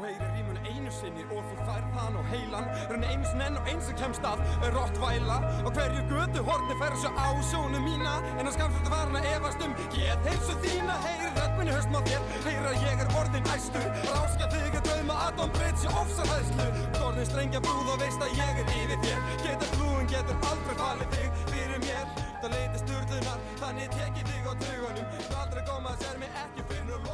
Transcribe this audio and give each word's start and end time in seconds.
Heyrir 0.00 0.30
rímunu 0.32 0.60
einu 0.64 0.90
sinni 0.96 1.24
og 1.28 1.44
þú 1.44 1.64
fær 1.66 1.82
þann 1.92 2.14
á 2.16 2.22
heilan. 2.30 2.68
Rönni 2.88 3.08
einu 3.12 3.26
sinni 3.28 3.44
enn 3.44 3.58
og 3.60 3.66
eins 3.68 3.84
sem 3.90 3.98
kemst 4.00 4.24
að 4.24 4.40
Rottvæla 4.72 5.36
Og 5.68 5.74
hverju 5.76 6.04
götu 6.08 6.44
horni 6.46 6.76
fer 6.80 6.96
svo 7.02 7.10
á 7.20 7.28
sjónu 7.50 7.82
mína. 7.84 8.14
En 8.40 8.48
á 8.48 8.52
skamsöldu 8.54 8.92
var 8.94 9.10
hann 9.10 9.18
að 9.20 9.28
efast 9.34 9.66
um 9.66 9.76
Get 9.92 10.24
heilsu 10.24 10.56
þína, 10.64 10.96
heyrir 11.04 11.36
rödd 11.36 11.54
minni 11.58 11.76
höstum 11.76 12.00
á 12.00 12.02
þér. 12.08 12.24
Heyrir 12.48 12.70
að 12.72 12.88
ég 12.88 13.04
er 13.04 13.14
orðin 13.20 13.52
æstur. 13.52 13.86
Ráska 14.08 14.50
þig 14.56 14.80
að 14.80 14.88
döma 14.88 15.20
að 15.26 15.38
Don 15.42 15.54
Bridge 15.58 15.94
ofsar 16.00 16.32
hæðslu 16.32 16.68
Orðin 17.04 17.30
strengja 17.32 17.64
brúð 17.68 17.92
og 17.92 18.02
veist 18.06 18.24
að 18.24 18.36
ég 18.40 18.64
er 18.64 18.74
yfir 18.80 19.00
þér. 19.04 19.24
Getur 19.44 19.72
flúin, 19.76 20.12
getur 20.16 20.44
aldrei 20.48 20.76
falið 20.80 21.16
þig 21.18 21.40
fyrir 21.52 21.80
mér. 21.84 22.12
Það 22.40 22.56
leiti 22.56 22.84
sturðunar, 22.86 23.48
þannig 23.60 23.96
tek 23.98 24.22
ég 24.22 24.30
þig 24.32 24.48
á 24.48 24.52
taugunum. 24.64 25.16
Þú 25.28 25.40
aldrei 25.44 25.64
að 25.80 26.04
sér 26.06 26.22
mig 26.24 26.38
ekki 26.46 26.70
fyrir 26.72 27.00
og 27.00 27.10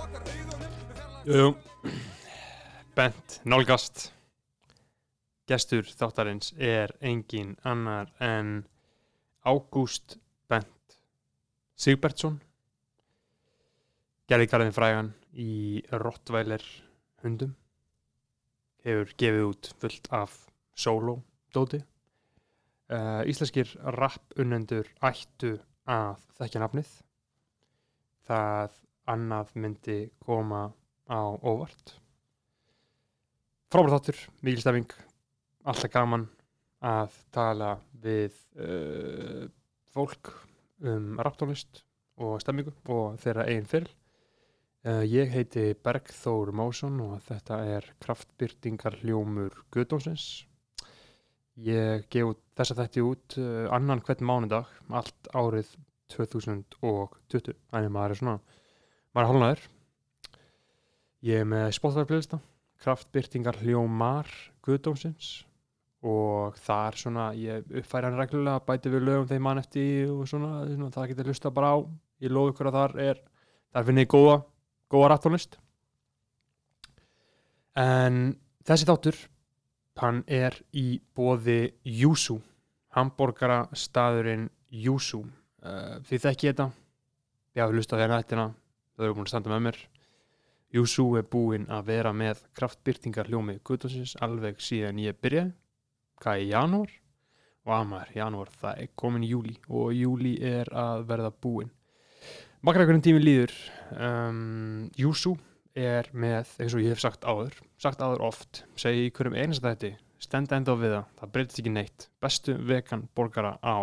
Jú, 1.26 1.48
Bent, 1.50 1.65
nálgast. 3.46 4.09
Gestur 5.46 5.87
þáttarins 5.87 6.50
er 6.59 6.91
engin 6.98 7.52
annar 7.62 8.09
en 8.18 8.64
Ágúst 9.46 10.16
Bent 10.50 10.96
Sigbertsson. 11.78 12.40
Gerði 14.27 14.48
garðin 14.51 14.74
frægan 14.74 15.10
í 15.30 15.78
Rottweiler 15.95 16.64
hundum. 17.23 17.52
Hefur 18.82 19.12
gefið 19.14 19.46
út 19.52 19.70
fullt 19.79 20.10
af 20.10 20.35
solo 20.74 21.20
dóti. 21.54 21.79
Uh, 22.90 23.23
Íslenskir 23.30 23.70
rapp 23.95 24.35
unnendur 24.42 24.90
ættu 25.07 25.52
að 25.87 26.18
þekkja 26.40 26.65
nafnið. 26.65 26.90
Það 28.26 28.82
annað 29.15 29.54
myndi 29.54 30.01
koma 30.26 30.65
á 31.07 31.23
óvart 31.46 31.95
frábært 33.72 33.96
þáttur, 33.96 34.18
mikil 34.46 34.62
stefing 34.62 34.95
alltaf 35.66 35.92
gaman 35.92 36.26
að 36.86 37.14
tala 37.34 37.70
við 38.02 38.34
uh, 38.62 39.46
fólk 39.95 40.32
um 40.86 41.16
rapptónlist 41.18 41.82
og 42.23 42.38
stemmingu 42.42 42.74
og 42.92 43.16
þeirra 43.23 43.46
eigin 43.50 43.68
fyrr 43.68 43.88
uh, 43.88 45.02
ég 45.02 45.32
heiti 45.34 45.70
Bergþór 45.82 46.52
Másson 46.56 47.00
og 47.04 47.18
þetta 47.26 47.62
er 47.76 47.88
kraftbyrtingar 48.04 49.00
hljómur 49.02 49.56
Guðdómsins 49.74 50.45
ég 51.56 52.04
gef 52.12 52.36
þessa 52.58 52.76
þætti 52.82 53.06
út 53.06 53.38
uh, 53.40 53.64
annan 53.74 54.04
hvern 54.04 54.28
mánudag 54.28 54.70
allt 54.95 55.32
árið 55.34 55.73
2020 56.14 57.56
þannig 57.73 57.96
maður 57.96 58.14
er 58.14 58.20
svona 58.23 58.36
maður 59.16 59.24
er 59.24 59.32
hálnaður 59.32 59.66
Ég 61.26 61.40
er 61.42 61.46
með 61.48 61.70
Spotify 61.74 62.06
playlista, 62.06 62.38
kraftbyrtingar 62.82 63.59
hljómar 63.63 64.31
Guðdómsins 64.65 65.47
og 66.06 66.56
þar 66.62 66.99
svona, 66.99 67.27
ég 67.34 67.65
uppfæri 67.81 68.06
hann 68.06 68.19
reglulega, 68.21 68.62
bæti 68.66 68.93
við 68.93 69.06
lögum 69.06 69.28
þegar 69.31 69.44
mann 69.47 69.60
eftir 69.62 70.10
og 70.12 70.27
svona, 70.31 70.50
svona 70.69 70.93
það 70.94 71.09
getur 71.12 71.31
hlusta 71.32 71.53
bara 71.54 71.72
á. 71.75 71.78
Ég 72.22 72.32
lof 72.32 72.53
ykkur 72.53 72.71
að 72.71 72.77
þar 72.78 72.94
er, 73.03 73.22
þar 73.75 73.87
finn 73.88 74.03
ég 74.03 74.10
góða, 74.12 74.37
góða 74.93 75.09
rattónlist. 75.12 75.59
En 77.77 78.37
þessi 78.65 78.88
þáttur, 78.88 79.19
hann 80.00 80.22
er 80.28 80.56
í 80.77 81.00
bóði 81.16 81.75
Júsú, 81.84 82.38
hambúrgara 82.97 83.66
staðurinn 83.76 84.48
Júsú. 84.70 85.25
Uh, 85.66 85.98
þið 86.06 86.28
þekki 86.28 86.53
þetta, 86.53 86.70
ég 87.56 87.65
hafi 87.65 87.76
hlusta 87.81 87.98
þegar 87.98 88.15
nættina, 88.15 88.48
þau 88.94 89.06
eru 89.09 89.19
búin 89.19 89.26
að 89.26 89.32
standa 89.34 89.53
með 89.56 89.65
mér. 89.66 89.84
Júsú 90.76 91.06
er 91.16 91.25
búinn 91.25 91.64
að 91.72 91.87
vera 91.88 92.10
með 92.12 92.42
kraftbyrtingar 92.59 93.31
hljómi 93.31 93.54
Guðdómsins 93.64 94.16
alveg 94.25 94.59
síðan 94.60 95.00
ég 95.00 95.16
byrjaði. 95.22 95.54
Hvað 96.20 96.41
er 96.42 96.50
janúar? 96.50 96.92
Og 97.66 97.72
amar, 97.75 98.10
janúar, 98.14 98.50
það 98.60 98.82
er 98.82 98.91
komin 99.00 99.25
júli 99.26 99.56
og 99.66 99.94
júli 99.97 100.34
er 100.44 100.69
að 100.76 101.06
verða 101.09 101.32
búinn. 101.32 101.72
Makar 102.60 102.84
einhvern 102.84 103.03
tími 103.04 103.22
líður? 103.22 103.54
Um, 103.97 104.91
Júsú 104.98 105.34
er 105.76 106.10
með, 106.12 106.53
eins 106.60 106.76
og 106.76 106.84
ég 106.84 106.92
hef 106.92 107.03
sagt 107.03 107.25
áður 107.25 107.56
sagt 107.81 108.00
áður 108.00 108.25
oft, 108.28 108.65
segi 108.81 109.09
í 109.09 109.12
hverjum 109.16 109.36
einasta 109.36 109.72
þetta 109.72 109.97
stenda 110.26 110.56
enda 110.60 110.72
á 110.72 110.81
við 110.81 110.94
það, 110.97 111.10
það 111.20 111.32
breytist 111.34 111.60
ekki 111.62 111.72
neitt. 111.72 112.09
Bestu 112.25 112.56
vegan 112.69 113.09
borgara 113.16 113.56
á 113.60 113.76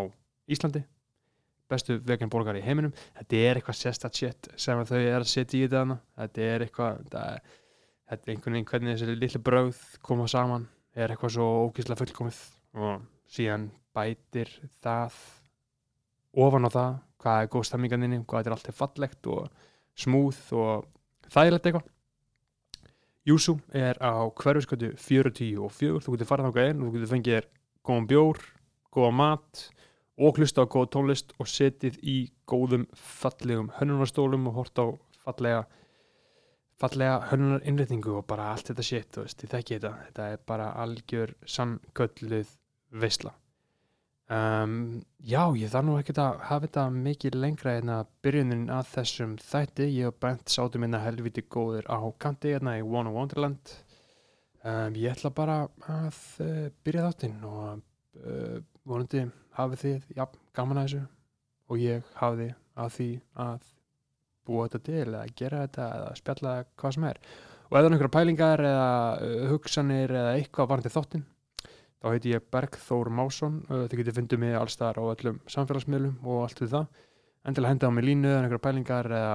Íslandi 0.49 0.83
bestu 1.73 1.99
vegan 2.07 2.31
borgari 2.31 2.61
í 2.61 2.65
heiminum. 2.65 2.93
Þetta 3.19 3.41
er 3.41 3.59
eitthvað 3.59 3.79
sérstætt 3.81 4.21
shit 4.21 4.49
sem 4.55 4.85
þau 4.87 4.99
er 5.01 5.19
að 5.19 5.29
setja 5.33 5.59
í 5.59 5.67
þetta 5.67 5.99
þetta 6.21 6.47
er 6.47 6.65
eitthvað 6.67 6.99
þetta 7.03 7.23
er, 7.33 7.53
er 8.13 8.33
einhvern 8.33 8.57
veginn 8.57 8.69
hvernig 8.71 8.97
þessi 8.97 9.17
litlu 9.19 9.43
bröð 9.49 9.85
koma 10.05 10.27
saman 10.31 10.67
er 10.93 11.13
eitthvað 11.13 11.35
svo 11.37 11.47
ógíslega 11.67 12.01
fullkomið. 12.01 12.43
Og 12.73 13.07
síðan 13.33 13.69
bætir 13.93 14.51
það 14.83 15.17
ofan 16.43 16.67
á 16.67 16.69
það 16.73 16.93
hvað 17.23 17.41
er 17.41 17.51
góð 17.53 17.67
stemminganinni, 17.69 18.21
hvað 18.27 18.41
þetta 18.41 18.51
er 18.51 18.57
alltaf 18.57 18.79
fallegt 18.79 19.29
og 19.31 19.67
smúð 20.03 20.39
og 20.59 20.87
þægilegt 21.31 21.69
eitthvað. 21.69 21.89
Júsú 23.23 23.55
er 23.71 23.95
á 24.03 24.27
hverfiskötu 24.35 24.91
40 24.99 25.61
og 25.63 25.71
4 25.71 26.01
þú 26.03 26.15
getur 26.15 26.27
farið 26.27 26.49
þáka 26.49 26.65
einn 26.67 26.81
og 26.81 26.89
þú 26.89 26.95
getur 26.97 27.11
fengið 27.13 27.45
góðan 27.87 28.09
bjór, 28.09 28.41
góðan 28.91 29.19
mat 29.21 29.61
og 30.17 30.37
hlusta 30.37 30.65
á 30.65 30.69
góð 30.69 30.89
tónlist 30.93 31.33
og 31.39 31.49
setið 31.49 31.97
í 32.01 32.17
góðum 32.49 32.85
fallegum 32.93 33.71
hönnunarstólum 33.79 34.49
og 34.51 34.59
hort 34.61 34.77
á 34.77 34.85
fallega 35.23 35.63
fallega 36.81 37.21
hönnunar 37.29 37.63
innréttingu 37.67 38.17
og 38.17 38.25
bara 38.27 38.49
allt 38.51 38.71
þetta 38.71 38.85
shit, 38.85 39.07
þú 39.13 39.23
veist, 39.23 39.45
ég 39.45 39.51
þekki 39.53 39.77
þetta. 39.77 39.93
Þetta 40.07 40.27
er 40.33 40.43
bara 40.49 40.73
algjör 40.83 41.33
sannkölluð 41.47 42.51
veisla. 43.03 43.33
Um, 44.33 45.03
já, 45.19 45.41
ég 45.59 45.69
þarf 45.69 45.85
nú 45.85 45.95
ekkert 45.99 46.19
að 46.23 46.43
hafa 46.47 46.65
þetta 46.65 46.83
mikið 46.95 47.37
lengra 47.37 47.75
en 47.77 47.91
að 47.93 48.11
byrjunin 48.25 48.69
að 48.73 48.89
þessum 48.93 49.35
þætti, 49.43 49.89
ég 49.99 50.09
og 50.09 50.19
Bent 50.23 50.49
sátum 50.49 50.85
hérna 50.85 51.03
helviti 51.03 51.43
góðir 51.43 51.87
á 51.91 51.99
kanti 52.17 52.55
hérna 52.55 52.77
í 52.79 52.83
One 52.83 53.13
Wonderland. 53.13 53.75
Um, 54.63 54.95
ég 54.95 55.11
ætla 55.11 55.33
bara 55.35 55.57
að 55.91 56.19
uh, 56.41 56.67
byrja 56.87 57.09
þáttinn 57.09 57.39
og 57.47 57.83
uh, 58.23 58.59
vonandi 58.87 59.25
hafið 59.57 59.83
þið 59.83 60.17
já, 60.17 60.25
gaman 60.57 60.81
að 60.81 60.87
þessu? 60.87 61.03
Og 61.71 61.81
ég 61.81 62.09
hafði 62.19 62.49
að 62.79 62.89
því 62.97 63.09
að 63.43 63.69
búa 64.43 64.65
þetta 64.67 64.81
til 64.87 65.03
eða 65.03 65.23
gera 65.39 65.61
þetta 65.65 65.85
eða 65.97 66.15
spjalla 66.19 66.55
hvað 66.81 66.95
sem 66.97 67.07
er. 67.09 67.21
Og 67.69 67.77
er 67.79 67.87
einhverja 67.87 68.15
pælingar 68.17 68.65
eða 68.67 68.89
uh, 69.23 69.45
hugsanir 69.53 70.11
eða 70.13 70.35
eitthvað 70.35 70.69
varandi 70.73 70.93
þáttinn 70.93 71.25
þá 72.03 72.09
heiti 72.11 72.33
ég 72.33 72.49
Bergþór 72.51 73.09
Másson. 73.15 73.61
Uh, 73.69 73.85
þið 73.87 74.03
getið 74.03 74.19
fundið 74.19 74.43
mig 74.43 74.59
allstaðar 74.59 74.99
á 74.99 75.03
öllum 75.13 75.39
samfélagsmiðlum 75.49 76.27
og 76.27 76.43
allt 76.43 76.61
við 76.61 76.75
það. 76.75 77.01
Endilega 77.47 77.75
henda 77.75 77.89
á 77.89 77.95
mig 77.95 78.07
línu 78.07 78.29
eða 78.29 78.43
einhverja 78.43 78.65
pælingar 78.67 79.09
eða 79.11 79.33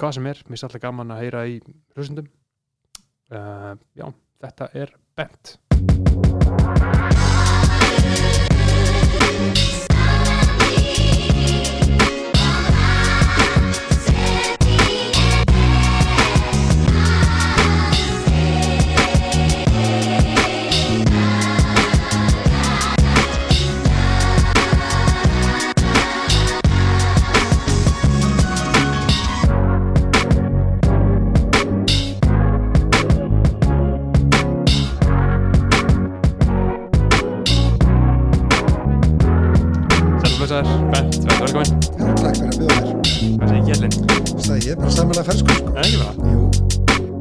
hvað 0.00 0.16
sem 0.16 0.28
er, 0.30 0.38
mér 0.48 0.56
er 0.56 0.68
alltaf 0.68 0.82
gaman 0.82 1.12
að 1.12 1.22
heyra 1.24 1.42
í 1.50 1.58
hlustundum 1.96 2.30
uh, 3.34 3.74
já, 3.98 4.06
þetta 4.40 4.70
er 4.80 4.96
bent 5.18 5.56
bara 45.28 45.36
sko. 45.40 45.56
Það 45.60 45.78
er 45.80 45.86
ekki 45.86 45.98
bara 46.00 46.12
Jú, 46.30 46.42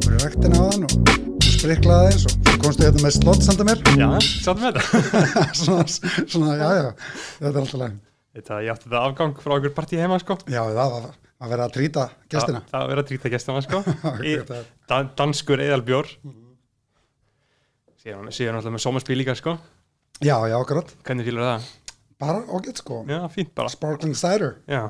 voru 0.03 0.15
í 0.15 0.21
ræktina 0.23 0.59
á 0.59 0.63
þann 0.69 0.85
og 0.89 1.47
spriklaði 1.49 2.11
eins 2.13 2.25
og 2.25 2.35
svo 2.35 2.57
komstu 2.63 2.85
hérna 2.87 3.03
með 3.05 3.15
slott 3.17 3.45
sanda 3.45 3.65
mér. 3.67 3.81
Já, 3.99 4.09
sáttum 4.25 4.63
við 4.65 4.77
þetta 4.79 5.45
svona, 5.59 5.85
svona, 6.33 6.53
já, 6.59 6.67
já, 6.79 6.91
þetta 7.39 7.49
er 7.53 7.59
alltaf 7.63 7.79
læg. 7.83 7.97
Þetta, 8.39 8.59
ég 8.63 8.73
átti 8.75 8.85
þetta 8.89 9.01
afgang 9.09 9.33
frá 9.43 9.55
einhver 9.57 9.73
partí 9.75 9.97
heima 9.99 10.19
sko 10.21 10.37
Já, 10.47 10.61
það 10.69 10.91
var 10.93 11.07
að 11.09 11.53
vera 11.53 11.65
að 11.65 11.73
trýta 11.75 12.03
gestina. 12.29 12.59
Það, 12.61 12.69
það 12.69 12.83
var 12.83 12.91
verið 12.93 13.03
að 13.03 13.09
trýta 13.09 13.31
gestina 13.33 13.63
sko 13.65 13.79
Í, 14.29 14.33
Þetta 14.37 14.59
er- 14.59 14.69
da, 14.91 14.99
Danskur 15.17 15.63
eðalbjór 15.65 16.11
Síðan, 17.99 18.29
síðan 18.35 18.59
alltaf 18.59 18.75
með 18.75 18.83
somarspil 18.85 19.17
líka 19.19 19.35
sko 19.39 19.57
Já, 20.19 20.35
já, 20.51 20.55
akkurat. 20.59 20.89
Hvernig 21.07 21.27
fýlar 21.29 21.45
það? 21.47 21.67
Bara 22.19 22.39
ágætt 22.51 22.81
sko. 22.81 23.01
Já, 23.07 23.19
fínt 23.31 23.53
bara 23.55 23.71
Sparkling 23.71 24.15
cider, 24.19 24.57
Já, 24.67 24.81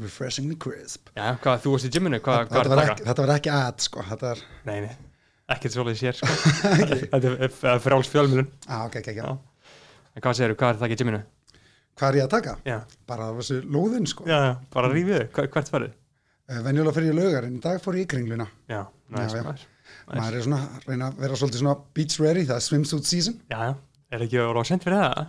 refreshingly 0.00 0.56
crisp. 0.56 1.10
Já 1.16 1.34
hvað, 1.42 1.60
þú 1.64 1.72
varst 1.74 1.88
í 1.88 1.92
gymminu, 1.92 2.20
hvað, 2.24 2.46
hvað 2.48 2.62
Þetta 2.62 2.72
er 2.72 2.76
var 2.80 2.90
ekki, 2.92 3.06
þetta 3.08 3.24
var 3.26 3.32
ekki 3.36 3.52
ad 3.56 3.84
sko, 3.84 4.04
er, 4.32 4.42
Nei, 4.68 4.78
nei, 4.86 4.94
ekkert 5.52 5.74
svolítið 5.76 6.00
sér 6.00 6.18
sko. 6.20 6.36
þetta 7.12 7.20
er- 7.20 7.38
er 7.48 7.56
er 7.74 7.82
frjáls 7.84 8.08
fjölmjölun 8.12 8.48
ah, 8.68 8.86
ok, 8.86 8.96
ok, 9.02 9.10
ok 9.12 9.20
Já. 9.20 9.26
en 10.16 10.24
hvað 10.24 10.38
segirðu, 10.38 10.58
hvað 10.62 10.72
er 10.74 10.80
það 10.80 10.86
ekki 10.88 10.96
í 10.98 11.02
gyminu? 11.02 11.22
Hvað 12.00 12.08
er 12.08 12.18
ég 12.22 12.24
að 12.28 12.32
taka? 12.38 12.54
Já, 12.64 12.78
Bara 13.12 13.28
þessu 13.36 13.58
lóðin 13.68 14.08
sko 14.08 14.24
já, 14.30 14.38
já 14.48 14.52
bara 14.72 14.92
rífið, 14.94 15.26
þau, 15.36 15.44
hvert 15.58 15.72
farið? 15.74 15.92
uh, 16.48 16.62
Venjulega 16.64 16.96
fyrir 16.96 17.12
ég 17.12 17.18
laugar 17.20 17.46
en 17.50 17.58
í 17.58 17.62
dag 17.68 17.82
fór 17.84 17.98
ég 18.00 18.06
í 18.08 18.10
kringluna 18.14 18.48
Já, 18.70 18.80
næs, 19.12 19.36
Já, 19.36 19.42
já. 19.42 19.52
næs 19.52 19.68
Maður 20.08 20.36
er 20.38 20.44
svona 20.46 20.60
reyna 20.88 21.08
að 21.12 21.20
vera 21.22 21.36
svolítið 21.38 21.60
svona 21.62 21.76
beach 21.94 22.16
ready, 22.22 22.46
það 22.48 22.56
er 22.58 22.64
swimsuit 22.64 23.06
season 23.12 23.36
Já, 23.52 23.58
já, 23.68 23.72
er 24.16 24.24
ekki 24.26 24.40
sent 24.66 24.86
fyrir 24.86 24.98
það? 25.04 25.26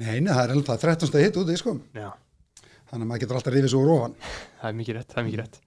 Nei, 0.00 0.20
nei, 0.22 0.30
það 0.32 0.42
er 0.54 0.62
það 0.70 0.84
13 0.86 1.10
stað 1.10 1.24
hitt 1.26 1.38
úti 1.42 1.56
sko 1.58 1.74
Já, 1.96 2.06
Þannig 2.90 3.04
að 3.04 3.10
maður 3.10 3.22
getur 3.24 3.38
alltaf 3.38 3.54
rifið 3.54 3.72
svo 3.72 3.82
úr 3.84 3.92
ofan. 3.96 4.14
Það 4.60 4.70
er 4.70 4.78
mikið 4.80 4.96
rétt, 4.98 5.12
það 5.12 5.20
er 5.22 5.26
mikið 5.28 5.42
rétt. 5.44 5.60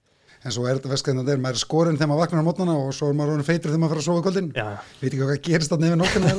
En 0.44 0.52
svo 0.52 0.66
er 0.68 0.76
þetta 0.76 0.90
veskæðin 0.92 1.20
að 1.22 1.28
það 1.28 1.34
er, 1.34 1.40
maður 1.40 1.56
er 1.56 1.62
skorinn 1.62 1.96
þegar 1.96 2.10
maður 2.10 2.22
vaknar 2.24 2.42
á 2.44 2.48
mótnana 2.50 2.74
og 2.76 2.90
svo 2.92 3.06
er 3.08 3.14
maður 3.16 3.32
orðinn 3.34 3.46
feitur 3.48 3.70
þegar 3.72 3.80
maður 3.80 3.94
fer 3.94 4.00
að 4.02 4.08
sofa 4.10 4.24
kvöldin. 4.26 4.50
Já, 4.52 4.66
já, 4.74 4.80
Veit 5.00 5.06
ekki 5.08 5.20
hvað 5.22 5.40
gerist 5.46 5.72
þarna 5.72 5.88
yfir 5.88 6.00
nóttina 6.02 6.34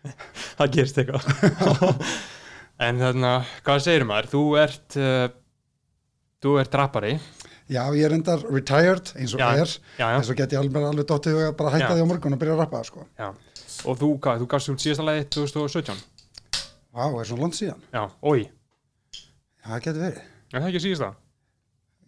það 0.58 0.72
gerist 0.74 0.98
eitthvað. 1.04 2.04
En 2.84 2.98
þannig 2.98 3.28
að, 3.30 3.50
hvað 3.68 3.82
segir 3.84 4.04
maður? 4.08 4.26
Þú 4.32 4.40
ert 4.58 4.96
uh, 4.98 5.26
þú 6.42 6.54
ert 6.58 6.74
rappari. 6.80 7.12
Já, 7.70 7.84
ég 7.94 8.02
er 8.08 8.16
endar 8.16 8.42
retired 8.50 9.12
eins 9.14 9.36
og 9.36 9.40
Já, 9.40 9.46
er. 9.62 9.70
Já, 9.94 10.02
já, 10.10 10.16
En 10.18 10.26
svo 10.26 10.34
get 10.36 10.52
ég 10.52 10.58
alveg, 10.60 10.88
alveg 10.90 11.06
dottið 11.08 11.38
og 11.38 11.54
bara 11.60 11.70
hætta 11.76 11.94
því 11.94 12.02
á 12.02 12.10
morgun 12.10 12.34
og 12.34 12.42
byrja 12.42 12.56
að 12.58 12.64
rappa 12.64 12.82
sko. 12.84 13.06
Og 13.86 13.96
þú, 14.02 14.10
hvað, 14.26 14.42
þú 14.42 14.48
gafst 14.50 14.72
út 14.74 14.82
síðasta 14.82 15.06
lagi 15.06 15.24
2017 15.38 16.02
Vá, 16.94 17.06
er 17.08 17.26
svona 17.30 17.42
langt 17.46 17.56
síðan 17.58 17.80
Já, 17.94 18.02
oi, 18.22 18.44
Já, 18.44 19.53
það 19.70 19.82
getur 19.88 20.02
verið. 20.04 20.22
Er 20.54 20.60
það 20.60 20.68
ekki 20.70 20.82
síðasta? 20.84 21.10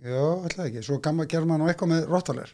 Já, 0.06 0.22
ætlaði 0.46 0.68
ekki, 0.70 0.84
svo 0.86 0.98
gamma 1.02 1.24
gerði 1.30 1.48
maður 1.50 1.72
eitthvað 1.72 1.92
með 1.94 2.08
Rottvaler 2.12 2.50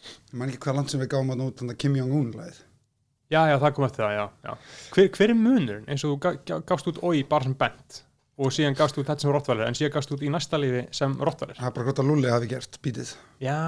Ég 0.00 0.36
man 0.40 0.48
ekki 0.48 0.62
hvað 0.64 0.76
land 0.78 0.88
sem 0.92 1.00
við 1.02 1.10
gáum 1.12 1.32
að 1.34 1.40
nút 1.42 1.62
Kim 1.76 1.96
Jong-un 1.98 2.30
lagið. 2.32 2.60
Já, 3.30 3.42
já, 3.50 3.56
það 3.60 3.74
kom 3.76 3.84
eftir 3.84 4.02
það, 4.06 4.14
já, 4.16 4.22
já. 4.48 4.54
Hver, 4.94 5.08
hver 5.18 5.32
er 5.34 5.36
munurinn 5.38 5.84
eins 5.92 6.04
og 6.08 6.14
þú 6.14 6.20
ga- 6.24 6.38
ga- 6.48 6.62
gafst 6.70 6.88
út 6.90 7.02
oi 7.06 7.20
bara 7.28 7.44
sem 7.46 7.52
bent 7.60 7.98
og 8.40 8.54
síðan 8.56 8.74
gafst 8.78 8.96
út 8.98 9.04
þetta 9.10 9.20
sem 9.26 9.30
rottvælir 9.36 9.68
en 9.68 9.76
síðan 9.76 9.92
gafst 9.98 10.14
út 10.16 10.24
í 10.24 10.30
næsta 10.32 10.58
lífi 10.58 10.86
sem 10.96 11.14
rottvælir 11.20 11.60
Það 11.60 11.68
er 11.68 11.74
bara 11.76 11.86
hvort 11.90 12.00
að 12.00 12.08
Lulli 12.10 12.32
hafi 12.32 12.48
gert 12.50 12.80
bítið. 12.82 13.12
Já, 13.44 13.58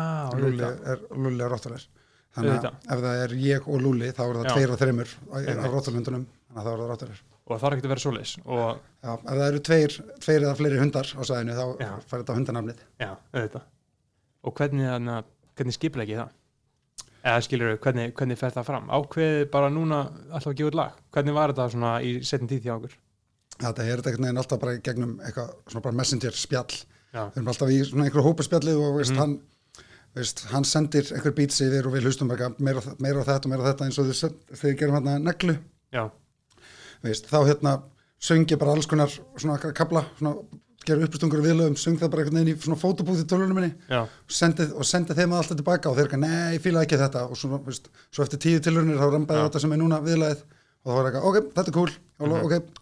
Lulli 0.40 0.64
er, 0.64 1.04
Lulli 1.12 1.44
er 1.44 1.52
Rottvaler 1.52 1.84
Þannig 2.32 2.64
að 2.64 2.72
ef 2.96 3.04
það 3.04 3.22
er 3.26 3.36
ég 3.44 3.68
og 3.68 3.82
Lulli 3.84 4.08
þá 4.16 4.22
er 4.24 4.38
það 4.40 4.50
tveir 4.56 4.72
og 4.72 4.80
þreymur 4.80 5.12
á 5.12 5.34
Einmitt. 5.36 5.70
Rottvalundunum 5.76 6.24
Þannig 6.48 6.56
að 6.56 6.64
þá 6.64 6.72
er 6.72 6.80
það 6.82 6.90
Rottvaler 6.94 7.22
og 7.46 7.56
það 7.56 7.62
þarf 7.64 7.76
ekki 7.76 7.86
að 7.88 7.92
vera 7.94 8.04
svoleiðis 8.04 8.34
og 8.44 8.60
Já, 9.02 9.12
ef 9.12 9.24
það 9.26 9.46
eru 9.48 9.60
tveir, 9.68 9.96
tveir 10.22 10.42
eða 10.46 10.56
fleiri 10.60 10.78
hundar 10.78 11.08
á 11.10 11.22
sæðinu 11.26 11.56
þá 11.58 11.64
Já. 11.82 11.90
fær 12.06 12.22
þetta 12.22 12.36
hundanafnið. 12.38 12.82
Já, 13.02 13.10
auðvitað. 13.34 13.64
Og 14.44 14.54
hvernig, 14.58 14.86
þarna- 14.86 15.24
hvernig 15.56 15.74
skipla 15.76 16.02
ekki 16.06 16.18
það? 16.20 16.30
Eða 17.22 17.42
skilur 17.46 17.76
hvernig, 17.78 18.12
hvernig 18.18 18.38
fer 18.38 18.50
það 18.50 18.64
fram? 18.66 18.88
Ákveðið 18.90 19.50
bara 19.52 19.68
núna 19.70 19.98
alltaf 20.32 20.52
að 20.52 20.56
gefa 20.58 20.70
út 20.72 20.74
lag? 20.80 20.92
Hvernig 21.14 21.34
var 21.34 21.52
þetta 21.52 21.66
svona 21.70 21.92
í 22.02 22.16
setjum 22.26 22.48
tíð 22.50 22.62
hjá 22.66 22.74
okkur 22.78 22.96
Þetta 23.62 23.84
er 23.84 23.96
þetta 24.00 24.10
einhvern 24.10 24.24
veginn 24.26 24.40
alltaf 24.42 24.58
bara 24.62 24.76
gegnum 24.78 25.12
eitthvað 25.22 25.50
svona 25.68 25.82
bara 25.84 25.94
messenger 26.00 26.32
spjall. 26.34 26.72
Já, 27.12 27.28
við 27.30 27.36
erum 27.36 27.48
alltaf 27.52 27.68
í 27.70 27.76
svona 27.84 28.06
einhverju 28.08 28.24
hópaspjallið 28.26 28.80
og 28.82 28.96
veist, 28.98 29.12
Mhm. 29.12 29.18
hann, 29.18 29.40
veist, 30.16 30.44
hann 30.50 30.64
sendir 30.64 31.12
einhver 31.12 31.34
beats 31.36 31.60
yfir 31.60 31.86
og 31.86 31.92
við 31.92 32.02
hlustum 32.08 32.28
meira, 32.28 32.48
meira 32.98 33.20
á 33.22 33.26
þetta 33.28 33.44
og 33.46 33.50
meira 33.52 33.62
á 33.62 33.68
þetta 33.70 33.84
eins 33.86 33.98
og 33.98 34.06
þau 34.58 34.74
gerum 34.76 34.94
hérna 34.96 35.18
neglu. 35.22 35.58
Já, 35.92 36.10
veist, 37.02 37.26
þá 37.30 37.38
hérna 37.48 37.76
söngi 38.22 38.58
bara 38.58 38.72
alls 38.76 38.86
konar 38.86 39.10
svona 39.36 39.58
kabla 39.74 40.04
svona, 40.18 40.36
gera 40.86 41.04
uppstungur 41.06 41.38
og 41.38 41.46
viðlögum, 41.46 41.76
söng 41.78 41.98
það 41.98 42.10
bara 42.10 42.22
einhvern 42.24 42.38
veginn 42.40 42.56
í 42.56 42.62
svona 42.62 42.78
fótobúð 42.80 43.20
í 43.22 43.26
tölunum 43.30 43.54
minni 43.58 43.72
já, 43.90 44.00
sendið, 44.26 44.72
og 44.74 44.86
sendið 44.86 45.20
þeim 45.22 45.34
alltaf 45.38 45.56
tilbaka 45.60 45.90
og 45.90 45.96
þeir 45.98 46.08
ekki, 46.08 46.18
nei, 46.22 46.54
ég 46.56 46.62
fíla 46.64 46.82
ekki 46.82 46.98
þetta. 46.98 47.22
Og 47.30 47.38
svo, 47.38 47.58
veist, 47.66 47.86
svo 48.10 48.24
eftir 48.26 48.40
tíu 48.42 48.60
tilhörnir 48.62 48.98
þá 48.98 49.06
rambaði 49.14 49.44
þetta 49.46 49.62
sem 49.62 49.72
er 49.76 49.78
núna 49.82 50.00
viðlagið 50.02 50.42
og 50.42 50.90
þá 50.90 50.94
var 50.98 51.10
eitthvað, 51.10 51.28
ok, 51.30 51.52
þetta 51.54 51.68
er 51.70 51.76
cool. 51.78 51.92
Og, 52.18 52.28
Mhm. 52.28 52.46
ok, 52.46 52.78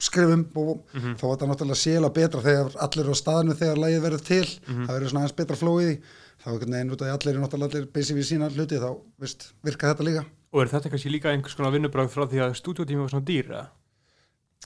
skrifum 0.00 0.46
og 0.56 0.78
þá 0.94 1.22
var 1.22 1.36
þetta 1.36 1.48
náttúrulega 1.52 1.78
séla 1.82 2.10
betra 2.14 2.40
þegar 2.42 2.70
allir 2.86 3.04
eru 3.04 3.12
á 3.14 3.22
staðinu 3.22 3.54
þegar 3.58 3.80
lagið 3.82 4.02
verður 4.06 4.24
til. 4.24 4.46
Mhm. 4.66 4.86
það 4.88 4.94
verður 4.98 5.10
svona 5.12 5.22
aðeins 5.24 5.36
betra 5.36 5.56
flóið 5.60 5.90
í 5.92 5.98
þá 6.42 6.48
einhvern 6.52 6.74
veginn 6.76 6.92
út 6.94 7.02
af 7.02 7.08
því 7.08 7.14
allir 7.14 7.32
eru 7.32 7.42
náttúrulega 7.42 7.70
allir 7.72 7.88
basic 7.94 8.18
við 8.18 8.26
sína 8.28 8.50
hluti 8.52 8.78
þá, 8.80 8.90
veist, 9.22 9.48
virka 9.66 9.92
þetta 9.92 10.06
líka. 10.06 10.24
Og 10.54 10.62
er 10.62 10.70
þetta 10.72 10.92
kannski 10.92 11.12
líka 11.12 11.32
einhvers 11.32 11.56
konar 11.58 11.74
vinnubröð 11.74 12.10
frá 12.12 12.24
því 12.30 12.42
að 12.44 12.54
stúdíótími 12.60 13.02
var 13.02 13.12
svona 13.12 13.28
dýr 13.28 13.50
eða? 13.50 13.64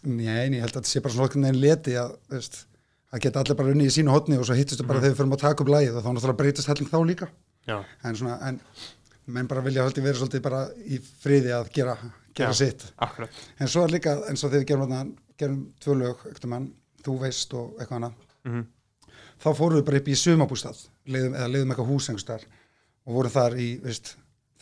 Nei, 0.02 0.50
ég 0.56 0.62
held 0.62 0.72
að 0.72 0.78
þetta 0.80 0.90
sé 0.90 1.02
bara 1.02 1.14
svona 1.14 1.28
einhvern 1.28 1.46
veginn 1.48 1.62
leti 1.62 1.96
að, 2.00 2.16
veist, 2.32 2.58
að 3.12 3.24
geta 3.26 3.42
allir 3.42 3.58
bara 3.60 3.74
unni 3.74 3.86
í 3.88 3.94
sínu 3.94 4.12
hotni 4.14 4.38
og 4.40 4.48
svo 4.48 4.56
hittistu 4.58 4.86
bara 4.88 5.02
þegar 5.02 5.14
við 5.14 5.22
fyrir 5.22 5.36
að 5.36 5.44
taka 5.44 5.64
upp 5.64 5.72
lagið 5.72 5.96
og 5.96 6.04
þá 6.04 6.10
náttúrulega 6.10 6.40
breytist 6.42 6.70
helling 6.72 6.90
þá 6.92 6.98
líka. 7.08 7.30
Já, 7.68 7.78
en 8.08 8.18
svona, 8.18 8.36
en 8.48 8.60
menn 9.32 9.48
bara 9.50 9.64
vilja 9.64 9.86
haldið 9.86 10.08
vera 10.08 10.20
svolítið 10.20 10.44
bara 10.44 10.62
í 10.82 10.98
friði 11.22 11.54
að 11.54 11.72
gera, 11.76 11.96
gera 12.34 12.52
Já. 12.52 12.58
sitt. 12.64 12.86
akkurat. 13.06 13.42
En 13.62 13.70
svo 13.70 13.84
er 13.86 13.94
líka, 13.94 14.16
eins 14.28 14.42
og 14.42 14.50
þegar 14.50 14.64
við 14.64 14.70
gerum, 14.72 15.12
gerum 15.38 15.60
tvö 15.82 15.98
lög, 16.00 16.24
mann, 16.50 16.70
þú 17.06 17.18
veist 17.22 17.54
og 17.58 17.76
eitthvað 17.78 18.00
annað, 18.00 18.24
mm 18.48 18.64
þá 19.42 19.50
fórum 19.58 19.80
við 19.80 19.86
bara 19.88 20.00
upp 20.02 20.10
í 20.10 20.18
sumabústað 20.18 20.82
leiðum, 21.06 21.36
eða 21.38 21.52
leiðum 21.52 21.72
eitthvað 21.72 21.92
hús 21.92 22.08
einhverstaðar 22.10 22.44
og 23.02 23.16
vorum 23.16 23.34
þar 23.34 23.56
í, 23.58 23.68
veist, 23.82 24.12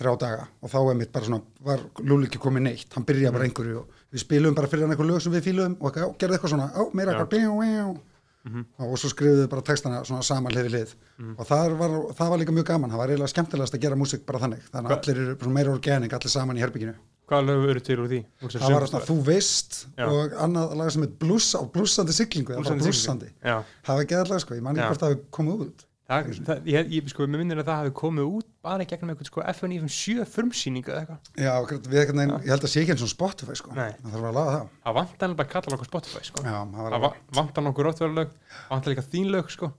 þrjá 0.00 0.12
daga. 0.20 0.46
Og 0.64 0.72
þá 0.72 0.78
er 0.82 1.00
mitt 1.00 1.12
bara 1.12 1.28
svona, 1.28 1.42
var 1.66 1.82
Lúli 2.00 2.28
ekki 2.28 2.40
komið 2.40 2.66
neitt, 2.68 2.94
hann 2.96 3.06
byrjaði 3.08 3.34
bara 3.36 3.48
einhverju 3.48 3.82
og 3.82 4.06
við 4.10 4.24
spilum 4.24 4.56
bara 4.56 4.70
fyrir 4.70 4.86
hann 4.86 4.94
eitthvað 4.94 5.10
lög 5.12 5.24
sem 5.24 5.34
við 5.34 5.50
fíluðum 5.50 5.76
og 5.78 5.90
eitthvað, 5.90 6.14
gerði 6.22 6.38
eitthvað 6.38 6.54
svona, 6.54 6.70
á, 6.72 6.82
meira 6.96 7.16
eitthvað 7.16 7.34
bjá. 7.36 8.00
Mhm. 8.40 8.62
og 8.80 8.94
svo 8.96 9.10
skrifuðu 9.12 9.48
bara 9.52 9.60
textana 9.60 9.98
svona 10.00 10.22
saman 10.24 10.54
hlið 10.54 10.64
við 10.64 10.72
hlið. 10.72 10.92
Og 11.36 11.44
það 11.44 11.74
var, 11.76 11.96
það 12.16 12.30
var 12.32 12.38
líka 12.40 12.54
mjög 12.56 12.68
gaman, 12.70 12.90
það 12.90 13.00
var 13.02 13.10
eiginlega 13.12 13.32
skemmtilegast 13.34 13.74
að 13.76 13.82
gera 13.82 13.98
músík 14.00 14.24
bara 14.24 14.40
þannig, 14.40 14.62
þannig 14.72 14.94
að 14.94 14.96
allir 14.96 15.20
eru 15.20 15.34
svona 15.34 15.56
meira 15.58 15.74
organik, 15.74 16.14
allir 16.16 16.32
saman 16.32 16.56
í 16.56 16.62
herbygginu 16.64 16.94
hvaða 17.30 17.46
lög 17.46 17.68
eru 17.70 17.82
til 17.84 17.98
úr 18.02 18.08
því? 18.10 18.20
Það 18.42 18.74
var 18.74 18.86
þarna, 18.86 19.02
þú 19.06 19.16
veist 19.28 19.76
Já. 19.94 20.06
og 20.08 20.34
annað 20.46 20.74
lag 20.80 20.90
sem 20.94 21.04
er 21.06 21.12
á 21.12 21.14
blussandi 21.20 22.16
eða 22.16 22.48
bara 22.48 22.56
Blússandi 22.56 22.88
blussandi 22.88 23.30
það 23.40 24.00
var 24.00 24.08
geðallega 24.12 24.42
sko, 24.44 24.58
ég 24.58 24.66
man 24.66 24.78
ekki 24.78 24.90
hvort 24.90 25.04
það 25.04 25.14
hefði 25.14 25.30
komið 25.38 25.64
út 25.66 25.84
það, 26.10 26.30
það, 26.48 26.62
ég, 26.74 26.88
ég 26.96 27.10
sko, 27.12 27.26
mér 27.30 27.40
minnir 27.44 27.60
að 27.62 27.68
það 27.70 27.80
hafi 27.80 27.92
komið 28.00 28.30
út 28.38 28.48
bara 28.66 28.86
gegnum 28.90 29.12
eitthvað 29.14 29.28
sko 29.30 29.44
FN97 29.54 30.24
frumsýningu 30.32 30.90
eða 30.94 31.02
eitthvað. 31.04 31.30
Já, 31.40 31.52
við 31.90 32.00
ekkert 32.02 32.18
neginn, 32.20 32.34
ég 32.44 32.50
held 32.54 32.66
að 32.66 32.72
sé 32.74 32.82
ekki 32.82 32.94
eins 32.96 33.04
og 33.06 33.12
Spotify 33.12 33.54
sko, 33.60 33.74
Nei. 33.76 33.92
það 34.00 34.16
þarf 34.16 34.26
að 34.30 34.38
laga 34.40 34.56
það. 34.56 34.72
Það 34.88 34.98
vantar 35.00 35.28
alveg 35.30 35.46
að 35.46 35.52
kalla 35.54 35.76
okkur 35.78 35.90
Spotify 35.92 36.24
sko. 36.30 36.42
Já, 36.44 36.58
það 36.74 37.06
vantar 37.40 37.66
nokkur 37.68 37.88
ráttverðarlög 37.90 38.34
vantar 38.72 38.94
líka 38.94 39.06
þín 39.14 39.30
lög 39.36 39.54
sko. 39.54 39.70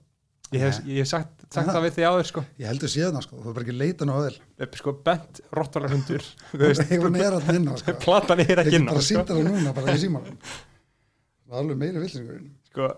Ég 0.52 0.60
hef, 0.60 0.78
ég 0.84 0.98
hef 1.00 1.08
sagt, 1.08 1.44
sagt 1.48 1.70
það 1.72 1.84
við 1.86 1.94
því 1.96 2.02
áður 2.10 2.26
sko. 2.28 2.42
Ég 2.60 2.68
heldur 2.68 2.90
séð 2.92 3.06
það 3.14 3.22
sko, 3.24 3.38
þú 3.40 3.48
er 3.48 3.54
bara 3.56 3.64
ekki 3.64 3.76
leita 3.78 4.04
ná 4.04 4.10
aðeil 4.18 4.34
Upp, 4.66 4.74
sko 4.76 4.92
bent 5.06 5.38
ráttverðarhundur 5.56 6.26
Ég 6.60 7.00
var 7.00 7.12
neðar 7.14 7.36
að 7.38 7.46
minna 7.54 7.76
sko. 7.80 7.94
platan 8.04 8.42
er 8.44 8.50
Ég 8.52 8.60
ekki 8.60 8.74
get 8.74 8.82
inn 8.82 8.90
á 8.92 9.00
sko. 9.00 9.22
það 9.30 9.40
núna, 9.48 9.72
bara 9.78 9.94
í 9.96 10.02
símanum 10.02 10.36
Það 10.52 11.54
er 11.56 11.62
alveg 11.62 11.80
meiri 11.80 12.02
villingurinn 12.04 12.50
sko, 12.68 12.90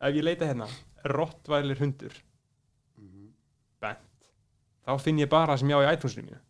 ef 0.00 0.16
ég 0.16 0.24
leita 0.30 0.48
hérna 0.48 0.70
rottvælir 1.12 1.82
hundur 1.84 2.16
Mhm. 3.04 3.28
bent 3.84 4.32
þá 4.84 4.92
finn 5.02 5.18
ég 5.22 5.30
bara 5.32 5.54
það 5.54 5.60
sem 5.62 5.72
ég 5.72 5.76
á 5.76 5.82
í 5.84 5.90
iTunesinu 5.96 6.24
mínu. 6.28 6.40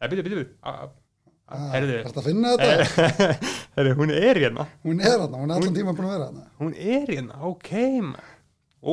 Eða 0.00 0.10
byrju, 0.12 0.26
byrju, 0.28 0.44
byrju 0.44 1.98
þetta 2.04 2.20
að 2.20 2.28
finna 2.28 2.52
þetta? 2.54 2.68
herðu, 3.76 3.96
hún 3.98 4.12
er 4.14 4.40
hérna. 4.40 4.64
Hún 4.84 5.02
er 5.02 5.10
hérna, 5.12 5.40
hún 5.42 5.50
er 5.50 5.56
allan 5.58 5.76
tíma 5.76 5.92
búin 5.96 6.08
að 6.08 6.14
vera 6.14 6.28
hérna 6.30 6.44
hún 6.60 6.72
er 6.74 7.06
hérna, 7.12 7.40
ok 7.50 7.70
man. 8.06 8.30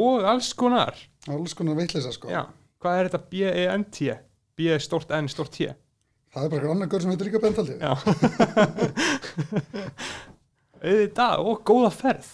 og 0.02 0.28
alls 0.34 0.52
konar. 0.58 0.96
Alls 1.32 1.56
konar 1.58 1.80
veitleysa 1.80 2.12
sko. 2.16 2.28
Já, 2.32 2.44
hvað 2.82 3.00
er 3.00 3.10
þetta? 3.10 3.22
B-E-N-T? 3.32 3.98
B 4.60 4.60
stort 4.84 5.10
N 5.16 5.32
stort 5.32 5.54
T. 5.56 5.70
Það 6.32 6.44
er 6.46 6.52
bara 6.52 6.62
einhver 6.62 6.76
annar 6.76 6.92
gaur 6.92 7.02
sem 7.04 7.12
heitir 7.12 7.28
líka 7.28 7.42
Bentaldi 7.44 7.76
auðvitað, 10.82 11.44
og 11.46 11.60
góða 11.68 11.92
ferð. 11.94 12.30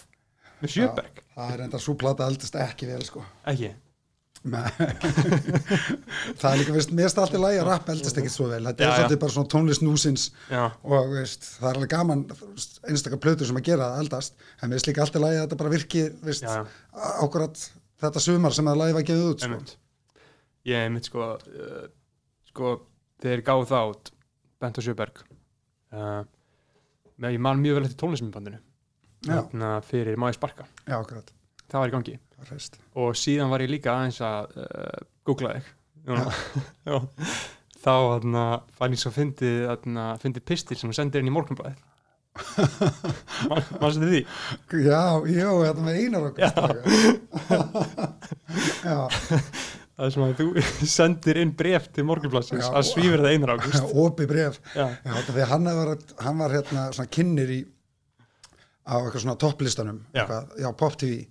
Með 0.62 0.72
Sjöberg, 0.74 1.18
Það 1.38 1.50
er 1.54 1.60
enda 1.66 1.78
svo 1.82 1.94
plata 1.98 2.26
eldist 2.26 2.56
ekki 2.58 2.88
vel 2.88 3.02
sko. 3.06 3.20
Ekki. 3.46 3.68
Það 6.38 6.52
er 6.52 6.58
líka 6.60 6.74
veist, 6.74 6.92
mest 6.94 7.18
allt 7.20 7.34
í 7.34 7.40
lagi 7.40 7.58
að 7.60 7.68
rapp 7.68 7.88
eldist 7.92 8.18
ekki 8.20 8.30
svo 8.32 8.46
vel. 8.52 8.60
Þetta 8.68 8.84
er 8.84 8.86
Já, 8.86 8.90
já. 8.92 8.98
svolítið 9.00 9.20
bara 9.24 9.34
svona 9.34 9.50
tónlist 9.54 9.84
núsins 9.84 10.26
og 10.54 11.10
veist, 11.12 11.48
það 11.58 11.70
er 11.70 11.80
alveg 11.80 11.92
gaman 11.92 12.22
einstakar 12.92 13.22
plötur 13.24 13.50
sem 13.50 13.58
að 13.60 13.68
gera 13.70 13.88
það 13.92 14.04
eldast 14.04 14.46
en 14.62 14.74
við 14.74 14.86
líka 14.90 15.04
allt 15.04 15.18
í 15.18 15.22
lagi 15.24 15.40
að 15.40 15.44
þetta 15.46 15.60
bara 15.62 15.74
virki 15.74 16.04
ákvarðat 17.24 17.64
þetta 18.04 18.24
sumar 18.24 18.56
sem 18.56 18.70
að 18.70 18.80
lagi 18.82 18.96
var 18.98 19.06
gefið 19.10 19.30
út 19.32 19.46
sko. 19.46 19.60
ég 20.68 20.86
einmitt 20.86 21.10
sko 21.10 21.26
uh, 21.34 21.84
sko 22.52 22.74
þegar 23.22 23.42
ég 23.42 23.48
gáði 23.50 23.70
það 23.72 23.94
út 23.94 24.14
Bent 24.58 24.78
og 24.80 24.82
Sjöberg. 24.82 25.20
Uh, 25.94 26.22
með, 27.18 27.36
ég 27.36 27.42
man 27.46 27.60
mjög 27.62 27.78
vel 27.78 27.86
eftir 27.86 28.00
tónlismimbandinu 28.02 28.58
Já, 29.26 29.34
þarna 29.34 29.74
fyrir 29.86 30.14
ég 30.14 30.38
sparka. 30.38 30.66
Já, 30.86 30.96
akkurat 30.98 31.34
það 31.68 31.80
var 31.82 31.90
í 31.90 31.94
gangi. 31.96 32.16
Hreist. 32.48 32.78
og 32.94 33.16
síðan 33.18 33.50
var 33.50 33.64
ég 33.64 33.72
líka 33.72 33.90
aðeins 33.96 34.20
að 34.22 34.52
uh, 34.62 34.98
googla 35.26 35.56
þig. 35.56 35.70
Já. 36.88 36.96
þá 37.82 37.92
þarna 37.92 38.44
fann 38.78 38.94
ég 38.94 39.02
svo 39.02 39.10
fyndið 39.14 39.58
þarna, 39.66 40.04
fyndið 40.22 40.44
pistil 40.48 40.78
sem 40.80 40.94
sendir 40.96 41.22
inn 41.22 41.30
í 41.30 41.34
morgunblæð 41.34 41.76
mannstu 43.82 44.06
því? 44.08 44.20
Já, 44.84 45.02
já, 45.26 45.48
þetta 45.64 45.84
með 45.84 45.98
einar 45.98 46.22
Já. 46.38 46.50
já, 48.84 48.98
það 49.98 50.04
er 50.06 50.12
svona 50.14 50.28
að 50.28 50.36
þú 50.38 50.64
sendir 50.94 51.40
inn 51.42 51.54
bref 51.58 51.88
til 51.94 52.06
morgunblassins 52.08 52.66
Já, 52.66 52.70
að 52.78 52.86
svífur 52.92 53.24
það 53.24 53.34
einar 53.34 53.54
ágúst. 53.56 53.90
Opi 54.04 54.28
bref 54.30 54.60
að 54.78 55.42
hann 55.50 55.72
var, 55.80 55.96
hann 56.22 56.44
var 56.44 56.54
hérna 56.54 56.86
svona 56.94 57.10
kynnir 57.18 57.54
í 57.58 57.58
á 58.88 58.96
eitthvað 59.02 59.24
svona 59.26 59.40
topplistanum 59.42 59.98
já, 60.14 60.70
pop 60.78 60.94
TV 61.00 61.26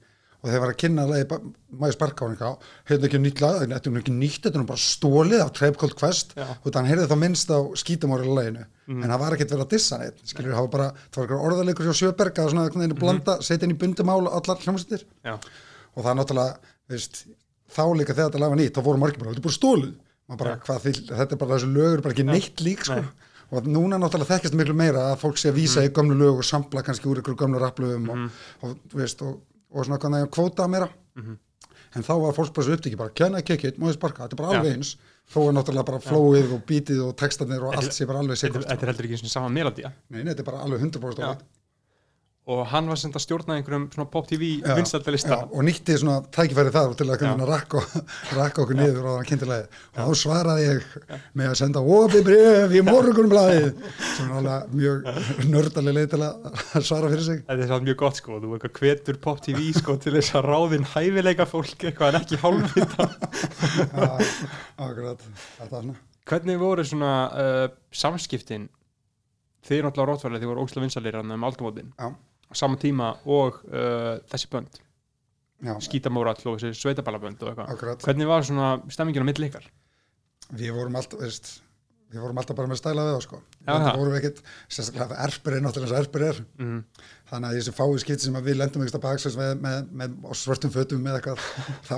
og 0.47 0.53
þeir 0.53 0.63
var 0.63 0.71
að 0.71 0.79
kynna 0.81 1.05
lagi 1.09 1.39
Mæði 1.77 1.95
Sparká 1.97 2.23
og 2.25 2.33
eitthvað, 2.33 2.67
hérna 2.87 3.07
ekki 3.09 3.19
nýtt 3.21 3.41
lag 3.43 3.57
þetta 3.65 3.91
er 3.91 3.99
ekki 3.99 4.15
nýtt, 4.15 4.39
þetta 4.45 4.61
er 4.61 4.67
bara 4.71 4.83
stólið 4.85 5.43
af 5.43 5.53
Tribe 5.57 5.81
Called 5.81 5.97
Quest. 5.99 6.33
Og 6.63 6.67
þannig 6.71 6.93
heyrði 6.93 7.09
þá 7.11 7.17
minnst 7.23 7.51
á 7.51 7.59
skítamóri 7.83 8.31
laginu 8.31 8.63
en 8.87 9.03
það 9.11 9.21
var 9.23 9.35
ekkert 9.35 9.53
verið 9.53 9.65
að 9.65 9.73
dissa 9.75 9.99
neitt 9.99 10.21
skilur, 10.31 10.55
það 10.55 10.67
var 10.67 10.73
bara, 10.77 10.89
það 11.11 11.19
var 11.19 11.27
eitthvað 11.27 11.45
orðalegur 11.49 11.89
hjá 11.89 11.99
Sjöberg 11.99 12.39
að 12.39 12.51
svona 12.53 12.65
einhvern 12.67 12.85
veginn 12.85 13.01
blanda, 13.01 13.37
setja 13.43 13.67
inn 13.67 13.75
í 13.75 13.79
bundumál 13.81 14.21
allar 14.31 14.63
hljómsveitir. 14.63 15.03
Já, 15.27 15.35
og 15.35 16.05
það 16.05 16.11
er 16.13 16.19
náttúrulega, 16.21 16.73
veist, 16.93 17.23
þá 17.67 17.83
líka 17.99 18.15
þegar 18.15 18.29
þetta 18.31 18.43
lag 18.45 18.53
var 18.53 18.61
nýtt, 18.61 18.77
þá 18.77 18.87
voru 18.87 19.01
margir 19.03 19.19
bara, 19.19 19.33
þetta 19.33 19.43
er 19.43 19.49
bara 19.49 19.57
stólið 19.59 19.95
maður 20.27 20.41
bara, 20.43 20.57
hvað 20.63 20.83
því, 20.83 20.93
þetta 21.07 21.35
er 21.35 21.41
bara 21.41 21.55
þessu 21.55 21.69
lögur 21.71 22.03
bara 22.03 22.15
ekki 22.15 22.27
neitt 22.27 22.63
lík, 22.63 22.87
sko. 22.87 23.01
Og 23.47 23.67
núna 23.71 23.95
náttúrulega 23.95 24.35
þekkist 24.35 24.57
miklu 24.59 24.73
meira 24.75 25.05
að 25.13 25.21
fólk 25.21 25.37
sé 25.39 25.53
að 25.53 25.61
vísa 25.61 25.83
í 25.87 25.91
gömlu 25.95 26.17
lög 26.19 26.41
og 26.41 26.47
sampla 26.47 26.83
kannski 26.83 27.07
úr 27.07 27.21
ykkur 27.21 27.37
gömlu 27.39 27.61
rapplögum 27.61 28.09
og, 28.11 28.25
og, 28.59 28.73
þú 28.91 28.99
veist, 28.99 29.23
og, 29.23 29.37
og 29.73 29.85
svona 29.85 29.99
kannan 30.01 30.25
að 30.27 30.31
kvóta 30.37 30.67
meira. 30.71 30.89
En 31.95 32.03
þá 32.03 32.13
var 32.21 32.33
fólk 32.35 32.53
bara 32.53 32.65
svo 32.67 32.75
upptíki 32.75 32.97
bara, 32.99 33.09
ekki 33.39 33.53
ekki, 33.55 33.71
móðið 33.79 33.95
sparka, 33.95 34.25
þetta 34.27 34.35
er 34.35 34.41
bara 34.41 34.57
alveg 34.59 34.73
eins. 34.77 34.95
Þó 35.27 35.39
er 35.49 35.55
náttúrulega 35.57 35.87
bara 35.87 35.99
flóið 36.03 36.51
og 36.55 36.61
bítið 36.67 36.99
og 37.03 37.15
textarnir 37.19 37.63
og 37.67 37.73
allt 37.75 37.95
sé 37.95 38.05
bara 38.07 38.21
alveg 38.23 38.39
sikkert 38.39 38.67
þetta 38.67 38.85
er 38.85 38.91
heldur 38.93 39.07
ekki 39.09 39.17
svona 39.19 39.33
sama 39.33 39.49
melodía 39.51 39.89
Nei, 40.13 40.21
þetta 40.23 40.43
er 40.43 40.47
bara 40.47 40.61
alveg 40.63 40.85
100% 40.85 41.19
Já. 41.19 41.31
alveg. 41.31 41.41
Og 42.47 42.61
hann 42.71 42.87
var 42.87 42.95
sem 42.99 43.11
að 43.11 43.23
stjórna 43.25 43.57
einhverjum 43.57 43.85
svona 43.91 44.07
pop 44.11 44.27
TV 44.29 44.61
Já, 44.61 44.71
vinstaldalista 44.77 45.35
já, 45.35 45.47
og 45.51 45.65
nýtti 45.67 45.97
svona 45.99 46.21
tækifæri 46.31 46.71
þar 46.71 46.93
til 46.95 47.07
að 47.11 47.41
rakka, 47.49 47.81
rakka 48.37 48.61
okkur 48.63 48.77
niður 48.77 49.01
og 49.01 49.07
það 49.09 49.17
var 49.17 49.27
kynntilegið 49.27 49.67
og 49.67 49.97
þá 49.97 50.21
svaraði 50.21 50.63
ég 50.63 50.85
með 51.35 51.49
að 51.49 51.57
senda 51.59 51.81
opi 51.97 52.21
bref 52.23 52.71
í 52.71 52.83
morgunblæði 52.87 53.65
sem 54.13 54.29
er 54.29 54.37
alveg 54.39 54.77
mjög 54.79 55.09
nördaleg 55.51 55.97
leið 55.97 56.07
til 56.13 56.21
að 56.23 56.47
svara 56.87 57.11
fyrir 57.11 57.25
sig. 57.25 57.41
Þetta 57.49 57.65
er 57.65 57.71
svona 57.73 57.87
mjög 57.89 57.99
gott 58.03 58.21
sko, 58.21 58.39
þú 58.43 58.53
eitthvað 58.55 58.79
hvetur 58.79 59.19
pop 59.27 59.43
TV 59.43 59.67
sko 59.75 59.97
til 60.05 60.15
þess 60.15 60.37
að 60.39 60.47
ráðin 60.47 60.87
hæfileika 60.93 61.49
fólk 61.51 61.83
eitthvað 61.89 62.13
en 62.13 62.19
ekki 62.21 62.39
hálfvita. 62.45 63.09
Já, 63.97 64.07
akkurat, 64.87 65.27
þetta 65.57 65.67
er 65.67 65.75
svona. 65.75 65.97
Hvernig 66.27 66.57
voru 66.59 66.83
svona 66.87 67.11
uh, 67.27 67.67
samskiptin 67.95 68.69
þeir 69.67 69.83
náttúrulega 69.83 70.13
rótfælið, 70.13 70.43
þeir 70.43 70.51
voru 70.53 70.63
ósla 70.63 70.83
á 72.47 72.53
sama 72.55 72.79
tíma 72.81 73.13
og 73.25 73.61
uh, 73.69 74.17
þessi 74.31 74.51
bönd, 74.53 74.81
skítamórall 75.83 76.39
og 76.47 76.59
þessi 76.61 76.73
sveitaballabönd 76.79 77.43
og 77.43 77.53
eitthvað. 77.53 78.03
Hvernig 78.05 78.29
var 78.29 78.47
svona 78.47 78.73
stemmingin 78.93 79.25
á 79.25 79.29
milli 79.29 79.49
ykkar? 79.51 79.69
Við 80.55 80.75
vorum 80.77 80.95
alltaf, 80.95 81.19
veist 81.23 81.57
Við 82.07 82.21
vorum 82.23 82.37
alltaf 82.39 82.55
bara 82.55 82.69
með 82.71 82.77
stæla 82.79 83.03
við 83.03 83.13
það 83.17 83.23
sko. 83.25 83.37
Við 83.67 83.87
vorum 83.99 84.13
ekkit, 84.15 84.37
sérstaklega 84.71 85.07
að 85.17 85.23
erpur 85.25 85.55
er 85.57 85.63
náttúrulega 85.65 85.89
eins 85.89 85.95
og 85.97 86.05
erpur 86.05 86.23
er. 86.23 86.37
Mm. 86.63 86.77
þannig 87.27 87.47
að 87.49 87.57
þessi 87.57 87.73
fáu 87.75 87.97
skipt 87.99 88.23
sem 88.23 88.37
að 88.39 88.45
við 88.47 88.55
lendum 88.61 88.83
ekki 88.85 88.95
að 88.95 89.03
baksins 89.03 89.35
með, 89.35 89.49
með, 89.65 89.89
með, 89.99 90.13
svörtum 90.39 90.71
fötum 90.71 91.01
með 91.03 91.17
eitthvað 91.17 91.41
þá, 91.89 91.97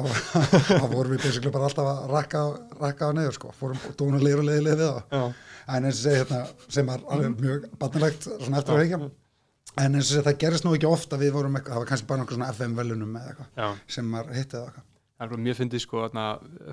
þá 0.66 0.86
vorum 0.90 1.14
við 1.14 1.22
basically 1.28 1.54
bara 1.54 1.70
alltaf 1.70 1.90
að 1.92 2.00
rakka, 2.16 2.42
rakka 2.80 3.12
á 3.14 3.18
neyður 3.20 3.38
sko, 3.38 3.54
fórum 3.60 3.84
dónulegir 4.00 4.42
og 4.42 4.50
leiðilegir 4.50 4.82
við 4.82 4.90
það 4.90 5.38
en 5.70 5.86
eins 5.86 6.00
og 6.00 6.02
segi 6.08 6.24
hérna, 6.24 6.42
sem 6.74 6.90
var 6.90 7.06
alveg 7.14 7.44
mjög 7.46 7.70
barnilegt 7.78 8.26
svona 8.32 8.64
eftir 8.64 8.74
að 8.74 8.82
veikja 8.82 9.00
en 9.80 9.96
eins 9.96 10.10
og 10.10 10.14
segi 10.18 10.26
það 10.28 10.38
gerist 10.44 10.66
nú 10.68 10.76
ekki 10.78 10.88
ofta 10.90 11.18
við 11.22 11.34
vorum 11.36 11.56
eitthvað, 11.60 11.74
það 11.76 11.84
var 11.84 11.90
kannski 11.94 12.08
bara 12.12 12.22
nokkuð 12.24 12.38
svona 12.40 12.54
FM 12.56 12.78
velunum 12.80 13.18
eða 13.20 13.34
eitthvað 13.34 13.84
sem 13.96 14.08
maður 14.16 14.38
hitti 14.40 14.58
eða 14.60 14.70
eitthvað 14.72 14.86
Það 15.20 15.26
er 15.28 15.32
bara 15.34 15.44
mjög 15.44 15.56
fyndið 15.60 15.82
sko, 15.84 16.02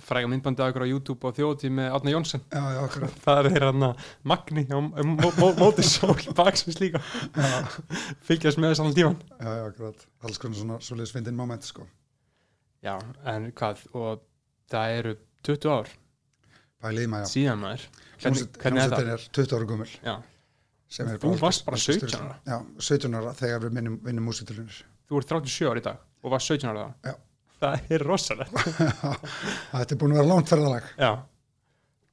fræga 0.07 0.29
myndbandi 0.31 0.63
af 0.63 0.69
ykkur 0.71 0.85
á 0.87 0.93
YouTube 0.93 1.27
og 1.27 1.33
þjóðtíð 1.35 1.73
með 1.75 1.95
Átna 1.97 2.13
Jónsson. 2.13 2.43
já, 2.55 2.61
já, 2.77 2.79
okkur, 2.87 3.07
Það 3.25 3.49
er 3.51 3.65
hann 3.67 3.87
Magni 4.23 4.63
á 4.71 4.79
mó, 4.79 5.27
mó, 5.41 5.49
móti 5.59 5.83
sól 5.83 6.15
baksins 6.39 6.79
líka. 6.79 7.01
já, 7.35 7.57
Fylgjast 8.29 8.61
með 8.63 8.71
þess 8.71 8.85
allan 8.85 8.95
tíman. 9.01 9.17
já, 9.43 9.51
já, 9.51 9.65
okkur 9.73 9.91
alls 10.31 10.39
konar 10.39 10.61
svona 10.61 10.79
svoleiðis 10.79 11.15
fyndin 11.17 11.35
moment 11.41 11.67
sko 11.67 11.89
Já, 12.87 12.95
en 13.35 13.51
hvað, 13.59 13.83
og 13.99 14.23
það 14.71 14.95
eru 15.01 15.17
20 15.51 15.75
ár 15.81 15.91
bælið 16.87 17.11
maður, 17.17 17.31
síðan 17.35 17.63
maður. 17.67 17.89
Hvernig, 17.91 18.23
Hljómsveit- 18.23 18.63
hvernig 18.63 18.85
er 18.85 18.95
hljómsveitin 18.95 19.11
það? 19.11 19.19
er 19.19 19.29
20 19.43 19.59
ára 19.59 19.71
gummul 19.73 19.91
Já, 20.07 20.17
Þú 20.87 21.33
varst 21.41 21.65
bara 21.67 21.79
17 21.81 22.09
styrla. 22.09 22.19
ára. 22.23 22.37
já, 22.47 22.59
17 22.79 23.17
ára 23.19 23.33
þegar 23.35 23.65
við 23.67 23.73
minnum, 23.75 23.97
vinnum 24.07 24.29
músitilunir 24.31 24.77
þú 25.11 25.21
ert 25.21 25.33
37 25.33 25.71
ár 25.71 25.81
í 25.81 25.85
dag 25.87 26.03
og 26.23 26.35
var 26.35 26.45
17 26.45 26.71
ára 26.71 26.85
þá. 26.85 27.11
Já. 27.11 27.15
Það 27.57 27.93
er 27.97 28.03
rosalegt. 28.05 28.53
þetta 29.73 29.95
er 29.95 29.99
búin 30.01 30.13
að 30.15 30.21
vera 30.21 30.29
langt 30.31 30.53
ferðalag 30.53 30.91
Já. 31.01 31.11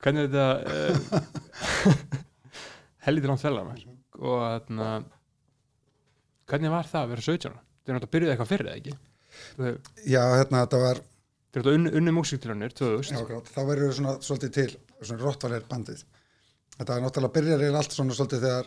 Hvernig 0.04 0.24
er 0.24 0.32
þetta 0.34 0.48
uh, 1.92 2.06
helviti 3.08 3.30
langt 3.30 3.44
maður 3.44 3.86
og 4.24 4.44
þarna 4.44 4.90
hvernig 6.50 6.74
var 6.74 6.90
það 6.90 7.02
að 7.06 7.14
vera 7.14 7.26
17 7.28 7.52
ára? 7.52 7.64
Þið 7.84 7.92
er 7.92 7.98
náttúrulega 7.98 8.08
að 8.08 8.14
byrjuði 8.16 8.34
eitthvað 8.34 8.52
fyrir 8.54 8.70
það 8.70 8.80
ekki? 8.80 8.98
Hefur- 9.58 10.08
já, 10.14 10.22
hérna, 10.38 10.64
þetta 10.66 10.82
var 10.84 11.02
Þið 11.04 11.60
er 11.60 11.62
náttúrulega 11.62 11.80
unni, 11.80 11.94
unni 12.00 12.14
músiktilunir 12.16 12.74
2000. 12.74 13.18
Já, 13.30 13.40
þá 13.54 13.60
verður 13.68 13.90
við 13.90 13.98
svona 14.00 14.14
svolítið 14.26 14.54
til 14.58 14.70
svona 15.04 15.22
rottvalir 15.22 15.66
bandið 15.70 16.04
þetta 16.78 16.96
er 16.96 17.04
náttúrulega 17.04 17.36
byrjar 17.38 17.66
eða 17.68 17.82
allt 17.82 17.96
svona 17.96 18.16
svolítið 18.18 18.46
þegar 18.48 18.66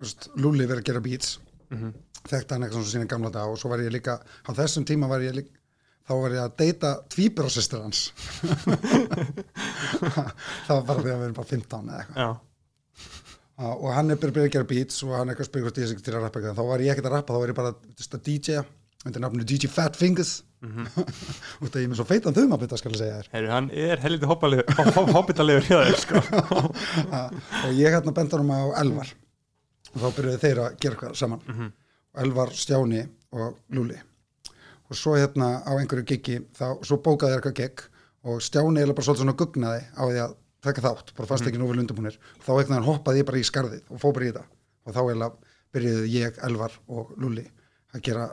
veist, 0.00 0.20
Lúli 0.36 0.64
verið 0.66 0.82
að 0.82 0.88
gera 0.90 1.04
beats. 1.04 1.28
Mhm. 1.70 1.90
þekkti 2.26 2.54
hann 2.54 2.64
eitthvað 2.66 2.80
svona 2.80 2.92
sína 2.92 3.10
gamla 3.10 3.30
dag 3.30 3.50
og 3.50 3.58
svo 3.58 3.68
var 3.70 3.82
ég 3.82 3.94
líka 3.94 4.14
á 4.18 4.50
þessum 4.50 4.86
tíma 4.86 5.08
var 5.08 5.20
ég 5.22 5.34
líka 5.34 5.54
þá 6.06 6.12
var 6.22 6.34
ég 6.34 6.42
að 6.42 6.56
deyta 6.60 6.90
tvíbrásistur 7.10 7.82
hans. 7.82 8.00
Það 10.66 10.70
var 10.70 10.84
bara 10.86 11.02
þegar 11.02 11.18
við 11.18 11.26
erum 11.26 11.38
bara 11.38 11.50
15 11.50 11.90
eða 11.90 12.00
eitthvað. 12.02 12.36
Og 13.66 13.90
hann 13.96 14.12
er 14.12 14.20
byrjað 14.20 14.46
að 14.46 14.54
gera 14.54 14.70
beats 14.70 14.96
og 15.02 15.10
hann 15.16 15.30
eitthvað 15.32 15.56
að 15.56 15.80
ég 15.82 15.88
sé 15.90 15.94
ekki 15.96 16.06
til 16.06 16.14
að 16.14 16.24
rappa 16.26 16.40
eitthvað. 16.40 16.58
Þá 16.58 16.64
var 16.70 16.84
ég 16.84 16.92
ekkert 16.92 17.08
að 17.10 17.16
rappa, 17.16 17.34
þá 17.34 17.40
var 17.42 17.52
ég 17.52 17.58
bara 17.58 17.72
að 17.74 18.26
DJ 18.28 18.48
undir 19.06 19.22
nafninu 19.22 19.46
DJ 19.46 19.70
Fat 19.72 19.98
Fingers 19.98 20.32
út 20.64 21.68
af 21.68 21.76
ég 21.76 21.84
er 21.84 21.90
með 21.90 21.98
svo 22.00 22.06
feitan 22.08 22.34
þum 22.36 22.54
að 22.56 22.62
byrja 22.64 22.78
skal 22.80 22.92
ég 22.94 23.00
segja 23.00 23.16
þér. 23.18 23.28
Heyrðu, 23.34 23.50
hann 23.52 23.68
er 23.70 24.02
helviti 24.02 24.28
hoppitalegur 25.16 25.66
hjá 25.68 25.78
þér 25.84 25.98
sko. 26.00 26.22
og 27.66 27.72
ég 27.76 27.92
hérna 27.92 28.14
bent 28.16 28.36
honum 28.36 28.54
á 28.56 28.60
Elvar. 28.80 29.12
Og 29.92 30.00
þá 30.00 30.06
byrjuðu 30.16 30.40
þeir 30.42 30.62
að 30.64 30.78
gera 30.80 30.96
eitthvað 30.96 31.18
saman. 31.20 31.44
Mhm. 31.46 31.72
og 32.16 32.22
Elvar, 32.24 32.52
Stjáni 32.56 33.02
og 33.36 33.58
Lúli 33.76 33.98
og 34.86 34.94
svo 34.96 35.16
hérna 35.18 35.62
á 35.66 35.72
einhverju 35.76 36.06
giggi 36.06 36.36
þá, 36.54 36.78
svo 36.86 36.96
bókaði 37.02 37.34
þeir 37.34 37.40
eitthvað 37.40 37.56
gig 37.58 37.82
og 38.26 38.42
Stjáni 38.42 38.80
eða 38.80 38.94
bara 38.94 39.06
svolítið 39.06 39.24
svona 39.24 39.36
gugnaði 39.40 39.82
á 39.92 40.02
því 40.06 40.20
að 40.22 40.36
taka 40.66 40.84
þátt, 40.84 41.12
bara 41.18 41.28
fast 41.30 41.46
ekki 41.46 41.58
nú 41.60 41.68
vel 41.68 41.82
undirbúnir. 41.82 42.16
Þá 42.42 42.50
einhvern 42.54 42.72
veginn 42.72 42.86
hoppaði 42.86 43.26
bara 43.26 43.38
í 43.38 43.44
skarðið 43.46 43.90
og 43.90 44.00
fó 44.02 44.08
bara 44.14 44.26
í 44.26 44.30
þetta. 44.30 44.44
Og 44.86 44.94
þá 44.96 45.02
eða 45.12 45.28
byrjuðu 45.74 46.06
ég, 46.14 46.38
Elvar 46.46 46.78
og 46.88 47.12
Lúli 47.20 47.44
að 47.92 48.06
gera 48.08 48.30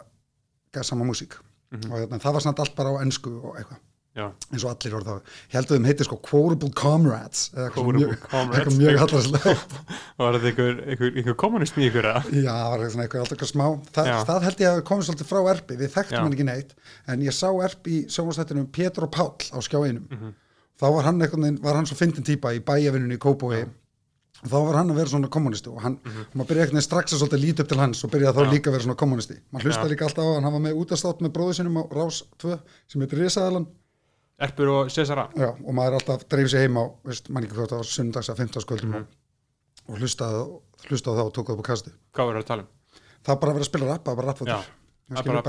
gera 0.74 0.88
sama 0.88 1.06
músík 1.06 1.36
og 1.74 1.98
hérna, 2.00 2.20
það 2.22 2.34
var 2.38 2.42
samt 2.46 2.60
allt 2.64 2.76
bara 2.78 2.94
á 2.94 3.02
ensku 3.04 3.32
og 3.42 3.58
eitthvað. 3.58 3.82
Já. 4.14 4.28
eins 4.54 4.62
og 4.62 4.70
allir 4.70 4.94
orða 4.94 5.14
það 5.16 5.22
ég 5.50 5.54
held 5.58 5.66
að 5.72 5.72
þeim 5.80 5.86
heitir 5.90 6.06
sko 6.06 6.18
Quotable 6.22 6.70
Comrades 6.78 7.40
eitthvað 7.50 7.72
Quotable 7.74 8.02
mjög, 8.04 8.20
Comrades. 8.30 8.60
eitthvað 8.60 8.76
mjög 8.84 9.00
hallarslegt 9.02 9.74
Var 10.22 10.38
þetta 10.44 10.66
einhver, 10.94 11.34
kommunism 11.42 11.80
í 11.82 11.88
ykkur 11.90 12.08
eða? 12.12 12.22
Já, 12.30 12.52
það 12.54 12.70
var 12.76 12.84
eitthvað 12.86 13.24
alltaf 13.24 13.34
eitthvað 13.34 13.50
smá. 13.56 13.66
Þa, 13.96 14.06
það 14.30 14.46
held 14.46 14.62
ég 14.62 14.70
að 14.76 14.84
komið 14.92 15.08
svolítið 15.10 15.30
frá 15.32 15.42
Erpi 15.56 15.80
við 15.82 15.92
þekktum 15.96 16.20
hann 16.28 16.36
ekki 16.38 16.46
neitt 16.52 16.76
en 17.10 17.26
ég 17.26 17.34
sá 17.40 17.48
Erpi 17.66 17.96
í 17.98 18.04
sjónvastættinum 18.14 18.70
Pétur 18.78 19.08
og 19.08 19.14
Páll 19.18 19.50
á 19.50 19.58
skjá 19.66 19.80
einum 19.82 20.06
Mhm. 20.14 20.34
þá 20.78 20.86
var 20.94 21.04
hann 21.10 21.20
veginn, 21.26 21.58
var 21.66 21.74
hann 21.82 21.90
svo 21.90 21.98
fyndin 21.98 22.24
típa 22.30 22.54
í 22.54 22.62
bæjavinnunni 22.62 23.18
í 23.18 23.24
Kópói 23.26 23.64
þá 24.44 24.56
var 24.68 24.76
hann 24.80 24.90
að 24.92 24.96
vera 25.00 25.10
svona 25.14 25.30
kommunisti 25.32 25.70
og 25.72 25.82
hann, 25.84 25.96
og 26.04 26.36
maður 26.36 26.50
byrjaði 26.50 26.64
einhvern 26.64 26.78
veginn 26.78 26.88
strax 26.88 27.14
að 27.14 27.20
svolítið 27.24 27.42
líta 27.44 27.64
upp 27.64 27.70
til 27.70 27.78
hans 27.80 28.04
og 28.04 28.12
byrjaði 28.12 28.34
þá 28.34 28.42
Mhm. 28.44 28.50
Já. 28.50 28.54
líka 28.54 28.70
að 28.70 28.74
vera 28.76 28.84
svona 28.84 29.00
kommunisti 29.04 29.38
maður 29.54 29.64
hlusta 29.70 29.86
Já. 29.86 29.92
líka 29.94 30.06
alltaf 30.08 30.26
á 30.26 30.32
hann, 30.34 30.44
hann 30.44 30.54
var 30.54 30.64
með 30.66 30.78
útastátt 30.84 31.22
með 31.22 31.32
bróðu 31.38 31.54
sinum 31.56 31.78
á 31.80 31.84
Rás 31.94 32.24
2 32.38 32.60
sem 32.88 33.02
heitir 33.02 33.20
Risaðalan 33.24 33.68
Erpur 34.40 34.68
og 34.74 34.90
Cesara 34.92 35.30
Já, 35.38 35.50
og 35.54 35.74
maður 35.74 35.94
alltaf 36.00 36.28
dreif 36.28 36.50
sig 36.50 36.60
heim 36.66 36.76
á, 36.76 36.84
veist, 37.06 37.30
mann 37.30 37.44
ekki 37.46 37.56
hvort 37.56 37.70
það 37.70 37.78
var 37.84 37.90
sundags 37.94 38.30
að 38.30 38.38
15 38.38 38.62
skvöldum 38.66 38.90
Mhm. 38.90 38.96
og, 38.96 39.08
og 39.90 39.98
hlustaði, 40.00 40.62
hlustaði 40.90 41.14
á 41.14 41.20
það 41.20 41.26
og 41.28 41.34
tók 41.34 41.46
það 41.48 41.54
upp 41.54 41.64
á 41.64 41.70
kasti 41.72 41.92
Hvað 42.14 42.28
verður 42.34 42.44
að 42.44 42.46
tala 42.52 42.62
um? 42.62 42.68
það 43.24 43.40
bara 43.40 43.52
að 43.52 43.56
vera 43.56 43.64
að 43.64 43.72
spila 43.72 43.86
rapp, 43.88 44.04
það 44.04 44.16
var 44.16 44.16
bara 44.16 44.28
Já, 44.28 44.32
rappfóttur 44.34 44.54
það 44.54 45.16
það 45.16 45.26
bara- 45.26 45.42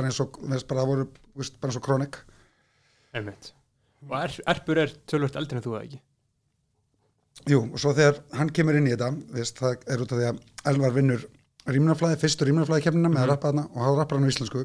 Jú, 7.50 7.60
og 7.66 7.80
svo 7.80 7.92
þegar 7.96 8.20
hann 8.38 8.52
kemur 8.54 8.76
inn 8.78 8.86
í 8.88 8.94
þetta 8.94 9.10
veist, 9.34 9.58
það 9.58 9.82
er 9.90 10.04
út 10.04 10.12
af 10.14 10.20
því 10.20 10.28
að 10.30 10.38
Elvar 10.70 10.94
vinnur 10.94 11.24
rýmnaflæði, 11.68 12.20
fyrstu 12.22 12.46
rýmnaflæði 12.48 12.86
kemnina 12.86 13.10
með 13.12 13.24
að 13.24 13.30
rappa 13.32 13.50
þarna 13.50 13.64
og 13.70 13.80
hann 13.84 13.98
rappar 13.98 14.20
hann 14.20 14.28
á 14.28 14.32
íslensku 14.32 14.62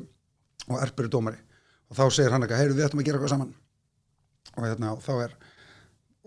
og 0.70 0.84
Erpur 0.84 1.08
er 1.08 1.12
dómari. 1.12 1.40
Og 1.90 1.98
þá 1.98 2.04
segir 2.14 2.36
hann 2.36 2.46
eitthvað, 2.46 2.62
heyrðu 2.62 2.78
við 2.78 2.86
ættum 2.86 3.02
að 3.02 3.08
gera 3.10 3.20
eitthvað 3.20 3.34
saman. 3.34 3.56
Og 4.54 4.68
hérna, 4.68 4.92
og 4.94 5.02
þá 5.04 5.14
er 5.26 5.36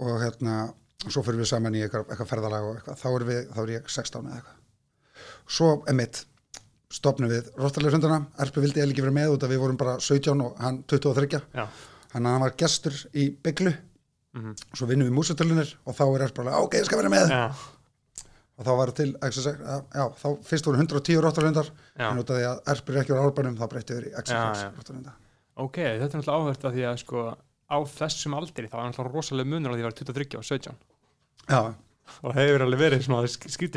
og 0.03 0.19
hérna, 0.25 0.57
svo 1.07 1.23
fyrir 1.23 1.43
við 1.43 1.51
saman 1.53 1.79
í 1.79 1.85
eitthvað, 1.87 2.09
eitthvað 2.11 2.31
ferðalag 2.33 2.67
og 2.67 2.77
eitthvað, 2.81 2.99
þá 2.99 3.09
er, 3.13 3.27
við, 3.29 3.41
þá 3.55 3.63
er 3.63 3.73
ég 3.77 3.89
16 3.95 4.27
eða 4.27 4.41
eitthvað. 4.41 4.59
Svo 5.57 5.71
emitt 5.93 6.23
stopnum 6.93 7.31
við 7.33 7.49
Rottalega 7.61 7.95
hrunduna, 7.95 8.19
Erpur 8.43 8.65
vildi 8.67 8.83
eða 8.83 8.93
ekki 8.93 9.05
vera 9.07 9.17
með 9.17 9.37
út 9.37 9.47
að 9.47 9.55
við 9.55 9.63
vorum 9.63 9.81
bara 9.81 9.97
17 10.03 10.45
og 10.45 10.61
hann 10.61 10.83
23 10.91 11.41
Já. 11.55 11.65
hann 12.13 12.29
var 12.43 12.57
gestur 12.61 12.99
í 13.17 13.31
bygglu 13.45 13.73
Mhm. 14.33 14.55
svo 14.73 14.87
vinnum 14.89 15.09
við 15.11 15.17
músitölunar 15.19 15.75
og 15.85 15.97
þá 15.97 16.03
er 16.17 16.23
Erp 16.27 16.35
bara, 16.41 16.59
ok, 16.65 16.75
ég 16.81 16.85
skal 16.89 17.03
vera 17.03 17.13
með. 17.13 17.29
Já, 17.29 17.43
og 18.59 18.65
þá 18.67 18.73
var 18.79 18.93
til, 18.97 19.09
XSX, 19.21 19.61
já, 19.93 20.05
þá 20.23 20.27
fyrst 20.47 20.69
voru 20.69 20.79
110 20.81 21.21
rottarlundar 21.25 21.69
já. 21.99 22.11
en 22.11 22.21
út 22.23 22.31
af 22.31 22.37
því 22.39 22.47
að 22.49 22.61
Erp 22.75 22.91
er 22.93 22.99
ekki 23.03 23.17
á 23.17 23.23
árbænum 23.23 23.57
þá 23.59 23.65
breytti 23.69 23.97
við 23.97 24.09
í 24.09 24.13
já. 24.63 24.73
rottarlunda 24.77 25.15
Ok, 25.63 25.77
þetta 25.77 26.09
er 26.09 26.21
náttúrulega 26.23 26.39
áhvert 26.41 26.65
að 26.65 26.77
því 26.77 26.85
að 26.89 27.01
sko 27.03 27.25
á 27.73 27.77
þessum 27.93 28.37
aldri 28.39 28.69
þá 28.69 28.77
var 28.77 28.87
náttúrulega 28.89 29.17
rosalega 29.17 29.51
munur 29.53 29.73
á 29.73 29.75
því 29.75 29.81
að 29.81 29.83
ég 29.83 29.89
var 29.89 29.99
23 30.01 30.39
og 30.39 30.45
17 30.49 30.77
já, 31.49 31.61
og 32.23 32.29
það 32.33 32.41
hefur 32.43 32.65
alveg 32.67 32.81
verið 32.83 33.03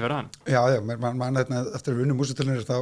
fyrir 0.06 0.16
hann. 0.16 0.30
Já, 0.46 0.62
já, 0.72 0.80
man, 0.82 1.00
man, 1.00 1.18
man, 1.18 1.36
hérna, 1.40 1.64
eftir 1.76 1.94
að 1.94 1.98
við 1.98 2.06
vinnum 2.06 2.20
músitölunar 2.22 2.68
þá 2.68 2.78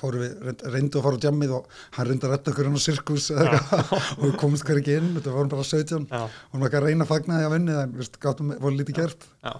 fórum 0.00 0.22
við, 0.24 0.32
reynd- 0.48 0.64
reyndu 0.74 0.98
að 1.00 1.06
fara 1.06 1.18
á 1.20 1.24
jammið 1.26 1.52
og 1.58 1.68
hann 1.96 2.08
reyndi 2.08 2.26
að 2.28 2.32
retta 2.34 2.52
okkur 2.54 2.68
hann 2.70 2.78
á 2.78 2.82
sirkus. 2.84 3.28
Eitthvað, 3.34 3.92
og 4.18 4.24
við 4.24 4.34
komumst 4.42 4.66
hver 4.68 4.80
ekki 4.80 4.96
inn 4.98 5.10
þetta 5.18 5.34
vorum 5.36 5.52
bara 5.54 5.66
17 5.68 6.06
Já, 6.10 6.22
og 6.24 6.54
maður 6.58 6.68
ekki 6.70 6.80
að 6.80 6.86
reyna 6.88 7.06
að 7.06 7.12
fagna 7.12 7.38
því 7.40 7.48
að 7.48 7.54
vinni 7.56 7.76
en 7.82 7.96
við 8.00 8.18
gáttum, 8.24 8.54
voru 8.64 8.78
lítið 8.80 8.98
gert. 9.00 9.26
Já. 9.44 9.54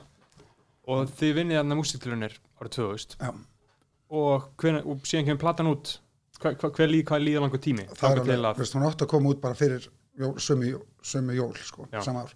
Og 0.94 1.12
þið 1.18 1.34
vinnið 1.40 1.60
þarna 1.60 1.78
músiktilunir 1.80 2.38
árið 2.60 2.74
2000 2.78 3.18
já, 3.24 3.30
og, 4.14 4.48
hven, 4.60 4.80
og 4.84 5.06
síðan 5.08 5.28
kemur 5.30 5.42
platan 5.46 5.70
út. 5.70 5.94
Hver, 6.42 6.56
hver, 6.60 6.72
hver, 6.76 6.90
líð, 6.90 7.04
hvað 7.08 7.22
líður 7.24 7.44
langur 7.46 7.62
tími? 7.64 7.86
Það 7.96 8.10
er 8.10 8.20
alveg, 8.24 8.42
að, 8.50 8.58
veist, 8.60 8.74
hún 8.76 8.84
átti 8.88 9.06
að 9.06 9.12
koma 9.14 9.30
út 9.32 9.40
bara 9.40 9.56
fyrir 9.56 9.86
jól, 10.20 10.34
sömu, 10.42 10.72
sömu 11.06 11.36
jól, 11.38 11.52
sko, 11.64 11.86
sama 12.04 12.26
ár. 12.26 12.34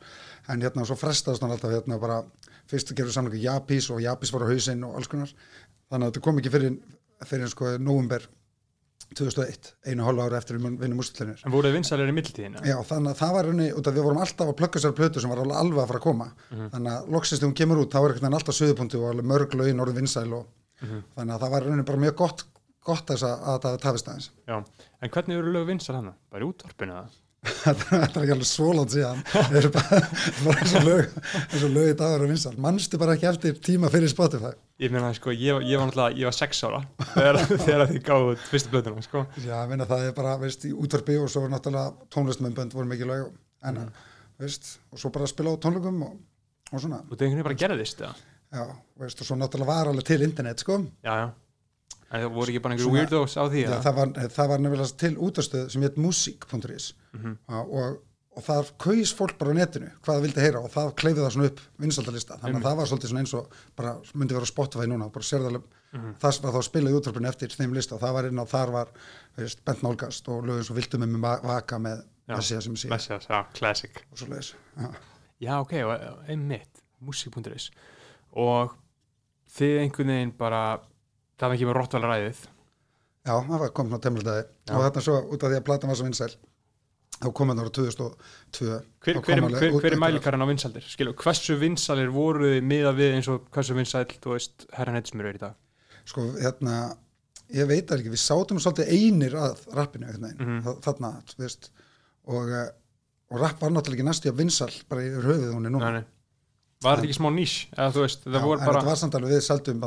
En 0.48 0.62
hérna 0.64 0.86
svo 0.88 0.96
frestaðist 0.96 1.44
hann 1.44 1.52
alltaf 1.52 1.74
hérna 1.74 1.98
bara 2.00 2.22
fyrst 2.70 2.92
að 2.94 3.02
gera 3.02 3.12
samlingu 3.14 3.42
Japís 3.42 3.90
og 3.92 4.00
Japís 4.04 4.32
var 4.32 4.46
á 4.46 4.50
hausinn 4.50 4.86
og 4.88 4.96
alls 4.96 5.10
konar. 5.12 5.34
Þannig 5.92 6.08
að 6.08 6.12
þetta 6.14 6.24
kom 6.24 6.40
ekki 6.40 6.52
fyrir, 6.54 6.78
fyrir 7.26 7.50
sko 7.50 7.76
november 7.82 8.26
2001, 9.16 9.70
einu 9.88 10.04
hálfa 10.04 10.26
ára 10.28 10.38
eftir 10.38 10.58
við 10.58 10.74
vinnum 10.82 11.00
úrslutinir 11.00 11.40
En 11.46 11.52
voruð 11.54 11.78
vinsalir 11.78 12.10
í 12.10 12.14
mildtíðina? 12.14 12.60
Já, 12.66 12.76
þannig 12.84 13.14
að 13.14 13.22
það 13.22 13.32
var 13.38 13.48
raunni, 13.48 13.68
út 13.72 13.88
af 13.88 13.96
við 13.96 14.04
vorum 14.04 14.20
alltaf 14.20 14.50
að 14.52 14.58
plugga 14.58 14.82
sér 14.82 14.92
plötu 14.98 15.22
sem 15.22 15.32
var 15.32 15.40
alveg 15.40 15.56
alveg 15.62 15.80
að 15.80 15.88
fara 15.92 16.00
að 16.02 16.04
koma 16.04 16.26
þannig 16.74 16.90
að 16.92 17.08
loksist 17.16 17.40
þegar 17.40 17.48
hún 17.48 17.58
kemur 17.62 17.80
út, 17.80 17.94
þá 17.94 17.98
er 18.02 18.14
ekkert 18.14 18.36
alltaf 18.38 18.58
söðupunktu 18.58 19.00
og 19.00 19.08
alveg 19.14 19.30
mörg 19.32 19.56
lögin 19.56 19.80
orðin 19.80 20.02
vinsæl 20.02 20.28
og 20.36 20.44
þannig 21.16 21.34
að 21.34 21.40
það 21.46 21.54
var 21.56 21.68
raunni 21.70 21.86
bara 21.88 22.02
mjög 22.04 22.18
gott 22.20 22.44
gott 22.88 23.08
þess 23.08 23.24
að, 23.26 23.46
að 23.48 23.64
það 23.64 23.80
tafist 23.86 24.12
aðeins 24.12 24.28
Já, 24.48 24.58
en 25.00 25.14
hvernig 25.16 25.40
eru 25.40 25.54
lög 25.56 25.66
vinsal 25.72 25.96
hann? 25.96 26.12
Í 26.12 26.44
útvarpinu 26.44 26.98
það? 26.98 27.16
Þetta 27.48 27.98
er 27.98 28.24
ekki 28.24 28.32
alveg 28.34 28.48
svóland 28.48 28.90
síðan. 28.92 29.20
Það 29.32 29.56
eru 29.60 29.70
bara, 29.74 29.98
eins 30.54 30.72
og 30.78 30.86
lög 30.88 31.18
eins 31.38 31.64
og 31.68 31.72
lög 31.76 31.90
í 31.92 31.96
dag 32.00 32.14
eru 32.16 32.28
vinsæl, 32.30 32.54
mannstu 32.64 32.98
bara 33.00 33.14
ekki 33.14 33.28
eftir 33.30 33.58
tíma 33.64 33.90
fyrir 33.92 34.10
Spotify? 34.10 34.50
Ég 34.82 34.92
meina, 34.94 35.12
sko, 35.16 35.30
ég, 35.34 35.62
ég 35.68 35.78
var 35.80 35.88
náttúrulega, 35.88 36.18
ég 36.18 36.28
var 36.28 36.36
sex 36.36 36.62
ára 36.66 36.80
þegar, 37.14 37.40
þegar 37.52 37.84
þið 37.92 38.00
gáðu 38.10 38.34
fyrstu 38.50 38.72
blöðuna, 38.74 39.06
sko. 39.06 39.24
Já, 39.42 39.54
ég 39.62 39.72
meina 39.72 39.86
það 39.90 40.06
er 40.10 40.14
bara, 40.18 40.36
veist, 40.42 40.66
í 40.68 40.74
útvarpi 40.74 41.18
og 41.22 41.30
svo 41.32 41.44
er 41.46 41.54
náttúrulega 41.54 42.08
tónlistmömbönd 42.14 42.74
voru 42.78 42.90
mikið 42.90 43.12
lög 43.12 43.28
en, 43.70 43.82
veist, 44.42 44.74
og 44.92 45.02
svo 45.02 45.10
bara 45.14 45.30
spila 45.30 45.54
á 45.54 45.62
tónleikum 45.62 46.02
og, 46.08 46.16
og 46.72 46.82
svona, 46.82 47.02
Og 47.06 47.14
það 47.14 47.28
einhvern 47.28 47.38
veginn 47.38 47.48
bara 47.52 47.60
gerðist, 47.64 48.02
eða? 48.02 48.14
já, 48.54 48.64
veist, 49.02 49.22
og 49.22 49.30
svo 49.30 49.38
náttúrulega 49.38 49.70
var 49.74 49.90
alveg 49.92 50.10
til 50.10 50.26
internet, 50.26 50.62
sko. 50.66 50.82
Já, 51.06 51.14
já 51.22 51.28
En 52.10 52.20
það 52.22 52.32
voru 52.32 52.48
ekki 52.52 52.60
bara 52.64 52.74
einhver 52.74 52.86
Svona- 52.88 53.00
weirdos 53.02 53.34
á 53.36 53.44
því, 53.52 53.62
Já, 53.62 53.68
eða? 53.68 53.80
það, 53.84 53.94
var, 53.98 54.12
það 54.38 54.48
var 54.48 54.58
nefnilega 54.64 54.96
til 54.96 55.16
útastöð 55.16 55.70
sem 55.70 55.82
hétt 55.82 55.96
musik.is 56.00 56.92
Mhm. 57.12 57.34
og, 57.48 57.98
og 58.38 58.44
það 58.46 58.70
kaus 58.78 59.12
fólk 59.18 59.38
bara 59.38 59.50
á 59.52 59.58
netinu 59.58 59.90
hvað 60.00 60.14
það 60.16 60.22
vildi 60.24 60.40
heyra 60.40 60.60
og 60.64 60.70
það 60.70 60.94
kleifði 60.94 61.20
það 61.24 61.32
svona 61.34 61.46
upp 61.50 61.60
vinsaldalista, 61.78 62.38
þannig 62.38 62.56
að 62.62 62.66
það 62.68 62.76
var 62.76 62.86
svolítið 62.86 63.18
eins 63.18 63.34
og 63.34 63.52
bara 63.76 63.92
myndi 64.14 64.34
vera 64.38 64.46
Spotify 64.46 64.86
núna, 64.86 65.10
bara 65.12 65.24
sérðalega 65.24 65.62
Mhm. 65.92 66.14
það 66.20 66.32
sem 66.32 66.42
var 66.44 66.52
þá 66.52 66.62
spilað 66.68 66.92
í 66.92 66.98
útvarpinu 67.00 67.28
eftir 67.28 67.48
þeim 67.48 67.74
lista 67.74 67.94
og 67.94 68.00
það 68.00 68.12
var 68.12 68.24
inn 68.28 68.38
á 68.40 68.44
þar 68.46 68.70
var 68.72 68.88
veist, 69.36 69.64
bent 69.64 69.82
nálgast 69.82 70.28
og 70.28 70.44
lögum 70.44 70.64
svo 70.64 70.74
viltu 70.76 70.98
með 70.98 71.08
mig 71.08 71.20
vaka 71.42 71.76
með 71.78 72.04
þessi 72.28 72.62
sem 72.62 72.74
sé 72.76 72.88
Messias, 72.88 73.26
já, 73.28 73.44
classic 73.54 74.02
leiðis 74.28 74.54
já. 74.80 74.90
Já, 75.40 75.60
ok, 75.60 75.72
og 75.84 76.24
einmitt, 76.28 76.82
músík.is 77.04 77.70
Og 78.32 78.74
þið 79.50 79.78
einhvern 79.80 80.06
veginn 80.12 80.32
bara 80.38 80.80
það 81.38 81.48
var 81.48 81.56
ekki 81.56 81.68
með 81.68 81.76
rottvæla 81.78 82.12
ræðið 82.12 82.38
já, 83.28 83.34
það 83.48 83.58
á 83.98 84.04
temludagi 84.06 84.44
Já. 84.68 84.72
og 84.74 84.84
þarna 84.86 85.02
svo 85.08 85.16
út 85.34 85.42
af 85.44 85.50
því 85.52 85.58
að 85.60 85.66
platan 85.68 85.90
var 85.92 85.96
svo 86.00 86.06
vinsæl 86.08 86.32
þá 87.18 87.28
kom 87.34 87.48
hann 87.50 87.58
ára 87.64 87.72
2002 87.74 88.68
Hver, 88.68 88.82
hver, 89.02 89.20
kom 89.24 89.32
er- 89.34 89.58
hver, 89.58 89.72
hver 89.82 89.92
er 89.96 89.98
mælikarinn 90.02 90.44
á 90.44 90.48
vinsaldir? 90.48 90.84
Skilu, 90.86 91.14
hversu 91.18 91.56
vinsalir 91.58 92.10
voru 92.14 92.46
þið 92.54 92.62
miða 92.70 92.92
við 92.94 93.16
eins 93.16 93.28
og 93.32 93.48
hversu 93.50 93.74
vinsæl, 93.74 94.04
þú 94.22 94.34
veist, 94.36 94.66
herran 94.76 94.94
Hedgesmur 94.98 95.26
er 95.26 95.34
í 95.34 95.42
dag? 95.42 95.54
sko, 96.08 96.22
hérna, 96.40 96.96
ég 97.52 97.66
veit 97.68 97.90
ekki 97.90 98.08
við 98.14 98.22
sátum 98.22 98.60
svolítið 98.62 98.92
einir 98.94 99.34
að 99.36 99.66
rappinu 99.76 100.06
Mhm. 100.38 100.62
þa- 100.64 100.78
þarna, 100.86 101.10
þú 101.26 101.42
veist 101.42 101.70
og, 102.28 102.48
eh, 102.48 102.70
og 103.32 103.40
rapp 103.40 103.60
var 103.60 103.70
náttúrulega 103.70 103.98
ekki 103.98 104.08
næstu 104.08 104.30
að 104.30 104.38
vinsal 104.38 104.72
bara 104.88 105.02
yfir 105.02 105.26
höfuð 105.28 105.52
hún 105.54 105.66
er 105.66 105.70
nú 105.70 105.78
Nei, 105.80 105.92
nei. 105.98 106.04
Var 106.84 106.96
þetta 107.00 107.08
ekki 107.08 107.16
smá 107.18 107.30
nýs? 107.34 107.52
En 107.74 107.92
bara 108.62 108.78
þetta 108.78 108.86
var 108.86 108.98
samt 109.00 109.14
alveg 109.18 109.32
við 109.34 109.40
seldum 109.42 109.80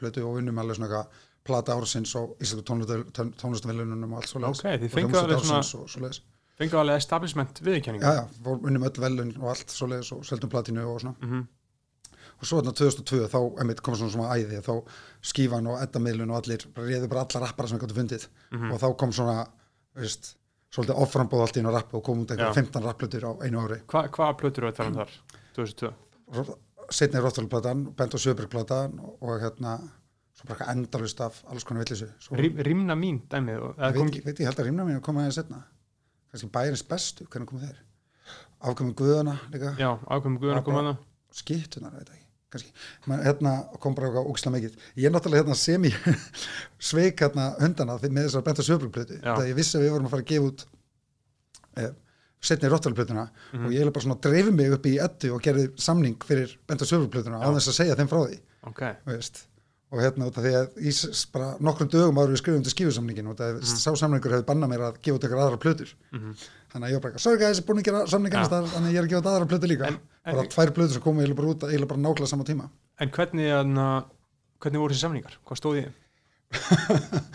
blötu 0.00 0.24
og 0.28 0.36
unnum 0.40 0.58
alveg 0.60 0.76
svona 0.76 0.88
eitthvað 0.90 1.22
plata 1.44 1.76
ársins 1.76 2.12
og 2.20 2.34
íslensku 2.44 2.64
tónlistavelunum 3.40 4.12
og 4.12 4.20
allt 4.20 4.28
svo 4.28 4.40
Ok, 4.50 4.64
þið 4.84 4.94
hljómsveit 5.08 5.22
alveg 5.22 5.40
svona- 5.44 5.62
fengu 6.60 6.78
alveg 6.78 6.96
establishment 7.00 7.60
viðurkenningu 7.64 8.04
já, 8.04 8.14
já, 8.20 8.28
unnum 8.68 8.84
öll 8.84 9.00
velun 9.00 9.32
og 9.40 9.48
allt 9.54 9.68
svoleiðis 9.74 10.12
og 10.12 10.24
seldum 10.28 10.50
platínu 10.52 10.84
og 10.86 11.00
svona 11.00 11.14
Mhm. 11.22 11.46
og 12.40 12.44
svo 12.46 12.60
þarna 12.60 12.72
2002 12.74 13.28
þá 13.32 13.60
kom 13.82 13.94
svona 13.94 14.12
svona 14.12 14.36
æði 14.36 14.60
þá 14.62 14.84
skífan 15.22 15.66
og 15.72 15.80
eddamiðlun 15.82 16.30
og 16.30 16.36
allir 16.44 16.58
réðu 16.76 17.08
bara 17.08 17.20
alla 17.26 17.46
rappara 17.46 17.68
sem 17.68 17.78
við 17.78 17.82
gáttu 17.86 17.94
fundið 17.98 18.26
Mhm. 18.52 18.72
og 18.72 18.80
þá 18.80 18.96
kom 18.98 19.10
svona 19.12 19.46
veist, 19.96 20.34
svolítið 20.70 20.96
offrambóð 21.00 21.40
allt 21.40 21.56
í 21.56 21.60
einu 21.60 21.72
rapp 21.72 21.94
og 21.94 22.02
kom 22.04 22.24
út 22.24 22.30
einhver 22.30 22.54
15 22.54 22.82
rapplutur 22.82 23.22
á 23.24 23.32
einu 23.42 23.58
ári 23.66 23.80
Hva, 23.88 24.08
Hvaða 24.08 24.36
plötur 24.38 24.68
tala 24.76 24.88
um 24.88 24.94
þar? 24.96 25.10
2002? 25.56 25.92
setni 26.94 27.20
Róttalplatan, 27.22 27.84
Bent 27.96 28.14
og 28.14 28.20
Sjöbergplatan 28.20 28.98
og, 29.00 29.38
hérna 29.40 29.78
svo 30.34 30.48
bara 30.50 30.66
endalust 30.74 31.20
af 31.24 31.38
alls 31.48 31.64
konar 31.64 31.84
villisu 31.84 32.08
svo, 32.20 32.36
Rim, 32.36 32.56
rimna 32.66 32.94
mín, 32.98 33.20
dæmið 33.30 33.62
og- 33.62 33.76
eða 33.78 33.90
ég 33.92 33.96
kom 33.96 34.10
veit, 34.10 34.24
veit 34.26 34.40
ég 34.42 34.50
held 34.50 34.58
að 34.60 34.66
rýmna 34.68 34.84
mín 34.88 35.00
koma 35.00 35.22
aðeins 35.22 35.38
setna 35.40 35.62
kannski 36.32 36.50
bæjarins 36.50 36.82
bestu, 36.88 37.24
hvernig 37.30 37.46
komu 37.48 37.60
þeir? 37.62 37.76
Afkomið 38.64 38.94
Guðana 38.98 39.34
líka? 39.52 39.74
Já, 39.78 39.90
ákveðum 40.08 40.38
guðan 40.40 40.58
að 40.58 40.64
koma 40.64 40.80
að 40.82 40.88
það 40.90 40.98
skiptunar, 41.38 41.92
veit 41.94 42.08
ekki. 42.10 42.20
Kannski, 42.54 42.70
Man, 43.06 43.20
hérna 43.26 43.52
kom 43.82 43.94
bara 43.94 44.08
eitthvað 44.08 44.28
ógislega 44.30 44.54
mikið. 44.56 44.76
Ég 44.96 45.06
er 45.08 45.10
náttúrulega 45.14 45.42
hérna 45.42 45.56
sem 45.58 45.82
ég 45.88 45.96
sveik 46.90 47.16
hérna 47.22 47.48
hundana 47.60 47.96
með 48.02 48.28
þessar 48.28 48.44
Bent 48.46 48.58
og 48.62 48.68
Sjöbergplötu 48.68 49.18
þegar 49.20 49.48
ég 49.50 49.58
vissi 49.58 49.78
að 49.78 49.84
við 49.86 49.94
vorum 49.94 50.06
að 50.06 50.14
fara 50.14 50.22
að 50.24 50.30
gefa 50.32 50.50
út 50.50 50.64
eh, 51.76 51.90
setni 52.44 52.68
Róttalplötuna 52.68 53.24
Mhm. 53.52 53.64
og 53.66 53.72
ég 53.72 53.80
er 53.86 53.90
bara 53.90 54.04
svona 54.04 54.20
dreifið 54.20 54.52
mig 54.54 54.72
upp 54.76 54.86
í 54.86 54.98
ettu 55.02 55.32
og 55.34 55.42
gerði 55.42 55.70
samning 55.80 56.16
fyrir 56.24 56.54
Bent 56.68 56.82
og 56.82 56.88
Sjöbergplötuna 56.88 57.40
á 57.40 57.48
þess 57.56 57.68
að 57.72 57.78
segja 57.80 57.96
þeim 57.96 58.08
frá 58.12 58.20
því 58.28 58.38
Ok, 58.68 58.82
veist 59.06 59.46
og 59.94 60.00
hérna 60.00 60.26
út 60.26 60.38
af 60.38 60.42
því 60.44 60.52
að 60.58 60.68
í 60.82 60.90
bara 61.32 61.56
nokkrum 61.60 61.88
dögum 61.88 62.16
áður 62.18 62.32
við 62.34 62.40
skrifum 62.42 62.62
til 62.64 62.72
skífusamningin 62.74 63.28
og 63.30 63.36
það 63.38 63.60
sá 63.62 63.90
samningur 63.94 64.32
hefði 64.34 64.46
bannað 64.48 64.70
mér 64.72 64.82
að 64.88 64.96
gefa 65.02 65.16
út 65.18 65.24
eitthvað 65.24 65.44
aðra 65.44 65.58
plötur 65.62 65.92
Mhm. 66.12 66.34
þannig 66.72 66.86
að 66.86 66.90
ég 66.90 66.94
var 66.98 67.00
bara, 67.10 67.18
sorry 67.18 67.38
guys, 67.38 67.60
ég 67.60 67.62
er 67.62 67.66
búin 67.68 67.78
að 67.78 67.84
gera 67.84 68.06
samningan 68.06 68.42
Já. 68.42 68.48
þannig 68.48 68.88
að 68.88 68.92
ég 68.92 68.98
er 68.98 69.04
að 69.04 69.08
gefa 69.12 69.22
út 69.22 69.30
aðra 69.30 69.48
plötur 69.48 69.68
líka 69.70 69.86
En- 69.86 70.00
en- 70.26 70.34
bara 70.34 70.48
tvær 70.48 70.70
plötur 70.74 70.92
sem 70.92 71.02
komu 71.02 71.20
eiginlega 71.20 71.36
bara 71.36 71.86
bara 71.86 72.00
nákvæmlega 72.00 72.26
sama 72.28 72.44
tíma 72.44 72.68
en 73.00 73.10
hvernig, 73.10 73.52
anna, 73.60 74.04
hvernig 74.60 74.78
voru 74.80 74.92
þessi 74.94 75.04
samningar? 75.06 75.36
Hvað 75.46 75.56
stóð 75.60 75.76
í 75.78 75.82
þeim? 75.84 75.92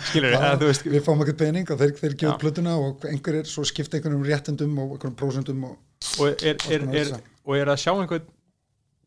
Skilur 0.10 0.36
Það- 0.36 0.63
veist 0.65 0.86
við 0.89 1.03
fáum 1.05 1.21
ekkert 1.25 1.39
pening 1.43 1.69
og 1.73 1.79
þeir, 1.82 1.93
þeir 1.99 2.15
út 2.32 2.39
plötuna 2.41 2.73
og 2.79 3.05
einhverjir 3.10 3.47
svo 3.49 3.65
skipta 3.67 3.99
einhverjum 3.99 4.25
réttendum 4.27 4.77
og 4.84 4.95
einhverjum 4.95 5.15
prósendum 5.19 5.63
og 5.69 5.77
og 6.19 6.27
er, 6.29 6.55
er, 6.71 6.84
er, 6.88 7.13
er, 7.13 7.60
er 7.60 7.71
að 7.73 7.82
sjá 7.84 7.91
einhvern 7.93 8.27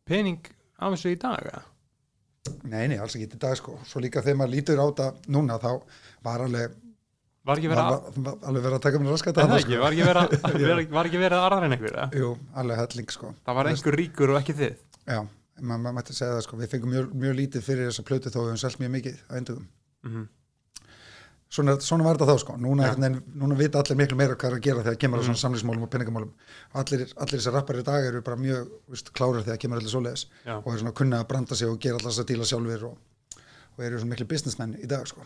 pening 0.09 0.39
af 0.83 0.93
þessu 0.95 1.13
í 1.15 1.19
dag? 1.23 1.47
nei, 2.67 2.87
nei, 2.91 2.99
alls 2.99 3.15
ekki 3.17 3.29
í 3.31 3.41
dag 3.41 3.55
sko. 3.57 3.77
Svo 3.87 4.01
líka 4.03 4.21
þegar 4.23 4.41
maður 4.43 4.53
lítur 4.57 4.81
á 4.83 4.87
þetta 4.91 5.07
núna 5.33 5.59
þá 5.63 5.71
var 6.27 6.45
alveg, 6.47 6.79
Var 7.43 7.59
ekki 7.59 7.71
verið 7.73 7.87
var, 7.89 7.95
að 8.13 8.19
var, 8.27 8.35
alveg 8.47 8.63
verið 8.63 8.77
að 8.77 8.83
taka 8.85 8.99
mér 9.03 9.15
raskat 9.17 9.39
Er 9.43 9.49
það 9.51 9.61
ekki, 9.63 9.79
var 9.83 9.95
ekki 9.97 10.05
verið 10.07 10.35
að 10.47 10.59
vera- 10.63 10.89
var 10.97 11.09
ekki 11.11 11.21
verið 11.23 11.39
að 11.39 11.47
arðra 11.49 11.67
en 11.69 11.75
einhver 11.77 11.95
eða? 11.97 12.09
jú, 12.23 12.29
alveg 12.63 12.83
helling 12.83 13.15
sko. 13.17 13.31
Það 13.49 13.57
var 13.59 13.71
einhver 13.73 13.97
ríkur 13.99 14.31
og 14.35 14.39
ekki 14.43 14.55
þið. 14.61 14.77
Já, 15.11 15.19
maður 15.63 15.83
ma 15.87 15.93
mætti 15.97 16.15
segja 16.19 16.37
það 16.37 16.45
sko, 16.47 16.59
við 16.61 16.71
fengum 16.77 16.93
mjög, 16.95 17.09
mjög 17.25 17.35
lítið 17.41 17.65
fyrir 17.67 17.89
þessa 17.91 18.05
plötu 18.11 18.31
þó 18.31 18.39
við 18.43 18.47
höfum 18.53 18.61
selt 18.63 18.79
mjög 18.83 18.93
mikið 18.99 19.17
á 19.27 19.33
endugum. 19.41 19.67
Mhm. 20.05 20.29
Svona, 21.53 21.75
svona 21.85 22.05
var 22.07 22.17
þetta 22.17 22.33
þá 22.33 22.39
sko, 22.41 22.55
núna, 22.57 22.87
ja. 22.89 23.09
núna 23.37 23.57
vita 23.59 23.79
allir 23.83 23.97
miklu 24.01 24.17
meira 24.17 24.35
hvað 24.41 24.55
er 24.55 24.57
að 24.57 24.63
gera 24.65 24.83
þegar 24.87 24.97
kemur 25.03 25.19
að 25.21 25.27
Mhm. 25.27 25.35
svona 25.35 25.43
samlýsmálum 25.43 25.83
og 25.85 25.91
peningamálum. 25.91 26.31
Allir, 26.75 27.03
allir 27.21 27.39
þessar 27.41 27.53
rappar 27.59 27.77
í 27.77 27.83
dag 27.85 28.05
eru 28.07 28.23
bara 28.23 28.37
mjög 28.41 28.71
víst, 28.91 29.13
klárar 29.13 29.45
þegar 29.45 29.59
kemur 29.61 29.77
allir 29.77 29.93
svoleiðis 29.93 30.27
Já. 30.47 30.57
og 30.57 30.67
eru 30.73 30.79
svona 30.81 30.95
kunna 30.95 31.21
að 31.23 31.29
branda 31.29 31.55
sig 31.55 31.69
og 31.69 31.79
gera 31.79 31.97
allar 32.01 32.11
þess 32.11 32.25
að 32.25 32.31
díla 32.33 32.45
sjálfur 32.49 32.85
og, 32.89 32.97
og 33.77 33.85
eru 33.85 33.99
svona 33.99 34.11
miklu 34.15 34.27
businessmenn 34.27 34.79
í 34.83 34.87
dag 34.89 35.07
sko. 35.07 35.21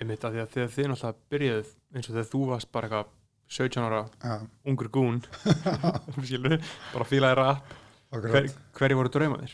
Einmitt 0.00 0.24
að 0.24 0.32
því 0.32 0.40
að 0.40 0.48
þegar 0.56 0.72
þið 0.76 0.88
náttúrulega 0.88 1.14
byrjuð 1.30 1.66
eins 1.94 2.08
og 2.08 2.14
þegar 2.16 2.30
þú 2.32 2.46
varst 2.48 2.72
bara 2.72 2.88
eitthvað 2.88 3.06
17 3.48 3.84
ára 3.84 4.08
Já, 4.24 4.48
ungur 4.64 4.88
gún 4.88 5.22
skilur, 6.24 6.58
bara 6.94 7.04
fílaði 7.04 7.36
rap 7.36 7.76
hverju 8.10 8.96
voru 8.96 9.08
draumanir? 9.12 9.52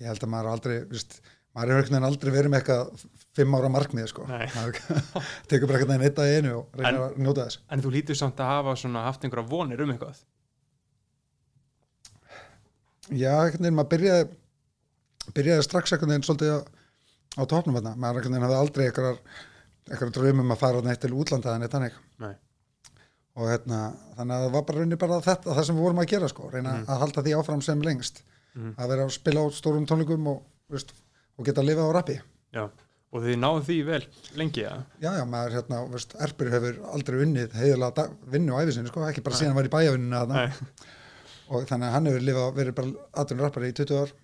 ég 0.00 0.06
held 0.10 0.18
að 0.24 0.28
maður 0.34 0.50
aldrei, 0.50 0.80
víst, 0.90 1.20
maður 1.54 1.72
hefur 1.76 1.88
veginn 1.90 2.06
aldrei 2.08 2.32
verið 2.32 2.50
með 2.54 2.60
eitthvað 2.62 3.06
fimm 3.36 3.54
ára 3.58 3.68
markmið 3.72 4.06
sko. 4.12 4.26
Tekur 5.48 5.68
bara 5.68 5.78
einhvern 5.80 5.92
veginn 5.94 6.06
eitt 6.08 6.18
að 6.22 6.34
einu 6.36 6.52
og 6.58 6.76
reynir 6.80 6.92
En- 6.92 7.02
að 7.06 7.16
njóta 7.26 7.46
þess. 7.48 7.58
En 7.72 7.82
þú 7.84 7.92
lítur 7.96 8.18
samt 8.18 8.40
að 8.40 8.52
hafa 8.56 8.74
svona 8.82 9.04
haft 9.06 9.24
einhverja 9.24 9.48
vonir 9.52 9.80
um 9.84 9.92
eitthvað? 9.94 10.20
Já, 13.12 13.32
veginn, 13.50 13.74
maður 13.76 13.90
byrjaði 13.96 14.28
byrjaði 15.36 15.64
strax 15.66 15.92
einhvern 15.94 16.12
veginn 16.14 16.26
svolítið 16.26 16.52
á, 16.54 16.60
á 17.38 17.42
topnum 17.50 17.76
þarna, 17.78 17.92
maður 18.00 18.20
veginn 18.22 18.44
hafði 18.46 18.58
aldrei 18.60 18.84
einhverjar 18.88 19.18
einhverjar 19.90 20.14
draumum 20.16 20.54
að 20.54 20.60
fara 20.62 20.82
neitt 20.86 21.02
til 21.02 21.12
útlanda 21.18 21.56
en 21.58 21.66
eitt 21.66 21.74
hannig 21.76 21.96
Nei. 22.22 22.32
og 23.34 23.48
hérna, 23.50 23.80
þannig 24.18 24.36
að 24.36 24.44
það 24.46 24.54
var 24.56 24.64
bara 24.68 24.82
raunin 24.84 25.00
bara 25.02 25.18
þetta, 25.26 25.56
það 25.56 25.66
sem 25.68 25.78
við 25.80 25.86
vorum 25.88 26.02
að 26.04 26.10
gera 26.14 26.28
sko, 26.30 26.50
reyna 26.52 26.74
Mhm. 26.78 26.86
að 26.92 27.00
halda 27.02 27.24
því 27.26 27.34
áfram 27.40 27.62
sem 27.66 27.82
lengst. 27.82 28.22
Mhm. 28.54 28.74
að 28.78 28.88
vera 28.92 29.04
að 29.06 29.12
spila 29.16 29.40
á 29.42 29.46
stórum 29.56 29.86
tónleikum 29.88 30.26
og, 30.28 30.42
veist, 30.70 30.92
og 31.42 31.48
geta 31.48 31.62
að 31.62 31.68
lifa 31.72 31.90
á 31.90 31.90
rappi. 31.96 32.16
Já, 32.54 32.64
og 33.12 33.26
þið 33.26 33.38
náðu 33.42 33.62
því 33.66 33.76
vel 33.88 34.00
lengi 34.40 34.64
að 34.68 34.82
já, 35.02 35.10
já, 35.18 35.22
maður 35.28 35.56
hérna, 35.58 35.82
veist, 35.92 36.16
Erpur 36.26 36.50
hefur 36.52 36.80
aldrei 36.94 37.22
unnið 37.26 37.56
heiðilega 37.58 38.06
vinnu 38.32 38.56
á 38.56 38.60
æfisinni, 38.62 38.92
sko, 38.92 39.04
ekki 39.08 39.24
bara 39.26 39.40
síðan 39.40 39.56
var 39.58 39.68
í 39.68 39.72
Nei, 40.38 40.90
og 41.52 41.66
þannig 41.68 41.88
að 41.88 41.96
hann 41.96 42.10
hefur 42.10 42.26
lifað, 42.28 42.52
verið 42.60 42.76
bara 42.78 43.08
atvinnur 43.22 43.48
rappari 43.48 43.72
í 43.72 43.76
20 43.82 44.02
ár. 44.02 44.14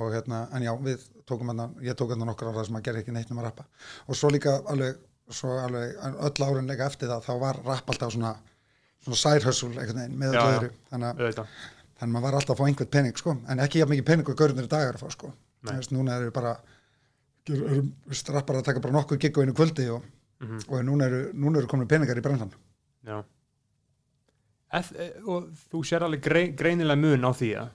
Og 0.00 0.14
hérna, 0.14 0.44
en 0.54 0.62
já, 0.62 0.70
við 0.86 1.04
tókum 1.26 1.50
hann 1.50 1.76
ég 1.82 1.98
tók 1.98 2.14
hann 2.14 2.22
nokkur 2.26 2.50
ára 2.50 2.64
sem 2.66 2.78
að 2.78 2.86
gera 2.86 3.02
ekki 3.02 3.14
neitt 3.14 3.30
nema 3.30 3.42
að 3.42 3.50
rappa. 3.50 3.66
Og 4.06 4.18
svo 4.18 4.30
líka 4.30 4.56
alveg, 4.70 4.98
svo 5.34 5.58
alveg 5.58 5.98
öll 6.30 6.46
árin 6.46 6.70
leika 6.70 6.86
eftir 6.86 7.10
það, 7.10 7.26
þá 7.26 7.32
var 7.42 7.60
rapp 7.66 7.90
alltaf 7.90 8.14
svona, 8.14 8.32
svona 9.02 9.18
veginn 9.98 10.18
með 10.18 10.38
Já, 10.38 10.42
öðru, 10.46 10.72
þannig 10.90 11.10
að 11.10 12.14
maður 12.14 12.26
var 12.26 12.38
alltaf 12.38 12.54
að 12.54 12.60
fá 12.60 12.68
einhvern 12.70 12.90
pening 12.94 13.18
sko, 13.18 13.36
en 13.50 13.62
ekki 13.62 13.80
jafn 13.82 13.92
mikið 13.92 14.06
pening 14.08 14.30
og 14.32 14.38
gaurunir 14.38 14.66
í 14.66 14.70
dagar 14.72 14.96
að 14.96 15.02
fá 15.04 15.12
sko, 15.12 15.32
Veist, 15.62 15.92
núna 15.92 16.16
eru 16.20 16.30
bara 16.32 16.54
eru 17.50 17.82
veist, 18.08 18.28
rappar 18.32 18.56
að 18.60 18.64
taka 18.70 18.80
bara 18.80 18.94
nokkur 18.96 19.18
gig 19.20 19.36
á 19.36 19.40
einu 19.42 19.52
kvöldi 19.56 19.88
og, 19.94 20.02
Mhm. 20.40 20.60
og 20.68 20.84
núna 20.84 21.04
eru, 21.10 21.32
núna 21.34 21.58
eru 21.58 21.66
komin 21.66 21.88
peningar 21.88 22.16
í 22.16 22.22
brennan. 22.22 22.52
Já. 23.04 23.24
Ef, 24.72 24.92
e, 24.92 25.12
Og 25.26 25.50
þú 25.72 25.82
sér 25.84 26.02
alveg 26.06 26.22
grei, 26.22 26.52
greinilega 26.56 26.98
mun 27.00 27.24
á 27.26 27.32
því 27.34 27.50
að 27.58 27.68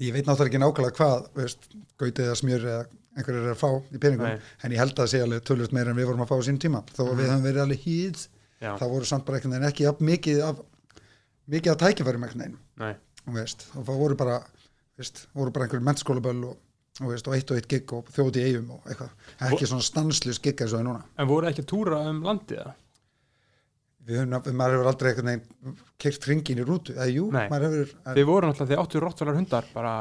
ég 0.00 0.12
veit 0.12 0.26
náttúrulega 0.26 0.48
ekki 0.50 0.62
nákvæmlega 0.62 0.96
hvað 0.96 1.28
veist, 1.34 1.68
gautið 2.00 2.24
eða 2.26 2.38
smjör 2.40 2.64
eða 2.64 2.86
einhverjir 3.16 3.42
eru 3.44 3.54
að 3.54 3.60
fá 3.60 3.70
í 3.94 3.98
peningum, 4.00 4.26
Nei. 4.26 4.40
en 4.64 4.72
ég 4.72 4.78
held 4.78 4.94
að 4.94 5.02
það 5.04 5.10
sé 5.12 5.20
alveg 5.22 5.44
tölvöld 5.44 5.72
meira 5.72 5.90
en 5.90 5.96
við 5.96 6.06
vorum 6.06 6.24
að 6.24 6.30
fá 6.30 6.36
á 6.40 6.46
sín 6.48 6.58
tíma. 6.58 6.82
Þó 6.96 7.02
að 7.10 7.16
við 7.20 7.28
höfum 7.30 7.46
verið 7.46 7.62
alveg 7.66 7.84
hýð 7.84 8.26
þá 8.60 8.84
voru 8.90 9.04
samt 9.08 9.24
bara 9.26 9.38
einhvern 9.38 9.54
veginn 9.56 9.68
ekki 9.70 9.86
mikið 10.10 10.42
af 10.48 10.58
mikið 11.50 11.70
af 11.72 11.78
tækifærum 11.80 12.26
nei, 12.76 12.94
og 13.26 13.34
veist, 13.34 13.66
það 13.74 13.96
voru 14.00 14.16
bara 14.16 14.40
veist, 14.98 15.26
voru 15.34 15.50
bara 15.50 15.66
einhverjum 15.66 15.88
mennskólaböll 15.88 16.44
og, 16.50 16.56
og, 17.00 17.16
eitt 17.16 17.50
og 17.50 17.58
eitt 17.58 17.70
gig 17.70 17.96
og 17.96 18.12
þjóti 18.14 18.42
í 18.42 18.50
eigum 18.50 18.76
og 18.76 18.86
eitthvað, 18.90 19.16
ekki 19.48 19.68
svona 19.70 19.86
stanslust 19.86 20.44
gig 20.44 20.60
eins 20.60 20.72
og 20.72 20.78
það 20.78 20.84
er 20.84 20.88
núna. 20.90 21.02
En 21.16 21.30
voru 21.30 21.50
ekki 21.50 21.64
að 21.64 21.72
túra 21.72 22.04
um 22.10 22.22
landið 22.26 22.62
það? 22.62 22.78
við 24.10 24.22
höfum, 24.22 24.56
maður 24.56 24.76
hefur 24.76 24.88
aldrei 24.90 25.10
einhvern 25.10 25.28
veginn 25.30 25.74
keirt 26.00 26.30
ringin 26.30 26.62
í 26.62 26.64
rútu, 26.66 26.94
eða 26.96 27.10
jú, 27.12 27.26
Nei. 27.34 27.44
maður 27.52 27.66
hefur 27.68 27.92
Þið 28.16 28.30
voru 28.30 28.48
náttúrulega, 28.48 28.70
þið 28.72 28.82
áttu 28.82 29.02
rottvalar 29.04 29.38
hundar 29.38 29.68
bara 29.74 29.92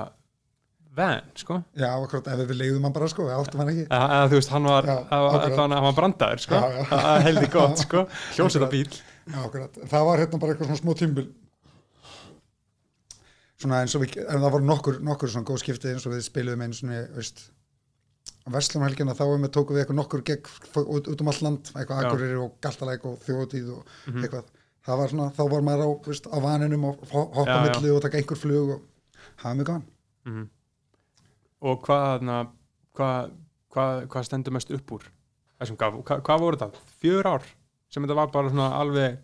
van, 0.99 1.27
sko. 1.37 1.59
Já, 1.77 1.89
akkurat, 1.91 2.29
ef 2.33 2.41
við 2.49 2.59
leiðum 2.59 2.87
hann 2.87 2.95
bara 2.95 3.09
sko, 3.11 3.27
við 3.27 3.35
áttum 3.35 3.61
hann 3.61 3.73
ekki. 3.73 3.85
Eða, 3.85 4.07
eða 4.15 4.31
þú 4.31 4.39
veist, 4.39 4.53
hann 4.55 4.69
var, 4.71 4.89
hann 5.11 5.75
var, 5.85 5.93
brandaður, 5.99 6.43
sko. 6.45 6.63
Heildi 7.27 7.51
gott, 7.53 7.83
sko. 7.83 8.05
Hljómsveita 8.37 8.71
bíl 8.71 8.87
Já, 9.29 9.37
akkurat. 9.45 9.79
Það 9.91 10.07
var 10.07 10.23
hérna 10.23 10.41
bara 10.41 10.55
eitthvað 10.55 10.71
svona 10.71 10.81
smó 10.81 10.95
tímbil 10.97 11.27
svona 13.59 13.81
eins 13.83 13.95
og 13.97 14.03
við, 14.05 14.17
en 14.23 14.39
það 14.43 14.53
voru 14.55 14.67
nokkur, 14.69 14.99
nokkur 15.03 15.31
svona 15.33 15.47
góð 15.49 15.61
skipti 15.63 15.89
eins 15.91 16.05
og 16.07 16.13
við 16.15 16.23
spiluðum 16.27 16.63
einu 16.65 16.77
svona, 16.77 16.99
veist 17.15 17.41
á 18.45 18.47
Vestlumhelgina 18.55 19.13
þá 19.17 19.23
við 19.35 19.51
tókum 19.55 19.75
við 19.75 19.83
eitthvað 19.83 19.99
nokkur 19.99 20.23
gegn 20.25 20.85
út, 20.85 21.09
út 21.11 21.21
um 21.21 21.27
allt 21.31 21.41
land, 21.45 21.71
eitthvað. 21.75 22.05
Akureyri 22.07 22.37
og 22.39 22.53
Galtalæk 22.63 23.05
og 23.05 23.17
Þjóðtíð 23.25 23.67
og 23.75 23.83
Mhm. 24.07 24.23
eitthvað 24.23 24.45
það 24.87 24.97
var 24.97 25.07
svona, 25.11 25.27
þá 25.35 25.43
var 25.51 25.61
maður 25.67 25.83
á, 25.85 25.89
veist, 26.07 26.27
á 26.31 26.37
vaninum 26.39 26.85
og 26.85 27.03
ho- 27.11 27.31
hoppa 27.35 27.51
Já, 27.51 27.65
já. 27.65 27.75
milli 27.81 27.89
og 27.95 28.01
taka 28.01 28.17
einhver 28.17 28.37
flug 28.37 28.69
og 28.69 28.81
hafa 29.43 29.55
mjög 29.55 29.65
gaman 29.65 29.85
Mhm. 30.25 30.49
og 31.61 31.81
hvað 31.83 32.47
hvað, 32.95 33.31
hvað, 33.71 34.07
hvað 34.07 34.25
stendur 34.25 34.51
mest 34.53 34.71
upp 34.71 34.91
úr 34.91 35.03
þessum 35.59 35.77
gaf, 35.77 35.93
hvað 36.23 36.39
voru 36.39 36.57
það? 36.57 36.73
Fjör 37.03 37.23
ár 37.25 37.43
sem 37.89 38.03
þetta 38.03 38.15
var 38.15 38.27
bara 38.27 38.49
svona 38.49 38.71
alveg 38.79 39.19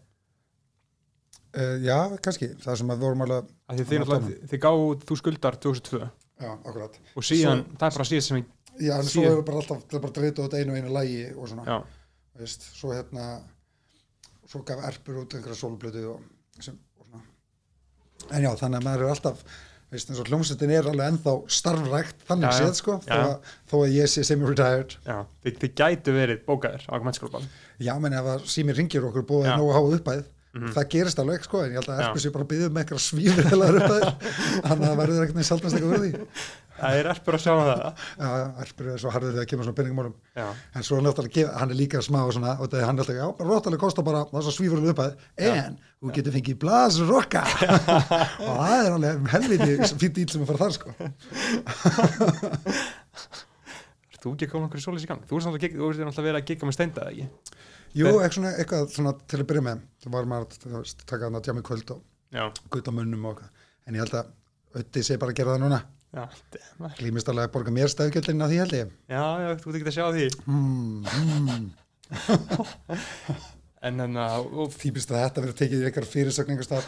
uh, 1.55 1.77
Já, 1.85 1.97
kannski, 2.25 2.51
það 2.63 2.77
sem 2.81 2.91
að 2.95 3.03
vorum 3.05 3.23
alveg 3.25 3.49
að 3.71 3.79
þið, 3.81 3.99
náttúrulega- 4.01 4.27
þið, 4.29 4.45
þið 4.53 4.61
gáðu 4.65 4.87
þú 5.09 5.17
skuldar 5.21 5.57
2002 5.65 6.01
Já, 6.41 6.51
akkurat. 6.67 6.99
Og 7.15 7.23
síðan, 7.23 7.61
það 7.79 7.87
er 7.89 7.97
bara 7.99 8.07
síðan 8.11 8.27
sem 8.29 8.37
ég, 8.41 8.47
Já, 8.75 8.93
en 8.99 9.07
svo 9.07 9.21
Síðan- 9.23 9.37
er 9.39 9.45
bara 9.47 9.57
alltaf, 9.61 9.83
það 9.87 9.95
er 9.95 10.01
bara 10.03 10.15
dreita 10.19 10.43
út 10.49 10.53
einu 10.59 10.71
og 10.73 10.77
einu 10.81 10.89
lægi 10.97 11.21
og 11.37 11.47
svona. 11.47 11.63
Já, 11.63 11.77
veist, 12.41 12.65
svo 12.75 12.89
hérna 12.91 13.27
svo 14.51 14.59
gaf 14.67 14.81
erpur 14.89 15.21
út 15.23 15.33
einhverja 15.37 15.55
sólblötu 15.61 16.03
og, 16.11 16.25
sem, 16.59 16.75
og 16.99 17.07
svona. 17.07 17.23
En 18.35 18.43
já, 18.43 18.51
þannig 18.59 18.81
að 18.81 18.85
maður 18.89 19.05
er 19.07 19.13
alltaf 19.15 19.45
veist, 19.93 20.09
eins 20.11 20.19
og 20.19 20.27
hljómsveitin 20.27 20.73
er 20.75 20.89
alveg 20.91 21.07
ennþá 21.13 21.33
starfrækt 21.55 22.25
þannig 22.27 22.51
Já, 22.51 22.59
séð 22.59 22.75
sko, 22.81 22.97
þó 23.05 23.15
Já. 23.15 23.23
að, 23.29 23.49
þó 23.71 23.75
að 23.85 23.95
ég 23.95 24.11
sé 24.11 24.23
semi-retired. 24.27 24.95
Já, 25.07 25.17
þið, 25.45 25.57
þið 25.63 25.73
gætu 25.81 26.15
verið 26.19 26.43
bókaðir 26.49 26.85
á 26.91 26.95
mennskólaball 27.05 27.47
já, 27.79 27.93
menn 28.03 28.13
ef 28.19 28.29
að 28.35 28.45
sími 28.51 28.75
ringir 28.75 29.07
okkur 29.07 29.25
búið 29.29 29.47
Já. 29.53 29.55
nógu 29.61 29.71
háa 29.77 29.95
uppæð 29.99 30.23
Mhm. 30.55 30.71
það 30.75 30.85
gerist 30.95 31.19
alveg 31.19 31.41
sko, 31.43 31.57
en 31.65 31.71
ég 31.73 31.77
held 31.81 31.91
að 31.91 31.99
erpur 32.05 32.21
sé 32.23 32.29
bara 32.31 32.45
að 32.45 32.51
byggja 32.53 32.67
um 32.71 32.77
eitthvað 32.79 33.01
uppæð 33.81 34.03
þannig 34.65 34.75
að 34.75 34.85
það 34.85 34.99
verður 35.01 35.23
ekkert 35.25 35.37
neins 35.39 35.49
sjálfnast 35.51 35.75
eitthvað 35.75 35.95
verði 35.95 36.11
það 36.75 36.91
er 36.99 37.05
erfur 37.07 37.35
að 37.37 37.43
sjá 37.45 37.53
það. 37.55 37.79
Já, 38.19 38.29
erpur 38.65 38.85
er 38.91 38.99
svo 38.99 39.09
harður 39.15 39.31
þegar 39.35 39.47
kemur 39.51 39.63
svona 39.67 39.77
penningmálum 39.79 40.15
já, 40.35 40.47
en 40.75 40.83
svo 40.83 40.93
er 40.97 41.03
náttúrulega, 41.05 41.35
gef- 41.37 41.55
hann 41.59 41.71
er 41.71 41.77
líka 41.79 41.97
smá 42.03 42.19
svona, 42.35 42.51
og 42.59 42.65
það 42.71 42.79
er 42.81 42.85
hann 42.89 42.99
alltaf, 42.99 43.15
já, 43.15 43.27
róttalega 43.47 43.83
kostar 43.85 44.03
bara 44.07 44.21
það 44.31 44.39
er 44.41 44.45
svo 44.47 44.53
svífurlega 44.57 44.91
uppæð, 44.95 45.11
en 45.39 45.73
þú 46.03 46.07
getur 46.17 46.35
fengið 46.35 46.57
blasrokka 46.65 47.43
og 48.43 48.53
það 48.59 48.75
er 48.75 48.91
alveg 48.97 49.15
helviti 49.35 49.71
fýtt 50.03 50.19
íl 50.23 50.29
sem 50.35 50.43
að 50.43 50.49
fara 50.51 50.63
þar 50.65 50.73
sko 50.75 50.89
þú 54.25 54.33
ekki 54.35 54.47
að 54.49 54.53
koma 54.53 54.69
okkur 54.69 54.81
í 54.81 54.85
sólis 54.85 55.05
í 55.05 55.09
gang? 55.09 55.23
Þú 55.29 55.39
ert 55.39 55.47
náttúrulega 55.49 56.25
verið 56.25 56.39
að 56.41 56.47
gigga 56.49 56.69
með 56.69 56.77
steinda, 56.77 57.05
eða 57.05 57.13
ekki? 57.15 57.55
jú, 57.95 58.05
eitthvað 58.09 58.35
svona, 58.35 58.53
eitthvað 58.59 58.87
svona 58.95 59.13
til 59.23 59.39
að 59.39 59.47
byrja 59.51 59.65
með. 59.65 59.83
Það 60.03 60.15
var 60.15 60.29
maður 60.31 60.79
að 60.81 60.93
taka 61.05 61.27
hann 61.29 61.39
að 61.39 61.45
tjá 61.47 61.55
mig 61.55 61.67
kvöld 61.69 61.93
og 61.95 62.61
gutt 62.73 62.89
á 62.89 62.93
munnum 62.97 63.27
og 63.29 63.35
eitthvað. 63.35 63.67
En 63.85 63.97
ég 63.97 64.05
held 64.05 64.17
að 64.21 64.33
Ötti 64.75 65.05
sé 65.07 65.15
bara 65.15 65.31
að 65.31 65.37
gera 65.39 65.53
það 65.55 65.61
núna. 65.63 65.77
Glýmist 66.97 67.29
alveg 67.31 67.47
að 67.47 67.53
borga 67.53 67.71
mér 67.71 67.91
stefgjöldin 67.91 68.43
að 68.43 68.51
því 68.51 68.57
held 68.59 68.73
ég. 68.75 68.89
Já, 69.07 69.23
já, 69.39 69.49
þú 69.61 69.71
ert 69.71 69.77
ekki 69.79 69.87
að 69.87 69.95
sjá 69.95 70.05
því. 70.11 70.25
Mm, 70.51 71.05
mm. 71.55 71.69
en 73.87 74.05
en 74.05 74.17
að, 74.21 74.47
og 74.51 74.73
típist 74.79 75.11
að 75.13 75.21
þetta 75.23 75.43
verður 75.43 75.59
tekið 75.61 75.83
í 75.83 75.87
eitthvað 75.89 76.09
fyrirsökningu 76.11 76.65
stað 76.65 76.87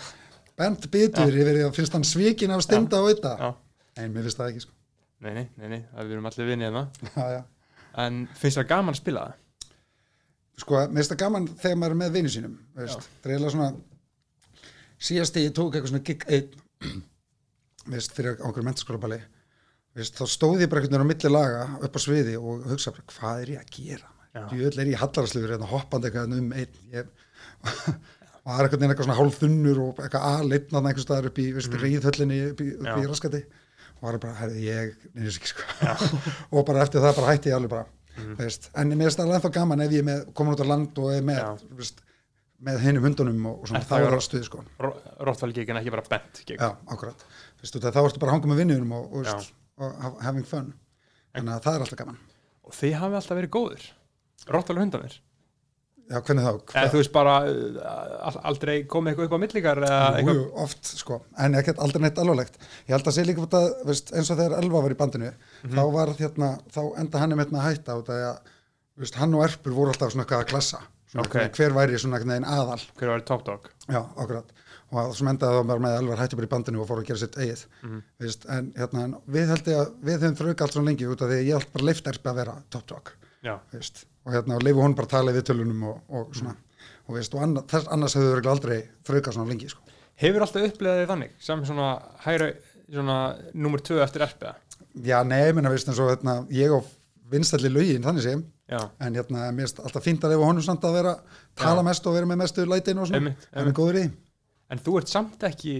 bent 0.58 0.88
bitur 0.94 1.30
yfir 1.30 1.60
því 1.60 1.66
að 1.68 1.76
finnst 1.78 1.98
hann 1.98 2.08
svikin 2.08 2.54
af 2.56 2.64
steinda 2.66 3.02
Ötta 3.06 3.34
Já. 3.38 3.50
en 4.02 4.14
mér 4.16 4.28
finnst 4.28 4.42
það 4.42 4.52
ekki 4.54 4.66
sko 4.66 4.77
nei, 5.26 5.34
nei, 5.34 5.46
nei, 5.58 5.68
nei, 5.74 5.82
við 5.98 6.16
erum 6.18 6.30
allir 6.32 6.52
vinnið 6.54 6.72
hérna. 6.72 7.46
En 7.98 8.28
finnst 8.38 8.60
það 8.60 8.68
gaman 8.70 8.94
að 8.94 9.00
spila 9.00 9.22
það? 9.26 9.38
sko, 10.62 10.82
mér 10.90 11.02
finnst 11.02 11.14
það 11.14 11.22
gaman 11.24 11.48
þegar 11.62 11.80
maður 11.82 11.96
er 11.96 12.02
með 12.02 12.18
vinnu 12.18 12.34
sínum 12.34 12.58
það 12.76 12.84
er 12.90 13.34
eiginlega 13.34 13.54
svona 13.54 13.70
síðast 15.08 15.40
ég 15.42 15.56
tók 15.56 15.76
eitthvað 15.76 15.92
svona 15.94 16.06
gig 16.08 16.26
einn 16.34 17.02
veist, 17.94 18.14
fyrir 18.18 18.42
okkur 18.48 18.66
mentaskólabali 18.66 19.20
veist, 19.98 20.18
þá 20.18 20.34
stóð 20.34 20.66
ég 20.66 20.72
bara 20.72 20.84
einhvern 20.84 20.98
veginn 20.98 21.08
á 21.08 21.12
milli 21.14 21.34
laga 21.34 21.66
upp 21.88 21.98
á 21.98 22.00
sviði 22.02 22.38
og 22.42 22.66
hugsa 22.72 22.94
bara, 22.96 23.08
hvað 23.14 23.44
er 23.44 23.54
ég 23.54 23.64
að 23.64 23.74
gera 23.78 24.48
djöðl 24.52 24.82
er 24.82 24.92
ég 24.94 25.02
hallaraslugur 25.02 25.56
hérna 25.56 25.70
hoppandi 25.70 26.10
eitthvað 26.10 26.36
um 26.38 26.52
einn 26.54 26.82
ég, 26.94 27.14
og 27.62 28.50
það 28.50 28.58
er 28.58 28.68
einhvern 28.68 28.82
veginn 28.82 28.92
eitthvað 28.96 29.08
svona 29.08 29.20
hálf 29.22 29.40
þunnur 29.44 29.84
og 29.86 30.02
eitthvað 30.04 30.28
aðleitna 30.34 30.82
einhvers 30.84 31.08
staðar 31.08 31.30
upp 31.32 31.42
í, 31.42 31.48
veist, 31.56 31.74
mm. 31.74 32.52
upp 32.52 32.62
í, 32.66 32.74
upp 32.82 32.98
í 32.98 33.46
og 33.98 34.08
það 34.08 34.14
er 34.14 34.20
bara, 34.24 34.34
herði, 34.42 34.64
ég 34.68 34.96
neynir 35.14 35.38
ekki 35.38 35.50
sko. 35.52 35.64
Og 36.58 36.66
bara 36.68 36.84
eftir 36.86 37.02
það 37.04 37.16
bara 37.20 37.32
hætti 37.34 37.50
ég 37.52 37.56
alveg 37.58 37.72
bara 37.74 37.86
veist, 38.40 38.70
en 38.78 38.90
mér 38.94 39.08
finnst 39.10 39.20
það 39.20 39.26
alveg 39.28 39.38
ennþá 39.40 39.52
gaman 39.60 39.84
ef 39.86 39.92
ég 39.98 40.06
með, 40.08 40.22
komin 40.38 40.56
út 40.58 40.64
á 40.64 40.68
land 40.72 41.02
og 41.04 41.12
er 41.14 41.26
með, 41.28 41.66
veist, 41.78 42.00
með 42.68 42.80
hinum 42.82 43.04
hundunum 43.06 43.44
og, 43.52 43.60
og 43.62 43.70
svona, 43.70 43.82
Er 43.84 43.86
þá 43.86 43.94
það- 43.94 44.06
er 44.08 44.16
það 44.16 44.24
stuð 44.28 44.46
sko. 44.48 44.64
Rottvæl-gig 45.28 45.70
en 45.74 45.78
ekki 45.82 45.94
bara 45.94 46.06
bent 46.10 46.42
Já, 46.50 46.70
akkurat. 46.90 47.26
Veistu, 47.62 47.82
þá 47.84 48.00
ertu 48.02 48.22
bara 48.24 48.32
að 48.34 48.36
hanga 48.40 48.50
með 48.54 48.62
vinnunum 48.64 48.96
og, 48.98 49.12
og, 49.14 49.28
veist, 49.28 49.54
og 49.78 49.94
ha- 50.02 50.16
having 50.26 50.48
fun. 50.50 50.72
Þannig 51.38 51.54
að 51.60 51.64
það 51.68 51.76
er 51.78 51.86
alltaf 51.86 52.00
gaman. 52.02 52.18
og 52.68 52.74
þið 52.74 52.96
hafið 53.04 53.20
alltaf 53.22 53.38
verið 53.38 53.54
góðir. 53.54 53.86
Rottvæl 54.56 54.80
hundanir 54.82 55.20
Já, 56.08 56.22
hvernig 56.24 56.44
þá? 56.46 56.52
eða 56.72 56.90
þú 56.94 57.00
veist 57.02 57.12
bara 57.12 57.32
al- 57.44 58.42
aldrei 58.48 58.76
komið 58.88 59.12
eitthvað 59.14 59.26
upp 59.28 59.36
á 59.36 59.44
millikar 59.44 59.82
eða 59.84 59.98
Jú, 60.08 60.18
eitthvað 60.22 60.62
oft, 60.64 60.86
sko, 61.02 61.18
en 61.38 61.58
ekkert 61.60 61.80
aldrei 61.84 62.02
neitt 62.06 62.18
alvarlegt. 62.24 62.56
Ég 62.88 62.94
held 62.96 63.10
að 63.12 63.16
sé 63.18 63.26
líka 63.28 63.44
út 63.44 63.58
að, 63.60 63.68
veist, 63.90 64.14
eins 64.16 64.32
og 64.32 64.38
þegar 64.40 64.58
Elva 64.62 64.82
var 64.86 64.92
í 64.96 65.00
bandinu, 65.02 65.32
Mhm. 65.64 65.74
þá 65.76 65.82
var 65.94 66.08
hérna, 66.22 66.52
þá 66.72 66.82
enda 67.00 67.20
hann 67.20 67.32
með 67.36 67.52
að 67.52 67.66
hætta 67.68 67.98
út 68.00 68.08
að, 68.08 68.40
veist, 68.98 69.16
hann 69.16 69.34
og 69.36 69.44
Erpur 69.44 69.74
voru 69.74 69.92
alltaf 69.92 70.12
svona 70.14 70.24
eitthvað 70.26 70.46
að 70.46 70.48
klassa. 70.54 70.80
Svona, 71.08 71.24
Ok. 71.26 71.36
okay. 71.36 71.50
hver 71.50 71.72
væri 71.74 71.96
svona 72.00 72.18
einhvern 72.20 72.34
veginn 72.36 72.52
aðal. 72.52 72.82
hver 72.98 73.08
var 73.08 73.20
top 73.22 73.44
dog 73.46 73.70
Já, 73.90 74.04
akkurat. 74.18 74.44
og 74.92 75.14
svo 75.16 75.28
endaði 75.28 75.56
það 75.56 75.68
bara 75.68 75.80
með 75.80 75.98
alveg 76.00 76.18
hætti 76.20 76.36
bara 76.36 76.48
í 76.48 76.50
bandinu 76.52 76.82
og 76.82 76.88
fór 76.90 77.00
að 77.00 77.06
gera 77.08 77.20
sitt 77.20 77.36
eigið 77.38 77.66
Mhm. 77.84 78.04
veist, 78.20 78.46
en 78.50 78.72
hérna, 78.76 79.04
en 79.04 79.16
við 79.30 79.48
held 79.48 79.64
ég 79.64 79.78
að 79.78 79.94
við 80.04 80.20
höfum 80.20 80.36
þrauka 80.36 80.62
allt 80.64 80.72
svona 80.74 80.86
lengi 80.90 81.08
út 81.08 81.22
af 81.22 81.30
því 81.30 81.38
að 81.40 81.48
ég 81.48 81.54
held 81.60 81.72
bara 81.74 81.86
leift 81.86 82.04
erfi 82.08 82.24
að 82.28 82.36
vera 82.36 82.56
top 82.70 82.86
dog 82.88 83.12
já, 83.44 83.60
veist, 83.74 84.04
og 84.28 84.36
hérna, 84.36 84.58
og 84.60 84.66
leifu 84.68 84.84
hún 84.84 84.96
bara 84.98 85.08
að 85.08 85.14
tala 85.16 85.34
í 85.34 85.38
viðtölunum 85.38 85.86
og, 85.88 86.02
og 86.20 86.36
svona, 86.36 86.54
og 87.08 87.16
veist, 87.16 87.34
og 87.38 87.46
anna, 87.46 87.64
þess, 87.72 87.88
annars 87.96 88.18
hefur 88.20 88.42
við 88.42 88.52
aldrei 88.52 88.78
þrauka 89.08 89.34
svona 89.36 89.54
lengi, 89.54 89.72
sko. 89.72 89.96
Hefur 90.20 90.44
alltaf 90.46 90.68
upplegaðið 90.68 91.10
þannig 91.14 91.34
sem 91.48 91.64
svona 91.70 91.90
hægra 92.26 92.52
svona 92.92 93.18
nummer 93.56 93.84
tvö 93.88 94.02
eftir 94.04 94.26
erfiða? 94.28 94.54
Já, 95.08 95.18
nei, 95.28 95.48
menna, 95.56 95.72
veist, 95.72 95.90
eins 95.92 96.04
og 96.04 96.12
hérna, 96.12 96.40
ég 96.54 96.74
og 96.76 96.88
vinstalli 97.32 97.72
lögin, 97.72 98.04
þannig 98.06 98.26
sem 98.26 98.46
já, 98.68 98.80
en 99.04 99.18
hérna, 99.20 99.48
mér 99.56 99.68
finnst 99.68 99.82
alltaf 99.84 100.04
fínt 100.06 100.24
að 100.26 100.36
leifa 100.36 100.48
honum 100.52 100.66
samt 100.66 100.86
að 100.88 101.00
vera, 101.02 101.18
tala 101.60 101.84
mest 101.88 102.08
og 102.08 102.16
vera 102.18 102.30
með 102.30 102.42
mestu 102.44 102.66
lætin 102.68 103.04
og 103.04 103.10
svona, 103.12 103.36
hann 103.56 103.70
er 103.72 103.76
góður 103.78 104.02
í 104.04 104.08
en 104.74 104.82
þú 104.84 104.98
ert 105.02 105.12
samt 105.12 105.44
ekki 105.48 105.76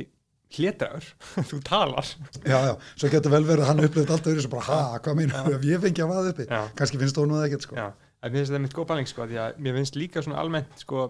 hlétraður, 0.56 1.08
þú 1.50 1.58
talar. 1.68 2.08
Já, 2.48 2.58
já, 2.70 2.74
svo 2.96 3.10
getur 3.12 3.34
vel 3.34 3.44
verið 3.48 3.66
að 3.66 3.72
hann 3.74 3.84
upplifði 3.84 4.14
alltaf 4.16 4.30
verið 4.32 4.46
svo 4.46 4.52
bara, 4.54 4.68
ha, 4.70 5.00
hvað 5.04 5.18
meinar, 5.20 5.50
ef 5.58 5.66
ég 5.68 5.82
fengi 5.84 6.04
að 6.06 6.14
vaða 6.14 6.32
uppi 6.32 6.46
Já. 6.48 6.62
kannski 6.80 7.02
finnst 7.02 7.20
honum 7.20 7.36
það 7.40 7.48
ekkert, 7.50 7.66
sko. 7.68 7.76
Já, 7.76 7.88
en 8.28 8.34
mér 8.34 8.44
finnst 8.44 8.54
þetta 8.54 8.64
mitt 8.66 8.76
góð 8.78 8.90
bæling 8.92 9.12
sko, 9.12 9.28
því 9.30 9.40
að 9.44 9.62
mér 9.66 9.78
finnst 9.80 10.00
líka 10.00 10.24
svona 10.26 10.42
almennt 10.42 10.82
sko, 10.84 11.08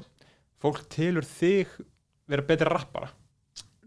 fólk 0.63 0.83
tilur 0.93 1.25
þig 1.27 1.73
vera 2.27 2.45
betri 2.47 2.69
rappara. 2.69 3.09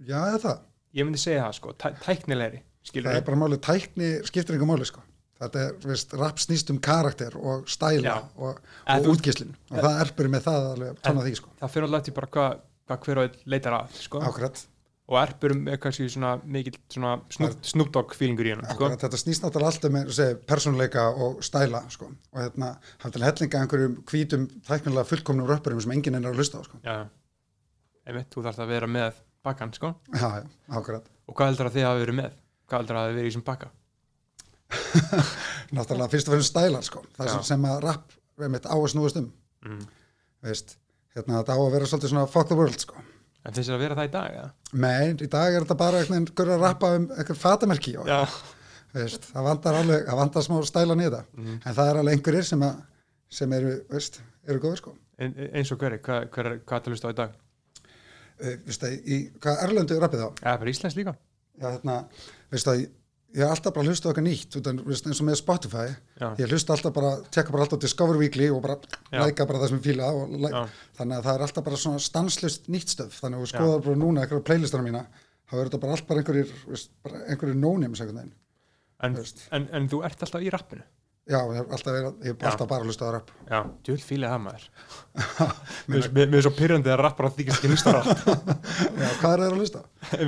Já, 0.07 0.21
það, 0.41 0.67
ég 0.97 1.07
myndi 1.07 1.21
segja 1.23 1.47
það 1.47 1.57
sko, 1.61 1.77
tæ 1.79 1.89
tæknilegri 2.05 2.65
skilur 2.87 3.11
það 3.11 3.21
er 3.21 3.29
bara 3.29 3.41
málið, 3.41 3.63
tækni 3.67 4.11
skiptir 4.29 4.57
einhver 4.57 4.71
máli, 4.71 4.89
sko. 4.89 5.05
Þetta 5.41 5.61
er, 5.65 5.77
veist, 5.89 6.11
rap 6.21 6.41
snýst 6.43 6.71
um 6.73 6.79
karakter 6.85 7.37
og 7.41 7.69
stæla 7.71 8.03
Já. 8.05 8.17
og, 8.37 8.59
og 8.93 9.07
útgislin 9.15 9.55
og 9.71 9.79
það 9.79 10.01
erpur 10.03 10.29
með 10.33 10.43
það 10.49 10.67
alveg, 10.75 10.99
tóna 11.07 11.25
því, 11.25 11.33
sko. 11.39 11.53
það 11.63 11.73
fyrir 11.73 11.87
alltaf 11.89 12.05
til 12.05 12.15
bara 12.19 12.29
hvað 12.35 12.59
hva 12.91 12.99
hver 13.07 13.21
og 13.21 13.29
einn 13.29 13.53
leitar 13.55 13.77
að 13.79 13.97
sko. 14.03 14.21
Akkurat, 14.27 14.61
og 15.11 15.17
erpurum 15.19 15.65
er 15.71 15.79
kannski 15.83 16.07
svona 16.11 16.37
mikil 16.47 16.77
svona 16.93 17.17
Dogg 17.95 18.13
feelingur 18.15 18.47
í 18.47 18.53
hennu 18.55 18.67
sko. 18.71 18.91
þetta 18.95 19.19
snýst 19.19 19.43
náttúrulega 19.43 19.73
alltaf 19.73 19.95
með 19.95 20.13
segi, 20.15 20.37
persónuleika 20.47 21.07
og 21.11 21.41
stæla, 21.45 21.83
sko. 21.91 22.13
Og 22.31 22.39
hérna, 22.45 22.69
hann 23.03 23.15
til 23.17 23.25
hellinga 23.27 23.65
einhverjum 23.65 23.97
hvítum 24.07 24.47
tæknilega 24.69 25.09
fullkomnum 25.11 25.51
röppurum 25.51 25.83
sem 25.83 25.97
enginn 25.97 26.21
er 26.21 26.31
að 26.31 26.39
hlusta 26.39 26.63
á, 26.63 26.67
sko. 26.69 26.79
Einmitt, 28.07 28.31
þú 28.31 28.47
þarfst 28.47 28.63
að 28.63 28.73
vera 28.77 28.91
með 28.91 29.21
bakkan 29.47 29.75
sko. 29.75 29.93
Já, 30.15 30.29
já, 30.39 30.49
akkurat. 30.79 31.11
Og 31.27 31.35
hvað 31.37 31.53
heldur 31.53 31.71
að 31.71 31.79
þið 31.79 31.89
hafi 31.91 32.05
verið 32.05 32.19
með? 32.23 32.41
Hvað 32.71 32.85
heldur 32.85 33.01
að 33.01 33.11
þið 33.11 33.19
verið 33.19 33.29
í 33.29 33.33
þessum 33.33 33.47
bakka? 33.51 33.71
Náttúrulega 35.75 36.13
fyrst 36.15 36.31
og 36.31 36.37
fremst 36.37 36.55
stælar 36.55 36.87
sko. 36.87 37.03
Það 37.19 37.33
sem, 37.35 37.47
sem 37.51 37.71
að 37.71 37.81
rap 37.89 38.19
er 38.41 38.53
mitt 38.53 38.71
á 38.71 38.79
að 38.79 38.91
snúast 38.95 39.19
um. 39.21 39.33
Mm. 39.67 39.81
veist, 40.47 40.79
hérna 41.13 41.43
þetta 41.43 41.57
á 41.59 41.61
að 41.61 41.73
vera 41.75 41.89
svolítið 41.91 42.15
svona 42.15 42.29
fuck 42.31 42.49
the 42.49 42.57
world 42.57 42.81
sko 42.81 43.03
en 43.45 43.55
finnst 43.57 43.71
þér 43.71 43.77
að 43.79 43.83
vera 43.85 43.97
það 43.99 44.09
í 44.09 44.13
dag 44.15 44.35
ja? 44.37 44.47
menn, 44.85 45.17
í 45.21 45.29
dag 45.33 45.55
er 45.57 45.65
þetta 45.65 45.77
bara 45.81 46.01
einhvern 46.03 46.27
veginn 46.29 46.55
að 46.57 46.65
rappa 46.65 46.91
um 46.99 47.07
einhver 47.17 47.39
fatamerki 47.41 47.95
og, 48.01 48.09
já, 48.11 48.19
veist, 48.95 49.29
það 49.33 49.47
vantar 49.49 49.79
alveg, 49.81 50.05
það 50.09 50.21
vantar 50.23 50.47
smá 50.47 50.59
stæla 50.69 50.97
niður 50.99 51.23
Mhm. 51.37 51.61
en 51.65 51.75
það 51.79 51.91
er 51.93 52.01
alveg 52.03 52.19
einhverjir 52.19 52.45
sem, 52.51 52.63
að, 52.69 52.83
sem 53.41 53.53
eru, 53.53 53.77
veist, 53.91 54.21
eru 54.49 54.59
góður 54.61 54.77
sko. 54.83 54.95
Ein, 55.21 55.35
eins 55.53 55.71
og 55.73 55.79
hverju, 55.81 56.01
hvað, 56.05 56.29
hver, 56.35 56.51
hvað 56.65 56.77
er 56.79 56.85
það 56.85 56.93
hlusta 56.95 57.09
á 57.09 57.13
í 57.13 57.19
dag? 57.21 57.35
Uh, 58.41 58.55
veist, 58.67 58.85
að, 58.85 58.95
í 59.05 59.19
hvað 59.41 59.65
erlendu 59.67 59.99
rappið 60.01 60.23
þá? 60.25 60.29
Eða 60.47 60.59
bara 60.63 60.71
Íslands 60.73 60.97
líka. 60.97 61.13
Já, 61.61 61.67
hérna, 61.75 61.97
veist 62.51 62.71
að 62.73 62.87
ég 63.37 63.45
er 63.45 63.53
alltaf 63.53 63.75
bara 63.75 63.85
að 63.85 63.93
hlusta 63.93 64.09
á 64.09 64.11
eitthvað 64.11 64.27
nýtt 64.27 64.57
eins 65.07 65.21
og 65.23 65.27
með 65.29 65.39
Spotify. 65.39 65.87
Já, 66.19 66.27
ég 66.41 66.51
hlusta 66.51 66.75
alltaf 66.75 66.95
bara, 66.97 67.13
tekka 67.31 67.55
bara 67.55 67.67
alltaf 67.67 67.79
á 67.79 67.83
Discover 67.85 68.19
Weekly 68.21 68.51
og 68.51 68.63
bara 68.65 68.77
læka 69.15 69.47
bara 69.47 69.63
það 69.63 69.73
sem 69.75 69.83
ég 69.87 70.01
já, 70.51 70.63
þannig 70.99 71.17
að 71.19 71.27
það 71.29 71.35
er 71.35 71.45
alltaf 71.47 71.67
bara 71.69 71.81
svona 71.85 72.03
stanslust 72.03 72.71
nýtt 72.73 72.95
stöf 72.97 73.19
þannig 73.23 73.39
að 73.39 73.45
þú 73.45 73.51
Já. 73.51 73.53
skoðar 73.55 73.85
bara 73.87 74.01
núna 74.03 74.25
eitthvað 74.25 74.47
playlistana 74.51 74.87
mína 74.87 75.05
þá 75.51 75.57
er 75.59 75.71
þetta 75.71 75.83
bara 75.85 75.97
allt 75.99 76.09
bara 76.11 76.25
einhverjir 76.25 76.55
einhverjir 77.29 77.61
veginn 78.19 78.35
en, 79.01 79.15
Þú 79.21 79.29
en, 79.57 79.69
en 79.79 79.87
þú 79.89 80.03
ert 80.11 80.27
alltaf 80.27 80.45
í 80.45 80.51
rappinu? 80.53 80.85
Já, 81.31 81.39
ég 81.47 81.57
hef 81.61 81.73
alltaf, 81.77 81.97
ég 82.27 82.35
Já. 82.35 82.51
alltaf 82.51 82.69
bara 82.71 82.87
hlustað 82.89 83.07
á 83.07 83.13
rap. 83.15 83.29
Já, 83.47 83.59
djöld 83.87 84.03
fílið 84.03 84.33
það 84.33 84.41
maður. 84.49 84.65
Mér 86.17 86.35
er 86.41 86.45
svo 86.47 86.53
pyrrandi 86.57 86.91
að 86.91 87.03
rappar 87.05 87.29
að 87.31 87.39
þykast 87.39 87.61
ekki 87.61 87.71
hlusta 87.71 87.95
á 87.95 87.99
rapp 88.01 88.25
já, 89.05 89.09
hvað 89.21 89.33
er 89.33 89.43
það 89.45 89.47
að 89.47 89.59
hlusta? 89.61 89.83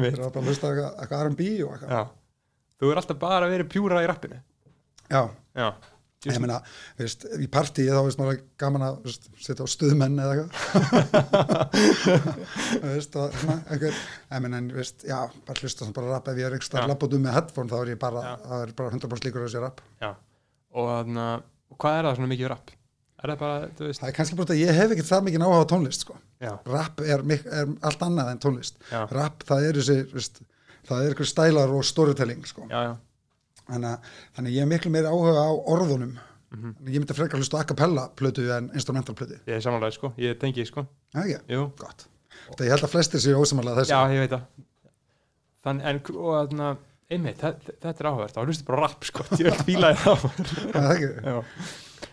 þú 2.83 2.91
er 2.91 3.01
alltaf 3.01 3.19
bara 3.23 3.49
verið 3.51 3.71
pjúra 3.71 4.03
í 4.03 4.09
rappinu. 4.11 4.41
Já, 5.13 5.23
já, 5.55 5.69
ég 6.27 6.39
meina, 6.43 6.59
veist, 6.99 7.27
í 7.39 7.47
partíi 7.53 7.87
þá 7.91 8.01
veist 8.07 8.19
maður 8.21 8.41
gaman 8.61 8.87
að 8.89 8.99
veist, 9.07 9.29
setja 9.43 9.67
á 9.67 9.69
stuðmenn 9.71 10.19
eða 10.23 10.33
eitthvað. 10.35 10.51
Ég 14.33 14.43
meina, 14.43 14.59
en 14.59 14.69
veist, 14.75 15.07
já, 15.07 15.19
bara 15.47 15.63
hlusta 15.63 15.85
svona 15.85 15.97
bara 15.97 16.13
rap. 16.17 16.31
Ef 16.33 16.39
ég 16.41 16.47
er 16.49 16.55
einhverstað 16.57 16.83
að 16.83 16.93
labba 16.93 17.09
út 17.09 17.17
um 17.19 17.27
með 17.27 17.37
headphone 17.39 17.71
þá 17.71 17.79
er 17.81 17.91
ég 17.93 17.99
bara, 18.03 18.23
er 18.63 18.77
bara 18.79 18.95
100% 18.95 19.27
líkur 19.29 19.43
að 19.43 19.51
þessi 19.51 19.65
rap. 19.65 19.83
Já. 20.03 20.13
Og 20.73 20.89
þannig 20.93 21.25
að 21.27 21.45
hvað 21.83 21.99
er 21.99 22.09
það 22.09 22.17
svona 22.19 22.33
mikið 22.33 22.51
rapp 22.55 22.73
er 23.23 23.33
það 23.33 23.43
bara, 23.43 23.67
það 23.79 24.09
er 24.09 24.15
kannski 24.17 24.39
bara 24.39 24.55
að 24.55 24.61
ég 24.63 24.79
hef 24.79 24.95
ekkert 24.95 25.09
það 25.09 25.27
mikið 25.29 25.45
áhuga 25.47 25.63
á 25.63 25.71
tónlist 25.71 26.05
sko. 26.05 26.17
já, 26.43 26.53
rap 26.67 27.03
er, 27.05 27.23
er 27.31 27.75
allt 27.87 28.03
annað 28.07 28.31
en 28.33 28.41
tónlist. 28.43 28.81
Já, 28.91 29.03
rap, 29.15 29.45
það 29.47 29.67
er 29.69 29.79
þessi 29.79 29.99
veist, 30.11 30.41
það 30.89 31.07
er 31.07 31.15
ykkur 31.17 31.29
stælar 31.31 31.73
og 31.73 31.85
storytelling 31.87 32.47
sko. 32.49 32.67
þannig, 32.69 33.89
að, 33.89 34.13
þannig 34.37 34.51
að 34.51 34.57
ég 34.57 34.63
er 34.67 34.71
miklu 34.73 34.93
meira 34.95 35.13
áhuga 35.15 35.47
á 35.49 35.51
orðunum. 35.75 36.15
Mhm. 36.53 36.73
ég 36.85 37.01
myndi 37.01 37.15
frekar 37.17 37.41
hlusta 37.41 37.57
á 37.57 37.65
a 37.65 37.65
cappella 37.65 38.11
plötu 38.13 38.43
en 38.53 38.71
instrumental 38.77 39.15
plötu. 39.17 39.39
Ég 39.47 39.57
er 39.57 39.61
samanlega 39.65 39.95
sko. 39.97 40.13
Ég 40.21 40.39
tengi 40.39 40.67
sko, 40.69 40.85
jú, 41.49 41.71
Gott. 41.81 42.07
Það 42.53 42.67
ég 42.67 42.75
held 42.75 42.85
að 42.85 42.93
flestir 42.93 43.21
séu 43.25 43.39
ósamalega 43.41 43.81
þessu. 43.81 43.95
já, 43.95 44.13
ég 44.13 44.21
veit 44.27 44.35
það. 44.35 44.43
Þannig, 45.63 45.87
en, 45.87 46.01
og 46.19 46.51
þannig 46.51 46.67
að 46.67 46.77
einmitt, 47.13 47.41
þetta, 47.41 47.75
þetta 47.83 48.03
er 48.03 48.09
áhugavert, 48.11 48.37
þá 48.37 48.47
hlustu 48.47 48.67
bara 48.69 48.85
rapp 48.87 49.07
sko, 49.09 49.25
ég 49.39 49.49
vil 49.49 49.65
fíla 49.67 49.93
það 50.01 50.25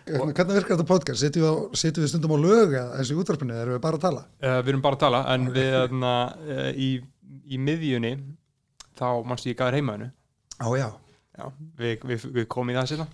Hvernig 0.06 0.34
hvernig 0.38 0.56
virkar 0.56 0.76
þetta 0.76 0.88
podcast? 0.88 1.22
Sittum 1.22 1.46
við, 1.74 2.00
við 2.00 2.10
stundum 2.12 2.34
á 2.36 2.38
lög 2.40 2.74
eins 2.78 3.10
og 3.10 3.16
í 3.16 3.22
útvarpinu, 3.22 3.56
erum 3.56 3.76
við 3.76 3.82
bara 3.84 4.00
að 4.00 4.04
tala? 4.06 4.24
uh, 4.42 4.58
við 4.62 4.72
erum 4.74 4.84
bara 4.84 4.98
að 4.98 5.04
tala 5.04 5.22
en 5.34 5.48
við 5.54 5.70
þarna, 5.76 6.12
uh, 6.46 6.68
í, 6.74 6.90
í 7.50 7.60
miðjunni 7.60 8.12
þá 9.00 9.08
mannstu 9.30 9.50
ég 9.52 9.58
gæður 9.60 9.78
heimaðinu 9.80 10.10
Á, 10.60 10.68
já. 10.76 10.88
já, 11.40 11.44
við, 11.80 12.06
við, 12.12 12.24
við 12.36 12.48
komum 12.52 12.72
í 12.74 12.78
það 12.78 12.90
sérna 12.94 13.08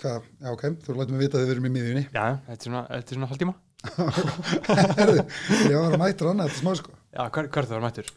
Hvað, 0.00 0.22
já, 0.40 0.48
ok, 0.54 0.62
þú 0.86 0.94
lætum 0.96 1.16
við 1.18 1.26
vita 1.26 1.36
að 1.36 1.42
við 1.44 1.50
erum 1.54 1.66
í 1.68 1.72
miðjunni. 1.74 2.02
já, 2.14 2.24
þetta 2.46 2.56
er 2.56 2.64
svona, 2.68 2.80
þetta 2.88 3.12
er 3.12 3.18
svona 3.18 3.28
hálftíma 3.30 3.54
Herðu, 5.00 5.22
ég 5.70 5.76
var 5.76 5.94
að 5.94 6.00
mæta 6.00 6.26
annað, 6.30 6.48
þetta 6.48 6.56
er 6.56 6.62
smá 6.62 6.72
sko. 6.80 6.94
já, 7.16 7.22
hver, 7.34 7.48
hver 7.52 7.68
það 7.68 7.76
var 7.78 7.84
mættur 7.86 8.10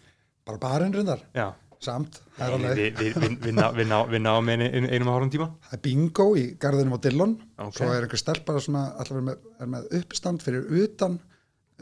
Bara 0.43 0.59
barinn 0.59 0.91
reyndar, 0.95 1.21
já, 1.35 1.45
samt. 1.83 2.17
Það 2.37 2.45
er, 2.47 2.53
alveg, 2.57 2.79
við, 2.79 2.97
við, 2.99 3.13
við, 3.23 3.35
við, 3.45 3.53
ná, 3.59 3.65
við, 3.77 3.87
ná, 3.91 3.97
við 4.11 4.23
náum 4.25 4.49
einu, 4.51 4.65
einu, 4.75 4.89
einum 4.91 5.11
og 5.11 5.15
hálfum 5.17 5.31
tíma 5.35 5.47
það 5.67 5.77
er 5.77 5.83
bingo 5.85 6.25
í 6.39 6.43
garðinum 6.63 6.95
á 6.95 6.99
Dillon. 7.05 7.35
ok, 7.67 7.77
Svo 7.77 7.87
er 7.93 8.07
einhver 8.07 8.21
stelp 8.23 8.43
bara 8.49 8.63
svona, 8.63 8.81
allar 8.99 9.19
er 9.21 9.27
með, 9.29 9.45
er 9.63 9.71
með 9.75 9.87
uppistand 10.01 10.43
fyrir 10.43 10.67
utan 10.83 11.15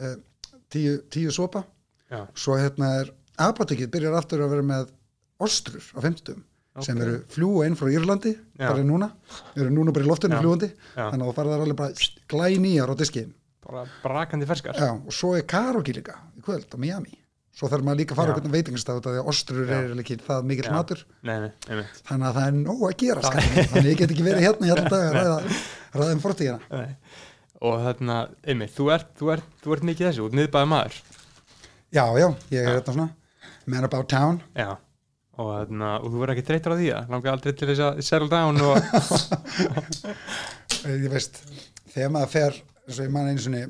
uh, 0.02 0.14
tíu, 0.70 0.98
tíu 1.14 1.34
sopa. 1.34 1.64
já, 2.10 2.22
Svo 2.38 2.58
hérna 2.60 2.92
er 3.00 3.10
apotekið 3.38 3.90
byrjar 3.94 4.16
aftur 4.18 4.42
að 4.44 4.50
vera 4.56 4.62
með 4.62 4.90
ostrur 5.42 5.84
á 5.96 6.00
50 6.04 6.42
sem 6.82 6.96
Ok. 6.96 7.02
eru 7.04 7.16
fljúa 7.28 7.66
inn 7.68 7.76
frá 7.76 7.88
Írlandi 7.92 8.32
Já. 8.56 8.68
bara 8.70 8.82
núna, 8.84 9.10
eru 9.56 9.68
núna 9.70 9.92
bara 9.92 10.04
í 10.04 10.08
loftinu 10.08 10.36
Já. 10.36 10.40
fljúandi 10.40 10.68
Já. 10.96 11.10
þannig 11.10 11.24
að 11.24 11.28
þú 11.28 11.34
farið 11.36 11.52
þar 11.52 11.64
alveg 11.66 11.76
bara 11.76 11.92
glænýjar 12.32 12.92
á 12.92 12.94
diskiðin 12.96 13.32
bara 13.62 13.82
brakandi 14.02 14.46
ferskar. 14.46 14.74
Já, 14.74 14.90
og 15.06 15.12
svo 15.12 15.36
er 15.36 15.42
karaoke 15.46 15.92
líka 15.94 16.16
í 16.36 16.40
kvöld 16.42 16.66
á 16.72 16.76
Miami. 16.80 17.18
Svo 17.52 17.68
þarf 17.68 17.84
maður 17.84 17.98
líka 18.00 18.14
að 18.14 18.16
fara 18.16 18.32
okkur 18.34 18.50
veitingastaf 18.50 18.96
út 18.96 19.06
af 19.06 19.12
því 19.12 19.20
að 19.20 19.28
ostrur 19.28 19.66
Já. 19.68 19.76
er 19.84 20.00
ekki 20.02 20.16
það 20.24 20.44
mikill 20.48 20.72
matur. 20.72 21.04
Nei, 21.22 21.38
nei, 21.44 21.84
þannig 22.08 22.26
að 22.26 22.34
það 22.38 22.46
er 22.48 22.56
nóg 22.56 22.82
að 22.88 22.96
gera 23.02 23.20
þannig 23.22 23.76
að 23.76 23.88
ég 23.92 23.98
get 24.00 24.10
ekki 24.16 24.24
verið 24.26 24.46
hérna 24.46 24.66
í 24.66 24.72
allan 24.72 24.88
dag 24.88 25.04
að 25.04 25.16
ræða, 25.18 25.36
ræða 25.94 26.12
um 26.16 26.22
fortíðina. 26.24 26.60
Og 27.62 27.78
þarna, 27.84 28.16
einmitt, 28.42 28.72
þú 28.74 28.88
ert, 28.96 29.12
þú 29.20 29.32
ert, 29.36 29.50
þú 29.62 29.76
ert 29.76 29.84
mikið 29.92 30.08
þessu, 30.08 30.24
út 30.26 30.32
miðbæði 30.40 30.70
maður. 30.72 30.96
Já, 31.92 32.04
já, 32.18 32.28
ég 32.50 32.58
er 32.64 32.80
hérna 32.80 32.94
svona 32.96 33.10
man 33.70 33.84
about 33.86 34.08
town. 34.10 34.40
Já, 34.58 34.74
og, 35.38 35.50
þarna, 35.50 35.92
og 36.00 36.08
þú 36.12 36.22
verður 36.22 36.34
ekki 36.36 36.46
þreytur 36.48 36.74
á 36.74 36.76
því 36.80 36.88
að 36.96 37.12
langar 37.14 37.36
aldrei 37.36 37.52
til 37.56 37.68
þess 37.70 37.84
að 37.86 38.00
settle 38.06 38.30
down 38.32 38.60
og, 38.66 38.74
ég 41.04 41.12
veist, 41.12 41.42
þegar 41.92 42.12
maður 42.16 42.34
fer 42.34 42.58
eins 42.58 42.98
og 42.98 43.06
ég 43.06 43.14
man 43.14 43.30
einu 43.30 43.44
sinni 43.44 43.62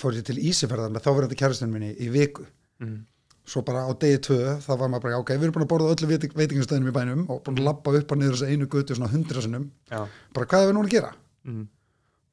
fór 0.00 0.16
ég 0.16 0.26
til 0.26 0.38
Ísifærðar 0.40 0.92
með 0.92 1.06
þáverandi 1.06 1.38
kærastinn 1.40 1.72
minni 1.72 1.90
í 2.00 2.08
viku. 2.12 2.44
Mm, 2.82 3.02
svo 3.48 3.64
bara 3.66 3.84
á 3.84 3.92
degi 4.00 4.20
tvö 4.28 4.54
þá 4.62 4.70
var 4.70 4.92
maður 4.92 5.06
bara, 5.08 5.18
ok, 5.20 5.34
við 5.34 5.48
erum 5.48 5.56
búin 5.56 5.66
að 5.66 5.72
borða 5.72 5.96
öllu 5.96 6.08
veiting, 6.12 6.36
veitingastöðinum 6.38 6.92
í 6.92 6.94
bænum 6.96 7.26
og 7.32 7.42
búin 7.44 7.58
að 7.60 7.68
labba 7.68 7.96
upp 7.98 8.14
og 8.14 8.20
niður 8.20 8.38
þess 8.38 8.54
einu 8.54 8.68
götu 8.72 8.96
svona 8.96 9.10
hundra 9.12 9.44
sinnum. 9.44 9.66
Já, 9.90 10.00
bara 10.36 10.48
hvað 10.52 10.64
er 10.64 10.70
við 10.70 10.78
núna 10.78 10.88
að 10.90 10.96
gera? 10.96 11.12
mm, 11.48 11.66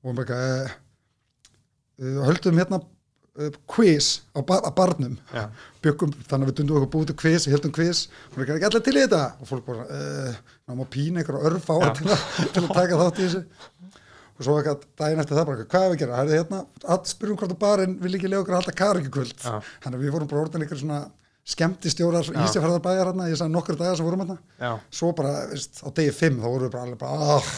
og 0.05 0.15
bara, 0.19 0.39
uh, 1.99 2.21
höldum 2.29 2.61
hérna 2.61 2.79
quiz 3.71 4.07
á, 4.35 4.39
ba 4.45 4.57
á 4.59 4.71
barnum. 4.75 5.15
Já, 5.33 5.45
byggum, 5.85 6.11
þannig 6.27 6.45
að 6.45 6.51
við 6.51 6.57
dundum 6.59 6.79
okkur 6.81 6.91
búið 6.95 7.11
til 7.11 7.17
quiz 7.23 7.47
heldum 7.49 7.73
quiz, 7.75 8.01
og 8.31 8.37
við 8.39 8.45
erum 8.49 8.57
ekki 8.59 8.69
allir 8.69 8.85
til 8.89 8.95
í 8.97 9.03
þetta. 9.05 9.21
Og 9.39 9.49
fólk 9.51 9.65
bara, 9.69 9.85
uh, 9.87 10.39
ná 10.67 10.75
maður 10.75 10.91
pína 10.95 11.21
einhverja 11.23 11.51
örf 11.51 11.69
á 11.71 11.75
Já. 11.79 11.91
til, 11.99 12.09
að- 12.15 12.53
til 12.57 12.63
að 12.65 12.73
taka 12.79 12.99
þátt 13.03 13.21
í 13.23 13.27
þessu. 13.27 13.43
Og 14.39 14.45
svo 14.47 14.53
eitthvað 14.59 14.83
daginn 15.01 15.19
eftir 15.19 15.35
það 15.35 15.47
bara, 15.49 15.63
hvað 15.71 15.81
er 15.85 15.89
við 15.89 15.95
að 15.95 16.01
gera, 16.03 16.17
það 16.19 16.29
er 16.33 16.37
hérna 16.39 16.59
að 16.95 17.07
spyrjum 17.11 17.39
hvort 17.41 17.51
að 17.55 17.57
barinn 17.63 17.95
vil 17.99 18.13
ekki 18.15 18.29
lega 18.31 18.43
okkur 18.43 18.55
að 18.55 18.61
halda 18.61 18.75
karikukvöld 18.79 19.41
Já. 19.43 19.55
þannig 19.83 19.97
að 19.99 20.03
við 20.05 20.13
vorum 20.15 20.29
bara 20.31 20.43
orðin 20.45 20.63
ykkur 20.63 20.79
svona 20.79 20.99
skemmti 21.49 21.91
stjórar 21.91 22.29
Já. 22.29 22.37
ísifærðar 22.45 22.83
bæjar 22.85 23.09
hérna, 23.09 23.25
ég 23.27 23.35
sagði 23.41 23.55
nokkur 23.57 23.79
dagar 23.81 23.97
sem 23.99 24.07
vorum 24.07 24.23
hérna. 24.23 24.37
Svo 24.95 25.09
bara, 25.17 25.33
veist, 25.51 25.81
á 25.83 25.89
degi 25.91 26.13
fimm 26.15 26.39
þá 26.39 26.47
vorum 26.53 26.69
við 26.69 26.77
bara 26.77 26.95
bara, 27.03 27.35
ah, 27.35 27.51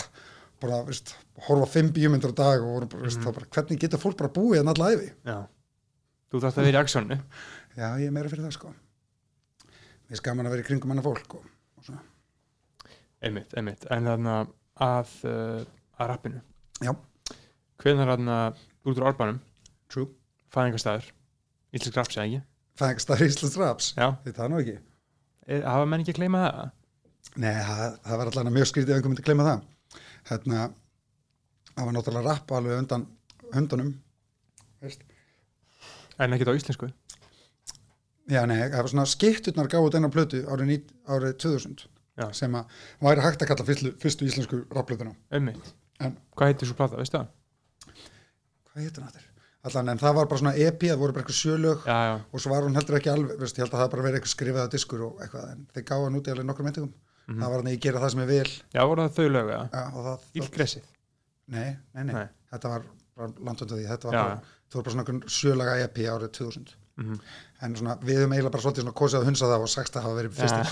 bara, 0.65 0.81
veist 0.89 1.13
horfa 1.45 1.69
fimm 1.75 1.93
bíómyndur 1.93 2.33
á 2.33 2.35
dag 2.41 2.65
og 2.65 2.73
vorum 2.79 2.89
bara, 2.95 3.05
veist, 3.05 3.21
þá 3.21 3.29
bara, 3.37 3.49
hvernig 3.59 3.83
getur 3.85 4.01
fólk 4.01 4.17
bara 4.23 4.33
búið 4.39 4.57
hérna 4.63 4.73
alla 4.73 4.89
æfi 4.97 5.11
þú 6.31 6.43
þarft 6.43 6.61
að 6.61 6.67
vera 6.69 6.79
í 6.79 6.81
aksjónu 6.85 7.17
já, 7.19 7.87
ég 8.01 8.07
er 8.07 8.15
meira 8.15 8.31
fyrir 8.31 8.47
það, 8.47 8.55
sko. 8.57 8.73
Ég 10.07 10.15
er 10.15 10.21
skaman 10.21 10.49
að 10.49 10.55
vera 10.55 10.65
í 10.65 10.67
kringum 10.67 10.93
hana 10.93 11.05
fólk 11.05 11.37
og, 11.37 11.47
og 11.77 11.87
svona, 11.87 12.03
einmitt, 13.23 13.55
einmitt, 13.59 13.87
en 13.91 14.09
þarna 14.11 14.37
að, 14.81 15.15
uh, 15.27 15.63
að 15.99 16.13
rappinu. 16.13 16.43
Já, 16.81 16.95
hvenær 17.83 18.15
þarna 18.15 18.37
út 18.87 18.95
úr 18.95 19.09
orbanum 19.11 19.41
true. 19.91 20.09
Fæðingastæður 20.51 21.11
íslensk 21.71 21.99
raps 21.99 22.17
eða 22.17 22.27
ekki 22.27 22.41
er 22.89 23.01
stærri 23.01 23.27
Íslands 23.29 23.57
raps, 23.59 23.91
já, 23.97 24.07
þetta 24.25 24.45
er 24.45 24.51
nú 24.51 24.61
ekki. 24.61 24.77
Er, 25.47 25.65
hafa 25.67 25.87
menn 25.89 26.03
ekki 26.03 26.15
að 26.15 26.21
gleyma 26.21 26.43
það? 26.45 26.71
Nei, 27.41 27.53
það, 27.53 27.97
það 28.05 28.19
var 28.21 28.31
allavega 28.31 28.55
mjög 28.55 28.69
skrítið 28.69 28.91
ef 28.91 28.97
einhver 28.97 29.11
myndi 29.11 29.25
gleyma 29.27 29.47
það. 29.47 29.65
Hérna, 30.29 30.63
það 31.71 31.85
var 31.85 31.95
náttúrulega 31.95 32.27
rapp 32.27 32.53
alveg 32.57 32.81
undan 32.81 33.05
höndunum. 33.53 33.91
En 36.21 36.35
ekki 36.37 36.45
á 36.47 36.53
íslensku 36.57 36.91
Já, 38.31 38.45
nei, 38.47 38.59
það 38.69 38.77
var 38.83 38.91
svona 38.93 39.07
skipturnar 39.09 39.67
gáðu 39.71 39.89
þennan 39.95 40.13
plötu 40.13 40.43
árið, 40.47 40.67
nít- 40.69 40.91
árið 41.09 41.33
2000 41.41 41.87
Já. 42.21 42.27
sem 42.37 42.53
að 42.55 42.65
væri 43.01 43.23
hægt 43.25 43.41
að 43.43 43.49
kalla 43.49 43.65
fyrstu, 43.65 43.91
fyrstu 43.99 44.27
íslensku 44.29 44.59
rapplötuna. 44.71 45.15
einmitt, 45.31 45.73
En 45.99 46.15
hvað 46.37 46.51
heitir 46.53 46.67
svo 46.69 46.75
plata, 46.77 46.95
veistu 46.99 47.17
það? 47.17 47.27
hvað 48.71 48.83
hétt 48.85 48.97
hann 49.01 49.07
þetta? 49.09 49.27
Allan, 49.63 49.89
en 49.93 49.99
það 50.01 50.15
var 50.17 50.25
bara 50.29 50.39
svona 50.41 50.53
EP, 50.57 50.79
það 50.89 50.97
voru 50.97 51.13
bara 51.13 51.23
eitthvað 51.23 51.37
sjölög 51.37 51.83
já, 51.85 51.97
já, 52.07 52.13
og 52.33 52.39
svo 52.41 52.49
var 52.53 52.63
hún 52.65 52.73
heldur 52.77 52.97
ekki 52.97 53.11
alveg, 53.11 53.35
veist, 53.41 53.57
ég 53.59 53.65
held 53.65 53.75
að 53.75 53.81
það 53.83 53.91
bara 53.93 54.05
verið 54.07 54.17
eitthvað 54.19 54.33
skrifaða 54.35 54.71
diskur 54.73 55.03
og 55.05 55.19
eitthvað, 55.21 55.51
en 55.51 55.67
þeir 55.75 55.85
gáðu 55.91 56.05
hann 56.07 56.17
út 56.17 56.29
í 56.29 56.31
alveg 56.33 56.47
nokkur 56.49 56.65
myndingum. 56.65 56.93
Mhm. 57.27 57.37
Það 57.43 57.51
var 57.51 57.61
hann 57.61 57.69
ég 57.73 57.79
gera 57.81 57.99
það 58.01 58.11
sem 58.11 58.21
ég 58.23 58.27
vil. 58.31 58.49
já, 58.73 58.81
voru 58.89 59.01
það 59.05 59.13
þau 59.19 59.27
lög 59.35 59.51
eða 59.51 59.69
Já, 59.71 59.83
og 59.93 60.01
það, 60.07 60.17
það, 60.17 60.41
ílgressið, 60.41 60.83
nei, 61.47 61.77
nei, 61.93 62.03
nei, 62.03 62.13
Nei. 62.13 62.27
þetta 62.53 62.69
var 62.73 62.81
bara 63.17 63.53
því, 63.53 63.85
þetta 63.91 64.03
var 64.09 64.13
Já, 64.17 64.23
bara, 64.23 64.41
það 64.71 64.79
var 64.79 64.85
bara 64.87 64.95
svona 64.95 65.33
sjölaga 65.35 65.79
EP 65.85 65.97
árið 66.07 66.31
2000. 66.39 66.77
Mhm. 67.01 67.19
en 67.61 67.75
svona, 67.77 67.93
við 68.01 68.17
höfum 68.19 68.33
eiginlega 68.35 68.51
bara 68.51 68.63
svolítið 68.63 68.83
svona 68.83 68.97
kosið 68.99 69.19
að 69.19 69.27
hunsa 69.29 69.47
það 69.49 69.63
og 69.63 69.69
sagst 69.71 69.95
að 69.95 70.05
hafa 70.05 70.17
verið 70.17 70.33
fyrstir. 70.37 70.67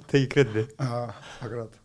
Tekið 0.10 0.28
kreddi 0.34 0.64
Já, 0.64 1.14
akkurat. 1.44 1.76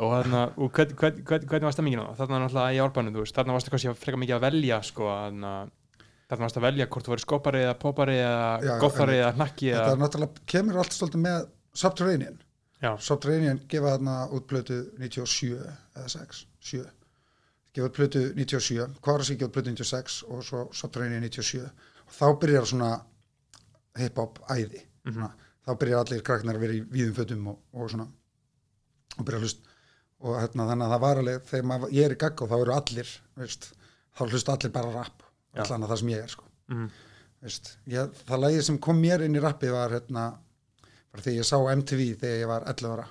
Og 0.00 0.14
þarna, 0.14 0.42
og 0.56 0.70
hvern, 0.76 0.94
hvern, 0.96 1.20
hvern, 1.28 1.46
hvernig 1.50 1.68
var 1.68 1.74
stemmingin 1.76 2.02
á 2.02 2.08
það? 2.08 2.18
Þarna 2.20 2.40
náttúrulega 2.44 2.76
í 2.76 2.80
árbænum, 2.84 3.14
þú 3.14 3.24
veist, 3.24 3.36
þarna 3.36 3.56
varstu 3.56 3.72
kannski 3.74 3.90
að 3.92 3.98
freka 4.00 4.20
mikið 4.20 4.36
að 4.36 4.44
velja, 4.46 4.78
sko, 4.88 5.08
þarna, 5.12 5.54
þarna 6.30 6.46
varstu 6.46 6.60
að 6.60 6.66
velja 6.66 6.88
hvort 6.90 7.06
þú 7.08 7.14
verið 7.14 7.26
skopari 7.26 7.64
eða 7.66 7.74
popari 7.84 8.20
eða 8.20 8.78
goffari 8.84 9.18
eða 9.20 9.34
hnakki 9.36 9.68
þetta 9.70 9.82
eða, 9.82 9.96
er 9.96 10.04
náttúrulega, 10.04 10.46
kemur 10.54 10.80
allt 10.80 10.96
svolítið 10.96 11.24
með 11.26 11.50
Subterranean. 11.82 12.40
Já, 12.80 12.90
Subterranean 13.06 13.60
gefa 13.68 13.96
þarna 13.96 14.16
út 14.34 14.48
plötu 14.50 14.80
97 14.98 15.52
eða 15.60 16.08
6, 16.16 16.46
7 16.72 16.86
gefa 17.74 17.86
út 17.88 17.94
plötu 17.96 18.22
97 18.34 18.98
Kvarasi 19.04 19.36
gefa 19.36 19.48
út 19.50 19.54
plötu 19.56 19.70
96 19.74 20.22
og 20.28 20.44
svo 20.44 20.64
Subterranean 20.74 21.22
97 21.28 21.64
og 21.66 22.14
þá 22.18 22.26
byrjar 22.42 22.66
svona 22.72 22.90
hip-hop 23.98 24.38
æði 24.50 24.82
Mhm. 25.04 25.14
svona, 25.14 25.30
þá 25.66 25.70
byrjar 25.80 26.00
allir 26.04 26.22
krakknar 26.22 26.56
að 26.58 26.60
vera 26.60 26.72
í 26.76 26.80
víðum 26.92 27.14
fötum 27.16 27.46
og, 27.48 27.58
og 27.72 27.90
svona 27.90 28.06
og 29.18 29.24
byrja 29.26 29.38
að 29.38 29.44
hlust 29.46 29.62
og 30.20 30.34
hérna, 30.36 30.66
þannig 30.68 30.84
að 30.86 30.92
það 30.94 31.00
var 31.00 31.16
alveg 31.22 31.44
þegar 31.48 31.64
maður, 31.70 31.92
ég 31.96 32.04
er 32.04 32.12
í 32.14 32.18
gagg 32.20 32.42
og 32.44 32.50
þá 32.50 32.56
eru 32.60 32.74
allir 32.74 33.12
veist, 33.40 33.70
þá 34.16 34.22
hlust 34.28 34.48
allir 34.52 34.72
bara 34.74 34.92
rap 34.92 35.22
Já. 35.54 35.62
allan 35.64 35.86
að 35.86 35.90
það 35.94 35.98
sem 36.02 36.08
ég 36.12 36.22
er 36.26 36.28
sko. 36.34 36.44
mhm, 36.68 36.90
veist, 37.42 37.70
ég, 37.88 38.10
það 38.28 38.42
lagið 38.44 38.62
sem 38.68 38.78
kom 38.78 39.00
mér 39.00 39.24
inn 39.24 39.34
í 39.36 39.40
rappi 39.42 39.70
var 39.72 39.90
hérna, 39.90 40.26
bara 41.10 41.22
þegar 41.24 41.38
ég 41.40 41.48
sá 41.48 41.56
MTV 41.76 42.04
þegar 42.20 42.40
ég 42.42 42.46
var 42.52 42.68
11 42.68 42.92
ára 42.92 43.08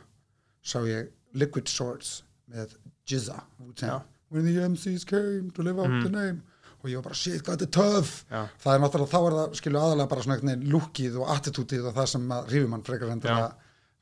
sá 0.62 0.80
ég 0.86 1.10
Liquid 1.34 1.68
Swords 1.68 2.24
með 2.50 2.78
Jizza 3.10 3.42
Wu-Tang. 3.60 4.04
When 4.30 4.46
the 4.46 4.62
MCs 4.62 5.06
came 5.06 5.52
to 5.56 5.64
live 5.64 5.80
out 5.80 5.90
Mhm. 5.90 6.04
the 6.04 6.10
name. 6.12 6.44
Og 6.84 6.90
ég 6.90 6.96
var 6.96 7.04
bara 7.10 7.16
shit, 7.16 7.42
hvað 7.44 7.58
þetta 7.58 7.68
er 7.68 7.74
töff. 7.76 8.26
Já, 8.32 8.48
það 8.64 8.76
er 8.76 8.80
náttúrulega, 8.80 9.10
þá 9.12 9.20
er 9.28 9.34
það 9.38 9.56
skilu 9.60 9.80
aðalega 9.80 10.10
bara 10.10 10.22
svona 10.22 10.38
veginn 10.40 10.70
lúkið 10.72 11.18
og 11.20 11.28
attitútið 11.34 11.88
og 11.90 11.96
það 11.96 12.08
sem 12.08 12.30
að 12.30 12.48
rífum 12.54 12.72
hann 12.72 12.84
frekar 12.84 13.12
en 13.12 13.20
Já. 13.22 13.28
það 13.36 13.54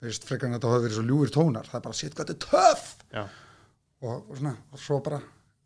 veist, 0.01 0.23
frekar 0.27 0.45
en 0.45 0.53
þetta 0.59 0.69
hafa 0.69 0.83
verið 0.85 0.97
svo 0.99 1.05
ljúir 1.07 1.31
tónar. 1.33 1.65
Það 1.65 1.75
er 1.75 1.85
bara 1.87 1.93
shit, 1.93 2.13
hvað 2.13 2.25
þetta 2.27 2.35
er 2.35 2.73
töff. 2.75 2.95
Já, 3.13 3.23
og, 4.03 4.29
og 4.29 4.37
svona, 4.37 4.55
og 4.73 4.79
svo 4.79 4.99
bara 5.03 5.21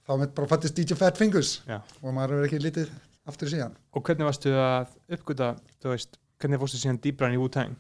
þá 0.08 0.20
mitt 0.20 0.36
bara 0.36 0.48
fattist 0.48 0.76
DJ 0.76 0.94
Fat 0.96 1.18
Fingers. 1.18 1.62
Já. 1.68 1.82
Og 2.02 2.14
maður 2.14 2.38
er 2.40 2.48
ekki 2.48 2.62
litið 2.64 2.90
aftur 3.28 3.48
síðan. 3.52 3.76
Og 3.94 4.04
hvernig 4.04 4.26
varstu 4.30 4.54
að 4.56 4.88
uppgöta, 5.18 5.60
þú 5.84 5.90
veist, 5.92 6.16
hvernig 6.40 6.60
fórstu 6.64 6.80
síðan 6.80 7.02
dýbran 7.04 7.34
í 7.36 7.42
Wu-Tang? 7.42 7.76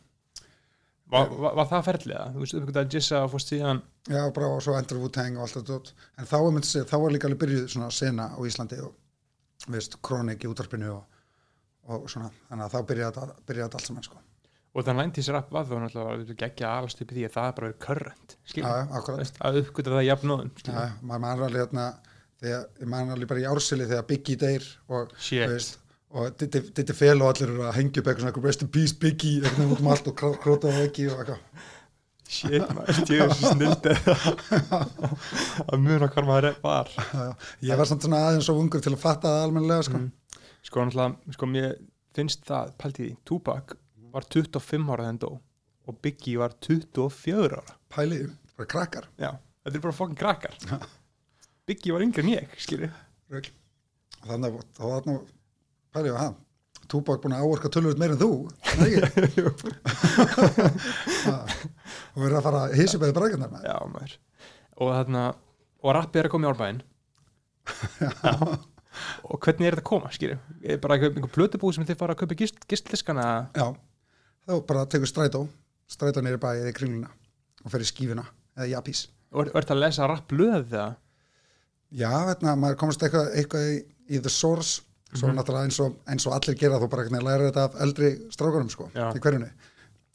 Var, 1.12 1.32
var, 1.43 1.56
var 1.60 1.67
það 1.67 1.88
ferðlega? 1.89 2.26
Þú 2.32 2.41
veist, 2.43 2.56
uppgöta 2.56 2.82
að 2.86 2.93
Jissa 2.95 3.21
og 3.26 3.32
fórstu 3.34 3.58
síðan 3.58 3.82
Já, 4.08 4.21
bara 4.32 4.50
og 4.56 4.62
svo 4.63 4.76
endur 4.80 5.02
Wu-Tang 5.02 5.38
og 5.38 5.43
allt 5.45 5.58
þetta 5.60 5.95
en 6.21 6.30
þá, 6.30 6.36
er 6.39 6.54
myndi 6.56 6.69
segja, 6.69 6.88
þá 6.88 6.97
var 7.04 7.15
líka 7.15 7.28
alveg 7.28 7.41
byrjuð 7.41 7.65
svona 7.74 7.89
sena 7.95 8.28
á 8.32 8.39
Íslandi 8.47 8.80
og 8.86 8.93
veist, 9.76 9.97
kronik 10.08 10.45
í 10.45 10.52
útarpinu 10.52 10.93
og, 10.95 11.24
og 11.91 12.06
svona, 12.12 12.32
þannig 12.47 12.67
að 12.67 12.76
þá 12.76 12.91
byrjaði 12.91 13.26
þetta, 13.50 13.65
allt 13.67 13.89
saman 13.89 14.08
sko. 14.08 14.21
og 14.71 14.88
þannig 14.88 15.04
að 15.04 15.12
90s 15.12 15.32
rap 15.36 15.52
var 15.52 15.67
þá 15.67 15.76
náttúrulega 15.84 16.38
geggja 16.45 16.71
alast 16.78 17.04
upp 17.04 17.12
í 17.12 17.17
því 17.19 17.28
að 17.28 17.36
það 17.36 17.50
er 17.50 17.58
bara 17.60 17.74
akkurat. 17.76 18.38
veist, 19.19 19.41
að 19.43 19.62
uppgöta 19.65 19.95
það 19.97 20.08
jafnóðum 20.08 20.52
Já, 20.63 20.82
maður 21.02 21.24
mann 21.28 21.32
alveg 21.36 21.60
hérna 21.60 21.88
þegar, 22.41 22.65
ég 22.80 22.91
mann 22.95 23.13
alveg 23.13 23.32
bara 23.34 23.43
í 23.43 23.47
ársili 23.52 23.89
þegar 23.89 24.08
Biggie 24.10 24.39
deyr 24.41 24.67
og, 24.88 25.13
Shit. 25.19 25.45
veist, 25.52 25.78
og 26.12 26.34
Ditti 26.41 26.95
Fel 26.95 27.21
og 27.21 27.30
allir 27.32 27.52
eru 27.54 27.67
að 27.67 27.78
hengja 27.78 28.02
upp 28.02 28.10
eitthvað 28.12 28.47
rest 28.47 28.65
in 28.65 28.71
peace 28.74 28.95
Biggie, 29.00 29.41
eitthvað 29.43 29.76
út 29.76 29.84
um 29.84 29.91
allt 29.93 30.10
og 30.12 30.24
króta 30.43 30.71
á 30.71 30.76
ekki 30.84 31.08
og 31.12 31.21
eitthvað. 31.21 31.69
shit, 32.32 32.67
maður, 32.76 33.00
ég 33.12 33.21
er 33.26 33.34
svo 33.36 33.52
snild 33.52 33.88
að 35.67 35.78
muna 35.84 36.08
hvað 36.12 36.28
maður 36.30 36.58
var. 36.63 36.91
Ég 37.63 37.80
var 37.80 37.89
samt 37.89 38.06
svona 38.06 38.21
aðeins 38.28 38.47
svo 38.47 38.56
ungur 38.60 38.84
til 38.84 38.93
að 38.95 39.02
fatta 39.04 39.32
það 39.32 39.45
almennilega 39.47 39.88
sko. 39.88 40.00
Mm. 40.00 40.38
sko 40.67 40.86
náttúrulega, 40.86 41.36
sko 41.36 41.50
mér 41.52 41.74
finnst 42.15 42.45
það 42.47 42.74
pælt 42.80 43.00
í 43.02 43.08
því, 43.08 43.15
Tupac 43.28 43.76
var 44.12 44.28
25 44.28 44.93
ára 44.95 45.08
hann 45.10 45.19
dó 45.21 45.32
og 45.88 46.00
Biggie 46.04 46.39
var 46.39 46.56
24 46.63 47.60
ára 47.60 47.76
Pælið, 47.91 48.32
bara 48.58 48.69
krakkar. 48.76 49.08
já, 49.19 49.32
þetta 49.65 49.78
er 49.80 49.86
bara 49.88 49.97
fokkin 50.00 50.19
krakkar 50.19 50.58
Biggie 51.67 51.95
var 51.95 52.04
yngri 52.04 52.24
en 52.26 52.34
ég, 52.36 52.58
Rugl. 53.32 53.52
Þannig 54.28 54.58
að 54.60 54.65
þá 54.76 54.84
var 54.91 55.06
nú 55.08 55.13
pælið 55.95 56.15
að 56.15 56.23
hann. 56.23 56.39
Túbak 56.91 57.21
búin 57.23 57.36
að 57.38 57.45
áorka 57.45 57.71
tölvöld 57.71 58.01
meir 58.01 58.15
en 58.15 58.19
þú. 58.19 58.32
Er 58.82 59.08
það 59.13 59.27
ekki? 59.27 59.43
Ha, 61.21 61.36
og 62.15 62.19
verið 62.23 62.39
að 62.39 62.45
fara 62.47 62.65
að 62.65 62.75
hísi 62.80 62.99
beði 63.01 63.15
brækjarnar 63.15 63.54
með 63.54 63.69
já, 63.69 63.77
og 64.82 64.91
þarna, 64.95 65.23
og 65.84 65.95
rappið 65.97 66.21
er 66.21 66.30
að 66.30 66.34
koma 66.34 66.47
í 66.47 66.51
árbæðin 66.51 66.84
já. 68.01 68.36
Og 69.23 69.39
hvernig 69.39 69.69
er 69.69 69.77
þetta 69.77 69.86
að 69.86 69.88
koma, 69.88 70.12
skilur 70.12 70.41
er 70.67 70.82
bara 70.84 70.97
einhver, 70.97 71.32
plötubúð 71.32 71.77
sem 71.77 71.88
þið 71.88 71.99
fara 72.01 72.15
að 72.17 72.23
kaupa 72.25 72.38
gist, 72.41 72.60
gistliskana? 72.67 73.27
Já, 73.56 73.69
þá 74.49 74.54
bara 74.67 74.84
tekur 74.91 75.08
strætó. 75.08 75.45
Strætó 75.91 76.23
nýri 76.23 76.39
bæði 76.41 76.73
í 76.73 76.75
kringluna 76.75 77.12
og 77.63 77.71
fer 77.71 77.84
í 77.84 77.88
skífuna 77.88 78.25
eða 78.58 78.69
japís 78.73 79.06
og 79.32 79.45
er, 79.45 79.51
er 79.51 79.63
þetta 79.63 79.75
að 79.75 79.84
lesa 79.86 80.10
rapplöð 80.12 80.67
það 80.71 80.99
Já, 81.91 82.12
veitna, 82.23 82.56
maður 82.56 82.77
komast 82.80 83.01
eitthvað, 83.04 83.34
eitthvað 83.36 83.65
í, 83.67 83.80
í 84.15 84.19
the 84.23 84.32
source 84.32 84.80
svo 85.13 85.28
Mhm. 85.28 85.36
náttúrulega 85.38 85.63
eins 85.65 85.80
og, 85.80 85.95
eins 86.08 86.28
og 86.28 86.34
allir 86.34 86.56
gera 86.58 86.80
þú 86.80 86.89
bara 86.89 87.04
læra 87.24 87.52
þetta 87.52 87.63
af 87.63 87.76
eldri 87.82 88.30
strákurum 88.32 88.69
sko, 88.69 88.89
í 88.95 89.19
hverjunni 89.19 89.52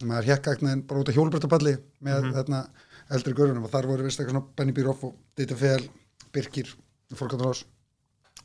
maður 0.05 0.25
hekka 0.25 0.51
eitthvað 0.55 0.87
bara 0.87 1.01
út 1.01 1.09
á 1.09 1.13
hjólbreytapalli 1.17 1.77
með 2.03 2.23
Mhm. 2.23 2.33
þarna 2.35 2.69
eldri 3.11 3.33
görunum 3.35 3.65
og 3.65 3.71
þar 3.71 3.87
voru 3.87 4.03
vist 4.05 4.21
eitthvað 4.21 4.31
svona 4.33 4.47
Benny 4.57 4.73
Bíroff 4.73 5.05
og 5.05 5.15
Dita 5.37 5.55
Fel, 5.57 5.89
Birkir 6.33 6.75
Fólkatrós 7.15 7.65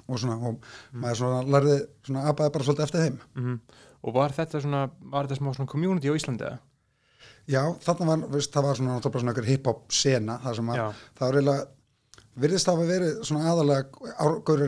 og 0.08 0.18
svona 0.20 0.36
og 0.48 0.60
Mhm. 0.94 1.02
maður 1.02 1.16
svona 1.16 1.44
lærði 1.46 1.88
svona 2.04 2.26
apaði 2.28 2.52
bara 2.54 2.64
svolítið 2.66 2.84
eftir 2.84 3.02
þeim 3.10 3.20
mm 3.36 3.60
og 4.04 4.14
var 4.16 4.30
þetta 4.32 4.62
svona, 4.62 4.90
var 5.02 5.28
þetta 5.28 5.38
smá 5.38 5.54
svona 5.56 5.68
community 5.68 6.08
á 6.10 6.14
Íslandi 6.16 6.42
eða? 6.42 6.60
já, 7.48 7.80
þarna 7.80 8.06
var, 8.06 8.18
veist, 8.30 8.52
það 8.52 8.64
var 8.64 8.76
svona 8.76 9.00
náttúrulega 9.00 9.20
svona 9.20 9.32
einhver 9.34 9.46
hip-hop 9.46 9.92
sena 9.92 10.40
þar 10.40 10.56
sem 10.56 10.68
að 10.68 10.76
það 11.16 11.20
var 11.20 11.34
eiginlega 11.34 11.68
virðist 12.40 12.66
hafa 12.66 12.86
verið 12.88 13.22
svona 13.26 13.46
aðalega 13.52 13.86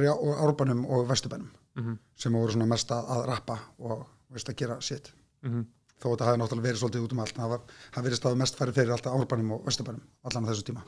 í 0.03 0.10
á- 0.12 0.41
árbænum 0.45 0.86
og 0.89 1.07
vesturbænum 1.07 1.49
Mm 1.80 1.97
sem 2.15 2.34
voru 2.34 2.51
svona 2.53 2.67
mest 2.69 2.91
að, 2.93 3.26
rappa 3.26 3.55
og 3.80 4.03
veist 4.30 4.49
að 4.49 4.55
gera 4.55 4.76
sitt 4.82 5.09
-hmm. 5.43 5.63
þó 5.99 6.07
að 6.11 6.17
það 6.19 6.28
hefði 6.28 6.41
náttúrulega 6.41 6.67
verið 6.67 6.80
svolítið 6.80 7.03
út 7.03 7.13
um 7.13 7.19
allt 7.19 7.36
það, 7.36 7.59
það 7.93 8.03
virðist 8.03 8.24
hafa 8.24 8.36
mest 8.36 8.55
farið 8.55 8.74
fyrir 8.74 8.91
alltaf 8.91 9.13
árbænum 9.13 9.51
og 9.51 9.65
vesturbænum 9.65 10.01
allan 10.24 10.45
á 10.45 10.49
þessu 10.49 10.63
tíma. 10.69 10.84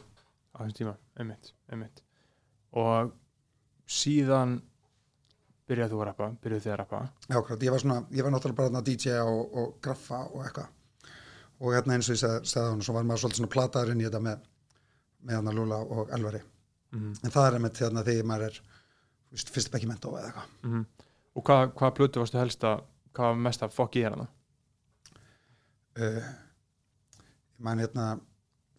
Á 0.55 0.57
þessum 0.63 0.77
tíma, 0.77 0.95
einmitt, 1.19 1.53
einmitt. 1.71 2.03
Og 2.71 3.11
síðan 3.87 4.61
byrjaði 5.67 5.91
þú 5.91 6.01
að 6.01 6.05
rappa, 6.05 6.29
byrjaði 6.41 6.63
þið 6.63 6.73
að 6.73 6.77
rappa? 6.77 7.01
Já, 7.29 7.37
akkurat, 7.37 7.63
ég 7.63 7.71
var 7.71 7.79
svona, 7.79 8.05
ég 8.11 8.23
var 8.23 8.31
náttúrulega 8.31 8.69
bara 8.71 8.81
DJ 8.81 9.19
og, 9.19 9.55
og 9.57 9.77
graffa 9.81 10.19
og 10.29 10.43
eitthvað. 10.45 10.67
Og 11.59 11.73
hérna 11.73 11.95
eins 11.95 12.09
og 12.09 12.15
ég 12.15 12.21
seg- 12.21 12.45
sagði 12.45 12.69
hann, 12.69 12.81
svo 12.81 12.93
var 12.93 13.03
maður 13.03 13.23
svolítið 13.23 13.41
svona 13.41 13.55
plataður 13.55 13.91
inn 13.91 14.01
í 14.01 14.07
þetta 14.07 14.21
með 14.21 14.39
með 15.25 15.53
Lúla 15.57 15.79
og 15.81 16.09
Elvari. 16.13 16.41
Mm 16.93 17.13
en 17.23 17.31
það 17.31 17.47
er 17.47 17.55
einmitt 17.57 17.79
hérna 17.81 18.03
þegar 18.05 18.27
maður 18.29 18.45
er 18.45 18.59
fyrst 19.35 19.71
bekki 19.71 19.87
mentó 19.87 20.13
eða 20.17 20.25
eitthvað 20.29 20.47
-hmm. 20.63 20.85
og 21.35 21.43
hvað, 21.43 21.73
hvað 21.79 21.93
plötu 21.99 22.19
varstu 22.19 22.37
helst 22.37 22.63
að 22.63 22.83
hvað 23.13 23.25
var 23.31 23.35
mest 23.35 23.61
að 23.63 23.75
fokk 23.75 23.95
í 23.95 24.03
hérna 24.03 24.27
uh, 25.99 26.23
ég 27.55 27.63
man 27.67 27.79
hérna 27.79 28.07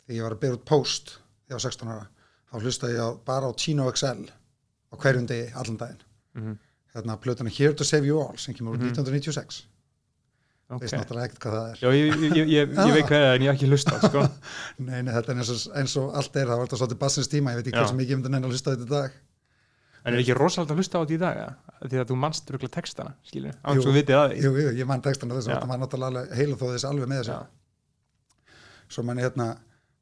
þegar 0.07 0.17
ég 0.17 0.23
var 0.23 0.37
að 0.37 0.43
byrja 0.43 0.59
út 0.59 0.65
post 0.65 1.15
þegar 1.47 1.51
ég 1.51 1.57
var 1.59 1.65
16 1.69 1.89
ára 1.95 2.07
þá 2.51 2.61
hlustaði 2.63 2.95
ég 2.95 3.03
á, 3.03 3.11
bara 3.27 3.49
á 3.51 3.53
Chino 3.59 3.89
XL 3.93 4.27
á 4.93 4.95
hverjum 4.97 5.27
degi, 5.27 5.53
allan 5.55 5.77
daginn 5.81 6.03
mm 6.35 6.43
-hmm. 6.43 6.59
hérna 6.95 7.17
plötuna 7.17 7.51
Here 7.51 7.75
to 7.75 7.85
Save 7.85 8.07
You 8.07 8.21
All 8.21 8.39
sem 8.39 8.55
kemur 8.55 8.75
úr 8.75 8.79
Mhm. 8.79 8.87
1996 8.93 9.67
ok, 10.69 10.81
veist 10.81 10.95
náttúrulega 10.95 11.27
ekkert 11.27 11.43
hvað 11.45 11.53
það 11.57 11.71
er 11.71 11.79
já, 11.83 11.89
ég, 11.95 12.07
ég, 12.23 12.37
ég, 12.37 12.49
ég, 12.49 12.93
veit 12.95 13.07
hvað 13.07 13.23
það 13.23 13.31
er 13.31 13.35
en 13.37 13.43
ég 13.43 13.51
hef 13.51 13.57
ekki 13.57 13.69
hlusta 13.71 14.01
sko. 14.09 14.21
nei, 14.89 15.03
nei, 15.03 15.13
þetta 15.15 15.33
er 15.33 15.37
eins 15.39 15.51
og, 15.51 15.77
eins 15.77 15.97
og 15.97 16.15
allt 16.15 16.37
er 16.37 16.47
það 16.47 16.57
var 16.59 16.67
þetta 16.67 16.77
svolítið 16.77 16.99
bassins 16.99 17.29
tíma, 17.29 17.51
ég 17.51 17.57
veit 17.57 17.67
ekki 17.67 17.79
hversu 17.79 17.95
mikið 17.95 18.11
ég 18.11 18.17
myndi 18.17 18.31
neina 18.31 18.47
að 18.47 18.51
hlusta 18.51 18.75
þetta 18.75 18.89
dag 18.91 19.13
en 20.07 20.15
er 20.15 20.23
ekki 20.23 20.35
rosalega 20.39 20.73
að 20.75 20.79
hlusta 20.81 20.99
á 20.99 21.03
þetta 21.03 21.15
í 21.17 21.21
dag 21.21 21.39
því 21.91 22.01
að 22.03 22.11
þú 22.13 22.17
manst 22.23 22.51
röglega 22.55 22.75
textana 22.79 23.15
skilur, 23.27 23.57
án 23.67 23.81
svo 23.83 23.93
vitið 23.97 24.19
að 24.21 24.27
því. 24.33 24.43
jú, 24.47 24.51
jú, 24.63 24.73
ég 24.81 24.87
man 24.91 25.03
textana 25.05 25.35
þess 25.39 25.51
að 25.51 25.61
það 25.61 25.71
var 25.73 25.81
náttúrulega 25.83 26.37
heilu 26.39 26.57
þó 26.61 26.67
þess 26.73 26.87
alveg 26.91 27.11
með 27.11 27.23
þessu. 27.25 27.39
Svo 28.95 29.03
man 29.07 29.19
ég 29.19 29.27
hérna 29.27 29.47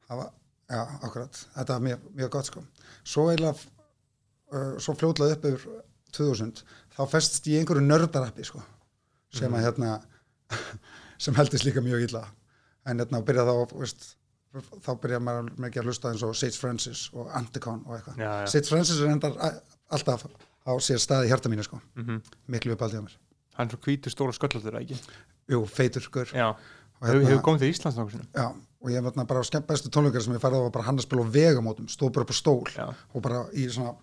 hafa, 0.09 0.27
já, 0.69 0.81
akkurat, 1.07 1.39
þetta 1.55 1.73
var 1.79 1.83
mjög, 1.87 2.05
mjög 2.19 2.31
gott 2.37 2.49
sko. 2.51 2.63
Svo 3.03 3.27
eiginlega 3.31 3.55
uh, 3.57 4.75
svo 4.79 4.93
fljótlega 4.99 5.37
upp 5.39 5.47
yfir 5.49 5.81
2000 6.15 6.61
þá 6.95 7.01
festst 7.11 7.47
ég 7.49 7.57
í 7.57 7.63
einhverju 7.63 7.83
nördarappi 7.85 8.45
sko 8.47 8.61
sem 9.35 9.49
Mhm. 9.51 9.57
að 9.57 9.65
hérna 9.65 9.89
sem 11.25 11.35
heldist 11.35 11.65
líka 11.65 11.81
mjög 11.83 12.05
illa. 12.09 12.21
En 12.85 12.99
hérna 13.01 13.23
byrja 13.25 13.43
þá 13.49 13.73
veist, 13.73 14.05
þá 14.85 14.91
byrja 15.03 15.19
maður 15.23 15.51
mikið 15.65 15.81
að 15.81 15.89
hlusta 15.89 16.11
eins 16.11 16.23
og 16.25 16.35
Sage 16.37 16.59
Francis 16.59 17.05
og 17.13 17.31
Anticon 17.35 17.83
og 17.85 17.97
eitthvað. 17.97 18.21
Sage 18.51 18.69
Francis 18.71 19.01
er 19.01 19.11
endar 19.13 19.37
alltaf 19.93 20.27
á 20.65 20.73
sér 20.81 21.01
staði 21.01 21.29
hjarta 21.31 21.51
mínu 21.51 21.65
sko. 21.65 21.81
Mm 21.99 22.21
miklu 22.51 22.75
uppaldið 22.75 23.01
á 23.01 23.05
mér. 23.05 23.17
Hann 23.55 23.69
er 23.69 23.75
svo 23.75 23.81
hvítur 23.85 24.13
stóra 24.13 24.35
sköllóttur 24.35 24.77
ekki? 24.81 24.97
Jú, 25.51 25.61
feitur 25.69 26.03
skur 26.03 26.31
já, 26.33 26.47
og, 26.51 27.03
hefur 27.07 27.27
hefur 27.29 27.43
komið 27.45 27.65
til 27.65 27.73
Íslands 27.73 27.99
sinni? 28.11 28.27
Já, 28.33 28.47
og 28.81 28.91
ég 28.91 29.03
var 29.05 29.27
bara 29.29 29.41
á 29.41 29.59
bestu 29.69 29.91
tónleikar 29.93 30.23
sem 30.25 30.33
ég 30.35 30.41
færði 30.43 30.59
á 30.59 30.65
var 30.65 30.73
bara 30.75 30.87
hann 30.89 30.99
að 30.99 31.05
spila 31.05 31.25
á 31.25 31.29
vegamótum 31.29 31.87
stóð 31.87 32.11
bara 32.15 32.25
upp 32.25 32.33
á 32.33 32.37
stól 32.37 32.65
já, 32.73 32.87
og 33.13 33.21
bara 33.21 33.43
í 33.53 33.67
svona 33.69 33.93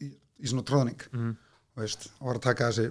í, 0.00 0.10
í 0.10 0.46
svona 0.50 0.64
tróðning 0.66 1.04
mm 1.12 1.34
og 1.76 1.82
veist, 1.84 2.06
og 2.22 2.30
var 2.30 2.38
að 2.38 2.44
taka 2.46 2.70
þessi 2.72 2.86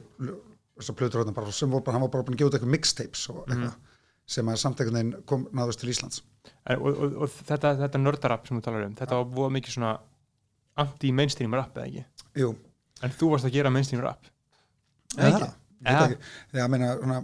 þessar 0.78 0.96
plötur 1.00 1.22
þarna 1.24 1.34
bara 1.34 1.54
sem 1.58 1.72
voru 1.72 1.82
bara, 1.82 1.96
hann 1.96 2.04
var 2.06 2.12
bara 2.14 2.26
búin 2.28 2.36
að 2.36 2.42
gefa 2.44 2.52
út 2.52 2.58
eitthvað 2.60 2.74
mixtapes 2.76 3.24
og 3.34 3.40
eitthvað 3.48 3.96
sem 4.36 4.52
að 4.52 4.60
samt 4.62 4.82
einhvern 4.84 5.00
veginn 5.00 5.24
kom 5.30 5.48
náðust 5.58 5.82
til 5.82 5.90
Íslands 5.90 6.22
en, 6.46 6.80
og, 6.80 6.90
og, 6.92 7.18
og 7.26 7.34
þetta, 7.50 7.76
þetta 7.84 8.02
nördarap 8.02 8.48
sem 8.48 8.60
þú 8.60 8.66
talar 8.66 8.88
um 8.88 8.96
þetta 9.00 9.22
var 9.38 9.54
mikið 9.56 9.78
svona 9.78 9.94
anti-mainstream 10.82 11.56
rap 11.56 11.78
eða 11.78 11.88
ekki? 11.90 12.06
Jú, 12.42 12.52
en 13.04 13.16
þú 13.16 13.32
varst 13.34 13.50
að 13.50 13.58
gera 13.58 13.74
mainstream 13.74 14.04
rap 14.06 14.30
eða 15.16 15.32
ekki? 15.32 15.52
þegar 16.52 16.72
meina, 16.72 16.94
svona, 17.00 17.20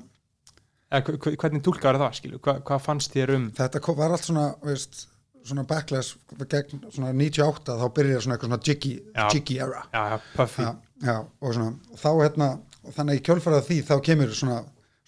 eða, 0.92 1.16
hvernig 1.42 1.64
tólkar 1.66 2.00
það 2.02 2.20
skilur, 2.20 2.44
hva, 2.46 2.60
hvað 2.68 2.84
fannst 2.86 3.16
þér 3.16 3.36
um 3.38 3.48
þetta 3.58 3.82
kom, 3.84 3.98
var 4.00 4.14
allt 4.16 4.28
svona 4.28 4.50
veist, 4.66 5.06
svona 5.48 5.66
backlash 5.68 6.18
gegn 6.50 6.84
svona 6.92 7.14
98 7.16 7.78
þá 7.80 7.88
byrjaði 7.96 8.26
svona 8.26 8.38
eitthvað 8.38 8.52
svona 8.52 8.68
jiggy, 8.68 8.92
Já. 9.16 9.24
jiggy 9.34 9.58
era. 9.64 9.82
Já, 9.94 10.04
já, 10.14 10.18
Puffy. 10.36 10.66
Já, 10.68 10.76
já, 11.08 11.16
og 11.42 11.56
svona 11.56 11.72
og 11.72 12.02
þá 12.04 12.10
hérna, 12.22 12.50
og 12.82 12.96
þannig 12.98 13.20
í 13.20 13.24
kjölfarað 13.30 13.66
því 13.70 13.80
þá 13.90 13.96
kemur 14.06 14.36
svona, 14.38 14.60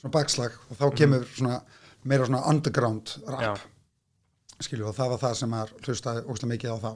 svona 0.01 0.16
bakslag 0.18 0.57
og 0.70 0.80
þá 0.80 0.86
kemur 0.97 1.28
svona 1.30 1.59
meira 2.09 2.28
svona 2.28 2.43
underground 2.49 3.16
rap. 3.28 3.61
Skilju 4.62 4.88
og 4.88 4.95
það 4.95 5.10
var 5.10 5.18
það 5.24 5.34
sem 5.39 5.49
maður 5.49 5.74
hlustaði 5.88 6.24
óslega 6.30 6.51
mikið 6.54 6.72
á 6.74 6.78
þá. 6.84 6.91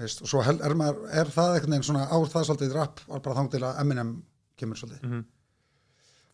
Veist, 0.00 0.22
og 0.22 0.28
svo 0.28 0.40
hel, 0.46 0.56
er, 0.64 0.74
maður, 0.74 1.00
er 1.12 1.26
það 1.34 1.54
einhvern 1.54 1.70
veginn 1.74 1.82
svona 1.90 2.06
á 2.08 2.16
það 2.32 2.44
svolítið 2.48 2.72
rap 2.78 3.00
var 3.08 3.20
bara 3.20 3.34
þang 3.36 3.50
til 3.52 3.62
að 3.68 3.80
Eminem 3.82 4.12
kemur 4.56 4.76
svolítið? 4.76 5.02
Mm 5.02 5.12
-hmm. 5.12 5.24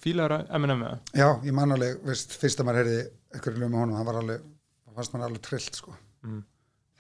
fílaður 0.04 0.44
Eminem 0.54 0.78
með 0.82 0.90
það 0.92 1.20
já, 1.22 1.28
ég 1.48 1.52
man 1.56 1.72
alveg, 1.72 2.02
veist, 2.06 2.32
fyrst 2.40 2.60
að 2.60 2.64
maður 2.68 2.80
heyrði 2.82 2.98
einhverju 3.34 3.58
lög 3.62 3.70
með 3.72 3.78
honum, 3.80 3.96
það 3.96 4.04
var 4.10 4.18
alveg 4.20 4.40
það 4.86 4.94
fannst 5.00 5.12
maður 5.14 5.26
alveg 5.26 5.42
trillt 5.42 5.74
sko. 5.80 5.96
Mm. 6.22 6.44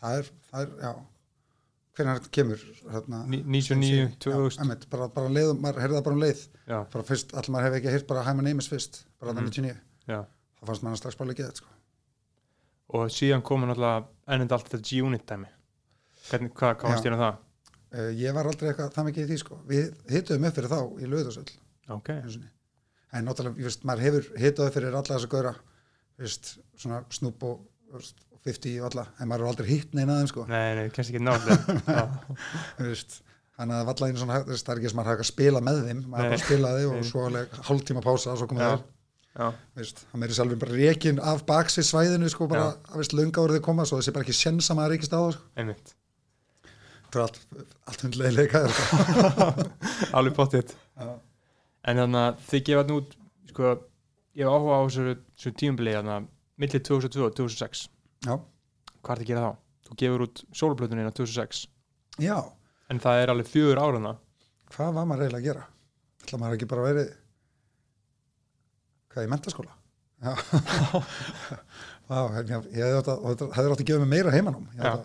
það 0.00 0.18
er, 0.18 0.30
það 0.50 0.60
er, 0.62 0.72
já. 0.82 0.94
Hvernig 1.96 2.26
kemur 2.30 2.60
hérna, 2.92 3.22
Ní- 3.26 3.44
99, 3.44 4.08
já, 4.10 4.16
2000 4.20 4.60
einmitt, 4.60 4.88
bara, 4.90 5.08
bara 5.08 5.28
leið, 5.32 5.54
maður 5.60 5.80
heyrði 5.80 5.96
það 5.96 6.04
bara 6.04 6.14
um 6.14 6.20
leið. 6.20 6.40
Já, 6.68 6.78
bara 6.92 7.04
fyrst, 7.04 7.32
allir 7.32 7.50
maður 7.54 7.64
hefði 7.70 7.76
ekki 7.80 7.90
heyrt 7.94 8.06
bara 8.06 8.22
Hi 8.26 8.34
My 8.34 8.42
Name 8.42 8.58
Is 8.58 8.68
fyrst, 8.68 9.04
bara 9.20 9.32
Mhm. 9.32 9.38
þannig 9.38 9.54
99 9.54 9.76
já. 10.08 10.24
Þá 10.60 10.66
fannst 10.66 10.82
maður 10.82 10.96
strax 11.00 11.16
bara 11.16 11.30
ekki 11.32 11.42
þetta 11.46 11.56
sko. 11.56 11.66
Og 12.96 13.12
síðan 13.14 13.44
komur 13.46 13.70
náttúrulega 13.70 14.34
ennend 14.34 14.54
allt 14.56 14.68
þetta 14.70 14.88
G-Unit 14.90 15.26
dæmi 15.28 15.50
hvernig, 16.30 16.52
hvað, 16.58 16.84
varst 16.88 17.06
þér 17.06 17.16
um 17.16 17.22
það? 17.22 17.40
uh, 17.96 18.10
ég 18.18 18.36
var 18.36 18.50
aldrei 18.50 18.70
eitthvað 18.72 18.92
það 18.96 19.08
mikið 19.10 19.24
í 19.24 19.30
því 19.30 19.38
sko. 19.42 19.58
við 19.70 19.88
hituðum 20.12 20.48
upp 20.50 20.58
fyrir 20.58 20.72
þá 20.72 20.80
í 20.82 21.10
lögðarsöll 21.12 21.50
ok, 21.96 22.12
en 23.16 23.28
náttúrulega, 23.28 23.60
ég 23.60 23.68
veist, 23.70 23.86
maður 23.88 24.06
hefur 24.08 24.30
hituð 24.42 24.70
upp 24.70 24.78
fyrir 24.78 24.96
alla 24.96 25.12
þessa 25.12 25.32
gauðra 25.34 25.54
veist, 26.20 26.56
svona 26.80 27.02
Snoop 27.14 27.46
og, 27.46 27.60
veist, 27.94 28.24
og 28.34 28.42
50 28.46 28.80
og 28.80 28.90
alla, 28.90 29.06
en 29.20 29.30
maður 29.30 29.46
er 29.46 29.52
aldrei 29.52 29.70
hitt 29.70 29.94
neina 29.96 30.18
þeim 30.20 30.32
sko. 30.32 30.48
nei, 30.50 30.66
nei, 30.80 30.84
kannski 30.94 31.14
ekki 31.14 31.24
náttúrulega 31.24 32.08
veist, 32.88 33.20
þannig 33.56 33.78
að 33.78 33.88
valla 33.88 34.10
einu 34.10 34.20
svona 34.20 34.40
það 34.44 34.72
er 34.74 34.80
ekki 34.80 34.90
sem 34.92 34.98
maður 35.00 35.10
hafa 35.12 35.24
að 35.24 35.30
spila 35.30 35.62
með 35.64 35.82
þeim 35.86 36.02
maður 36.10 36.26
Nei. 36.26 36.32
bara 36.34 36.42
spilaði 36.42 36.88
og 36.90 36.98
Nei. 36.98 37.06
svo 37.08 37.24
alveg 37.28 37.56
hálftíma 37.70 38.02
pása 38.04 38.32
og 38.34 38.40
svo 38.40 38.48
komið 38.50 38.66
Já. 38.66 38.74
Það 39.36 40.16
meiri 40.20 40.36
sjálfur 40.36 40.60
bara 40.62 40.78
rekin 40.78 41.20
af 41.20 41.44
baksi 41.48 41.84
svæðinu 41.84 42.30
sko, 42.32 42.48
bara, 42.50 42.70
að 42.88 43.02
veist, 43.02 43.14
lunga 43.16 43.42
voruð 43.42 43.58
þið 43.58 43.64
koma 43.66 43.84
svo 43.88 44.00
þessi 44.00 44.14
bara 44.16 44.24
ekki 44.26 44.36
sjensa 44.36 44.76
maður 44.76 44.94
reykist 44.94 45.12
á 45.12 45.18
það 45.18 45.32
sko. 45.36 45.48
einmitt. 45.60 45.92
Það 47.06 47.18
er 47.18 47.24
allt, 47.26 47.38
allt 47.90 48.04
hundlega 48.06 48.62
sko. 48.72 49.50
alveg 50.18 50.36
pottitt 50.36 50.72
en 51.86 52.00
þannig 52.02 52.22
að 52.22 52.40
þið 52.48 52.64
gefa 52.70 52.86
nú 52.88 52.98
sko, 53.52 53.74
ég 54.36 54.48
hef 54.48 54.56
áhuga 54.56 54.80
á 54.80 54.82
þessu, 54.88 55.52
tíumbili 55.60 55.94
þannig 55.96 56.16
að 56.16 56.28
millir 56.64 56.84
2002 56.88 57.26
og 57.28 57.36
2006 57.36 57.84
já, 58.26 58.34
hvað 59.04 59.12
er 59.12 59.20
það 59.20 59.22
að 59.22 59.30
gera 59.30 59.44
þá? 59.44 59.62
þú 59.86 59.98
gefur 60.02 60.24
út 60.26 60.42
sólblötunina 60.56 61.12
2006 61.14 61.62
já, 62.24 62.36
en 62.90 63.02
það 63.04 63.22
er 63.22 63.32
alveg 63.34 63.52
fjögur 63.52 63.82
áruna 63.84 64.16
hvað 64.72 64.96
var 64.96 65.06
maður 65.06 65.26
eiginlega 65.26 65.42
að 65.42 65.48
gera? 65.50 65.66
Ætla 66.24 66.40
maður 66.42 66.58
ekki 66.58 66.70
bara 66.72 66.86
verið 66.88 67.14
hvað 69.16 69.26
í 69.26 69.32
mentaskóla 69.32 69.72
en 72.06 72.50
ég, 72.50 72.66
ég 72.72 72.82
hefði 72.86 72.98
átt 73.00 73.10
að, 73.10 73.24
og 73.72 73.82
gefa 73.82 74.00
mig 74.04 74.10
meira 74.12 74.32
heimanum 74.34 74.66
ég 74.78 75.00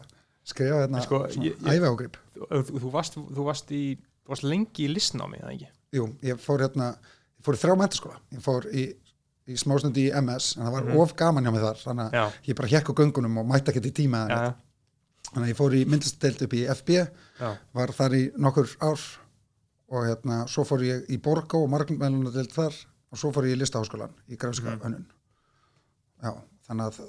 skrifa 0.51 0.83
hérna 0.83 1.01
Sko, 1.05 1.23
ég- 1.37 1.51
ég- 1.51 1.67
æfi 1.69 1.87
ágrip 1.89 2.17
þú, 2.37 2.61
þú, 2.81 2.91
varst, 2.93 3.17
þú 3.17 3.45
varst 3.47 3.71
í 3.75 3.81
varst 4.29 4.45
lengi 4.47 4.85
í 4.87 4.91
listnámi, 4.93 5.41
það 5.41 5.53
ekki? 5.55 5.69
jú, 5.97 6.05
ég 6.25 6.39
fór 6.41 6.63
hérna 6.65 6.91
ég 6.95 7.45
fór 7.45 7.57
í 7.57 7.61
þrjá 7.61 7.75
mentaskóla 7.81 8.19
ég 8.37 8.43
fór 8.45 8.67
í, 8.71 8.85
í 9.51 9.57
smástundi 9.59 10.07
í 10.09 10.13
MS 10.21 10.51
en 10.57 10.65
það 10.67 10.75
var 10.77 10.83
Mhm. 10.89 10.99
of 11.03 11.15
gaman 11.19 11.43
hjá 11.45 11.51
mig 11.55 11.61
þar 11.65 11.81
þannig 11.81 12.17
að 12.21 12.37
ég 12.49 12.55
bara 12.61 12.71
hjekk 12.71 12.89
á 12.93 12.97
göngunum 13.01 13.37
og 13.41 13.49
mætti 13.49 13.71
ekkert 13.73 13.89
í 13.89 13.93
tíma 14.01 14.23
ja. 14.29 14.53
þannig 15.33 15.47
að 15.49 15.51
ég 15.53 15.59
fór 15.59 15.75
í 15.77 15.83
myndlistdeild 15.89 16.41
upp 16.47 16.53
í 16.57 16.63
FB 16.77 16.89
já, 17.41 17.51
var 17.73 17.93
þar 17.97 18.15
í 18.17 18.23
nokkur 18.37 18.69
ár 18.81 19.01
og 19.91 20.05
hérna, 20.07 20.45
svo 20.47 20.63
fór 20.63 20.85
ég 20.87 21.09
í 21.11 21.17
Borgó 21.19 21.65
og 21.65 21.69
margmælunadeild 21.73 22.53
þar 22.55 22.71
og 23.11 23.17
svo 23.19 23.31
fór 23.35 23.47
ég 23.49 23.57
í 23.57 23.61
listaháskólan 23.61 24.13
í 24.29 24.37
grafska 24.39 24.75
Mhm. 24.75 24.81
hönnun 24.85 25.05
já, 26.23 26.31
þannig 26.67 26.85
að, 26.87 26.99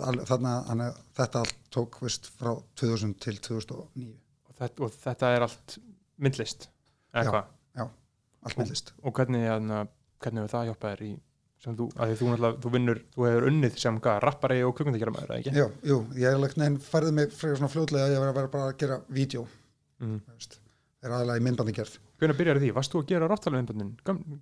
þannig 0.66 0.88
að 0.90 1.00
þetta 1.18 1.42
allt 1.44 1.56
tók 1.70 2.00
vist 2.02 2.30
frá 2.38 2.52
2000 2.76 3.14
til 3.20 3.36
2009 3.38 4.14
og 4.48 4.54
þetta, 4.58 4.84
og 4.84 4.90
þetta 4.92 5.34
er 5.36 5.42
allt 5.48 5.78
myndlist, 6.18 6.68
Já. 7.26 7.30
hvað? 7.30 7.44
allt 8.42 8.56
með 8.58 8.68
list 8.70 8.92
Og 9.04 9.12
hvernig, 9.14 9.44
hérna, 9.46 9.84
hvernig 10.18 10.42
hefur 10.42 10.50
það 10.56 10.66
hjálpað 10.72 10.96
þér 10.96 11.02
í 11.06 11.20
sem 11.62 11.76
þú, 11.78 11.84
þú 12.18 12.26
þú 12.58 12.70
vinnur 12.74 12.98
þú 13.14 13.26
hefur 13.28 13.44
unnið 13.52 13.76
sem 13.78 14.00
rappari 14.24 14.62
og 14.66 14.74
kvikmyndagjara 14.74 15.12
maður, 15.14 15.36
ekki? 15.38 15.52
já, 15.54 15.66
jú, 15.86 15.98
ég 16.18 16.26
er 16.26 16.38
færði 16.82 17.12
mig 17.14 17.30
frekar 17.30 17.56
svona 17.60 17.70
fljótlega 17.70 18.08
að 18.08 18.14
ég 18.16 18.20
vera 18.34 18.48
bara 18.48 18.72
að 18.72 18.78
gera 18.78 19.00
vídeo, 19.08 19.46
Mm. 20.02 20.20
veist 20.34 20.58
er 21.04 21.10
aðalega 21.10 21.38
í 21.38 21.44
myndbandi 21.46 21.72
gerð 21.76 21.98
Hvernig 22.22 22.38
byrjar 22.38 22.60
því? 22.62 22.70
Varst 22.76 22.92
þú 22.94 23.02
að 23.02 23.08
gera 23.10 23.28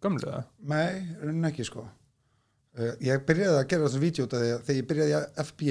gömlu 0.04 0.20
það? 0.26 0.48
Nei, 0.68 0.90
raunin 1.22 1.48
ekki 1.48 1.64
sko 1.64 1.86
uh, 1.86 2.92
Ég 3.00 3.24
byrjaði 3.28 3.56
að 3.56 3.68
gera 3.72 3.86
þessu 3.88 4.02
vídeo 4.02 4.26
þegar 4.28 4.64
þegar 4.66 4.80
ég 4.80 4.88
byrjaði 4.90 5.14
í 5.16 5.44
FB 5.46 5.70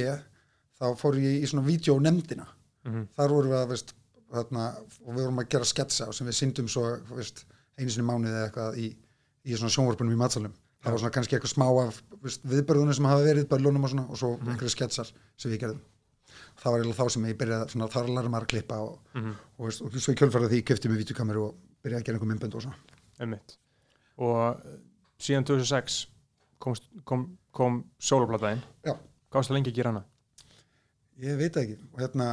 þá 0.79 0.85
fór 0.97 1.19
ég 1.21 1.43
í 1.43 1.49
svona 1.51 1.67
vídeónefndina 1.67 2.47
Mm 2.87 3.05
þar 3.15 3.33
vorum 3.35 3.51
við 3.51 3.59
að 3.59 3.69
veist, 3.73 3.93
þarna, 4.31 4.65
og 5.03 5.13
við 5.13 5.23
vorum 5.25 5.39
að 5.41 5.49
gera 5.51 5.65
sketsa 5.67 6.05
sem 6.15 6.27
við 6.29 6.37
syndum 6.37 6.67
svo 6.71 6.83
veist, 7.11 7.45
einu 7.77 7.91
sinni 7.91 8.07
mánuði 8.07 8.33
eða 8.33 8.47
eitthvað 8.47 8.77
í, 8.79 8.87
í 9.45 9.55
svona 9.59 9.73
sjónvarpunum 9.73 10.15
í 10.15 10.19
matsalum 10.19 10.53
það 10.79 10.91
var 10.95 10.99
svona 11.03 11.13
kannski 11.17 11.35
eitthvað 11.35 11.53
smá 11.53 11.65
af 11.83 12.01
viðbörðunum 12.47 12.95
sem 12.95 13.05
hafa 13.09 13.25
verið 13.25 13.49
börlunum 13.51 13.83
og 13.83 13.89
svona 13.91 14.05
og 14.07 14.17
svo 14.17 14.29
Mhm. 14.37 14.49
einhverju 14.53 14.71
sketsar 14.71 15.11
sem 15.37 15.51
við 15.51 15.59
gerðum 15.59 15.81
það 16.59 16.71
var 16.71 16.79
eiginlega 16.79 17.03
þá 17.03 17.09
sem 17.11 17.25
ég 17.25 17.37
byrjaði 17.37 17.63
að 17.63 18.39
að 18.39 18.47
klippa 18.47 18.79
og, 18.79 18.99
-hmm. 19.13 19.35
og, 19.57 19.65
veist, 19.65 19.81
og 19.81 19.91
svo 19.91 20.13
í 20.13 20.15
kjölfarið 20.15 20.49
því 20.49 20.59
ég 20.61 20.67
köfti 20.69 20.89
með 20.89 21.01
vídeokameru 21.03 21.43
og 21.43 21.55
byrjaði 21.83 22.01
að 22.01 22.07
gera 22.07 22.19
einhver 22.19 22.31
myndbönd 22.33 22.57
og 22.59 22.65
svona 22.65 22.97
Einmitt. 23.19 23.57
Og 24.23 24.37
uh, 24.39 24.77
síðan 25.19 25.47
2006 25.47 25.97
kom, 26.63 26.75
kom, 27.07 27.25
kom 27.55 27.81
sóloplataðin. 27.99 28.61
Já. 28.87 28.93
Hvað 29.29 29.49
það 29.49 29.57
lengi 29.57 29.73
að 29.73 29.79
gera 29.81 29.91
hana? 29.91 30.05
Ég 31.19 31.35
veit 31.39 31.57
ekki 31.59 31.75
og 31.91 31.99
hérna 31.99 32.29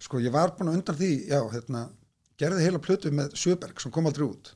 sko 0.00 0.20
ég 0.22 0.32
var 0.34 0.54
búin 0.56 0.70
að 0.70 0.80
undan 0.80 0.98
því 0.98 1.10
já, 1.30 1.40
hérna, 1.54 1.84
gerði 2.40 2.66
heila 2.66 2.82
plötu 2.82 3.12
með 3.14 3.36
Sjöberg 3.38 3.82
sem 3.82 3.92
kom 3.94 4.08
aldrei 4.08 4.26
út 4.26 4.52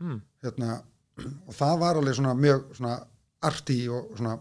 mm. 0.00 0.20
hérna, 0.44 0.80
og 1.46 1.56
það 1.56 1.80
var 1.82 2.00
alveg 2.00 2.18
svona 2.18 2.34
mjög 2.38 2.68
svona 2.78 2.98
arti 3.48 3.78
og 3.92 4.12
svona 4.18 4.36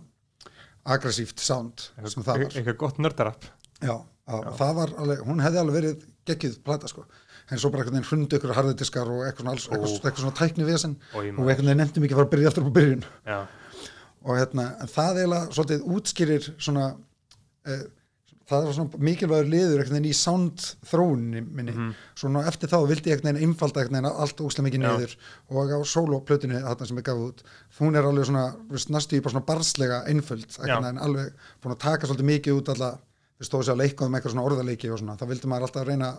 aggressíft 0.87 1.43
sound 1.43 1.89
sem 1.97 2.25
það 2.25 2.43
var 2.45 2.59
eitthvað 2.59 2.79
gott 2.83 3.01
nördarapp 3.03 3.47
já, 3.81 3.93
já, 3.93 4.37
það 4.61 4.75
var 4.81 4.95
alveg, 5.03 5.23
hún 5.27 5.43
hefði 5.43 5.61
alveg 5.61 5.79
verið 5.81 6.05
geggjuð 6.29 6.59
plata 6.65 6.91
sko 6.91 7.05
en 7.47 7.61
svo 7.61 7.71
bara 7.71 7.83
einhvern 7.83 7.97
veginn 7.97 8.09
hrundi 8.09 8.37
ykkur 8.37 8.55
harðidiskar 8.57 9.11
og 9.11 9.25
eitthvað 9.27 9.45
svona, 9.45 9.53
alls, 9.55 9.67
eitthvað, 9.71 9.97
eitthvað 10.01 10.23
svona 10.25 10.39
tækni 10.39 10.67
við 10.67 10.79
Oj, 10.87 11.29
og 11.31 11.43
einhvern 11.43 11.69
veginn 11.69 11.81
nefndi 11.83 12.03
mikið 12.03 12.17
að 12.17 12.21
fara 12.21 12.27
að 12.27 12.33
byrja 12.33 12.51
aftur 12.51 12.67
á 12.67 12.77
byrjun. 12.77 13.05
Já, 13.27 13.37
og 14.27 14.41
hérna, 14.41 14.65
það 14.91 15.21
eiginlega 15.21 15.55
svolítið 15.55 15.85
útskýrir 15.95 16.49
svona 16.57 16.87
eh, 17.67 17.85
það 18.47 18.67
er 18.67 18.75
svona 18.77 19.01
mikilvægur 19.07 19.49
liður 19.51 19.81
einhvern 19.81 19.97
veginn 19.97 20.09
í 20.09 20.17
sound 20.17 20.65
þróunni 20.87 21.43
minni. 21.43 21.89
Svo 22.17 22.31
ná 22.31 22.41
eftir 22.47 22.71
þá 22.71 22.77
vildi 22.89 23.11
ég 23.11 23.17
einhvern 23.17 23.35
veginn 23.35 23.51
einfalda 23.51 23.83
einhvern 23.83 23.97
veginn 23.99 24.21
allt 24.23 24.43
óslega 24.43 24.67
mikið 24.67 24.83
niður. 24.83 25.15
Og 25.51 25.73
á 25.75 25.79
soloplötunni 25.91 26.61
þarna 26.63 26.89
sem 26.89 27.01
ég 27.01 27.07
gaf 27.07 27.23
út 27.27 27.43
hún 27.79 27.99
er 27.99 28.07
alveg 28.07 28.29
svona, 28.29 28.45
næstu 28.95 29.19
í 29.19 29.23
bara 29.23 29.35
svona 29.35 29.47
barslega 29.47 30.01
einföld, 30.11 30.47
einhvern 30.61 30.87
veginn 30.87 31.03
alveg 31.07 31.47
búin 31.63 31.75
að 31.75 31.83
taka 31.83 32.09
svolítið 32.09 32.31
mikið 32.31 32.61
út 32.61 32.73
alla 32.75 32.91
við 33.37 33.49
stóðu 33.49 33.67
sér 33.67 33.75
að 33.75 33.83
leika 33.83 34.07
um 34.07 34.17
eitthvað 34.17 34.33
svona 34.33 34.47
orðaleiki 34.49 34.91
og 34.91 35.01
svona 35.01 35.17
þá 35.19 35.25
vildi 35.29 35.51
maður 35.51 35.67
alltaf 35.67 35.87
reyna 35.87 36.13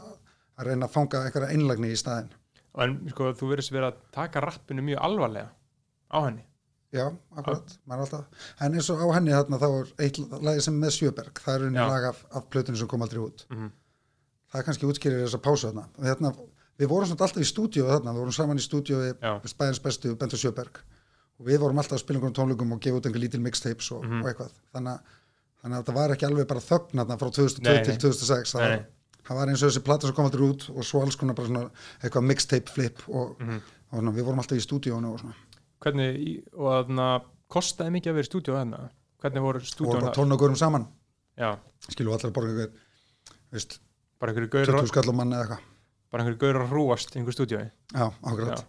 að 0.58 0.66
reyna 0.70 0.86
að 0.88 0.94
fanga 0.96 1.22
einhverja 1.24 1.54
einlagni 1.54 1.92
í 1.94 1.96
staðinn 2.00 2.30
en 2.78 2.98
sko 3.10 3.32
þú 3.34 3.48
verðist 3.52 3.72
verið 3.74 3.88
að 3.92 3.96
taka 4.14 4.40
rappinu 4.44 4.82
mjög 4.86 5.00
alvarlega 5.08 5.50
á 6.14 6.18
henni 6.26 6.44
Já, 6.94 7.04
akkurat, 7.36 7.72
maður 7.84 8.00
alltaf 8.06 8.44
en 8.64 8.74
eins 8.78 8.86
og 8.90 9.00
á 9.04 9.06
henni 9.18 9.32
þarna 9.34 9.58
þá 9.60 9.66
er 9.68 9.88
eitt 10.06 10.18
lagi 10.40 10.60
sem 10.64 10.78
með 10.80 10.94
Sjöberg, 10.96 11.40
það 11.44 11.54
er 11.58 11.64
unni 11.66 11.82
lag 11.84 12.04
af, 12.08 12.22
af 12.32 12.46
plötunni 12.48 12.78
sem 12.80 12.88
kom 12.88 13.02
aldrei 13.04 13.20
út 13.20 13.44
Mhm. 13.50 13.70
það 14.52 14.60
er 14.60 14.64
kannski 14.68 14.86
útskýrir 14.88 15.24
þessa 15.26 15.40
pásu 15.44 15.68
þarna 15.68 15.84
hérna, 16.06 16.30
við 16.78 16.88
vorum 16.88 17.10
svona 17.10 17.26
alltaf 17.26 17.42
í 17.44 17.48
stúdíu 17.50 17.84
þarna, 17.90 18.14
við 18.16 18.22
vorum 18.22 18.32
saman 18.38 18.56
í 18.56 18.64
stúdíu 18.64 19.02
Já. 19.20 19.34
Spæðins 19.44 19.82
bestu, 19.84 20.14
Bento 20.16 20.36
Sjöberg 20.40 20.80
og 21.38 21.46
við 21.46 21.58
vorum 21.60 21.76
alltaf 21.78 21.98
að 21.98 22.04
spila 22.06 22.18
einhverjum 22.22 22.38
tónleikum 22.40 22.72
og 22.72 22.80
gefa 22.80 22.96
út 23.02 23.06
einhver 23.10 23.20
lítil 23.20 23.40
mixtapes 23.44 23.92
og, 23.92 24.04
Mhm. 24.08 24.22
og 24.24 24.30
eitthvað 24.32 24.52
þannig 24.72 25.00
þannig 25.60 25.76
að 25.76 25.82
þetta 25.84 25.94
var 25.94 26.10
ekki 26.16 26.26
alveg 26.30 26.46
bara 26.48 26.60
þögn 26.60 27.18
frá 27.18 27.30
2002 27.36 27.68
Nei, 27.68 27.82
til 27.84 27.92
nei. 27.92 27.98
2006 28.00 28.54
það, 28.54 28.60
Nei, 28.60 28.68
var- 28.70 28.76
nei. 28.78 28.86
Það 29.28 29.36
var 29.38 29.48
eins 29.52 29.62
og 29.62 29.70
þessi 29.70 29.84
plata 29.84 30.06
sem 30.08 30.16
kom 30.16 30.28
aldrei 30.28 30.46
út 30.48 30.68
og 30.74 30.84
svo 30.88 31.02
alls 31.04 31.16
konar 31.20 31.34
bara 31.38 31.48
svona 31.50 31.64
eitthvað 32.02 32.24
mixtape 32.30 32.72
flip 32.72 33.02
og, 33.08 33.36
Mhm. 33.40 33.60
og 33.92 33.98
svona, 33.98 34.12
við 34.16 34.24
vorum 34.24 34.38
alltaf 34.42 34.58
í 34.58 34.64
stúdíónu 34.64 35.12
og 35.12 35.20
svona. 35.20 35.34
Hvernig, 35.80 36.42
og 36.54 36.70
þarna 36.88 37.08
kostaði 37.48 37.90
mikið 37.94 38.10
að 38.10 38.14
vera 38.18 38.26
í 38.26 38.30
stúdíu 38.30 38.54
þarna? 38.56 38.80
Hvernig 39.22 39.42
voru 39.42 39.58
og 39.58 39.62
vorum 39.62 39.72
stúdíu 39.72 40.00
bara 40.00 40.12
tónleikurum 40.16 40.56
saman. 40.56 40.86
Já, 41.38 41.56
skilu 41.88 42.12
allir 42.12 42.30
að 42.30 42.32
borga 42.34 42.50
einhver 42.50 42.70
veist, 43.52 43.78
bara 44.18 44.32
einhverju 44.32 44.50
gaur 44.50 44.66
20 44.66 44.88
skall 44.88 45.08
á 45.10 45.14
mann 45.14 45.30
eða 45.32 45.44
eitthvað. 45.46 45.60
Bara 46.10 46.24
einhverju 46.24 46.38
gaur 46.42 46.58
að 46.64 46.68
hrúast 46.72 47.14
í 47.14 47.18
einhverju 47.20 47.36
stúdíu 47.38 47.60
já, 47.94 48.12
ákveðat, 48.24 48.58
Já. 48.58 48.64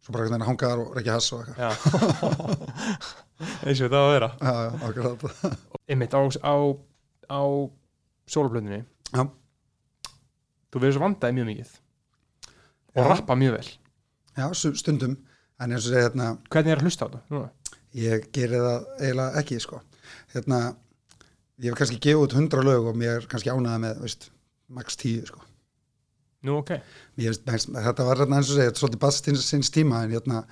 svo 0.00 0.12
bara 0.12 0.24
einhvern 0.24 0.30
veginn 0.30 0.42
að 0.42 0.48
hanga 0.48 0.68
þar 0.70 0.80
og 0.84 0.94
reykja 0.96 1.12
hass 1.12 1.32
og 1.32 1.44
eitthvað. 1.44 1.58
Já. 1.58 1.70
Eins 3.66 3.80
og 3.82 3.90
það 3.90 4.06
þú 10.74 10.82
verður 10.82 10.96
svo 10.98 11.04
vandaði 11.06 11.38
mjög 11.38 11.50
mikið. 11.52 11.72
Og 12.94 13.02
Já. 13.04 13.08
rappa 13.12 13.38
mjög 13.38 13.56
vel. 13.58 13.68
Já, 14.34 14.46
stundum, 14.58 15.16
en 15.62 15.70
eins 15.70 15.86
og 15.86 15.94
segja 15.94 16.08
hérna, 16.08 16.32
hvernig 16.50 16.74
er 16.74 16.82
að 16.82 16.88
hlusta 16.88 17.06
á 17.06 17.08
þetta? 17.08 17.22
Núna? 17.30 17.52
ég 17.94 18.28
geri 18.34 18.58
það 18.58 18.86
eiginlega 18.98 19.40
ekki, 19.40 19.60
sko. 19.62 19.80
Hérna, 20.34 20.60
ég 21.62 21.70
hef 21.70 21.78
kannski 21.78 22.00
gefið 22.02 22.26
út 22.26 22.36
100 22.36 22.66
lög 22.66 22.90
og 22.90 22.98
mér 22.98 23.20
er 23.20 23.26
kannski 23.30 23.52
ánæða 23.54 23.80
með, 23.86 24.04
veist 24.04 24.30
max 24.74 24.98
10, 24.98 25.28
sko. 25.30 25.42
Nú 26.44 26.58
ok, 26.60 26.74
mér, 27.20 27.38
þetta 27.46 28.06
var 28.06 28.20
hérna 28.20 28.40
eins 28.40 28.50
og 28.50 28.58
segja, 28.58 28.70
þetta 28.72 28.80
er 28.80 28.82
svolítið 28.82 29.04
bast 29.06 29.30
sinns, 29.46 29.70
tíma, 29.72 30.02
en 30.04 30.16
hérna 30.18 30.42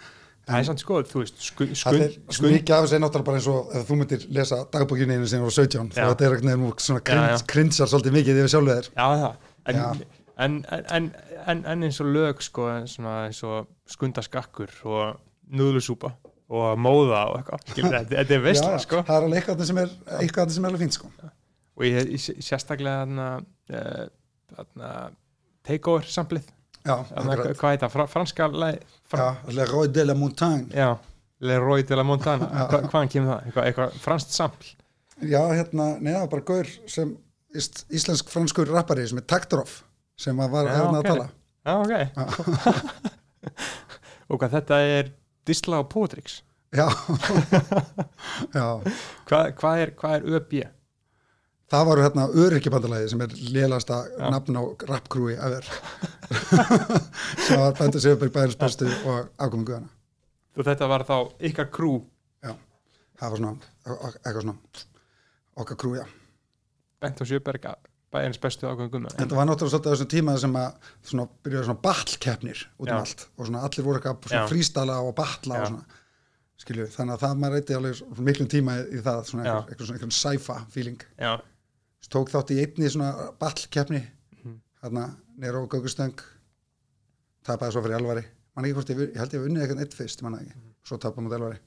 það 0.46 0.58
er 0.58 0.68
samt 0.70 0.82
sko, 0.82 1.00
þú 1.06 1.20
veist 1.22 1.42
skun, 1.44 1.74
Það 1.78 1.98
er 1.98 2.14
skun, 2.34 2.54
mikið 2.54 2.74
af 2.76 2.86
þessu 2.86 2.96
er 2.96 3.02
náttúrulega 3.04 3.28
bara 3.28 3.40
eins 3.40 3.48
og 3.52 3.74
ef 3.78 3.84
þú 3.86 3.98
myndir 4.00 4.24
lesa 4.34 4.58
dagbókinu 4.72 5.18
einu 5.18 5.28
sem 5.30 5.42
voru 5.44 5.54
17 5.54 5.92
þá 5.94 6.00
þetta 6.00 6.28
er 6.28 6.38
svona 6.82 7.02
já. 7.04 7.44
krinsar 7.52 7.90
svolítið 7.90 8.16
mikið 8.16 8.40
yfir 8.42 8.54
sjálfið 8.54 8.80
þér. 8.80 8.88
Já 8.96 9.04
það 9.12 9.51
en, 9.66 10.02
en, 10.36 10.58
en, 10.68 11.08
en, 11.46 11.62
en 11.74 11.86
eins 11.86 12.00
og 12.02 12.10
lög 12.14 12.42
sko, 12.44 12.68
eins 12.72 13.42
og 13.46 13.68
skundaskakkur 13.90 14.72
og 14.88 15.20
núðlusúpa 15.52 16.14
og 16.52 16.80
móða 16.80 17.22
og 17.30 17.38
eitthvað. 17.40 17.68
Þetta, 17.76 18.22
er 18.22 18.42
veistla 18.44 18.74
Já, 18.74 18.82
sko. 18.84 19.04
Það 19.08 19.14
er 19.16 19.28
alveg 19.28 19.38
eitthvað 19.40 19.68
sem 19.70 19.78
er, 19.82 19.94
eitthvað 20.18 20.56
sem 20.56 20.64
er 20.66 20.72
alveg 20.72 20.84
fínt 20.84 20.98
sko. 20.98 21.12
og 21.78 21.86
ég, 21.88 22.10
ég 22.12 22.42
sérstaklega 22.44 23.04
þarna 23.04 23.28
uh, 23.72 24.02
þarna 24.56 24.90
takeover 25.64 26.10
samplið. 26.12 26.50
Hvað 26.82 27.68
heit 27.70 27.84
það, 27.84 27.88
Fra, 27.94 28.06
franska 28.10 28.50
Le 28.52 29.66
Roy 29.70 29.88
de 29.94 30.04
la 30.04 30.18
Montagne. 30.18 30.66
Já, 30.74 30.96
Le 31.46 31.58
Roy 31.62 31.86
de 31.86 31.96
la. 31.96 32.04
Hva, 32.04 32.36
hvaðan 32.90 33.12
kemur 33.12 33.36
það, 33.36 33.44
eitthvað, 33.46 33.68
eitthvað 33.68 34.00
franskt 34.02 34.34
sampl 34.34 34.72
já, 35.22 35.42
hérna, 35.52 35.92
neða, 36.02 36.26
bara 36.30 36.44
gaur 36.46 36.68
sem 36.90 37.14
íst, 37.56 37.84
íslensk 37.92 38.30
franskur 38.32 38.70
rappari 38.70 39.06
sem 39.08 39.20
er 39.20 39.26
Taktorov 39.28 39.82
sem 40.18 40.36
var 40.36 40.68
Já, 40.68 40.82
ok. 40.82 40.96
að 40.98 41.08
tala. 41.08 41.26
Já, 41.66 41.72
ok. 41.78 41.92
Og 44.32 44.38
hvað 44.40 44.54
þetta 44.58 44.78
er 44.88 45.10
Disla 45.46 45.82
og 45.82 45.88
Potrix. 45.92 46.40
Já. 46.72 46.86
Já, 48.56 48.66
hvað, 49.28 49.50
hvað, 49.58 49.82
er, 49.82 49.92
hvað 49.98 50.14
er 50.18 50.30
ÖB? 50.38 50.54
það 51.72 51.86
var 51.88 52.00
hérna 52.04 52.24
öryggibandalagi 52.36 53.06
sem 53.08 53.22
er 53.24 53.34
lélasta 53.54 54.02
Já. 54.12 54.26
nafn 54.34 54.58
á 54.60 54.62
rappkrúi 54.90 55.38
ever. 55.40 55.64
Sem 57.46 57.56
var 57.60 57.72
Bendur 57.78 58.02
Sigurberg 58.02 58.34
bæðins 58.34 58.58
bestu 58.60 58.90
og 59.08 59.30
afkomingu 59.40 59.78
hana 59.78 59.88
og 60.52 60.66
þetta 60.66 60.88
var 60.90 61.04
þá 61.08 61.16
ykkar 61.48 61.70
krú 61.72 61.94
það 63.22 63.30
var 63.30 63.38
svona, 63.38 63.52
eitthvað 63.86 64.42
svona 64.42 64.56
okkar 65.62 65.78
krú, 65.78 65.94
já 66.00 66.04
Bent 67.02 67.20
og 67.24 67.26
Sjöberg 67.28 67.66
bæjarins 68.12 68.38
bestu 68.42 68.68
En 68.68 68.76
þetta 69.08 69.34
var 69.38 69.46
náttúrulega 69.48 69.72
svolítið 69.72 69.94
þessum 69.94 70.10
tíma 70.12 70.34
sem 70.38 70.56
að 70.60 70.74
svona 71.08 71.24
byrjaði 71.44 71.64
svona 71.68 71.82
battlkeppnir 71.86 72.60
út 72.78 72.88
um 72.88 72.92
Já. 72.92 72.98
allt 73.00 73.22
og 73.38 73.46
svona 73.48 73.62
allir 73.66 73.86
voru 73.86 74.00
eitthvað 74.02 74.48
frístala 74.50 74.98
og 75.00 75.14
battla 75.16 75.56
Já. 75.56 75.62
og 75.62 75.70
svona. 75.72 76.00
Skilju, 76.62 76.84
þannig 76.94 77.14
að 77.16 77.22
það 77.24 77.38
maður 77.42 77.54
reyndi 77.56 77.74
alveg 77.74 78.20
miklum 78.28 78.48
tíma 78.52 78.74
í 78.84 79.00
það, 79.02 79.22
svona 79.26 79.42
eitthvað, 79.46 79.70
eitthvað 79.72 79.86
svona 79.88 79.98
eitthvað 79.98 80.18
sæfa 80.18 80.58
feeling, 80.70 81.00
já, 81.18 81.32
tók 82.12 82.30
þátt 82.30 82.52
í 82.54 82.58
einni 82.62 82.90
svona 82.92 83.08
battlkeppni 83.40 84.02
Mhm. 84.36 84.60
þarna 84.82 85.06
nýra 85.42 85.58
á 85.58 85.66
Gaugustöng 85.72 86.20
tapaði 87.48 87.72
svo 87.72 87.82
fyrir 87.82 87.96
Elvari. 87.98 88.22
Man 88.54 88.64
ekki 88.68 88.74
hvort 88.76 88.90
ég, 88.92 89.00
ég 89.08 89.16
held 89.18 89.32
ég 89.34 89.40
hef 89.40 89.48
unnið 89.48 89.62
eitthvað 89.64 89.80
eitt 89.86 89.94
fyrst, 89.98 90.22
manna 90.22 90.38
ekki. 90.44 90.54
Mhm. 90.54 90.72
svo 90.86 90.98
tapaði 90.98 91.24
mútið 91.26 91.38
Elvari. 91.40 91.58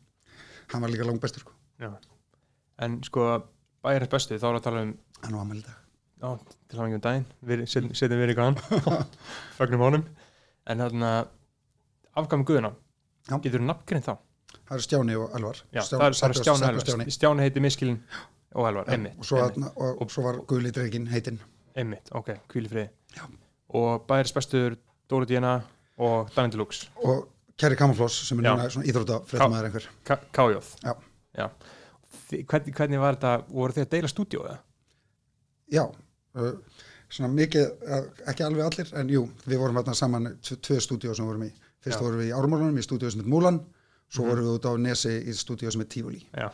Hann 0.71 0.81
var 0.81 0.89
líka 0.89 1.05
langt 1.05 1.21
bestur 1.21 1.39
sko, 1.41 1.51
en 2.79 3.01
sko 3.03 3.43
bæjarins 3.83 4.09
bestu 4.11 4.35
þá 4.39 4.45
er 4.49 4.55
að 4.59 4.63
tala 4.63 4.81
um 4.85 4.97
hann 5.23 5.33
var 5.35 5.41
ammæli 5.45 5.61
í 5.61 5.65
dag. 5.65 5.81
Já, 6.21 6.29
til 6.69 6.79
hann 6.79 6.87
ekki 6.89 6.97
um 6.99 7.03
daginn. 7.05 7.25
Við 7.45 7.63
setjum 7.69 8.19
við 8.21 8.33
ykkur 8.33 8.45
hann 8.45 9.05
fögnum 9.57 9.83
honum. 9.85 10.05
En 10.67 10.81
þarna 10.81 11.09
afgæmi 12.17 12.45
guðuna 12.47 12.71
Já. 13.29 13.37
getur 13.43 13.59
þú 13.61 13.67
nafngrind 13.69 14.05
þá? 14.07 14.15
Það 14.65 14.75
eru 14.77 14.85
Stjáni 14.87 15.15
og 15.19 15.35
Elvar. 15.37 15.59
Já, 15.75 15.81
Stjáni- 15.81 15.99
það 16.01 16.05
er, 16.05 16.13
er 16.13 16.17
Stjáni- 16.19 16.39
Stjáni- 16.41 16.69
Elvar. 16.69 16.85
Stjáni. 16.87 17.05
Stjáni 17.17 17.45
heiti 17.45 17.59
Miskilin 17.65 17.99
og 18.55 18.67
Elvar, 18.69 18.85
Já, 18.87 18.93
einmitt 18.95 19.31
og, 19.31 19.67
og, 19.75 20.01
og 20.01 20.11
svo 20.13 20.23
var 20.25 20.39
Guðli 20.49 20.71
Dregin 20.73 21.07
heitinn. 21.11 21.39
Einmitt, 21.75 22.09
ok, 22.15 22.29
Já. 23.15 23.25
og 23.75 24.05
bæjarins 24.07 24.33
bestur 24.33 24.77
Dóri 25.11 25.25
Díana 25.29 25.57
og 25.97 26.29
Danny 26.35 26.51
Deluxe. 26.53 26.87
Og 27.03 27.27
Kerry 27.59 27.75
Kammerfloss 27.75 28.25
sem 28.27 28.39
er 28.39 28.47
núna 28.47 28.69
svona 28.71 28.87
íþrótta 28.89 29.19
fréttamaður 29.27 29.67
einhver. 29.69 29.89
Kájóð 30.33 30.71
Hvernig, 32.31 32.73
hvernig 32.75 32.99
var 32.99 33.15
þetta, 33.19 33.33
voru 33.51 33.73
þið 33.75 33.83
að 33.85 33.89
deila 33.93 34.09
stúdíu 34.09 34.41
eða? 34.47 34.57
Já, 35.71 35.83
uh, 36.35 36.51
svona 37.09 37.29
mikið 37.33 37.65
uh, 37.87 38.03
ekki 38.31 38.43
alveg 38.45 38.65
allir, 38.65 38.91
en 38.99 39.09
jú 39.09 39.23
við 39.45 39.57
vorum 39.61 39.75
hérna 39.79 39.95
saman 39.95 40.37
tv- 40.41 40.59
tvö 40.61 40.79
stúdíó 40.81 41.15
sem 41.15 41.25
vorum 41.25 41.43
í 41.47 41.51
fyrst 41.85 41.99
Já. 41.99 42.03
vorum 42.03 42.19
við 42.19 42.29
í 42.31 42.35
Ármálunum 42.35 42.77
í 42.77 42.83
stúdíó 42.85 43.11
sem 43.11 43.21
heit 43.21 43.29
Múlan 43.29 43.59
svo 44.09 44.23
Mhm. 44.23 44.29
vorum 44.29 44.45
við 44.45 44.55
út 44.59 44.65
á 44.65 44.71
Nesi 44.77 45.15
í 45.25 45.33
stúdíó 45.33 45.71
sem 45.71 45.81
heit 45.81 45.89
Tivoli 45.89 46.21
Já 46.33 46.51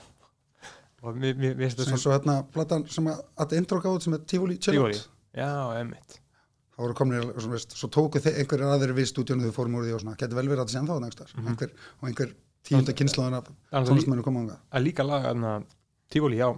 og 1.03 1.15
mér, 1.17 1.33
finnst 1.57 1.79
þetta 1.79 1.97
svo 1.97 2.11
hérna 2.13 2.43
platan 2.53 2.83
sem 2.89 3.05
að 3.09 3.23
að 3.37 3.53
intro 3.57 3.79
gáð 3.81 4.01
sem 4.03 4.13
heit 4.13 4.27
Tivoli 4.27 4.57
Tivoli. 4.57 4.93
Chillout 4.93 5.07
Já, 5.33 5.79
emmitt 5.81 6.19
það 6.75 6.83
voru 6.85 6.93
komnir, 6.93 7.23
svona, 7.39 7.51
veist, 7.55 7.71
svo 7.77 7.87
tóku 7.89 8.19
einhverjir 8.21 8.67
aðrir 8.67 8.93
við 8.93 9.09
stúdíónu 9.09 9.47
þau 9.49 9.51
fórum 9.55 9.75
úr 9.79 9.83
því 9.87 9.93
og 9.95 10.01
svona, 10.01 10.15
getur 10.17 10.35
vel 10.35 10.47
verið 10.47 10.61
að 10.61 10.67
það 10.67 10.73
sé 10.75 10.79
ennþá 10.81 10.99
nægstar 11.01 11.33
Mhm. 11.37 11.47
einhver, 11.47 11.71
og 12.01 12.07
einhver 12.09 12.33
tíunda 12.63 12.93
kynnslóðan 12.93 13.33
af 13.37 13.47
að 15.43 15.63
Tivoli 16.09 16.37
á 16.37 16.49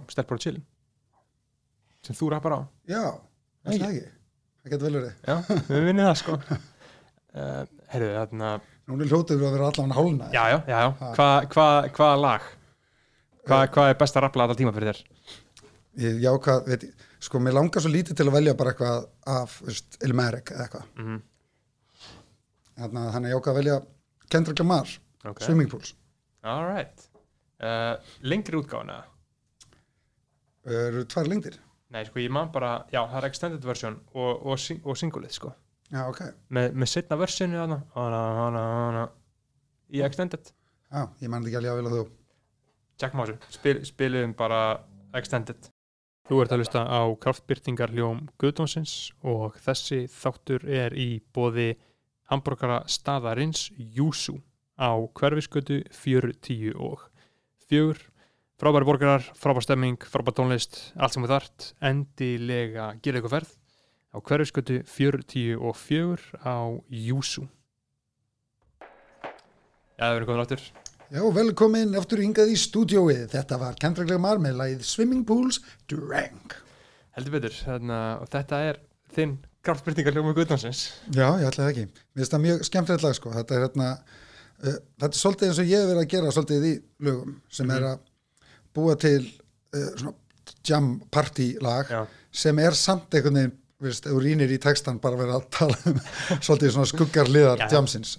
sem 2.04 2.16
þú 2.18 2.28
rappar 2.32 2.56
á. 2.56 2.60
Já, 2.90 3.02
það 3.64 3.74
er 3.74 3.82
það 3.82 3.94
ekki? 3.94 4.12
Það 4.64 4.74
getur 4.74 4.86
vel 4.86 4.98
verið, 4.98 5.16
Já, 5.24 5.34
við 5.70 5.90
vinnum 5.90 6.08
það 6.10 6.16
sko. 6.22 6.38
Uh, 7.34 7.64
Herru, 7.90 8.12
þarna 8.14 8.48
núna 8.86 9.06
hljótið 9.10 9.40
við 9.40 9.46
að 9.48 9.54
vera 9.56 9.68
allan 9.72 9.92
hálna 9.96 10.26
Já, 10.30 10.42
já, 10.52 10.58
já. 10.70 10.82
Hvað 11.16 11.46
hva, 11.50 11.64
hva 11.96 12.10
lag? 12.14 12.44
Hvað 13.48 13.62
hva 13.74 13.86
er 13.90 13.96
besta 13.98 14.22
rappla 14.22 14.44
alltaf 14.44 14.60
tíma 14.60 14.70
fyrir 14.76 14.92
þér? 14.92 15.00
ég, 16.04 16.20
já, 16.22 16.30
hvað, 16.44 16.60
veit 16.70 16.84
ég, 16.86 17.08
sko, 17.26 17.40
mér 17.42 17.56
langar 17.56 17.82
svo 17.82 17.90
lítið 17.90 18.20
til 18.20 18.28
að 18.28 18.36
velja 18.36 18.54
bara 18.60 18.70
eitthvað 18.70 19.08
af, 19.34 19.56
veist, 19.66 19.98
Ilmerek 20.06 20.54
eða 20.54 20.68
eitthvað. 20.68 20.86
Mm 21.02 21.18
Þannig 22.84 23.02
að 23.02 23.18
er 23.18 23.34
jákað 23.34 23.50
að 23.50 23.58
velja 23.58 23.80
Kendrick 24.30 24.62
Lamar, 24.62 24.94
ok, 25.32 25.42
Swimming 25.42 25.74
Pools. 25.74 25.96
Alright 26.46 27.08
uh, 27.62 27.96
lengri 28.22 28.58
útgáfuna? 28.58 29.02
Eru 30.64 31.04
tvær 31.10 31.28
lengdir 31.28 31.58
nei, 31.94 32.02
sko, 32.08 32.20
ég 32.22 32.32
man 32.34 32.50
bara, 32.54 32.74
já, 32.92 33.00
það 33.02 33.20
er 33.20 33.28
extended 33.30 33.68
version 33.68 34.00
og, 34.14 34.44
og, 34.50 34.64
og 34.84 34.98
singulið, 34.98 35.36
sko. 35.38 35.52
Já, 35.92 36.02
ok, 36.08 36.20
með, 36.56 36.72
með 36.80 36.90
setna 36.90 37.18
versinu 37.20 37.60
hana, 37.60 37.80
hana, 37.94 38.20
hana, 38.40 38.64
hana, 38.74 39.04
í 39.94 40.02
extended. 40.06 40.50
Já, 40.90 41.06
ég 41.22 41.30
man 41.30 41.46
ekki 41.46 41.60
alveg 41.60 41.74
að 41.74 41.80
vilja 41.82 41.94
þú. 41.94 42.04
Jack 43.00 43.16
Másu, 43.18 43.38
Spil, 43.50 43.80
spilum 43.86 44.34
bara 44.38 44.60
extended. 45.18 45.70
Þú 46.24 46.38
ert 46.40 46.54
að 46.54 46.62
hlusta 46.62 46.82
á 46.88 47.02
kraftbyrtingar 47.20 47.90
hljóm 47.92 48.22
Guðdónsins 48.40 49.12
og 49.28 49.58
þessi 49.60 50.06
þáttur 50.08 50.62
er 50.64 50.94
í 50.96 51.18
bóði 51.36 51.74
hambúrgara 52.32 52.78
staðarins 52.88 53.66
Júsú 53.76 54.38
á 54.80 54.96
hverfiskötu 55.18 55.82
40 55.92 56.72
og 56.80 57.04
4 57.68 58.13
frábæri 58.64 58.86
borgarar, 58.88 59.24
frábær 59.36 59.60
stemming, 59.60 60.00
frábær 60.08 60.32
tónlist 60.38 60.78
allt 60.96 61.12
sem 61.12 61.24
þú 61.24 61.28
þart, 61.28 61.64
endilega 61.84 62.86
gera 63.04 63.20
eitthvað 63.20 63.34
ferð 63.34 63.50
á 64.08 64.16
hverfiskötu 64.24 64.78
40 64.88 65.58
og 65.60 65.76
4 65.76 66.40
á 66.48 66.72
Júsú. 66.88 67.44
Já, 69.98 70.06
það 70.06 70.14
verður 70.14 70.28
komið 70.30 70.44
áttur 70.46 70.64
Já, 71.12 71.20
velkomin 71.36 71.92
aftur 72.00 72.22
hingað 72.24 72.54
í 72.54 72.56
stúdióið 72.58 73.26
Þetta 73.34 73.58
var 73.60 74.40
með 74.40 74.56
lagið 74.62 74.86
Swimming 74.88 75.26
Pools 75.28 75.60
Drank 75.90 76.56
heldur 77.14 77.36
betur, 77.36 77.60
þarna, 77.66 77.98
og 78.24 78.32
þetta 78.32 78.62
er 78.70 78.80
þinn 79.14 79.36
kraftbyrtingar 79.64 80.16
hljóm 80.16 80.32
Guðdónsins 80.32 80.86
Já, 81.12 81.28
ég 81.36 81.46
ætlaði 81.50 81.68
ekki. 81.68 81.84
Mér 82.16 82.24
finnst 82.24 82.34
það 82.34 82.44
mjög 82.48 82.64
skemmtilegt 82.70 83.04
lag 83.04 83.20
sko. 83.20 83.36
Þetta 83.36 83.54
er 83.54 83.62
hérna, 83.68 83.92
uh, 84.64 84.80
þetta 85.04 85.12
er 85.12 85.20
svolítið 85.20 85.52
eins 85.52 85.60
og 85.60 85.70
ég 85.70 85.84
hef 85.84 85.92
verið 85.92 86.02
að 86.02 86.10
gera 86.16 86.34
svolítið 86.34 86.66
í 86.70 86.74
lögum 87.06 87.38
sem 87.60 87.76
er 87.76 87.88
að 87.92 88.02
búa 88.74 88.96
til 89.00 89.20
uh, 89.76 90.08
jam 90.66 90.94
party 91.14 91.54
lag 91.64 91.90
Já, 91.92 92.02
sem 92.34 92.58
er 92.62 92.74
samt 92.78 93.14
einhvern 93.14 93.38
veginn, 93.40 93.54
ef 93.84 94.00
þú 94.06 94.18
rínir 94.22 94.52
í 94.54 94.58
textan 94.62 94.98
bara 95.02 95.18
verið 95.20 95.34
að 95.38 95.46
tala 95.58 95.76
um 95.90 95.98
svolítið 96.46 96.72
svona 96.76 96.88
skuggar 96.90 97.28
liðar 97.30 97.58
Já, 97.60 97.66
já. 97.68 97.74
jamsins. 97.76 98.14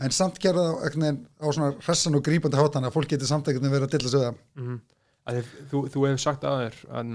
En 0.00 0.14
samt 0.14 0.38
gera 0.42 0.62
það 0.68 0.86
einhvern 0.86 1.06
veginn 1.06 1.20
á 1.42 1.46
svona 1.50 1.70
hressan 1.82 2.18
og 2.18 2.24
grípandi 2.28 2.60
hátan 2.60 2.86
að 2.88 2.94
fólk 2.96 3.10
geti 3.14 3.28
samt 3.28 3.48
einhvern 3.50 3.66
veginn 3.68 3.78
verið 3.80 3.88
að 3.90 3.94
dilla 3.98 4.12
sig 4.14 4.26
það. 4.28 4.42
mm 4.62 4.80
þú, 5.70 5.80
þú 5.86 6.00
hefur 6.08 6.18
sagt 6.18 6.44
aður 6.48 6.74
að, 6.90 7.10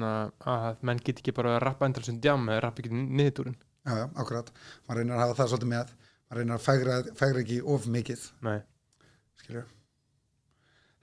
að 0.48 0.78
menn 0.88 1.00
get 1.04 1.18
ekki 1.20 1.34
bara 1.36 1.58
að 1.58 1.64
rappa 1.66 1.88
endur 1.90 2.06
sem 2.08 2.20
djam 2.24 2.46
eða 2.48 2.62
rappa 2.64 2.80
ekki 2.80 2.92
niðurtúrin 2.96 3.58
Já, 3.88 3.94
já, 4.00 4.06
akkurat. 4.20 4.52
Man 4.88 4.98
reynir 5.00 5.16
að 5.18 5.22
hafa 5.26 5.36
það 5.42 5.50
svolítið 5.52 5.70
með, 5.74 5.92
man 6.28 6.40
reynir 6.40 6.56
að 6.58 6.64
fegra, 6.64 6.96
fegra 7.20 7.42
ekki 7.44 7.58
of 7.76 7.86
mikið, 7.92 8.24
Nei, 8.48 8.58
skilju. 9.44 9.62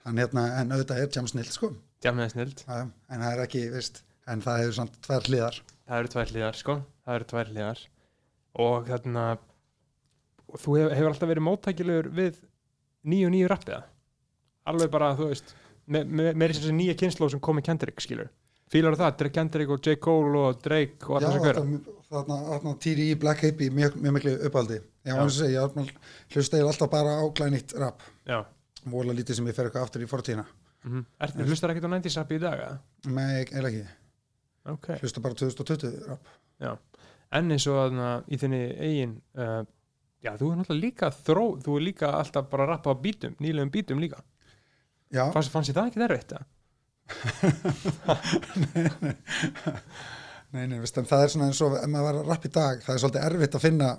Þannig 0.05 0.25
hérna, 0.27 0.43
en 0.61 0.75
auðvitað 0.75 1.01
er 1.01 1.09
jam 1.17 1.27
snill, 1.29 1.47
sko. 1.49 1.71
djam 2.03 2.19
er 2.21 2.29
snild 2.29 2.61
en 2.69 2.91
það 3.09 3.27
er 3.31 3.43
ekki, 3.47 3.63
veist, 3.73 4.03
en 4.29 4.43
það 4.45 4.61
hefur 4.61 4.77
samt 4.77 4.99
tvær 5.05 5.27
hliðar. 5.29 5.59
Það 5.85 6.01
eru 6.01 6.13
tvær 6.13 6.31
hliðar, 6.33 6.59
sko 6.61 6.75
Það 7.05 7.17
eru 7.19 7.29
tvær 7.31 7.51
hliðar 7.53 7.81
og 8.65 8.87
þarna 8.89 9.25
og 10.45 10.61
þú 10.61 10.77
hefur, 10.79 10.95
hefur 10.95 11.11
alltaf 11.11 11.31
verið 11.31 11.45
móttækilegur 11.45 12.09
við 12.15 12.39
nýju 13.05 13.33
nýju 13.33 13.51
rappiða 13.51 13.83
alveg 14.69 14.93
bara, 14.93 15.11
þú 15.17 15.29
veist 15.33 15.53
með, 15.85 16.09
með, 16.09 16.31
með 16.41 16.55
þessi 16.55 16.73
nýja 16.73 16.97
kynnslóð 17.01 17.35
sem 17.35 17.43
kom 17.43 17.59
með 17.59 17.67
Kendrick, 17.69 18.01
skilur 18.01 18.31
Fílar 18.73 18.95
það, 18.97 19.11
Drake 19.19 19.35
Kendrick 19.35 19.73
og 19.75 19.83
J. 19.85 19.93
Cole 20.01 20.39
og 20.41 20.61
Drake 20.63 21.05
og 21.05 21.21
Já, 21.21 21.27
alltaf 21.29 21.59
sem 21.61 21.75
hverja 22.09 22.73
týri 22.81 23.11
í 23.11 23.17
Black 23.21 23.43
Hippie 23.45 23.73
mjög, 23.73 23.99
mjög 24.01 24.15
miklu 24.15 24.33
uppaldi. 24.47 24.79
Já, 25.05 25.13
Já. 25.13 25.29
segja, 25.29 25.65
ég 25.69 25.91
hlusta 26.33 26.57
ég 26.57 26.65
alltaf 26.71 26.89
bara 26.89 27.13
á 27.21 27.23
glænýtt 27.29 27.75
rap. 27.77 28.01
Já, 28.25 28.39
Vola 28.91 29.13
lítið 29.17 29.35
sem 29.39 29.47
ég 29.49 29.55
fer 29.57 29.65
eitthvað 29.69 29.85
aftur 29.87 30.01
í 30.05 30.09
fortíðina. 30.09 30.45
mm 30.85 30.91
-hmm. 30.91 31.03
hlustar 31.49 31.69
ekkert 31.73 31.87
á 31.89 31.91
90s 31.95 32.17
rappi 32.17 32.35
í 32.35 32.39
dag, 32.39 32.57
eða? 32.59 32.77
Nei, 33.09 33.35
eiginlega 33.39 33.67
ekki. 33.67 33.85
Ok 34.65 34.87
Hlusta 35.01 35.21
bara 35.21 35.33
2020 35.37 36.07
rap. 36.09 36.27
en 37.31 37.51
eins 37.51 37.67
og 37.67 37.73
þarna 37.79 38.23
í 38.31 38.37
þinni 38.41 38.61
eigin 38.79 39.21
uh, 39.37 39.63
já, 40.23 40.31
þú 40.39 40.45
er 40.51 40.57
náttúrulega 40.59 40.85
líka 40.85 41.07
þró, 41.11 41.45
þú 41.61 41.71
er 41.77 41.81
líka 41.89 42.07
alltaf 42.19 42.45
bara 42.49 42.63
að 42.65 42.69
rappa 42.73 42.89
á 42.93 42.95
bítum, 43.01 43.33
nýlegum 43.39 43.71
bítum 43.73 43.99
líka 44.01 44.19
Já, 45.13 45.23
fannst, 45.31 45.51
fannst 45.53 45.69
ég 45.69 45.75
það 45.77 45.87
ekki 45.91 46.03
erfitt 46.05 46.31
það? 46.33 46.43
nei, 50.55 50.65
nei, 50.65 50.79
veist, 50.81 50.97
en 50.97 51.05
það 51.09 51.23
er 51.23 51.29
svona 51.33 51.47
eins 51.51 51.61
og 51.61 51.71
ef 51.77 51.85
maður 51.91 52.05
var 52.07 52.15
að 52.21 52.29
rap 52.31 52.43
í 52.47 52.49
dag, 52.55 52.75
það 52.85 52.93
er 52.95 53.01
svolítið 53.03 53.25
erfitt 53.29 53.57
að 53.59 53.65
finna 53.67 53.89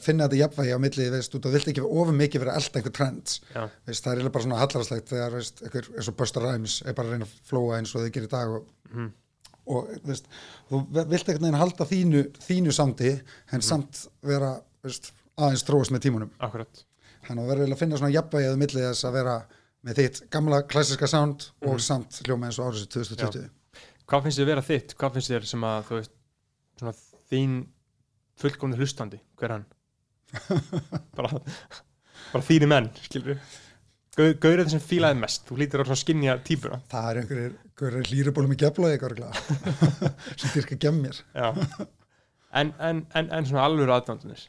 finna 0.00 0.26
þetta 0.28 0.38
jafnvægi 0.40 0.74
á 0.76 0.78
milli, 0.82 1.06
veist, 1.10 1.32
þú 1.34 1.50
vilt 1.52 1.68
ekki 1.72 1.82
ofur 1.84 2.12
mikið 2.14 2.40
vera 2.44 2.52
að 2.54 2.60
elda 2.60 2.78
einhver 2.80 2.92
trends. 2.96 3.40
Já, 3.54 3.64
veist, 3.86 4.04
það 4.04 4.12
er 4.12 4.18
eiginlega 4.20 4.32
bara 4.36 4.44
svona 4.44 4.60
hallarslegt 4.60 5.08
þegar 5.10 5.36
veist, 5.38 5.62
einhver, 5.66 5.88
eins 5.96 6.08
og 6.12 6.16
Busta 6.20 6.40
Rhymes 6.44 6.82
er 6.86 6.94
bara 6.94 7.08
að 7.08 7.12
reyna 7.16 7.26
að 7.26 7.34
flóa 7.50 7.78
eins 7.78 7.94
og 7.94 8.04
þau 8.04 8.10
gerir 8.14 8.28
í 8.28 8.30
dag 8.34 8.48
og, 8.58 8.66
Mhm. 8.90 9.08
og 9.66 9.88
veist, 10.06 10.28
þú 10.70 10.80
vilt 10.92 11.28
einhvern 11.28 11.46
veginn 11.46 11.58
halda 11.60 11.84
þínu, 11.86 12.22
þínu 12.38 12.72
samdi 12.72 13.20
en 13.52 13.60
samt 13.60 14.06
vera 14.22 14.60
veist, 14.84 15.12
aðeins 15.38 15.64
þróast 15.64 15.90
með 15.94 16.04
tímunum 16.06 16.30
akkurat. 16.40 16.84
Þannig 17.26 17.42
að 17.44 17.48
verður 17.50 17.64
eiginlega 17.64 17.76
að 17.76 17.78
finna 17.84 17.98
svona 17.98 18.14
jafnvægið 18.14 18.56
milli 18.58 18.80
þess 18.86 19.04
að 19.04 19.12
vera 19.12 19.34
með 19.84 19.94
þitt 20.00 20.30
gamla 20.30 20.62
klassiska 20.68 21.08
sound 21.08 21.50
og 21.62 21.74
Mhm. 21.74 21.80
samt 21.80 22.22
hljóma 22.24 22.46
eins 22.46 22.58
og 22.58 22.72
árið 22.72 22.88
2020 22.88 23.50
Hvað 24.10 24.22
finnst 24.24 24.38
þér 24.40 24.46
vera 24.46 24.62
þitt? 24.62 24.94
Hvað 24.98 25.12
finnst 25.14 25.30
þér 25.30 25.44
sem 25.46 25.60
að, 25.60 25.84
þú 25.86 25.94
veist, 26.00 26.10
svona 26.80 26.94
þín 27.30 27.66
fullkomni 28.40 28.78
hlustandi, 28.78 29.20
hver 29.38 29.50
er 29.50 29.56
hann? 29.58 29.66
bara, 31.18 31.40
bara 32.30 32.46
þínu 32.46 32.70
menn, 32.70 32.92
skilur 33.06 33.40
Gaurið 34.20 34.72
sem 34.72 34.82
fílaði 34.82 35.16
mest, 35.22 35.44
þú 35.48 35.56
lítir 35.60 35.80
á 35.80 35.84
svona 35.86 36.00
skinja 36.00 36.34
típuna 36.44 36.80
það 36.90 37.08
er 37.10 37.20
einhverjir, 37.22 37.52
einhverjir 37.70 38.10
hlýrubólum 38.10 38.52
í 38.52 38.58
geflaði 38.60 38.98
sem 40.40 40.54
dyrka 40.56 40.78
gemmir 40.82 41.22
En, 42.50 42.72
en, 42.82 43.04
en, 43.14 43.28
en 43.30 43.46
svona 43.46 43.64
alvöru 43.68 43.94
aðdándunis 43.94 44.48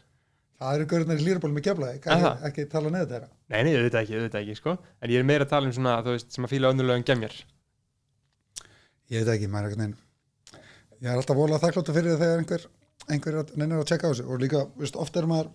það 0.58 0.76
eru 0.76 0.88
einhverjir 1.00 1.26
hlýrubólum 1.26 1.62
í 1.62 1.66
geflaði 1.70 2.02
Er 2.02 2.16
ekki, 2.18 2.50
ekki 2.50 2.68
tala 2.74 2.94
neður 2.94 3.14
þeirra. 3.14 3.32
Nei, 3.54 3.62
nei, 3.68 3.74
auðvitað 3.78 4.02
ekki, 4.02 4.18
auðvitað 4.18 4.42
ekki, 4.42 4.58
sko. 4.60 4.76
En 5.02 5.14
ég 5.14 5.22
er 5.22 5.28
meira 5.30 5.48
að 5.48 5.54
tala 5.54 5.70
um 5.70 5.76
svona, 5.78 5.96
veist, 6.06 6.30
sem 6.34 6.46
að 6.46 6.54
fíla 6.56 6.74
önnulögum 6.74 7.06
gemjar 7.08 7.38
Ég 9.12 9.22
veit 9.22 9.36
ekki, 9.36 9.50
maður 9.52 9.72
er 9.72 9.76
einhvern 9.76 9.86
veginn 9.86 10.00
ég 11.02 11.10
er 11.10 11.18
alltaf 11.18 11.38
volað 11.38 11.64
þakkláttu 11.64 11.96
fyrir 11.96 12.20
þegar 12.20 12.42
einhver 12.44 12.66
einhver 13.10 13.34
er- 13.42 13.56
neynir 13.58 13.80
að 13.82 13.88
tjekka 13.92 14.08
á 14.08 14.12
þessu. 14.14 14.26
Og 14.30 14.40
líka, 14.40 14.68
veist, 14.78 14.96
oft 14.96 15.16
er 15.18 15.26
maður 15.26 15.50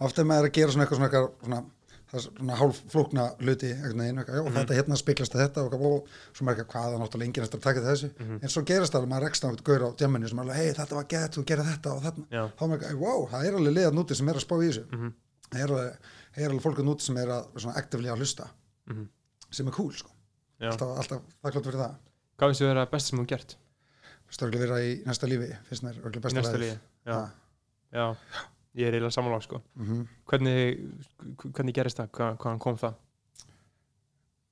oft 0.00 0.18
er 0.18 0.24
maður 0.24 0.46
að 0.48 0.52
gera 0.56 0.72
svona 0.72 0.84
eitthvað 0.86 0.98
svona, 1.00 1.08
eitthvað, 1.10 1.30
svona 1.44 1.62
er 2.10 2.18
svona 2.24 2.54
hálf 2.58 2.78
flókna 2.90 3.24
hluti 3.38 3.68
einhvern 3.70 4.00
veginn, 4.02 4.18
eitthvað, 4.18 4.34
já, 4.34 4.42
og 4.42 4.50
þetta 4.56 4.74
hérna 4.80 4.96
spiklast 4.98 5.34
að 5.36 5.40
þetta 5.44 5.60
og, 5.62 5.74
og 5.74 6.08
svo 6.34 6.42
maður 6.48 6.60
ekki 6.64 6.72
hvaða 6.74 6.96
náttúrulega 6.98 7.26
enginn 7.28 7.44
eftir 7.46 7.58
að 7.60 7.66
taka 7.68 7.80
þessu, 7.84 8.08
en 8.42 8.50
svo 8.50 8.62
gerast 8.66 8.92
það 8.96 9.02
að 9.04 9.10
maður 9.12 9.24
rekst 9.28 9.44
á 9.44 9.46
einhvern 9.46 9.66
gaur 9.68 9.82
á 9.86 9.88
djamminu 10.00 10.26
sem 10.32 10.38
er 10.40 10.42
alveg, 10.42 10.56
hei, 10.58 10.72
þetta 10.80 10.94
var 10.98 11.06
gett, 11.12 11.32
þú 11.38 11.44
gerir 11.46 11.68
þetta 11.70 11.88
og 11.94 12.02
þarna, 12.08 12.24
Já. 12.34 12.42
þá 12.58 12.62
maður 12.66 12.82
ekki, 12.88 12.98
wow, 13.04 13.20
það 13.30 13.46
er 13.46 13.54
alveg 13.60 13.74
liðan 13.78 14.00
úti 14.02 14.14
sem 14.18 14.28
er 14.32 14.36
að 14.40 14.44
spá 14.46 14.54
í 14.58 14.66
þessu. 14.66 14.84
Mhm. 14.90 15.10
það 15.50 15.60
er 15.62 15.70
alveg, 15.76 15.90
er 16.40 16.48
alveg 16.50 16.62
fólk 16.66 16.78
úti 16.90 17.02
sem 17.06 17.16
er 17.22 17.28
að 17.36 17.42
svona 17.62 17.76
aktivlega 17.78 18.12
að 18.16 18.20
hlusta. 18.24 18.44
Mhm. 18.90 19.04
sem 19.50 19.66
er 19.70 19.74
cool, 19.78 19.92
sko, 19.92 20.10
alltaf, 20.74 20.98
alltaf 20.98 21.20
það 24.30 24.54
þér 24.54 24.62
vera 24.64 24.80
í 24.86 24.94
næsta 25.06 25.28
lífi, 25.30 25.50
finnst 25.68 25.84
mér 25.86 26.00
örgulega 26.00 26.20
Í 26.20 26.24
besta 26.26 26.40
næsta 26.40 26.60
lífi 26.62 26.76
Já, 27.08 27.18
já 27.96 28.06
Ég 28.78 28.86
er 28.86 28.94
eiginlega 28.94 29.14
sammála, 29.16 29.40
sko 29.42 29.58
mhm. 29.74 30.04
Hvernig, 30.30 30.82
hvernig 31.48 31.74
gerist 31.74 31.98
það? 31.98 32.12
Hvað, 32.18 32.36
hvaðan 32.44 32.62
kom 32.62 32.78
það? 32.78 32.94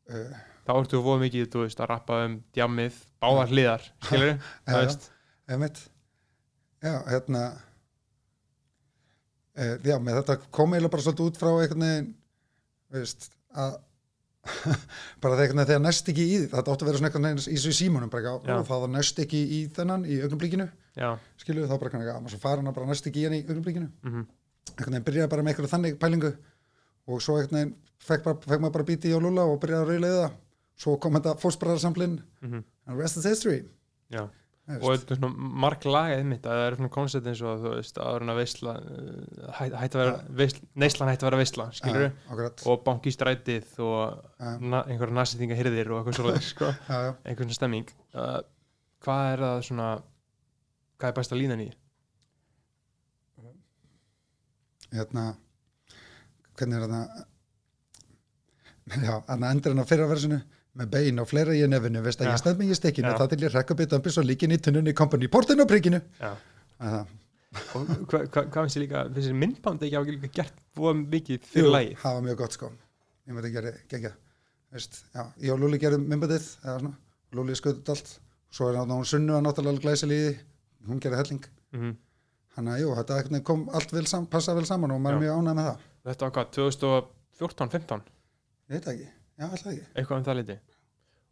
Uh, 0.09 0.35
þá 0.65 0.73
ertu 0.79 1.03
voða 1.05 1.23
mikið, 1.27 1.47
þú 1.53 1.63
veist, 1.67 1.81
að 1.85 1.91
rappa 1.93 2.19
um 2.25 2.35
djammið, 2.57 2.99
báðar 3.23 3.53
hliðar, 3.53 3.89
skilur 4.07 4.31
Já, 4.35 4.39
það 4.67 4.83
veist, 4.83 5.09
Einmitt. 5.49 5.83
Já, 6.83 6.95
hérna 7.09 7.43
uh, 9.59 9.75
Já, 9.85 9.97
með 10.01 10.23
þetta 10.23 10.39
kom 10.49 10.75
eiginlega 10.75 10.95
bara 10.97 11.07
svolítið 11.07 11.29
út 11.31 11.41
frá 11.41 11.51
einhvern 11.53 11.87
veginn 11.87 12.11
veist, 12.97 13.31
að 13.55 13.79
bara 15.23 15.39
þegar, 15.39 15.65
þegar 15.69 15.83
næst 15.85 16.11
ekki 16.13 16.25
í 16.25 16.39
þetta 16.45 16.75
átti 16.75 16.85
að 16.85 16.91
vera 16.91 17.01
svona 17.01 17.11
veginn 17.29 17.43
í 17.53 17.59
í 17.59 17.77
símunum 17.79 18.13
ekki, 18.13 18.33
og 18.39 18.67
það 18.69 18.87
næst 18.95 19.23
ekki 19.25 19.43
í 19.57 19.61
þennan 19.77 20.07
í 20.09 20.19
augnumblíkinu, 20.25 20.69
skilu 21.43 21.67
þá 21.69 21.77
bara 21.77 21.93
kannar 21.95 22.13
að 22.15 22.33
svo 22.35 22.43
fara 22.43 22.63
hana 22.63 22.75
bara 22.77 22.91
næst 22.91 23.09
ekki 23.11 23.23
í 23.23 23.29
hann 23.29 23.39
í 23.39 23.43
augnumblíkinu 23.45 23.89
mhm, 23.89 24.27
einhvern 24.75 24.99
veginn 24.99 25.07
byrjaði 25.11 25.33
bara 25.35 25.47
með 25.47 25.55
einhverju 25.55 25.73
þannig 25.75 26.01
pælingu 26.03 26.35
og 27.09 27.23
svo 27.25 27.39
einhvern 27.39 27.61
veginn 27.61 27.77
fekk, 28.09 28.29
fekk 28.47 28.61
maður 28.65 28.77
bara 28.79 28.89
bíti 28.93 29.13
í 29.13 29.17
á 29.17 29.21
Lula 29.23 29.47
og 29.49 29.61
byrjaði 29.63 29.85
að 29.85 29.95
rauðlega 29.95 30.27
það 30.27 30.37
svo 30.79 30.99
kom 31.03 31.19
þetta 31.19 31.39
fósbræðarsamplinn 31.43 32.21
mhm, 32.45 32.67
and 32.87 33.01
rest 33.01 33.19
is 33.19 33.27
history. 33.27 33.65
Já 34.13 34.29
og 34.69 34.83
veist. 34.85 35.05
þetta 35.05 35.15
er 35.15 35.19
svona 35.23 35.49
marg 35.65 35.85
lagið 35.89 36.25
mitt 36.29 36.45
að 36.47 36.59
það 36.59 36.67
er 36.67 36.77
svona 36.79 36.93
koncept 36.93 37.29
eins 37.31 37.41
og 37.49 37.63
þú 37.63 37.73
veist, 37.73 38.01
að 38.05 38.19
vera 38.19 38.35
veisla 38.37 38.75
hætti 39.59 39.97
að 39.97 40.03
vera, 40.03 40.13
veisla, 40.43 40.69
neyslan 40.83 41.11
hætti 41.13 41.25
að 41.25 41.29
vera 41.31 41.41
veisla 41.41 41.67
skilur 41.79 42.07
akkurat. 42.11 42.65
og 42.69 42.85
banki 42.85 43.09
í 43.09 43.17
strætið 43.17 43.73
og 43.87 44.19
Já. 44.37 44.51
na, 44.61 44.83
einhverja 44.85 45.17
næsendinga 45.19 45.59
hirðir 45.59 45.93
og 45.95 46.03
eitthvað 46.03 46.19
svoleiðis, 46.21 46.51
sko, 46.53 46.69
já. 46.93 47.15
einhvern 47.25 47.49
svona 47.49 47.61
stemming 47.61 47.95
uh, 48.13 48.39
hvað 49.07 49.33
er 49.33 49.45
það 49.47 49.65
svona 49.71 49.89
hvað 50.99 51.09
er 51.13 51.19
besta 51.23 51.39
línan 51.39 51.65
í? 51.65 51.71
hérna 54.93 55.25
hvernig 56.59 56.77
er 56.79 56.85
þarna 56.87 57.03
já, 59.05 59.15
endur 59.53 59.75
hann 59.75 59.85
á 59.85 59.91
fyrra 59.91 60.09
versinu 60.11 60.39
með 60.79 60.91
bein 60.95 61.23
og 61.23 61.29
fleira 61.29 61.55
í 61.57 61.65
nefinu, 61.71 62.03
veist 62.05 62.23
að 62.23 62.29
Já. 62.29 62.33
ég 62.35 62.43
stend 62.43 62.61
mig 62.61 62.71
í 62.71 62.79
stekinu, 62.79 63.15
það 63.19 63.33
til 63.33 63.41
ég 63.45 63.55
rekka 63.55 63.77
ömpis 63.99 64.19
og 64.21 64.29
líkin 64.29 64.55
í 64.55 64.61
tunnunni, 64.63 64.95
kompani, 64.95 65.31
portinu 65.33 65.65
og 65.65 65.71
prikkinu 65.71 66.01
Já. 66.21 66.33
og 67.75 67.93
hvað 68.11 68.25
hva, 68.31 68.45
hva 68.45 68.63
finnst 68.63 68.77
þið 68.79 68.85
líka 68.85 69.05
finnst 69.09 69.29
þið 69.29 69.39
myndband 69.43 69.85
ekki 69.87 69.99
hafa 69.99 70.15
líka 70.15 70.33
gert 70.39 70.59
búið 70.79 71.05
mikið 71.15 71.47
fyrir 71.49 71.73
lægi 71.75 71.95
það 72.03 72.19
var 72.19 72.27
mjög 72.29 72.41
gott 72.43 72.59
sko. 72.59 72.73
Ég 73.29 73.37
veit 73.39 73.49
ekki 73.49 73.63
að 73.63 73.71
gengja 73.93 74.13
veist, 74.73 74.99
já, 75.15 75.23
ég 75.45 75.55
og 75.55 75.63
Lúli 75.63 75.81
gerðum 75.83 76.05
myndbandið 76.09 76.51
eða 76.63 76.81
svona, 76.83 76.93
Lúli 77.37 77.57
skauðið 77.59 77.95
allt. 77.95 78.13
Svo 78.49 78.69
er 78.69 78.77
náttúrulega 78.79 79.01
hún 79.01 79.09
sunnu 79.09 79.35
að 79.37 79.43
náttúrulega 79.45 79.83
glæsilega 79.85 80.29
í 80.29 80.29
því, 80.29 80.45
hún 80.89 81.01
gerði 81.05 81.19
helling. 81.23 81.49
Mm 81.77 81.97
Þannig 82.59 82.75
að 82.75 82.81
jú, 82.83 82.95
þetta 82.99 83.39
kom 83.47 83.61
allt 83.71 83.93
vel 83.95 84.07
saman, 84.11 84.27
passa 84.33 84.55
vel 84.57 84.65
saman 84.67 84.91
og 84.91 84.99
maður 84.99 85.21
er 85.21 85.23
mjög 85.23 85.37
ánægð 85.39 85.59
með 85.59 85.67
það. 85.69 85.83
þetta 86.09 86.25
var 86.25 86.33
hvað, 86.35 86.49
2014, 86.57 87.69
15 87.75 88.01
Ég 88.69 88.73
veit 88.73 88.89
ekki, 88.93 89.05
já, 89.39 89.45
alltaf 89.47 89.69
ekki. 89.71 89.85
eitthvað 89.95 90.17
um 90.19 90.25
það 90.27 90.39
liti 90.41 90.57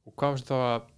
og 0.06 0.14
hvað 0.14 0.36
finnst 0.36 0.50
þá 0.50 0.56
að 0.58 0.92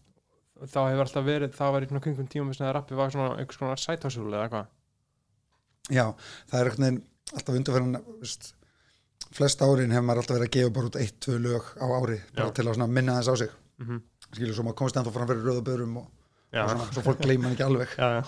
þá 0.66 0.80
hefur 0.88 1.04
alltaf 1.04 1.26
verið, 1.26 1.54
það 1.54 1.72
var 1.74 1.84
í 1.84 1.88
kringum 1.92 2.28
tíma 2.30 2.54
sem 2.56 2.66
að 2.66 2.74
rappi 2.76 2.98
var 2.98 3.12
svona 3.14 3.36
einhvers 3.38 3.60
konar 3.60 3.82
sætáshúl 3.82 4.32
eða 4.32 4.46
eitthvað 4.48 4.74
Já, 5.88 6.04
það 6.50 6.60
er 6.60 6.70
alltaf 7.38 7.56
undarferðin, 7.56 8.00
veist, 8.20 8.50
flest 9.36 9.62
árin 9.64 9.94
hefur 9.94 10.06
maður 10.08 10.22
alltaf 10.22 10.36
verið 10.36 10.48
að 10.48 10.54
gefa 10.56 10.74
bara 10.76 10.90
út 10.90 10.98
eitt, 11.00 11.16
tvö 11.24 11.38
lög 11.44 11.70
á 11.80 11.86
ári, 11.86 12.18
bara 12.34 12.48
Já. 12.50 12.54
til 12.58 12.66
að 12.68 12.86
minna 12.88 13.18
þess 13.18 13.32
á 13.32 13.34
sig. 13.36 13.50
mm 13.78 13.86
-hmm. 13.86 14.02
Skilur, 14.28 14.54
svo 14.54 14.64
maður 14.64 14.76
komst 14.76 14.96
ennþá 14.96 15.12
fram 15.12 15.28
fyrir 15.28 15.44
rauða 15.44 15.64
börum 15.64 15.96
og, 15.96 16.06
og 16.52 16.70
svona, 16.70 16.92
svo 16.92 17.02
fólk 17.02 17.20
gleyma 17.22 17.50
ekki 17.50 17.62
alveg. 17.62 17.88
já, 17.96 18.24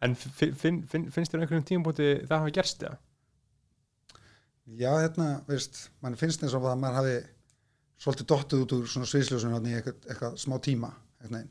en 0.00 0.14
fin, 0.14 0.54
fin, 0.54 0.86
fin, 0.86 1.10
finnst 1.10 1.32
þér 1.32 1.40
einhverjum 1.40 1.64
tímabúti 1.64 2.26
það 2.26 2.38
hafa 2.38 2.50
gerst 2.50 2.82
eða? 2.82 2.98
Já, 4.66 4.92
hérna, 5.00 5.42
veist, 5.48 5.90
mann 6.00 6.16
finnst 6.16 6.42
eins 6.42 6.54
og 6.54 6.64
að 6.64 6.78
maður 6.78 6.94
hafi 6.94 7.16
svolítið 8.02 8.28
dottið 8.32 8.62
út 8.64 8.76
úr 8.76 8.86
svona 8.90 9.08
sviðsljósunum 9.10 9.66
í 9.70 9.74
eitthvað, 9.78 9.98
eitthvað 10.08 10.38
smá 10.42 10.56
tíma, 10.64 10.90
eitthvað 11.22 11.44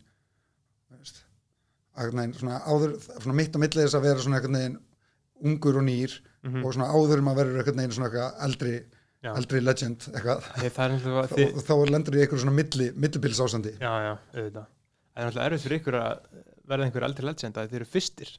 veist, 0.97 1.21
eitthvað 1.95 2.17
neginn, 2.19 2.37
svona 2.39 2.57
áður, 2.67 2.97
svona 3.13 3.37
mitt 3.37 3.55
á 3.55 3.59
milli 3.63 3.85
þess 3.85 3.99
að 3.99 4.07
vera 4.07 4.25
svona 4.25 4.39
eitthvað 4.39 4.57
neginn 4.57 4.79
ungur 5.51 5.79
og 5.81 5.87
nýr 5.87 6.19
Mm 6.41 6.63
og 6.65 6.73
svona 6.73 6.89
áður 6.89 7.19
að 7.21 7.35
vera 7.37 7.59
eitthvað 7.61 7.75
neginn 7.77 7.91
svona 7.93 8.07
eitthvað 8.09 8.45
eldri, 8.47 8.71
já, 9.21 9.31
eldri 9.35 9.59
legend 9.61 10.05
eitthvað, 10.09 10.47
og 11.05 11.33
þið, 11.35 11.59
þá 11.67 11.73
lendur 11.91 12.15
í 12.17 12.21
eitthvað 12.23 12.41
svona 12.41 12.53
milli, 12.57 12.87
millibils 12.97 13.41
ástandi. 13.45 13.73
já, 13.77 13.91
já, 14.07 14.13
auðvitað. 14.33 14.65
Það 15.11 15.21
er 15.21 15.27
náttúrulega 15.27 15.45
erfitt 15.51 15.65
fyrir 15.67 15.77
ykkur 15.77 15.97
að 15.99 16.23
verða 16.71 16.87
einhver 16.87 17.05
eldri 17.05 17.27
legend 17.27 17.59
að 17.61 17.69
þið 17.69 17.79
eru 17.81 17.89
fyrstir 17.91 18.31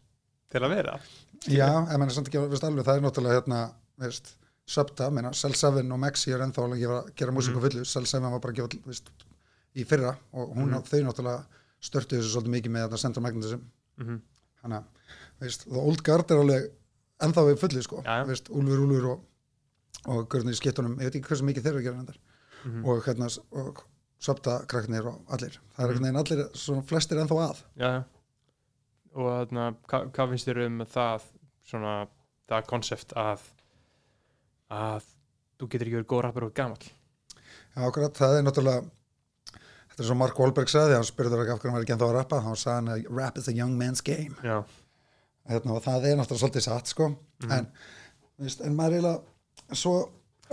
til 0.51 0.63
að 0.63 0.75
vera. 0.75 0.97
Já, 1.47 1.69
en 1.71 1.95
mann 1.95 2.09
er 2.09 2.17
samt 2.17 2.33
ekki 2.33 2.43
veist, 2.43 2.67
alveg, 2.67 2.89
það 2.89 2.99
er 2.99 3.07
náttúrulega 3.07 3.39
hérna, 3.39 3.61
veist, 4.03 4.35
Subta, 4.67 5.11
meina, 5.11 5.33
7 5.35 5.91
og 5.93 5.99
Maxi 6.01 6.31
er 6.33 6.39
ennþá 6.45 6.63
alveg 6.63 6.79
að 6.79 6.83
gera, 6.85 6.99
gera 7.19 7.33
músík 7.35 7.53
Mhm. 7.55 7.59
á 7.59 7.65
fullu, 7.67 7.85
7 7.85 8.21
var 8.31 8.41
bara 8.41 8.53
að 8.53 8.57
gefa, 8.57 8.83
veist, 8.87 9.11
í 9.75 9.85
fyrra 9.85 10.17
og 10.33 10.55
hún, 10.57 10.71
Mhm. 10.71 10.83
þau 10.85 11.03
náttúrulega 11.03 11.45
störtu 11.81 12.17
þessu 12.19 12.31
svolítið 12.37 12.55
mikið 12.55 12.71
með 12.71 12.89
þetta 12.89 12.99
Central 12.99 13.23
Magnetism, 13.23 13.61
mm 13.99 14.07
-hmm. 14.07 14.21
þannig 14.63 14.79
að, 14.79 14.85
veist, 15.41 15.65
The 15.65 15.79
Old 15.79 16.03
Guard 16.05 16.31
er 16.31 16.37
alveg 16.37 16.71
ennþá 17.21 17.43
við 17.53 17.59
fullu, 17.59 17.83
sko, 17.83 18.03
Já, 18.05 18.19
já. 18.23 18.25
veist, 18.27 18.49
Úlfur, 18.51 18.79
Úlfur 18.87 19.11
og, 19.11 19.21
og 20.07 20.29
Görnir 20.29 20.53
í 20.53 20.61
skittunum, 20.61 20.97
ég 20.99 21.11
veit 21.11 21.15
ekki 21.17 21.29
hversu 21.29 21.43
mikið 21.45 21.63
þeir 21.63 21.73
eru 21.75 21.79
að 21.79 21.83
gera 21.85 21.97
hendar, 21.97 22.17
Mhm. 22.65 22.85
og 22.87 23.03
hérna, 23.05 23.39
og 23.53 23.83
Subta 24.23 24.65
krakknir 24.69 25.05
og 25.05 25.21
allir, 25.29 25.59
það 25.77 25.91
er 25.91 25.95
veginn 25.99 26.17
allir, 26.17 26.49
svona 26.55 26.83
flestir 26.85 27.19
ennþá 27.19 27.51
að. 27.51 27.63
já, 27.77 27.91
já. 27.91 28.05
og 29.15 29.49
hva, 29.51 29.77
hvað 30.13 30.29
finnst 30.31 30.47
þér 30.47 30.67
um 30.67 30.79
það 30.87 31.23
svona, 31.69 32.09
það 32.49 32.67
konsept 32.67 33.13
að 33.17 33.41
að 34.73 35.07
þú 35.61 35.69
getur 35.73 35.89
ekki 35.89 35.99
verið 35.99 36.11
góð 36.13 36.25
rappar 36.27 36.47
og 36.49 36.55
gamall. 36.57 36.91
Já, 37.73 37.81
akkurat, 37.87 38.19
það 38.19 38.39
er 38.39 38.47
náttúrulega 38.47 38.85
þetta 39.93 40.05
er 40.05 40.09
svo 40.09 40.17
Mark 40.17 40.39
Wahlberg 40.41 40.71
sagði, 40.73 40.97
hann 40.97 41.09
spurður 41.09 41.43
ekki 41.43 41.55
af 41.55 41.61
hverju 41.61 41.71
hann 41.71 41.77
var 41.77 41.85
ekki 41.87 41.95
ennþá 41.97 42.09
að 42.09 42.17
rappa, 42.17 42.41
þá 42.41 42.53
sagði 42.57 42.77
hann 42.79 42.93
að 42.95 43.11
rap 43.19 43.41
is 43.41 43.51
a 43.51 43.57
young 43.57 43.75
man's 43.79 44.05
game. 44.05 44.37
Hérna, 45.51 45.77
og 45.77 45.85
það 45.85 46.09
er 46.09 46.17
náttúrulega 46.21 46.45
svolítið 46.47 46.67
satt 46.69 46.93
sko. 46.93 47.11
en, 47.51 47.69
veist, 48.41 48.65
en 48.65 48.77
maður 48.79 48.99
eiginlega 48.99 49.77
svo 49.83 49.95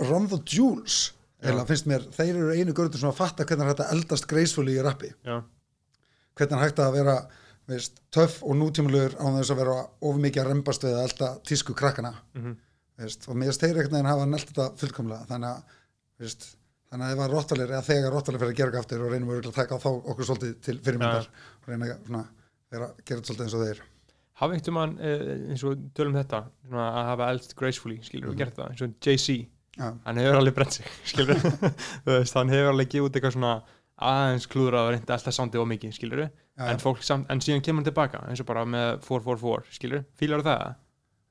Run 0.00 0.28
the 0.32 0.40
Jewels 0.48 1.12
eiginlega 1.40 1.68
finnst 1.68 1.88
mér, 1.88 2.06
þeir 2.14 2.34
eru 2.34 2.54
einu 2.56 2.76
görður 2.76 3.00
sem 3.00 3.10
að 3.10 3.20
fatta 3.20 3.46
hvernig 3.48 3.70
er 3.72 3.84
að 3.84 3.94
eldast 3.96 4.28
gracefully 4.28 4.76
í 4.76 4.84
rappi. 4.84 5.12
Já, 5.24 5.40
hvernig 6.36 6.56
er 6.56 6.64
hægt 6.66 6.82
að 6.84 6.96
vera 6.98 7.16
veist, 7.70 8.00
töff 8.12 8.40
og 8.44 8.56
nútímulegur 8.58 9.16
á 9.16 9.24
þess 9.38 9.54
að 9.54 9.62
vera 9.62 9.76
of 10.08 10.20
mikið 10.20 10.42
að 10.42 10.50
rembast 10.50 10.84
við 10.84 10.96
að 10.98 11.06
elda 11.06 11.30
tísku 11.48 11.76
krakkana. 11.76 12.16
Mm 12.36 12.58
veist, 13.00 13.28
og 13.28 13.38
mér 13.40 13.54
þeir 13.56 13.70
einhvern 13.74 13.96
veginn 13.96 14.10
hafa 14.10 14.26
nelt 14.30 14.50
þetta 14.50 14.66
fullkomlega. 14.80 15.28
Þannig 15.30 15.50
að, 15.50 15.78
veist, 16.24 16.48
þannig 16.90 17.06
að 17.06 17.14
ef 17.14 17.22
að 17.24 17.34
rottalir 17.34 17.72
eða 17.72 17.86
þegar 17.86 18.14
rottalir 18.16 18.42
fyrir 18.42 18.52
að 18.52 18.58
gera 18.58 18.70
eitthvað 18.70 18.84
aftur 18.84 19.06
og 19.06 19.14
reynum 19.14 19.32
að 19.36 19.48
taka 19.56 19.80
þá 19.80 19.90
okkur 19.92 20.28
svolítið 20.28 20.58
til 20.66 20.76
fyrirmyndar 20.80 21.30
og 21.30 21.70
reyna 21.70 21.94
svona, 21.94 22.26
vera, 22.74 22.90
gera 23.06 23.24
svolítið 23.24 23.46
eins 23.46 23.56
og 23.56 23.64
þeir. 23.66 23.82
Hafa 24.40 24.56
einhvern 24.56 24.76
mann 24.76 24.94
eh, 25.04 25.24
eins 25.52 25.64
og 25.68 25.88
tölum 25.96 26.16
þetta 26.16 26.44
svona, 26.66 26.86
að 26.88 27.10
hafa 27.10 27.32
eldst 27.34 27.56
gracefully, 27.58 27.98
skilur 28.06 28.32
og 28.32 28.38
gert 28.40 28.56
það 28.56 28.70
eins 28.72 28.84
og 28.86 28.94
Jay-Z, 29.04 29.40
Já, 29.78 29.86
hann 30.04 30.18
hefur 30.18 30.38
alveg 30.40 30.56
brent 30.56 30.76
sig 30.76 30.88
skilur, 31.12 31.42
þú 32.06 32.16
hann 32.34 32.52
hefur 32.52 32.72
alveg 32.72 32.88
gefið 32.90 33.06
út 33.06 33.18
eitthvað 33.18 33.36
svona 33.36 33.52
aðeins 34.10 34.48
klúður 34.50 34.78
að 34.80 34.88
reynda 34.94 35.16
alltaf 35.16 35.36
sándið 35.36 35.62
og 35.62 35.68
mikið, 35.70 35.92
skilur 35.94 36.22
en, 36.24 36.80
samt, 37.04 37.28
en 37.30 37.42
síðan 37.44 37.62
kemur 37.64 37.82
hann 37.82 37.90
tilbaka 37.90 38.22
eins 38.28 38.40
og 38.42 38.48
bara 38.48 38.64
með 38.68 38.88
444, 39.06 39.76
skilur 39.76 40.06
fílar 40.18 40.44
það? 40.46 40.72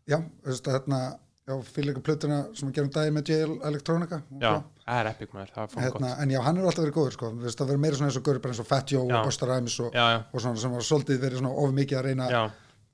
já, 0.10 0.18
veist, 0.46 0.70
hérna, 0.70 1.02
já, 1.50 1.84
líka 1.90 2.02
plötuna 2.06 2.38
sem 2.56 2.70
við 2.70 2.76
gerum 2.78 2.92
daginn 2.94 3.16
með 3.18 3.30
JL 3.34 3.56
Electronica. 3.70 4.22
Já, 4.42 4.52
það 4.86 5.00
er 5.02 5.10
epic 5.12 5.34
maður, 5.34 5.52
það 5.56 5.64
er 5.66 5.72
fór 5.74 5.84
hérna, 5.88 6.12
en 6.24 6.34
já, 6.36 6.40
hann 6.46 6.58
er 6.62 6.68
alltaf 6.70 6.86
verið 6.86 6.96
góður 7.00 7.16
sko, 7.18 7.32
veist, 7.42 7.58
það 7.60 7.72
verið 7.74 7.84
meira 7.86 8.00
svona 8.00 8.10
eins 8.12 8.20
og 8.22 8.26
góður 8.30 8.42
bara 8.46 8.54
eins 8.56 8.62
og 8.64 8.70
Fat 8.70 8.94
Joe 8.94 9.04
Já. 9.10 9.18
og 9.20 9.26
Busta 9.30 9.50
Rhymes 9.50 9.80
og, 9.86 9.98
og 10.34 10.44
svona 10.46 10.62
sem 10.64 10.72
var 10.78 10.86
svolítið 10.90 11.20
verið 11.26 11.42
svona 11.42 11.54
of 11.66 11.74
mikið 11.80 12.00
að 12.00 12.08
reyna 12.10 12.30
já, 12.30 12.42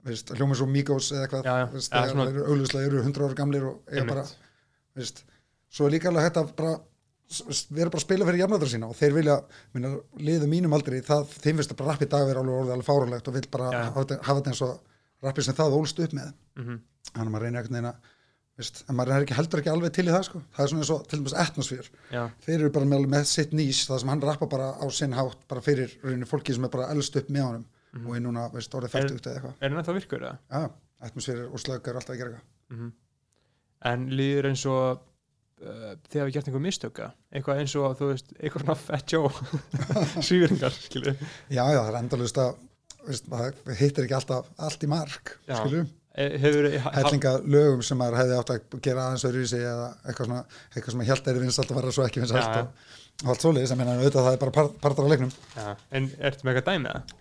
veist, 0.10 0.34
hljómið 0.38 0.60
svo 0.62 0.68
Migos 0.72 1.12
eða 1.12 1.28
eitthvað. 1.28 1.72
Veist, 1.76 1.92
Já, 1.94 2.10
svona- 2.12 2.26
þeir 2.30 2.36
eru 2.42 2.50
augljóslega 2.56 2.90
eru 2.92 3.04
100 3.04 3.26
ára 3.28 3.38
gamlir 3.44 3.64
og 3.70 3.80
eiga 3.92 4.06
bara 4.10 4.26
veist, 4.96 5.24
svo 5.70 5.88
er 5.88 5.96
líka 5.98 6.10
alveg 6.12 6.28
hægt 6.30 6.38
að 6.42 6.56
bara 6.56 6.74
s- 7.30 7.66
vera 7.74 7.90
bara 7.90 8.00
að 8.00 8.06
spila 8.06 8.26
fyrir 8.30 8.42
jafnöldra 8.46 8.70
sína 8.70 8.88
og 8.90 8.96
þeir 8.96 9.14
vilja, 9.18 9.38
minna, 9.74 9.96
liðu 10.22 10.48
mínum 10.52 10.74
aldrei 10.78 11.02
það, 11.02 11.26
þeim 11.42 11.58
finnst 11.58 11.72
að 11.74 11.80
bara 11.82 11.92
rappi 11.96 12.06
dag 12.12 12.28
vera 12.30 12.40
alveg 12.44 12.60
orðið 12.62 12.76
alveg 12.76 12.86
fárulegt 12.90 13.28
og 13.28 13.34
vil 13.34 13.48
bara 13.52 13.72
hafa, 13.90 14.20
hafa 14.22 14.40
þetta 14.42 14.52
eins 14.54 14.62
og 14.62 14.80
rappi 15.26 15.42
sem 15.48 15.56
það 15.58 15.74
ólst 15.80 16.00
upp 16.06 16.14
með. 16.14 16.34
Mhm. 16.56 16.80
þannig 17.16 17.28
að 17.28 17.34
maður 17.34 17.44
reynir 17.46 17.60
einhvern 17.62 17.76
veginn 17.76 17.94
að 18.56 18.62
veist, 18.64 18.84
en 18.90 18.96
maður 18.96 19.12
er 19.18 19.26
ekki 19.26 19.36
heldur 19.36 19.60
ekki 19.62 19.72
alveg 19.74 19.92
til 19.98 20.06
í 20.08 20.12
það 20.14 20.24
sko. 20.30 20.42
það 20.56 20.64
er 20.66 20.70
svona 20.72 20.84
eins 20.86 20.92
og 20.96 21.08
til 21.12 21.20
dæmis 21.20 21.34
atmosfér 21.44 21.90
Já, 22.16 22.22
þeir 22.46 22.56
eru 22.62 22.70
bara 22.78 22.86
með, 22.94 23.08
með 23.12 23.26
sitt 23.28 23.52
nýs 23.58 23.82
það 23.90 24.00
sem 24.04 24.12
hann 24.14 24.22
rappa 24.24 24.48
bara 24.52 24.70
á 24.80 24.86
sinn 24.96 25.16
hátt 25.18 25.42
bara 25.52 25.62
fyrir 25.66 25.98
rauninni 26.04 26.30
fólki 26.30 26.56
sem 26.56 26.64
er 26.64 26.72
bara 26.72 26.88
elst 26.96 27.18
upp 27.20 27.28
með 27.36 27.44
honum 27.50 27.66
og 28.08 28.16
er 28.16 28.24
núna, 28.24 28.46
veist, 28.52 28.74
orðið. 28.76 28.96
Er- 28.96 29.10
fært 29.12 29.28
eða 29.28 29.36
eitthvað 29.36 29.60
er 29.60 29.70
hann 29.70 29.80
ennþá 29.82 29.94
virkur 30.00 30.24
eða? 30.24 30.38
já, 30.52 30.70
atmosfér 31.10 31.42
og 31.50 31.60
slögg 31.64 31.88
er 31.92 32.00
alltaf 32.00 32.16
að 32.16 32.22
gera 32.24 32.32
eitthvað 32.38 32.54
Mhm. 32.76 32.94
En 33.86 34.08
líður 34.10 34.48
eins 34.50 34.64
og 34.66 35.02
uh, 35.62 35.92
þið 36.10 36.22
hafi 36.24 36.32
gert 36.34 36.48
einhver 36.50 36.64
mistöka 36.64 37.10
eitthvað 37.32 37.60
eins 37.62 37.76
og, 37.78 37.92
þú 38.00 38.08
veist, 38.10 38.32
eitthvað 38.40 38.64
svona 38.64 38.76
fat 38.82 39.12
Joe 39.14 39.30
svíringar, 40.26 40.74
skilur 40.88 41.14
já, 41.14 41.62
já, 41.62 41.78
það 41.84 41.92
er 41.92 42.00
endalust 42.00 42.40
að 42.42 42.56
veist, 43.06 43.30
hittir 43.80 44.08
ekki 44.08 44.18
alltaf 44.18 44.50
allt 44.58 44.84
í 44.88 44.90
mark 44.90 45.36
Já. 45.46 45.60
Eh, 46.16 46.36
hellinga 46.40 47.34
lögum 47.44 47.82
sem 47.84 48.00
maður 48.00 48.22
hefði 48.22 48.36
átt 48.40 48.52
að 48.54 48.78
gera 48.86 49.10
aðeins 49.10 49.26
öðruvísi 49.28 49.58
eða 49.60 49.90
eitthvað 50.06 50.30
svona, 50.30 50.44
eitthvað 50.72 50.94
sem 50.94 51.02
að 51.04 51.10
hjálta 51.10 51.32
er 51.32 51.40
vinsalt 51.44 51.74
og 51.74 51.80
var 51.82 51.88
svo 51.92 52.06
ekki 52.06 52.22
vinsalt 52.24 52.46
já. 52.46 52.62
og, 52.62 52.94
allt 53.26 53.44
svoleiðis, 53.44 53.74
meina 53.76 53.96
auðvitað 53.98 54.28
það 54.30 54.38
er 54.38 54.42
bara 54.46 54.54
par, 54.56 54.70
partur 54.86 55.08
af 55.08 55.12
leiknum 55.12 55.34
já, 55.36 55.74
En 55.92 56.08
ertu 56.16 56.48
með 56.48 56.54
eitthvað 56.54 56.70
dæmið 56.70 56.94
það? 56.94 57.16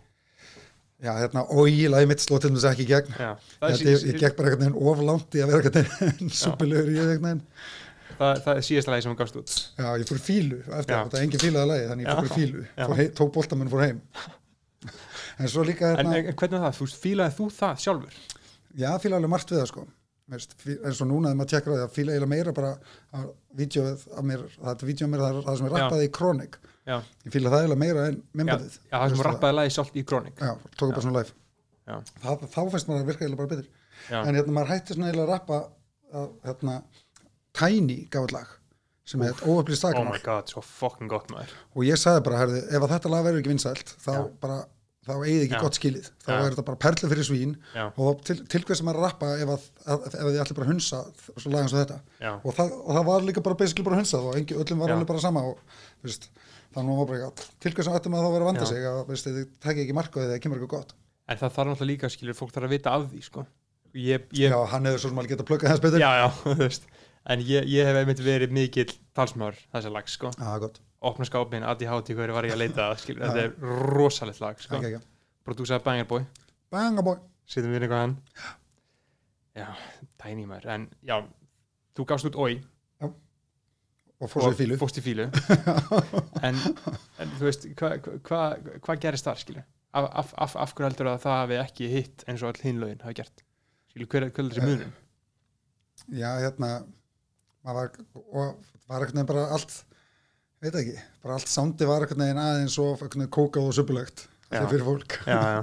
já, 1.05 1.11
hérna, 1.18 1.42
og 1.51 1.70
ég 1.72 1.90
lagi 1.90 2.09
mitt 2.12 2.22
sló 2.22 2.38
til 2.38 2.53
þess 2.55 2.68
ekki 2.70 2.84
í 2.86 2.90
gegn 2.92 3.16
Já, 3.18 3.30
ég, 3.34 3.72
er, 3.72 3.82
ég, 3.88 4.05
ég 4.12 4.20
gekk 4.22 4.36
bara 4.38 4.53
einhvern 4.53 4.62
veginn 4.68 4.92
oflánt 4.92 5.34
í 5.34 5.42
að 5.42 5.51
vera 5.51 5.72
einhvern 5.72 5.90
veginn 6.05 6.32
súpilegur 6.45 6.92
í 6.92 7.01
einhvern 7.01 7.26
veginn 7.26 7.42
það, 8.14 8.45
það 8.47 8.53
er 8.55 8.68
síðasta 8.68 8.95
lagi 8.95 9.05
sem 9.05 9.12
hann 9.12 9.20
gafst 9.24 9.40
út 9.40 9.57
já, 9.59 9.88
ég 9.90 10.07
fór 10.12 10.20
í 10.20 10.24
fílu 10.28 10.61
eftir 10.62 10.95
þetta, 10.95 11.24
engin 11.24 11.42
fílaði 11.42 11.70
lagi 11.72 11.90
þannig 11.90 12.07
ég 12.07 12.20
fór 12.20 12.30
Já. 12.30 12.30
í 12.30 12.38
fílu, 12.38 12.64
fór 12.78 12.97
hei, 13.01 13.11
tók 13.18 13.34
boltamenn 13.34 13.70
og 13.70 13.74
fór 13.74 13.84
heim 13.88 14.01
en 15.42 15.51
svo 15.51 15.66
líka 15.66 15.90
En, 15.97 16.12
hérna, 16.14 16.22
en 16.30 16.38
hvernig 16.38 16.61
er 16.61 16.66
það? 16.68 16.97
Fílaði 17.05 17.36
þú 17.40 17.51
það 17.59 17.84
sjálfur? 17.88 18.22
Já, 18.78 18.90
fíla 19.02 19.20
alveg 19.20 19.32
margt 19.34 19.52
við 19.52 19.62
það 19.62 19.70
sko. 19.70 19.86
Veist, 20.32 20.54
eins 20.64 21.00
og 21.04 21.08
núna 21.10 21.30
þegar 21.30 21.38
maður 21.42 21.64
því 21.64 21.80
að 21.84 21.90
fíla 21.92 22.14
eiginlega 22.14 22.30
meira 22.30 22.52
bara 22.56 22.70
að 23.12 23.24
vídeoið 23.58 24.04
af 24.16 24.24
mér, 24.24 24.44
það 24.56 24.70
er 24.72 24.88
vídeo 24.88 25.04
af 25.06 25.10
mér 25.12 25.22
það, 25.22 25.34
er 25.40 25.46
það 25.48 25.58
sem 25.58 25.66
er 25.68 25.74
rappaði 25.74 26.06
í 26.06 26.12
Kronik 26.16 26.56
Já, 26.84 26.94
ég 27.26 27.34
fíla 27.34 27.52
það 27.52 27.64
eiginlega 27.64 27.80
meira 27.82 28.06
en 28.08 28.16
já, 28.16 28.22
minnbæðið 28.40 28.78
já 28.78 28.94
það 28.94 29.12
sem 29.12 29.24
rappaði 29.26 29.56
lagi 29.58 29.74
sjálft 29.76 29.98
í 30.00 30.04
Kronik 30.08 30.40
já, 30.40 30.50
tók 30.80 30.94
bara 30.94 31.04
svona 31.04 31.20
live. 31.20 31.36
Það, 32.24 32.46
þá 32.54 32.60
finnst 32.72 32.88
maður 32.88 33.04
að 33.04 33.10
virka 33.10 33.26
eiginlega 33.26 33.42
bara 33.42 33.52
betur. 33.52 33.68
Já, 34.08 34.18
en 34.22 34.38
hérna 34.38 34.56
maður 34.56 34.72
hætti 34.72 34.96
svona 34.96 35.10
eiginlega 35.10 35.26
að 35.26 35.32
rappa 35.34 35.60
að, 36.16 36.32
hérna, 36.48 36.76
Tiny 37.54 37.98
gaf 38.10 38.24
eit 38.24 38.34
lag 38.34 38.54
sem 39.04 39.22
er 39.28 39.36
óöflýst 39.44 39.84
oh 39.84 39.90
stakamál 39.92 40.16
my 40.16 40.22
god, 40.24 40.48
svo 40.48 40.62
fucking 40.64 41.10
gott 41.12 41.28
maður. 41.32 41.52
Og 41.76 41.84
ég 41.84 42.00
sagði 42.00 42.24
bara, 42.24 42.40
herði, 42.40 42.62
ef 42.72 42.86
þetta 42.94 43.12
lag 43.12 43.26
verður 43.26 43.42
ekki 43.42 43.52
vinsælt 43.52 43.92
þá 44.00 44.12
Já. 44.14 44.22
bara, 44.40 44.56
þá 45.05 45.12
eigið 45.18 45.42
ekki 45.44 45.57
Já. 45.57 45.61
gott 45.62 45.78
skilið. 45.78 46.09
Þá 46.24 46.30
Já. 46.30 46.36
er 46.38 46.55
þetta 46.55 46.64
bara 46.68 46.80
perlu 46.84 47.11
fyrir 47.12 47.26
svín 47.28 47.55
Já. 47.74 47.84
og 48.00 48.22
til, 48.26 48.36
til 48.50 48.62
hvers 48.64 48.80
sem 48.80 48.90
er 48.92 48.98
að 49.00 49.07
rappa 49.07 49.30
ef, 49.36 49.52
að, 49.55 49.66
að, 49.84 50.07
ef 50.09 50.16
þið 50.24 50.40
allir 50.44 50.59
bara 50.59 50.68
hunsa 50.70 51.00
svo 51.36 51.52
lagan 51.52 51.70
svo 51.72 51.82
þetta. 51.82 51.98
Og 52.40 52.57
það, 52.57 52.74
og 52.80 52.98
það 52.98 53.07
var 53.11 53.26
líka 53.28 53.44
bara 53.44 53.59
basically 53.61 53.86
bara 53.88 54.00
hunsað 54.00 54.30
og 54.30 54.38
engi, 54.40 54.59
öllum 54.64 54.84
var 54.84 54.94
alveg 54.96 55.11
bara 55.12 55.24
sama 55.24 55.44
og 55.50 55.80
veist, 56.05 56.30
þannig 56.74 57.00
var 57.02 57.11
bara 57.11 57.20
eitthvað 57.28 57.50
til 57.66 57.74
hvers 57.76 57.88
sem 57.90 57.98
ættum 58.00 58.16
að 58.18 58.24
þá 58.24 58.30
vera 58.36 58.46
að 58.46 58.50
vanda 58.52 58.70
sig 58.70 58.88
að 58.90 59.02
veist, 59.12 59.28
þið 59.28 59.44
tekja 59.66 59.84
ekki 59.84 59.98
marka 60.00 60.24
eða 60.24 60.40
kemur 60.44 60.61
eitthvað 60.62 60.78
gott. 60.78 60.96
En 61.24 61.40
það 61.40 61.55
þarf 61.57 61.70
náttúrulega 61.72 61.92
líka 61.92 62.12
skilur 62.12 62.36
fólk 62.36 62.52
þarf 62.57 62.68
að 62.68 62.74
vita 62.76 62.96
af 62.96 63.07
því 63.12 63.22
sko. 63.28 63.46
Ég, 63.94 64.24
ég, 64.34 64.50
Já, 64.50 64.59
hann 64.72 64.88
hefur 64.88 65.05
svo 65.05 65.12
sem 65.12 65.20
alveg 65.22 65.36
getað 65.36 65.46
pluggað 65.52 65.70
þess 65.74 65.84
betur. 65.84 66.02
Já, 66.02 66.11
já, 66.18 66.26
þú 66.42 66.55
veist. 66.59 66.88
En 67.30 67.40
ég, 67.46 67.68
ég 67.72 67.86
hef 67.88 67.96
einmitt 68.00 68.20
verið 68.20 68.50
mikill 68.52 68.90
talsmaður 69.16 69.61
þessa 69.72 69.92
lag 69.94 70.11
sko. 70.12 70.32
Já, 70.36 70.50
gott, 70.61 70.80
opna 71.11 71.26
skápin, 71.28 71.66
ADHD 71.66 72.14
hverju 72.16 72.36
var 72.36 72.48
ég 72.48 72.57
að 72.57 72.62
leita 72.64 72.90
skilur 73.00 73.26
þetta 73.26 73.46
er 73.46 73.74
rosalegt 73.94 74.42
lag 74.42 74.61
sko. 74.62 74.78
Ekki 74.78 74.94
ekki 74.94 75.07
prodúsaði 75.44 75.84
Banger 75.84 76.09
Boy. 76.09 76.26
Banga 76.72 77.05
boy. 77.05 77.18
Sittum 77.46 77.74
við 77.74 77.84
eitthvað 77.84 78.00
hann. 78.00 78.14
Já, 79.55 79.66
tæni 80.22 80.46
maður. 80.48 80.70
En 80.74 80.86
já, 81.05 81.18
þú 81.94 82.07
gafst 82.11 82.30
út 82.30 82.38
Oi. 82.40 82.57
Og 84.24 84.30
í 84.30 84.57
fílu 84.57 84.76
fórst 84.80 84.96
í 85.00 85.02
fílu 85.05 85.24
en, 86.46 86.59
en 87.20 87.32
þú 87.34 87.44
veist 87.44 87.66
hvað 87.76 88.07
hva, 88.24 88.38
hva 88.86 88.94
gerist 89.02 89.26
þar 89.26 89.40
skilur? 89.40 89.64
Af, 89.94 90.07
af, 90.07 90.30
af, 90.46 90.55
af 90.62 90.72
hverju 90.72 90.88
heldur 90.88 91.11
að 91.11 91.18
það 91.26 91.40
hafi 91.40 91.59
ekki 91.61 91.88
hitt 91.90 92.24
eins 92.30 92.44
og 92.44 92.52
all 92.52 92.62
hinn 92.62 92.80
lögin 92.80 93.02
hafi 93.05 93.18
gert? 93.18 93.42
Skilur 93.90 94.09
hver, 94.14 94.28
hver 94.30 94.46
er 94.46 94.55
þessi 94.55 94.68
munum 94.70 94.94
Já, 96.14 96.30
hérna 96.44 96.70
var, 97.66 97.90
og 98.14 98.64
var 98.88 99.05
eitthvað 99.05 99.28
bara 99.28 99.44
allt 99.59 99.76
veit 100.64 100.76
ekki, 100.80 100.94
bara 101.24 101.32
allt 101.38 101.50
sándi 101.50 101.84
var 101.88 102.00
eitthvað 102.04 102.20
neginn 102.22 102.42
aðeins 102.42 102.76
og 102.82 102.92
kókað 103.34 103.64
og 103.68 103.74
er 104.54 104.68
fyrir 104.70 104.86
fólk. 104.86 105.10
Já, 105.26 105.38
já, 105.54 105.60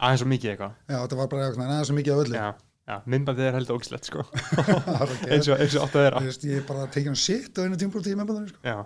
aðeins 0.00 0.20
svo 0.22 0.28
mikið 0.30 0.48
eitthvað. 0.52 0.72
Já, 0.88 0.96
þetta 0.96 1.16
var 1.20 1.28
bara 1.32 1.42
eitthvað 1.44 1.62
neginn 1.62 1.76
aðeins 1.76 1.92
og 1.92 1.98
mikið 1.98 2.12
af 2.14 2.20
öllu. 2.24 2.36
Já, 2.40 2.48
já, 2.90 2.96
myndbandið 3.14 3.48
er 3.48 3.56
heldur 3.58 3.76
ógislegt 3.78 4.06
sko. 4.10 4.20
Eins 5.32 5.46
og, 5.48 5.54
og 5.60 5.64
að 5.84 5.90
Þú 6.16 6.26
veist, 6.30 6.44
ég 6.50 6.58
bara 6.68 6.82
tekið 6.96 7.10
um 7.12 7.20
shit 7.20 7.52
á 7.54 7.56
einu 7.64 7.76
tímbrúti 7.80 8.10
í 8.10 8.18
meðbæðinu 8.18 8.48
sko. 8.50 8.58
já, 8.64 8.78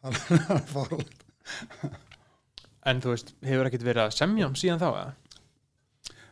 en 2.90 2.96
þú 3.04 3.08
veist, 3.14 3.28
hefur 3.44 3.66
ekkert 3.68 3.86
verið 3.86 4.02
að 4.06 4.16
semja 4.16 4.44
um 4.48 4.56
síðan 4.58 4.80
þá 4.80 4.88
eða? 4.90 5.12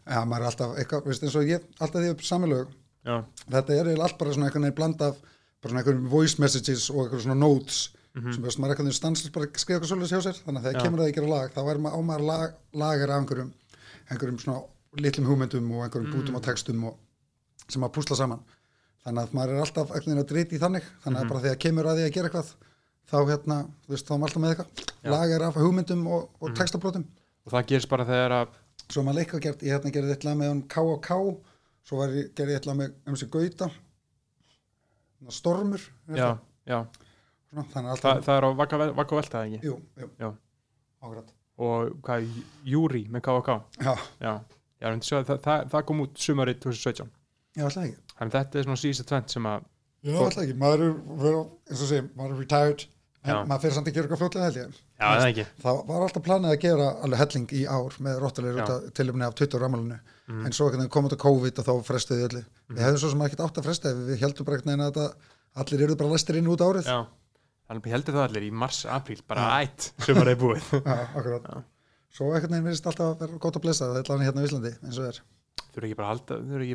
Já, 0.08 0.18
maður 0.24 0.40
er 0.40 0.48
alltaf 0.50 0.70
eitthvað, 0.80 1.00
veist, 1.10 1.22
eins 1.26 1.36
og 1.36 1.44
ég 1.48 1.60
alltaf 1.78 2.00
því 2.00 2.08
upp 2.14 2.22
samilög 2.24 2.68
þetta 3.08 3.74
er 3.74 3.88
eiginlega 3.88 4.06
allt 4.08 4.18
bara 4.20 4.34
svona 4.34 4.48
einhvern 4.48 4.66
veginn 4.66 4.78
bland 4.78 5.04
af 5.04 5.14
bara 5.62 5.70
svona 5.70 5.82
einhverjum 5.82 6.08
voice 6.12 6.42
messages 6.42 6.88
og 6.92 6.98
einhverjum 7.02 7.24
svona 7.26 7.40
notes 7.40 7.78
Mhm. 8.18 8.32
sem 8.34 8.42
veist 8.42 8.58
maður 8.58 8.70
er 8.72 8.76
veginn 8.82 8.92
stanslust 8.98 9.32
bara 9.32 9.46
að 9.46 9.58
skrifa 9.58 9.78
eitthvað 9.80 9.90
svolítið 9.92 10.12
hjá 10.14 10.22
sér 10.26 10.38
þannig 10.44 10.60
að 10.60 10.66
þegar 10.68 10.82
kemur 10.82 10.98
það 10.98 11.08
að 11.08 11.14
gera 11.14 11.28
lag 11.28 11.52
þá 11.54 11.60
er 11.72 11.78
maður 11.78 11.94
á 11.94 12.00
maður 12.10 12.24
lag, 12.28 12.54
lagar 12.74 13.10
af 13.10 13.18
einhverjum 13.22 13.50
einhverjum 14.10 14.38
svona 14.38 14.62
litlum 15.04 15.26
hugmyndum 15.28 15.70
og 15.72 15.82
einhverjum 15.84 16.12
bútum 16.14 16.34
Mm. 16.34 16.38
á 16.38 16.46
textum 16.48 16.84
og, 16.84 16.96
sem 17.68 17.82
að 17.82 17.92
púsla 17.92 18.16
saman 18.16 18.40
þannig 19.04 19.22
að 19.28 19.32
maður 19.36 19.52
er 19.54 19.60
alltaf 19.64 19.88
veginn 19.94 20.18
að 20.22 20.28
dreyti 20.32 20.56
í 20.56 20.58
þannig 20.58 20.82
þannig 21.04 21.18
Mhm. 21.20 21.24
að 21.24 21.28
bara 21.28 21.40
þegar 21.40 21.58
kemur 21.64 21.84
að 21.84 21.96
því 21.98 22.04
að 22.08 22.12
gera 22.16 22.28
eitthvað 22.28 22.54
þá 23.08 23.18
hérna, 23.30 23.56
þú 23.86 23.88
veist, 23.88 24.06
þá 24.06 24.12
er 24.14 24.18
maður 24.18 24.28
alltaf 24.28 24.42
með 24.42 24.50
eitthvað 24.54 24.68
lagar 25.10 25.42
af 25.48 25.54
hugmyndum 25.54 26.06
og, 26.06 26.28
og 26.40 26.48
Mhm. 26.50 26.56
textabrótum 26.56 27.04
og 27.46 27.52
það 27.52 27.66
gerist 27.66 27.88
bara 27.88 28.04
þegar 28.04 28.30
að 28.30 28.48
svo 28.88 29.02
maður 29.02 29.14
leika 29.14 29.40
gert, 29.40 29.58
ég 29.62 29.72
hérna 29.72 29.92
gerði 29.92 30.10
eitt 30.10 30.24
lag 30.24 30.36
með 30.36 30.48
hann 30.48 30.62
K.O.K. 30.68 31.08
svo 31.84 31.96
gerði 32.34 32.52
ég 32.52 32.56
eitt 32.56 32.66
lag 32.66 32.76
með 32.76 32.92
um 33.06 33.16
sig 33.16 33.30
Gauta 33.30 33.70
Stormur 35.28 35.80
já, 36.14 36.38
já, 36.66 36.86
svona, 37.52 37.94
að 37.94 38.02
það, 38.26 38.34
er 38.36 38.46
á 38.46 38.50
Vaka 38.98 39.16
Velta 39.18 39.42
ekki? 39.46 39.60
Jú, 39.64 39.76
jú, 40.02 40.08
Já. 40.20 40.28
ágrætt 41.02 41.32
og 41.58 41.94
hvað, 42.06 42.28
Júri 42.68 43.04
með 43.10 43.24
KVK 43.26 43.56
já, 43.82 43.94
já, 44.22 44.34
já 44.82 44.90
sjá, 45.02 45.16
það, 45.26 45.40
það, 45.46 45.64
það 45.72 45.86
kom 45.88 46.04
út 46.04 46.20
sumarið 46.22 46.60
2017 46.66 47.08
já, 47.58 47.64
alltaf 47.64 47.82
ekki. 47.88 47.96
Þannig 48.18 48.34
að 48.34 48.38
þetta 48.38 48.58
er 48.60 48.68
svona 48.68 48.82
síðasta 48.84 49.08
tvent 49.10 49.34
sem 49.34 49.48
að 49.50 49.64
já, 49.64 50.12
Fór- 50.12 50.28
alltaf 50.28 50.44
ekki, 50.44 50.58
maður 50.62 50.84
er 50.86 50.94
eins 51.72 51.82
og 51.82 51.90
segja, 51.90 52.06
maður 52.18 52.36
er 52.36 52.40
retired 52.44 52.86
en 53.28 53.34
Já. 53.34 53.38
maður 53.50 53.62
fyrir 53.64 53.74
samt 53.74 53.88
að 53.90 53.96
gera 53.96 54.06
eitthvað 54.06 54.20
fljótlega 54.22 54.46
held 54.46 54.58
ég. 54.60 54.76
Já, 54.78 55.06
það 55.08 55.24
er 55.24 55.30
ekki. 55.32 55.44
það 55.64 55.78
var 55.88 56.04
alltaf 56.06 56.22
planið 56.28 56.52
að 56.54 56.60
gera 56.62 56.86
alveg 57.02 57.18
helling 57.24 57.48
í 57.58 57.62
ár 57.66 57.96
með 58.06 58.20
róttalegir 58.22 58.60
Já. 58.60 58.62
út 58.62 58.70
af 58.76 58.92
tilumni 58.94 59.26
af 59.26 59.34
20 59.40 59.58
rammalinu. 59.64 59.98
Mhm. 60.28 60.44
en 60.46 60.52
svo 60.52 60.68
komið 60.70 61.08
til 61.08 61.18
COVID 61.24 61.58
og 61.58 61.64
þá 61.66 61.72
frestuði 61.88 62.24
öllu. 62.28 62.42
Við 62.68 62.82
hefðum 62.84 63.00
svo 63.02 63.10
sem 63.10 63.22
ekkert 63.26 63.40
átt 63.46 63.58
að 63.58 63.64
fresta 63.66 63.92
við 63.96 64.18
heldum 64.22 64.44
bara 64.46 64.56
eitthvað 64.58 64.78
að 64.78 64.88
þetta, 64.92 65.06
allir 65.56 65.82
eru 65.86 65.96
bara 65.96 66.10
lestir 66.12 66.36
inn 66.36 66.50
út 66.52 66.60
árið. 66.60 66.84
Já, 66.84 66.98
ég 67.76 67.92
heldur 67.92 68.14
það 68.16 68.24
allir 68.28 68.46
í 68.48 68.52
mars, 68.52 68.84
apríl, 68.88 69.20
bara 69.28 69.48
ætt 69.62 69.90
sumarið 70.06 70.34
er 70.34 70.40
búið 70.40 70.70
Já. 70.84 71.64
Svo 72.18 72.30
ekkert 72.34 72.50
neginn 72.50 72.64
verðist 72.70 72.86
alltaf 72.88 73.10
að 73.12 73.18
vera 73.26 73.38
gott 73.44 73.56
að 73.58 73.62
blessa 73.66 73.88
það 73.92 73.98
er 74.14 74.24
hérna 74.26 74.40
á 74.40 74.46
Íslandi 74.48 74.70
eins 74.88 74.98
og 74.98 75.04
er. 75.10 75.18
þú 75.68 75.78
eru 75.78 75.86
ekki 75.90 75.98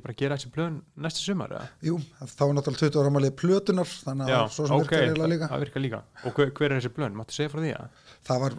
bara 0.05 0.13
að 0.13 0.19
gera 0.21 0.35
þessi 0.37 0.51
plön 0.53 0.75
næsta 1.03 1.19
sumar 1.25 1.49
eða? 1.51 1.65
Jú, 1.83 1.95
þá 2.21 2.43
er 2.45 2.53
náttúrulega 2.55 2.89
20 2.93 3.01
ára 3.01 3.11
málið 3.15 3.33
plötunar, 3.41 3.89
þannig 4.05 4.29
að 4.31 4.45
svo 4.53 4.67
sem 4.69 4.75
ok, 4.77 4.93
virkar 4.93 5.31
líka. 5.33 5.49
það 5.51 5.63
virkar 5.65 5.83
líka 5.83 5.99
og 6.29 6.37
hver, 6.37 6.51
hver 6.59 6.69
er 6.71 6.77
þessi 6.79 6.93
plön, 6.95 7.17
máttu 7.17 7.35
segja 7.35 7.51
frá 7.51 7.59
því 7.65 7.73
að 7.73 7.99
Það 8.23 8.39
var 8.45 8.53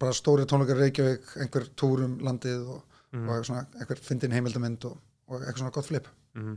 bara 0.00 0.14
stóri 0.16 0.46
tónleikar 0.48 0.78
í 0.78 0.84
Reykjavík, 0.86 1.34
einhver 1.44 1.66
túr 1.76 2.04
um 2.06 2.14
landið 2.24 2.62
og, 2.76 2.82
Mhm. 3.12 3.28
og 3.28 3.44
svona, 3.44 3.66
einhver 3.76 3.98
fyndin 4.00 4.32
heimildamind 4.32 4.84
og, 4.88 4.96
og 5.28 5.42
eitthvað 5.42 5.58
svona 5.60 5.72
gott 5.76 5.84
flip. 5.90 6.06
mm. 6.38 6.54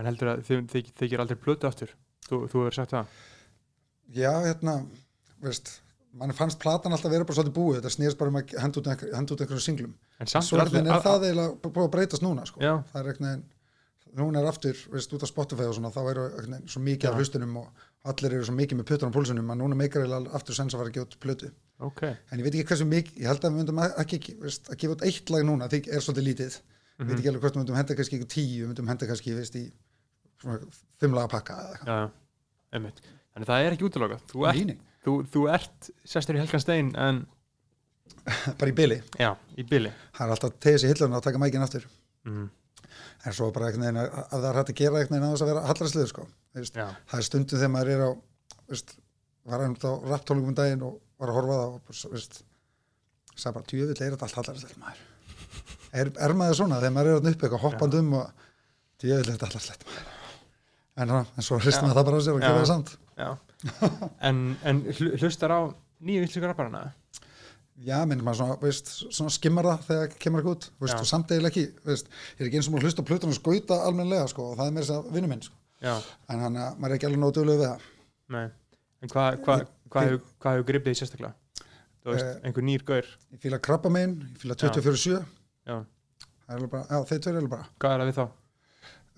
en 0.00 0.04
heldur 0.10 0.32
að 0.32 0.42
þið, 0.48 0.64
þið, 0.72 0.88
þið 0.98 1.10
gerir 1.12 1.20
aldrei 1.22 1.38
plötu 1.38 1.68
aftur 1.68 1.92
þú, 2.26 2.40
þú 2.50 2.64
hefur 2.64 2.74
sagt 2.80 2.90
það 2.96 3.06
Já, 4.14 4.30
hérna, 4.44 4.86
veist, 5.42 5.80
mann 6.16 6.32
fannst 6.32 6.58
platan 6.62 6.92
alltaf 6.92 7.10
vera 7.10 7.24
bara 7.24 7.34
svolítið 7.36 7.56
búið, 7.56 7.80
þetta 7.80 7.90
snýrst 7.96 8.18
bara 8.18 8.30
um 8.30 8.36
að 8.40 8.54
henda 8.62 8.80
út, 8.80 8.86
einhver, 8.92 9.10
henda 9.16 9.34
út 9.34 9.40
einhverjum 9.40 9.60
singlum. 9.66 9.94
en 10.20 10.26
samt 10.26 10.44
Svo 10.46 10.56
er 10.86 11.02
það 11.02 11.26
eiginlega 11.26 11.56
búið 11.66 11.84
að 11.88 11.90
breytast 11.96 12.22
núna, 12.22 12.46
sko. 12.46 12.60
Það 12.92 13.00
er 13.02 13.10
einhvern 13.10 13.26
veginn, 13.28 13.44
núna 14.16 14.40
er 14.40 14.46
aftur, 14.48 14.76
veist, 14.94 15.12
út 15.12 15.22
af 15.22 15.28
Spotify 15.28 15.66
og 15.68 15.74
svona, 15.76 15.90
þá 15.92 16.00
eru 16.10 16.28
veginn 16.38 16.68
svo 16.68 16.80
mikið 16.80 17.08
af 17.10 17.18
hlustunum 17.18 17.56
og 17.60 17.66
allir 18.06 18.32
eru 18.38 18.44
svo 18.48 18.54
mikið 18.56 18.78
með 18.80 18.86
puttan 18.88 19.10
á 19.12 19.16
púlsunum 19.16 19.50
að 19.52 19.60
núna 19.60 19.76
meikar 19.76 20.06
eiginlega 20.06 20.32
aftur 20.38 20.54
sens 20.54 20.72
að 20.72 20.78
fara 20.80 20.88
að 20.88 20.94
gefa 20.96 21.06
út 21.10 21.18
plötu. 21.20 21.50
ok 21.80 22.02
En 22.32 22.38
ég 22.38 22.44
veit 22.46 22.54
ekki 22.54 22.64
hversu 22.70 22.86
mikið, 22.88 23.18
ég 23.20 23.26
held 23.26 23.44
að 23.44 23.50
við 23.52 23.56
myndum 23.58 23.78
ekki, 23.84 24.16
ekki 24.16 24.36
veist, 24.40 24.70
að 24.70 24.76
gefa 24.80 24.94
út 24.96 25.02
eitt 25.04 25.30
lag 25.34 25.44
núna, 25.44 25.68
því 25.68 25.82
er 25.92 26.00
svolítið 26.00 26.24
lítið. 26.30 26.54
Ég 26.56 27.04
Mhm. 27.04 27.08
veit 27.10 27.18
ekki 27.18 27.28
alveg 27.28 27.40
hvort 27.42 27.52
við 27.56 27.60
myndum 27.60 27.76
henda 27.76 27.94
kannski 27.94 28.24
tíu, 28.24 28.66
myndum 28.70 28.88
henda 28.88 29.06
kannski, 29.06 29.34
veist, 29.36 29.54
í 29.56 29.72
fimm 31.00 31.12
laga 31.12 31.28
pakka 31.28 31.52
eða 31.60 31.76
eitthvað. 31.76 32.10
Þannig 33.36 33.50
það 33.52 33.66
er 33.68 33.76
ekki 33.76 33.88
útilokað 33.90 34.22
þú 34.32 34.44
þú, 35.06 35.16
þú 35.30 35.42
ert 35.54 35.90
sestur 36.08 36.38
í 36.38 36.42
Helgan 36.42 36.62
Stein 36.64 36.92
en 36.98 37.24
bara 38.58 38.70
í 38.72 38.74
byli. 38.74 38.96
já, 39.20 39.30
í 39.58 39.64
byli 39.66 39.90
Það 40.16 40.22
er 40.24 40.32
alltaf 40.34 40.50
að 40.50 40.60
tegja 40.64 40.80
sér 40.82 40.94
hilluna 40.94 41.20
og 41.20 41.26
taka 41.26 41.40
mækinn 41.42 41.66
aftur. 41.66 41.84
mm. 42.26 42.46
En 43.26 43.34
svo 43.34 43.48
bara 43.54 43.68
veginn 43.74 43.98
að, 43.98 44.08
að 44.22 44.42
það 44.42 44.48
er 44.48 44.58
hægt 44.60 44.70
að 44.72 44.78
gera 44.80 44.98
einhvern 45.00 45.14
veginn 45.16 45.26
að 45.26 45.32
þess 45.34 45.44
að 45.44 45.50
vera 45.50 45.62
hallarsliður, 45.66 46.10
sko. 46.12 46.24
Veist, 46.56 46.76
já, 46.78 46.86
það 47.10 47.18
er 47.20 47.26
stundum 47.26 47.60
þegar 47.60 47.72
maður 47.74 47.90
er 47.92 48.02
á, 48.06 48.10
veist, 48.70 48.94
var 49.50 49.64
einhvern 49.64 49.90
á 49.90 49.92
rapptólungum 50.12 50.52
um 50.52 50.58
daginn 50.58 50.84
og 50.86 50.98
var 51.20 51.32
að 51.32 51.38
horfa 51.40 51.56
það 51.60 51.76
og, 51.76 52.38
sagði 53.36 53.54
bara, 53.58 53.68
tjöfill 53.72 53.96
er 54.06 54.14
þetta 54.16 54.28
allt 54.28 54.38
hallarsliður 54.40 54.82
maður. 54.84 55.04
Er, 55.96 56.10
er 56.26 56.34
maður 56.36 56.58
svona 56.60 56.78
þegar 56.82 56.94
maður 56.96 57.10
er 57.10 57.18
að 57.18 57.30
uppi 57.30 57.46
eitthvað 57.46 57.64
hoppand 57.66 57.98
um 58.00 58.14
og 58.20 58.46
tjöfill 59.02 59.20
er 59.22 59.32
þetta 59.32 59.50
hallarsliður 59.50 59.90
maður. 59.90 60.15
En, 60.96 61.10
en 61.12 61.44
svo 61.44 61.58
hrist 61.60 61.76
Já. 61.78 61.84
maður 61.84 61.98
það 62.00 62.06
bara 62.08 62.16
á 62.16 62.22
sér 62.24 62.36
og 62.36 62.40
gera 62.40 62.60
það 62.62 62.70
samt. 62.70 62.94
en, 64.28 64.38
en 64.64 64.82
hl- 64.96 65.16
hlustar 65.20 65.52
á 65.52 65.60
nýju 66.00 66.22
villugur 66.24 66.48
rapparana? 66.52 66.92
Já, 67.84 67.98
minn 68.08 68.22
maður 68.24 68.38
svona, 68.40 68.54
veist, 68.62 68.88
svona 69.12 69.32
skimmar 69.34 69.66
það 69.68 69.82
þegar 69.90 70.14
kemur 70.24 70.40
ekki 70.40 70.52
út, 70.54 70.66
veist, 70.80 70.96
og 71.02 71.08
samt 71.10 71.32
eiginlega 71.34 71.52
ekki, 71.52 71.64
veist, 71.84 72.06
ég 72.38 72.40
er 72.40 72.48
ekki 72.48 72.60
eins 72.62 72.68
og 72.70 72.72
múið 72.72 72.80
að 72.80 72.86
hlusta 72.88 73.04
á 73.04 73.08
plötunum 73.10 73.36
skauta 73.36 73.76
almennilega, 73.84 74.28
sko, 74.32 74.46
og 74.52 74.56
það 74.56 74.70
er 74.70 74.76
mér 74.78 74.86
þess 74.86 74.94
að 74.96 75.10
vinnu 75.18 75.28
minn, 75.32 75.42
sko, 75.44 75.58
já, 75.84 75.92
en 76.32 76.44
hann 76.46 76.56
að 76.62 76.78
maður 76.80 76.94
er 76.94 76.96
ekki 76.96 77.08
alveg 77.10 77.20
nóg 77.26 77.34
duglega 77.36 77.58
við 77.60 77.66
það. 77.66 77.84
nei. 78.36 78.46
En 79.04 79.12
hvað 79.12 79.36
hva, 79.44 79.56
hva 79.92 80.06
hva 80.40 80.54
hefur 80.56 80.66
gripið 80.70 80.88
því 80.94 81.00
sérstaklega? 81.02 81.34
Þú 82.06 82.14
veist, 82.14 82.24
Eh, 82.30 82.40
einhver 82.48 82.64
nýr 82.64 82.84
gaur. 82.88 83.06
Ég 83.36 83.40
fíla 83.44 83.58
krabba 83.60 83.90
megin, 83.92 84.16
ég 84.32 84.40
fíla 84.40 84.56
24-7, 84.56 85.20
já, 85.68 85.76
það 85.76 86.48
er 86.48 86.56
alveg 86.56 86.70
bara, 86.72 86.86
já, 86.88 87.04
þeir 87.12 87.20
tveir 87.26 87.34
er 87.34 87.40
alveg 87.42 87.52
bara. 87.58 87.68
hvað 87.82 87.92
er 87.92 88.00
það 88.00 88.08
við 88.08 88.16
þá? 88.22 88.26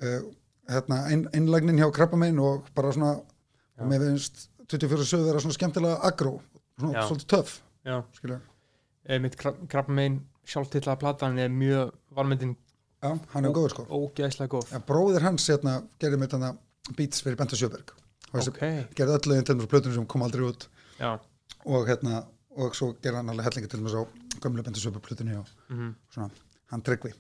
Uh, 0.02 0.28
hérna, 0.68 1.02
ein, 1.08 1.26
einlagnin 1.34 1.78
hjá 1.80 1.88
krabba 1.94 2.16
megin 2.20 2.38
og 2.44 2.68
bara 2.76 2.92
svona, 2.92 3.14
og 3.78 3.88
mér 3.90 4.04
finnst 4.06 4.48
24-7 4.68 5.22
vera 5.24 5.40
svona 5.42 5.56
skemmtilega 5.56 5.98
aggró, 6.08 6.38
svona 6.78 6.98
Já. 6.98 7.06
svolítið 7.08 7.28
töff, 7.34 7.60
já, 7.84 8.02
skilur. 8.18 8.40
mitt 9.20 9.36
krabba 9.40 9.92
megin 9.92 10.20
sjálftillaða 10.48 10.98
platan 11.00 11.38
er 11.38 11.48
mjög 11.52 11.92
varmyndin 12.16 12.56
Já, 13.02 13.12
hann 13.32 13.44
er 13.44 13.54
góður, 13.54 13.70
sko. 13.76 13.86
ógeðslega 13.88 14.50
góð 14.56 14.72
Já, 14.74 14.80
bróðir 14.84 15.22
hans, 15.22 15.46
hérna, 15.48 15.82
gerði 16.00 16.18
með 16.18 16.34
þarna 16.34 16.52
beats 16.96 17.22
fyrir 17.22 17.36
Benta 17.38 17.56
Sjöberg. 17.56 17.92
Og 18.32 18.40
þessi 18.40 18.50
ok, 18.52 18.62
gerði 18.96 19.14
öll 19.18 19.30
lögin 19.32 19.44
til 19.48 19.56
mér 19.56 19.68
plötunum 19.70 19.94
sem 19.94 20.06
kom 20.06 20.22
aldrei 20.26 20.44
út. 20.48 20.68
já 20.98 21.18
og 21.64 21.86
hérna 21.88 22.24
og 22.58 22.74
svo 22.76 22.92
gerði 23.02 23.20
hann 23.20 23.30
alveg 23.32 23.46
hellingi 23.48 23.70
til 23.70 23.80
þess 23.84 23.96
á 23.98 24.02
gömlu 24.42 24.62
bendisöpu 24.66 25.00
plutunni 25.00 25.36
og 25.38 25.48
mm 25.68 25.94
svona 26.12 26.30
hann 26.72 26.82
tryggvi, 26.84 27.12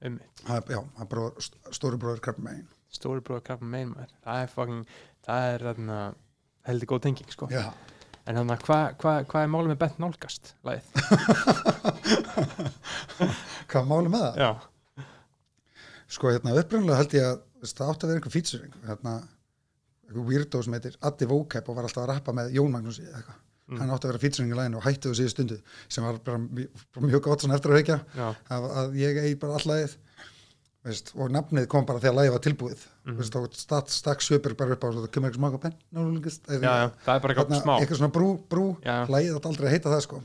hann, 0.00 0.20
já, 0.48 0.80
hann 0.96 1.08
bróður, 1.10 1.48
stóri 1.72 1.98
bróður 2.00 2.20
krabba 2.24 2.42
megin 2.46 2.66
stóri 2.94 3.20
bróða 3.24 3.46
krabba 3.50 3.66
megin 3.68 3.92
maður 3.94 4.12
það 4.24 4.36
er 4.42 4.48
fucking, 4.54 4.82
það 5.28 5.40
er 5.52 5.58
þarna 5.68 5.98
heldur 6.68 6.90
góð 6.92 7.04
tenging 7.06 7.30
sko. 7.34 7.44
Já, 7.52 7.66
En 8.28 8.36
þannig 8.36 8.58
að 8.58 8.64
hvað 8.66 8.86
hva, 9.00 9.12
hva 9.24 9.38
er 9.40 9.48
málið 9.48 9.70
með 9.72 9.78
bent 9.80 10.00
nálgast? 10.02 10.44
Lagið? 10.68 10.84
hvað 13.70 13.80
er 13.80 13.88
málið 13.88 14.10
með 14.12 14.22
það? 14.26 14.34
Já, 14.42 14.50
Sko, 16.08 16.30
hérna, 16.32 16.54
upprænlega 16.56 17.02
held 17.02 17.14
ég 17.18 17.26
að 17.28 17.42
það 17.68 17.90
átti 17.92 18.06
að 18.06 18.10
vera 18.10 18.18
einhver 18.18 18.32
featuring 18.32 18.76
hérna, 18.88 19.12
einhver 20.08 20.24
weirdo 20.28 20.62
sem 20.64 20.76
heitir 20.76 20.96
Addi 21.04 21.28
Vocab 21.28 21.68
og 21.68 21.76
var 21.76 21.88
alltaf 21.88 22.04
að 22.04 22.10
rappa 22.14 22.34
með 22.36 22.54
Jón 22.56 22.72
Magnús 22.72 23.00
eitthvað, 23.02 23.42
hann 23.76 23.92
átti 23.92 24.08
að 24.08 24.12
vera 24.14 24.22
featuring 24.22 24.54
í 24.54 24.56
læginu 24.56 24.80
og 24.80 24.86
hætti 24.86 25.10
þú 25.10 25.18
síðu 25.18 25.32
stundu 25.34 25.58
sem 25.84 26.06
var 26.06 26.20
bara 26.24 26.40
mjög, 26.40 27.20
gott 27.26 27.44
svona 27.44 27.58
eftir 27.58 27.76
að 27.76 27.92
já, 27.92 27.98
að, 28.24 28.68
að 28.82 28.96
ég 29.02 29.20
eigi 29.24 29.40
bara 29.42 29.58
allægið 29.60 29.98
veist, 30.86 31.10
og 31.16 31.32
nafnið 31.34 31.66
kom 31.70 31.86
bara 31.88 32.00
þegar 32.02 32.16
lægið 32.18 32.34
var 32.34 32.44
tilbúið. 32.44 32.84
Mhm. 33.04 33.16
veist, 33.18 33.36
og 33.36 33.48
stakk 33.58 33.90
stak 33.90 34.22
Sjöberg 34.24 34.56
bara 34.56 34.76
upp 34.76 34.84
á 34.84 34.88
og 34.88 34.94
það 34.94 35.10
kemur 35.14 35.30
eitthvað 35.30 35.42
smaka 35.42 35.60
penn 35.64 35.74
er 37.80 37.82
eitthvað 37.82 38.00
svona 38.00 38.14
brú, 38.14 38.28
brú 38.48 38.66
lægið 38.84 39.36
átti 39.36 39.50
aldrei 39.52 39.68
að 39.68 39.74
heita 39.76 39.92
það 39.94 40.02
sko. 40.06 40.22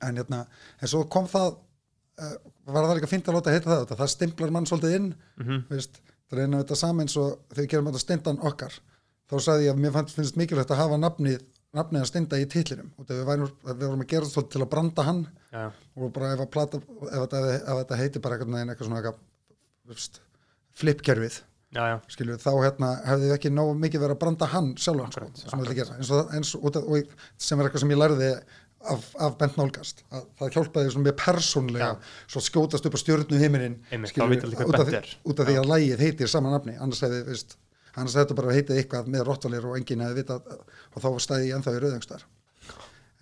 En, 0.00 0.16
hérna, 0.16 0.46
en 0.80 0.88
svo 0.88 1.04
kom 1.10 1.26
það 1.26 1.56
uh, 2.22 2.36
var 2.66 2.84
það 2.84 2.98
líka 3.00 3.10
fínt 3.10 3.28
að 3.28 3.34
láta 3.38 3.54
heita 3.54 3.70
það 3.70 3.80
þetta. 3.84 3.98
það 4.02 4.12
stimplar 4.14 4.50
mann 4.54 4.66
svolítið 4.66 4.96
inn 4.98 5.08
mhm, 5.38 5.64
veist, 5.70 6.00
það 6.28 6.38
reyna 6.38 6.62
þetta 6.62 6.76
saman 6.76 7.10
og 7.16 7.38
þegar 7.48 7.62
við 7.62 7.70
gerum 7.72 7.90
þetta 7.90 8.04
stindan 8.04 8.42
okkar. 8.42 8.74
Þá 9.28 9.36
sagði 9.44 9.66
ég 9.66 9.74
að 9.74 9.80
mér 9.82 9.92
fannst, 9.92 10.14
finnst 10.16 10.36
mikilvægt 10.40 10.70
að 10.72 10.82
hafa 10.82 10.96
nafnið 10.96 11.42
nafnið 11.76 12.04
að 12.04 12.08
stinda 12.10 12.38
í 12.40 12.46
titlinum. 12.50 12.92
Og 12.96 13.08
við, 13.10 13.24
værum, 13.28 13.50
við 13.66 13.84
vorum 13.84 14.04
að 14.04 14.12
gera 14.12 14.30
þetta 14.30 14.54
til 14.54 14.62
að 14.64 14.70
branda 14.72 15.04
hann. 15.08 15.24
Já, 15.52 15.64
og 15.98 16.14
bara 16.14 16.32
ef, 16.34 16.44
að 16.44 16.50
plata, 16.54 16.80
ef, 16.80 17.18
þetta, 17.18 17.42
ef 17.58 17.82
þetta 17.82 18.00
heiti 18.02 18.24
bara 18.24 18.38
eitthvað, 18.38 18.86
svona 18.88 20.08
flipkerfið. 20.78 21.42
Skilju, 22.08 22.38
þá 22.40 22.52
hérna, 22.62 22.94
hefði 23.04 23.26
við 23.28 23.34
ekki 23.34 23.50
nógu 23.52 23.74
mikið 23.76 24.04
verið 24.04 24.16
að 24.16 24.22
branda 24.22 24.46
hann 24.54 24.70
sjálfan 24.80 25.12
sko, 25.12 25.26
sem, 25.36 25.50
við 25.52 25.66
vilja 25.66 25.76
gera, 25.82 25.98
eins 25.98 26.12
og, 26.16 26.30
eins, 26.38 26.52
og, 26.56 26.78
og, 26.80 27.10
sem 27.36 27.60
er 27.60 27.68
eitthvað 27.68 27.82
sem 27.82 27.92
ég 27.92 28.00
lærði 28.00 28.30
af, 28.88 29.08
af 29.26 29.36
Bent 29.40 29.58
Nálgast 29.58 30.00
að 30.08 30.24
það 30.38 30.54
hjálpaði 30.56 30.94
svona 30.94 31.08
mér 31.10 31.16
persónlega 31.18 31.90
svo 32.30 32.42
skjótast 32.46 32.88
upp 32.88 32.96
á 32.96 33.00
stjórnu 33.02 33.40
heiminin 33.42 33.76
út 35.28 35.42
af 35.42 35.50
því 35.50 35.58
að 35.60 35.70
lægið 35.74 36.04
heitir 36.06 36.32
sama 36.32 36.54
nafni 36.54 36.78
annars 36.78 37.02
hefði, 37.04 37.20
veist, 37.28 37.58
annars 37.96 38.16
þetta 38.18 38.36
bara 38.38 38.54
heitið 38.56 38.80
eitthvað 38.82 39.08
með 39.14 39.24
rottalir 39.28 39.64
og 39.68 39.78
enginn 39.78 40.04
hefði 40.04 40.20
vitað 40.22 40.52
og 40.58 41.00
þá 41.02 41.08
stæði 41.24 41.48
ég 41.48 41.56
ennþá 41.58 41.74
í 41.76 41.80
rauðangstar 41.84 42.26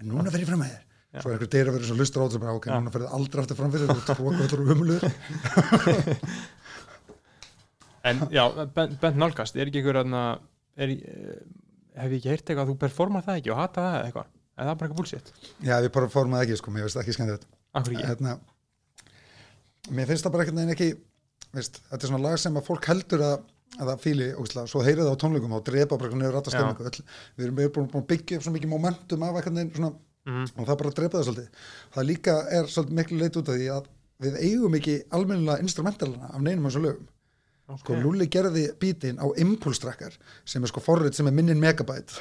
en 0.01 0.11
núna 0.11 0.33
fer 0.35 0.43
ég 0.45 0.51
fram 0.51 0.63
með 0.65 0.75
þér 0.75 1.23
svo 1.23 1.31
er 1.31 1.37
einhver 1.39 1.53
deyra 1.55 1.73
verið 1.77 1.89
svo 1.91 1.97
lustur 2.01 2.23
á 2.23 2.27
þessu 2.27 2.43
bara 2.43 2.57
ok, 2.59 2.67
núna 2.75 2.93
fer 2.93 3.05
þið 3.07 3.15
aldrei 3.17 3.43
aftur 3.45 3.57
fram 3.61 3.73
fyrir 3.73 3.93
og 3.95 4.03
trókvöldur 4.11 4.65
og 4.65 4.73
umlur 4.77 5.07
En 8.07 8.21
já, 8.31 8.45
bent, 8.71 8.93
bent 9.03 9.17
nálgast, 9.19 9.57
er 9.59 9.67
ekki 9.67 9.81
einhver 9.81 9.97
aðna, 10.05 10.21
eh, 11.11 11.39
hef 11.99 12.13
ég 12.13 12.21
ekki 12.21 12.31
heyrt 12.31 12.45
eitthvað 12.53 12.63
að 12.63 12.69
þú 12.71 12.77
performar 12.85 13.25
það 13.27 13.41
ekki 13.41 13.51
og 13.51 13.59
hata 13.59 13.83
það 13.87 13.97
eitthvað? 14.05 14.29
En 14.57 14.63
það 14.63 14.71
er 14.71 14.77
bara 14.79 14.87
eitthvað 14.87 15.01
bullshit. 15.01 15.33
já, 15.67 15.73
við 15.83 15.91
það 16.37 16.45
ekki, 16.47 16.59
sko, 16.61 16.75
mér 16.77 16.87
þetta 17.35 17.49
Akkur 17.81 17.97
ekki? 17.97 18.07
hérna, 18.13 18.37
mér 19.99 20.07
finnst 20.13 20.27
það 20.29 20.37
bara 20.37 20.47
einhvern 20.47 20.61
veginn 20.63 20.77
ekki 20.77 20.89
veist, 21.57 21.81
þetta 21.91 21.99
er 22.07 22.13
svona 22.13 22.23
lag 22.29 22.39
sem 22.45 22.61
að 22.61 22.69
fólk 22.71 22.89
heldur 22.93 23.25
að, 23.27 23.37
að 23.77 23.91
það 23.91 24.03
ósla, 24.41 24.67
svo 24.71 24.81
heyrið 24.87 25.05
það 25.09 25.15
á 25.17 25.23
tónleikum 25.23 25.53
og 25.59 25.65
drepa 25.67 25.99
bara 26.01 26.17
niður 26.17 26.37
rætta 26.39 26.51
stemmingu 26.55 26.85
við 27.37 27.45
erum 27.47 27.57
búin 27.75 27.91
að 28.03 28.07
byggja 28.13 28.37
upp 28.39 28.45
svo 28.47 28.53
mikið 28.55 28.73
momentum 28.73 29.23
af 29.23 29.35
veginn 29.41 29.73
svona, 29.75 29.93
Mhm. 30.27 30.47
og 30.59 30.67
það 30.67 30.79
bara 30.79 30.91
drepa 30.91 31.19
það 31.19 31.27
svolítið. 31.29 31.49
Það 31.95 32.07
líka 32.07 32.33
er 32.51 32.65
svolítið 32.67 32.97
miklu 32.99 33.19
leit 33.21 33.37
út 33.37 33.49
af 33.49 33.55
því 33.55 33.69
að 33.77 33.85
við 34.23 34.35
eigum 34.43 34.75
ekki 34.75 34.95
almennilega 35.13 35.61
instrumentalina 35.63 36.31
af 36.35 36.41
neinum 36.41 36.65
þessu 36.71 36.83
lögum. 36.83 37.07
Ok. 37.69 37.81
sko 37.81 37.95
Lulli 37.99 38.27
gerði 38.31 38.73
bítinn 38.79 39.19
á 39.19 39.27
impulstrakkar 39.43 40.13
sem 40.45 40.63
er 40.63 40.69
sko 40.71 40.81
forrið 40.81 41.15
sem 41.15 41.27
er 41.27 41.33
minnin 41.35 41.59
megabæt 41.59 42.15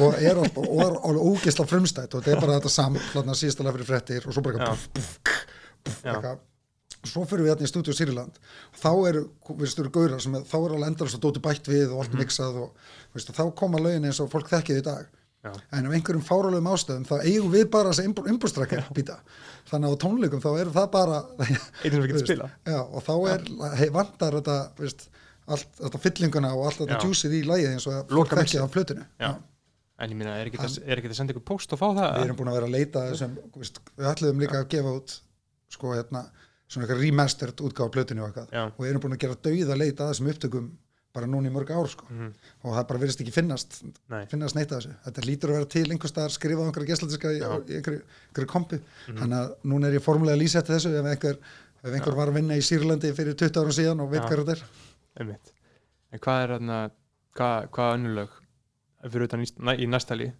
og 0.00 0.14
er 0.14 0.38
alveg 0.38 0.58
og 0.58 1.16
ógisla 1.18 1.66
frumstætt 1.66 2.14
og 2.14 2.22
þetta 2.22 2.36
er 2.36 2.40
bara 2.44 2.58
þetta 2.60 2.70
saman 2.70 3.02
síðastalega 3.34 3.74
fyrir 3.80 3.88
frettir 3.90 4.26
og 4.28 4.32
svo 4.36 4.42
bara 4.46 4.76
eitthvað 6.06 6.38
svo 7.08 7.24
fyrir 7.28 7.46
við 7.46 7.54
hérna 7.54 7.68
í 7.68 7.70
stúdíu 7.70 7.94
Sýriland 7.96 8.36
þá 8.76 8.90
eru, 9.08 9.22
við 9.54 9.72
styrir 9.72 9.94
gaurar 9.94 10.20
sem 10.20 10.34
þá 10.36 10.56
er 10.58 10.74
alveg 10.74 10.90
endalast 10.90 11.16
og 11.16 11.22
dóti 11.24 11.44
bætt 11.44 11.70
við 11.70 11.94
og 11.94 12.02
allt 12.02 12.18
mixað 12.18 12.60
og 12.66 12.92
veistu, 13.14 13.32
þá 13.36 13.46
koma 13.56 13.80
lögin 13.80 14.04
eins 14.10 14.20
og 14.20 14.28
fólk 14.32 14.50
þekkið 14.52 14.82
í 14.82 14.84
dag 14.90 15.08
Já. 15.40 15.54
en 15.72 15.86
af 15.88 15.94
einhverjum 15.96 16.24
fáralegum 16.26 16.68
ástæðum 16.68 17.06
þá 17.08 17.14
eigum 17.24 17.54
við 17.54 17.70
bara 17.72 17.94
þessi 17.94 18.10
impulstrakkar 18.28 18.90
býta 18.92 19.16
þannig 19.70 19.88
að 19.88 19.94
á 19.96 20.02
tónleikum 20.02 20.42
þá 20.44 20.50
eru 20.52 20.74
það 20.74 20.88
bara 20.92 21.20
Eitt 21.40 21.94
sem 21.94 22.02
við 22.02 22.10
getum 22.10 22.26
spila. 22.26 22.48
Já, 22.68 22.80
og 22.82 23.06
þá 23.06 23.14
er, 23.32 23.46
hei, 23.80 23.86
vantar 23.94 24.36
þetta, 24.36 24.56
veist, 24.80 25.06
allt, 25.48 25.70
þetta 25.78 26.02
fyllinguna 26.04 26.52
og 26.56 26.66
allt 26.68 26.82
þetta 26.82 27.00
djúsið 27.04 27.38
í 27.38 27.40
lægið 27.48 27.72
eins 27.76 27.88
og 27.90 28.12
fólk 28.12 28.36
ekki 28.42 28.60
á 28.60 28.66
flötinu. 28.74 29.06
Já. 29.22 29.30
En 30.00 30.12
ég 30.12 30.16
minna, 30.16 30.36
er 30.40 30.48
ekki 30.48 30.60
að 30.60 31.16
senda 31.16 31.34
ykkur 31.34 31.44
post 31.52 31.72
og 31.76 31.80
fá 31.80 31.88
það? 31.88 32.14
Við 32.16 32.26
erum 32.26 32.38
búin 32.38 32.52
að 32.52 32.56
vera 32.56 32.68
að 32.70 32.76
leita 32.76 33.02
þessum, 33.10 33.34
við 33.60 34.06
ætluðum 34.12 34.44
líka 34.44 34.62
að 34.62 34.70
gefa 34.72 34.94
út, 34.96 35.16
sko, 35.76 35.92
hérna, 35.92 36.22
svona 36.70 36.86
eitthvað 36.86 37.02
remastered 37.02 37.62
útgáfa 37.66 37.90
á 37.90 37.94
plötinu 37.96 38.22
og 38.22 38.30
eitthvað. 38.30 38.54
Já. 38.54 38.62
Og 38.70 38.86
erum 38.86 39.02
búin 39.02 39.16
að 39.16 39.24
gera 39.24 39.38
dauða 39.46 39.76
leita 39.80 40.06
að 40.06 40.12
þessum 40.12 40.30
upptökum 40.32 40.68
bara 41.10 41.26
núna 41.26 41.50
í 41.50 41.52
mörg 41.54 41.70
ár, 41.74 41.88
sko. 41.90 42.06
Mhm. 42.06 42.28
Og 42.62 42.74
það 42.76 42.84
bara 42.86 43.00
virðist 43.02 43.22
ekki 43.24 43.32
finnast, 43.34 43.80
Nei. 44.12 44.26
finnast 44.30 44.54
neitt 44.54 44.70
af 44.70 44.78
þessu. 44.78 44.92
Þetta 45.06 45.24
lítur 45.26 45.50
að 45.50 45.56
vera 45.58 45.70
til 45.74 45.86
einhver 45.90 46.12
staðar 46.12 46.34
skrifað 46.36 46.62
á 46.62 46.68
einhverja 46.70 46.90
gessladiska 46.92 47.32
í, 47.34 47.40
einhverju, 47.80 48.46
kompu. 48.46 48.78
Mhm. 49.08 49.18
Þannig 49.18 49.38
að 49.40 49.56
núna 49.72 49.88
er 49.90 49.98
ég 49.98 50.04
formulega 50.06 50.38
að 50.38 50.42
lýsa 50.44 50.62
eftir 50.62 50.76
þessu 50.76 50.94
ef 51.00 51.10
einhver, 51.10 51.38
ef 51.82 51.96
einhver 51.98 52.14
var 52.14 52.28
að 52.30 52.38
vinna 52.38 52.54
í 52.54 52.62
Sýrlandi 52.62 53.10
fyrir 53.16 53.34
20 53.34 53.58
árum 53.58 53.74
síðan 53.74 54.00
og 54.04 54.10
veit 54.12 54.22
hvað 54.22 54.44
þetta 54.44 54.52
er. 54.52 54.62
Einmitt. 55.18 55.52
En 56.12 56.18
hvað 56.22 56.42
er 56.44 56.54
þarna, 56.54 56.78
hvað, 57.34 57.68
hvað 57.74 57.94
önnulög 57.98 58.30
fyrir 59.10 59.26
utan 59.26 59.42
í, 59.42 59.50
í 59.82 59.86
næstali, 59.90 60.32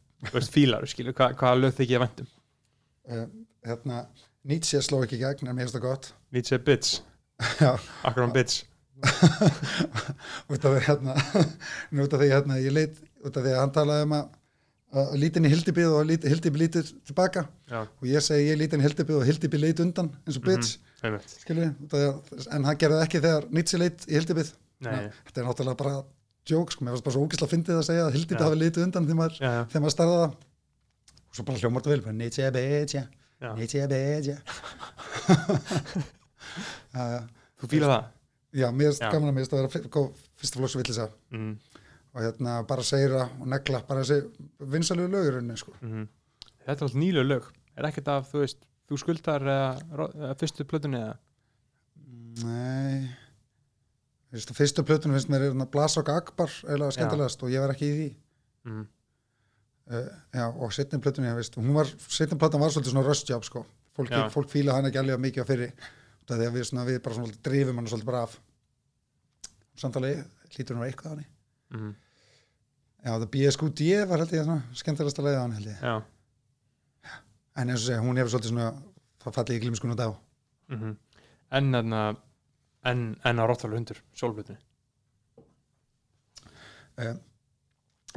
fílar, 0.55 0.87
skilur, 0.87 1.17
hvað, 1.17 1.35
hvaða 1.41 1.61
lög 1.65 1.75
þykir 1.75 1.97
ég 1.97 2.05
væntum? 2.05 2.27
uh, 3.11 3.27
hérna, 3.67 4.05
Nietzsche 4.49 4.81
sló 4.85 5.03
ekki 5.05 5.19
gegn 5.21 5.49
en 5.51 5.57
mér 5.57 5.67
finnst 5.67 5.77
það 5.77 5.85
gott. 5.85 6.11
Nietzsche 6.33 6.59
Bits, 6.65 7.01
já, 7.61 7.75
akkur 8.09 8.25
án 8.25 8.33
Bits. 8.35 8.63
út 10.51 10.65
af 10.65 10.75
því 10.75 10.81
hérna 10.87 11.15
nú 11.93 12.03
út 12.07 12.15
af 12.17 12.21
því 12.21 12.29
hérna, 12.33 12.59
ég 12.61 12.73
leit 12.75 12.99
út 13.25 13.37
af 13.37 13.45
því 13.45 13.53
að 13.55 13.61
hann 13.61 13.73
talaði 13.77 14.07
um 14.07 14.15
að, 14.19 14.31
að 15.01 15.13
lítin 15.23 15.49
í 15.49 15.53
Hildibið 15.53 15.95
og 15.97 16.09
lít, 16.09 16.27
Hildibið 16.29 16.63
lítið 16.65 16.91
tilbaka. 17.11 17.45
Já, 17.71 17.83
og 17.85 18.09
ég 18.09 18.25
segi 18.25 18.49
ég 18.51 18.61
lítin 18.61 18.83
í 18.83 18.87
Hildibið 18.89 19.21
og 19.21 19.29
Hildibið 19.29 19.65
leit 19.65 19.83
undan 19.85 20.11
eins 20.25 20.41
og 20.41 20.47
bitch, 20.49 20.75
einmitt. 21.05 21.37
skilju 21.45 21.69
en 22.57 22.69
hann 22.69 22.81
gerði 22.81 23.05
ekki 23.05 23.23
þegar 23.25 23.49
Nietzsche 23.57 23.81
leit 23.81 24.05
í 24.09 24.17
Hildibið. 24.19 24.53
Nei, 24.85 24.99
þetta 25.29 25.43
er 25.43 25.49
náttúrulega 25.51 25.81
bara 25.85 25.95
joke, 26.49 26.73
sko, 26.73 26.85
mér 26.87 26.97
varst 26.97 27.05
bara 27.05 27.17
svo 27.17 27.25
ógislega 27.29 27.53
fyndið 27.53 27.81
að 27.83 27.89
segja 27.91 28.05
að 28.09 28.15
Hildibið 28.17 28.47
hafi 28.47 28.61
litið 28.65 28.87
undan 28.89 29.09
þegar 29.09 29.19
maður, 29.21 29.41
maður 29.85 29.97
starða 29.97 30.21
það. 30.25 30.37
Og 31.31 31.37
svo 31.39 31.45
bara 31.47 31.61
hljómar 31.61 31.85
þetta 31.85 31.93
vel, 31.95 32.05
bara 32.07 32.17
Nietzsche 32.17 32.47
bitch 32.57 33.03
já, 33.41 33.51
já 36.95 37.21
Þú 37.61 37.69
fílar 37.69 37.91
það? 37.93 38.05
Já, 38.57 38.67
mér 38.75 38.95
Já. 38.97 39.11
gaman 39.13 39.29
að 39.31 39.35
mér 39.37 39.45
finnst 39.45 39.53
að 39.55 39.61
vera 39.61 39.73
fyrsta 40.41 40.59
flokks 40.59 40.77
villisa 40.81 41.07
Mm, 41.31 41.53
og 42.15 42.23
hérna 42.25 42.55
bara 42.67 42.83
segja 42.83 43.27
og 43.39 43.47
negla 43.53 43.83
bara 43.87 44.03
þessi 44.03 44.49
vinsalegu 44.73 45.11
lögurinn 45.13 45.57
sko. 45.61 45.75
mm. 45.81 46.07
Þetta 46.65 46.73
er 46.73 46.75
alltaf 46.75 46.97
nýlu 46.99 47.23
lög. 47.27 47.45
Er 47.79 47.87
ekkert 47.89 48.09
af, 48.11 48.27
þú 48.33 48.41
veist, 48.43 48.59
þú 48.91 48.99
skuldar 48.99 49.45
eða, 49.47 50.09
eða 50.09 50.33
fyrstu 50.41 50.67
plötunni 50.67 50.99
eða? 50.99 51.17
Nei 52.45 53.11
fyrstu 54.31 54.83
plötunum 54.87 55.17
finnst 55.19 55.31
mér 55.31 55.43
er 55.43 55.51
hérna 55.51 55.67
Blasok 55.71 56.09
Akbar 56.13 56.51
eða 56.71 56.91
skemmtilegast 56.95 57.43
og 57.43 57.51
ég 57.51 57.63
var 57.65 57.73
ekki 57.75 57.87
í 57.89 57.95
því 58.01 58.09
Mm. 58.71 58.83
Uh, 59.91 60.11
Já, 60.35 60.45
og 60.49 60.75
setni 60.75 61.01
plötunni, 61.03 61.33
veist, 61.37 61.57
hún 61.61 61.75
var 61.77 61.91
setni 62.09 62.39
plötun 62.39 62.63
var 62.63 62.73
svolítið 62.75 62.95
svona 62.95 63.17
job 63.29 63.45
sko. 63.45 63.65
fólk, 63.97 64.13
fólk 64.33 64.51
fíla 64.51 64.77
hann 64.77 64.87
ekki 64.89 65.01
alveg 65.03 65.21
mikið 65.21 65.45
á 65.45 65.51
fyrri 65.51 65.67
út 65.71 66.31
af 66.31 66.39
því 66.39 66.47
að 66.47 66.55
við, 66.57 66.65
svona, 66.69 66.85
við 66.89 67.03
bara 67.05 67.19
svona 67.19 67.41
drifum 67.49 67.81
hann 67.81 67.91
svolítið 67.91 68.11
bara 68.13 68.23
af 68.23 68.39
samtalið 69.81 70.23
hlýtur 70.55 70.77
hann 70.79 70.89
eitthvað 70.89 71.15
hann 71.17 71.29
Mm. 71.71 71.93
Já, 73.05 73.13
það 73.13 73.29
BSQD 73.31 73.81
var 74.11 74.19
held 74.19 74.33
ég 74.35 74.43
svona 74.43 74.63
skemmtilegasta 74.75 75.23
leiða 75.23 75.43
hann 75.45 75.53
held 75.55 75.69
ég 75.71 75.85
Já. 75.87 75.93
en 77.55 77.69
eins 77.71 77.85
og 77.85 77.85
segja, 77.85 78.01
hún 78.03 78.19
hefur 78.19 78.33
svolítið 78.33 78.51
svona 78.51 78.73
það 79.23 79.37
fallið 79.37 79.55
í 79.55 79.63
glimskun 79.63 79.95
og 79.95 80.01
dá 80.01 80.09
Mm 80.71 80.97
En 81.51 81.73
þarna, 81.75 82.01
en, 82.87 83.01
en 83.27 83.41
á 83.43 83.45
Rottvælu 83.47 83.75
hundur, 83.75 83.99
sólplötunni. 84.15 84.61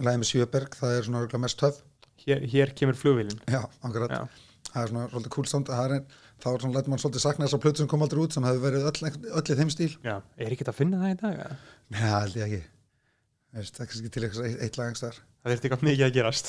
Læði 0.01 0.21
með 0.23 0.29
Sjöberg, 0.31 0.77
það 0.79 0.95
er 0.97 1.07
svona 1.07 1.21
mest 1.43 1.59
töf 1.61 1.81
Hér, 2.23 2.43
hér 2.47 2.71
kemur 2.77 2.95
flugvélinn. 2.95 3.39
Já, 3.51 3.61
akkurat, 3.83 4.13
Já. 4.13 4.27
það 4.71 4.83
er 4.83 4.91
svona 4.93 5.07
svolítið 5.11 5.33
er, 5.97 6.03
þá 6.39 6.47
er 6.53 6.61
svona, 6.63 6.75
lætur 6.77 6.93
mann 6.93 7.01
svolítið 7.03 7.23
sakna 7.25 7.45
þess 7.49 7.57
að 7.57 7.63
plötu 7.65 7.81
sem 7.83 7.89
kom 7.91 8.05
aldrei 8.05 8.21
út 8.23 8.33
sem 8.37 8.45
hefur 8.47 8.63
verið 8.63 8.85
öll, 8.87 9.09
öll 9.33 9.43
í 9.43 9.57
þeim 9.59 9.73
stíl 9.73 9.89
Já, 10.05 10.15
er 10.39 10.55
ekki 10.55 10.67
að 10.71 10.77
finna 10.77 11.01
það 11.03 11.11
í 11.11 11.17
dag? 11.19 11.41
eða? 11.43 11.57
Nei, 11.91 11.99
held 12.07 12.37
ég 12.39 12.45
ekki 12.47 12.61
Veist, 13.53 13.75
það 13.75 13.83
er 13.83 13.89
kannski 13.91 14.09
til 14.09 14.23
eitthvað 14.25 14.45
eitt, 14.47 14.61
eitt 14.65 14.77
lag 14.79 14.87
einhvers 14.87 15.01
staðar. 15.03 15.17
Það 15.43 15.51
þurfti 15.53 15.67
eitthvað 15.67 15.83
mikið 15.85 16.05
að 16.07 16.15
gerast. 16.15 16.47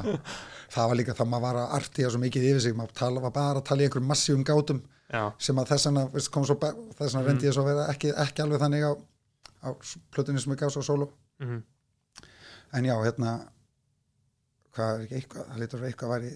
það 0.74 0.90
var 0.92 0.98
líka 1.00 1.16
það 1.18 1.30
maður 1.32 1.44
var 1.46 1.58
að 1.58 1.72
artíja 1.80 2.10
svo 2.12 2.20
mikið 2.22 2.46
yfir 2.52 2.62
sig 2.66 2.76
maður 2.78 2.94
tala, 3.00 3.22
var 3.24 3.32
bara 3.34 3.58
að 3.62 3.66
tala 3.70 3.82
í 3.82 3.88
einhverjum 3.88 4.10
massífum 4.12 4.44
gátum 4.46 4.82
Já, 5.10 5.24
sem 5.42 5.58
að 5.58 5.72
þess 5.72 5.88
vegna 5.88 6.04
þess 7.00 7.16
vegna 7.16 7.24
Mm. 7.40 7.48
ég 7.48 7.56
svo 7.56 7.64
að 7.64 7.70
vera 7.72 7.88
ekki, 7.90 8.12
ekki 8.26 8.44
alveg 8.44 8.62
þannig 8.62 8.86
á, 8.86 8.92
á 9.66 9.68
plötunni 10.14 10.44
sem 10.44 10.54
ég 10.54 10.60
gaf 10.62 10.70
svo 10.76 10.84
solo 10.86 11.08
mm 11.42 11.58
en 12.76 12.86
já, 12.88 12.94
hérna 13.04 13.32
hvað 14.74 14.92
er 14.94 15.04
ekki 15.06 15.18
eitthvað, 15.20 15.48
það 15.50 15.62
lítur 15.62 15.80
að 15.82 15.88
eitthvað 15.90 16.12
væri 16.14 16.32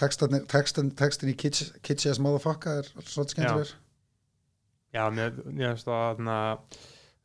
textin, 0.00 0.40
textin, 0.50 0.90
textin 0.98 1.32
í 1.32 1.36
Kitsch 1.38 1.76
Kitsch 1.86 2.10
as 2.10 2.20
motherfucker 2.22 2.82
er 2.82 2.90
svolítið 3.06 3.36
skemmtilegur. 3.36 3.74
Já, 4.94 5.04
mér, 5.10 5.38
finnst 5.44 5.88
það 5.88 6.02
þarna 6.04 6.38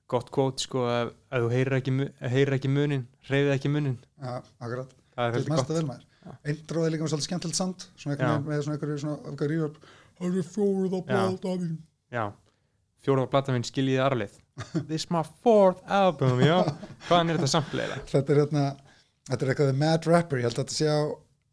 gott 0.09 0.29
kvót 0.33 0.61
sko 0.65 0.85
ef, 0.89 1.15
ef 1.29 1.43
þú 1.45 1.49
heyrir 1.53 1.77
ekki, 1.79 1.95
heyrir 2.33 2.57
ekki 2.57 2.71
munin 2.73 3.07
hreyfið 3.29 3.55
ekki 3.55 3.73
munin. 3.73 3.97
Já, 4.17 4.39
akkurat, 4.57 4.93
það 5.15 5.39
er 5.41 5.51
mest 5.53 5.73
að 5.73 5.81
vel 5.81 5.87
maður 5.89 6.05
Eindróð 6.45 6.85
er 6.85 6.93
líka 6.93 7.05
með 7.05 7.11
svolítið 7.13 7.27
skemmtilegt 7.29 7.85
svona 7.97 8.15
veginn 8.19 8.45
með 8.45 8.63
svona 8.65 8.97
svona 9.01 9.15
einhverju 9.31 9.55
rýður 9.55 9.77
það 10.19 10.37
er 10.41 10.47
fjóruð 10.53 10.95
á 10.95 10.99
Já. 10.99 11.05
blata 11.09 11.53
mín. 11.61 11.77
Já, 12.11 12.23
fjóraða 13.05 13.31
plata 13.33 13.55
minn 13.55 13.65
skiljiði 13.67 14.01
arlið 14.03 14.35
This 14.89 15.10
my 15.14 15.24
fourth 15.43 15.82
album, 15.86 16.39
já 16.43 16.57
Hvaðan 17.07 17.34
er 17.34 17.39
þetta 17.39 17.51
sampleira? 17.55 17.99
þetta 18.10 18.36
er 18.36 18.41
hérna 18.43 18.66
þetta 19.30 19.45
er 19.45 19.53
eitthvað 19.53 19.78
Mad 19.78 20.10
Rapper, 20.10 20.41
ég 20.41 20.49
held 20.49 20.57
að 20.57 20.64
þetta 20.64 20.78
sé 20.78 20.89
á, 20.89 20.99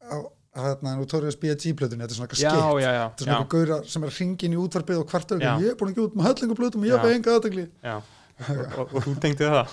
á, 0.07 0.17
hérna 0.57 0.97
Notorious 0.99 1.39
B.I.G. 1.41 1.75
plötunni 1.79 2.05
þetta 2.05 2.15
er 2.15 2.19
svona 2.19 2.29
eitthvað 2.29 2.45
Já, 2.45 2.51
skipt 2.51 2.83
já, 2.83 2.91
já, 2.91 3.05
þetta 3.07 3.23
er 3.23 3.27
svona 3.27 3.33
já, 3.33 3.39
eitthvað 3.39 3.57
gauðra 3.57 3.79
sem 3.95 4.07
er 4.07 4.15
hringin 4.19 4.57
í 4.57 4.61
útvarpið 4.63 5.01
og 5.03 5.09
kvartur 5.11 5.43
Já. 5.43 5.51
ég 5.63 5.73
er 5.73 5.81
búin 5.81 5.93
að 5.93 6.05
út 6.07 6.17
með 6.17 6.29
hellingu 6.31 6.59
plötum 6.61 6.85
og 6.85 6.89
ég 6.89 6.95
Já. 6.97 7.03
hef 7.03 7.17
enga 7.17 7.35
aðtegli 7.37 7.67
já. 7.85 7.97
Og, 8.37 8.59
og, 8.77 8.91
og 8.93 9.05
þú 9.07 9.13
tengdi 9.25 9.47
það 9.49 9.67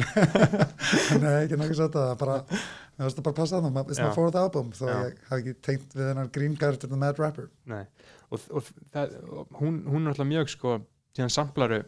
nei, 1.24 1.32
ekki 1.48 1.74
sagt 1.74 1.96
það 1.96 2.12
bara, 2.20 2.36
mér 2.46 3.08
finnst 3.08 3.18
það 3.18 3.26
bara 3.26 3.38
passa 3.40 3.58
að 3.58 3.66
það 3.66 3.90
it's 3.90 3.98
my 3.98 4.06
Já. 4.06 4.14
fourth 4.14 4.38
album, 4.38 4.68
þó 4.70 4.84
Já. 4.86 4.92
ég 4.94 5.24
hef 5.26 5.32
ekki 5.40 5.54
tengt 5.66 5.96
við 5.98 6.10
hennar 6.12 6.30
green 6.36 6.54
character 6.60 6.90
The 6.90 7.00
Mad 7.00 7.18
Rapper 7.18 7.48
Nei. 7.70 7.82
og, 8.30 8.44
og 8.54 8.68
það, 8.94 9.16
og 9.34 9.58
hún, 9.58 9.80
hún 9.90 10.06
er 10.06 10.14
alltaf 10.14 10.30
mjög 10.30 10.52
sko 10.54 10.76
síðan 11.16 11.34
samplaru 11.34 11.80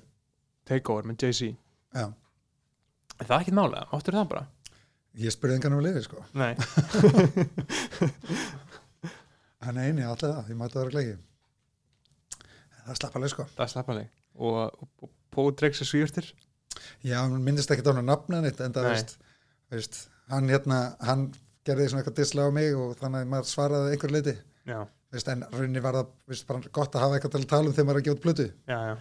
takeover 0.68 1.08
með 1.08 1.26
Jay-Z. 1.26 1.54
Er 1.98 3.28
það 3.28 3.38
ekki 3.40 3.54
málega? 3.56 3.88
Áttur 3.92 4.18
það 4.18 4.28
bara? 4.32 4.46
ég 5.20 5.32
spurði 5.34 5.58
engan 5.58 5.74
um 5.76 5.82
að 5.82 5.88
liði 5.88 6.04
sko. 6.06 6.22
Nei, 6.38 6.54
en 9.68 9.80
eini, 9.82 10.06
alltaf 10.06 10.30
það, 10.30 10.48
ég 10.52 10.58
mætti 10.58 10.78
það 10.78 10.86
vera 10.86 10.94
glegi 10.94 11.18
það 12.82 12.94
er 12.94 12.98
slappaleg 12.98 13.32
sko. 13.32 13.46
Það 13.52 13.64
er 13.66 13.72
slappaleg 13.74 14.08
og, 14.32 14.56
og, 14.56 14.88
og 15.04 15.12
Pódrex 15.32 15.84
er 15.84 15.88
svýrtir 15.88 16.32
já, 17.04 17.18
hann 17.20 17.36
minnist 17.44 17.70
ekki 17.72 17.84
á 17.86 17.92
hann 17.92 18.08
nafna 18.08 18.40
neitt 18.42 18.60
en 18.64 18.74
það, 18.74 18.88
veist, 18.90 19.14
veist 19.72 20.00
hann 20.32 20.50
hérna, 20.50 20.80
hann 21.04 21.28
gerði 21.66 21.90
svona 21.92 22.02
eitthvað 22.02 22.18
disla 22.22 22.48
á 22.48 22.50
mig 22.54 22.74
og 22.74 22.96
þannig 22.98 23.22
að 23.22 23.32
maður 23.34 23.50
svaraði 23.52 23.94
einhver 23.94 24.14
leiti. 24.16 24.36
Já, 24.66 24.80
veist, 25.14 25.28
en 25.30 25.44
rauninni 25.52 25.82
var 25.84 26.00
það 26.00 26.14
veist, 26.32 26.48
bara 26.48 26.72
gott 26.80 26.96
að 26.96 27.04
hafa 27.04 27.18
eitthvað 27.18 27.36
til 27.36 27.42
að 27.44 27.50
tala 27.52 27.70
um 27.70 27.76
þegar 27.76 27.88
maður 27.90 28.00
er 28.00 28.02
að 28.02 28.08
gefa 28.08 28.18
út 28.18 28.24
plötu. 28.24 28.48
Já, 28.66 28.78
já 28.88 28.94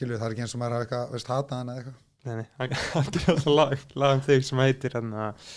skilju, 0.00 0.16
það 0.16 0.26
er 0.26 0.34
ekki 0.34 0.44
eins 0.46 0.54
og 0.56 0.62
maður 0.62 0.74
hafa 0.76 0.86
eitthvað, 0.86 1.10
veist, 1.14 1.30
hata 1.30 1.58
hann 1.60 1.70
eða 1.72 1.82
eitthvað. 1.82 1.98
Nei, 2.20 2.34
nei, 2.36 2.46
hann, 2.58 2.72
gerir 2.72 3.30
alltaf 3.30 3.46
lag, 3.48 3.82
lag 3.96 4.14
um 4.16 4.22
þig 4.26 4.42
sem 4.44 4.60
heitir 4.60 4.96
hann 4.96 5.10
að 5.16 5.50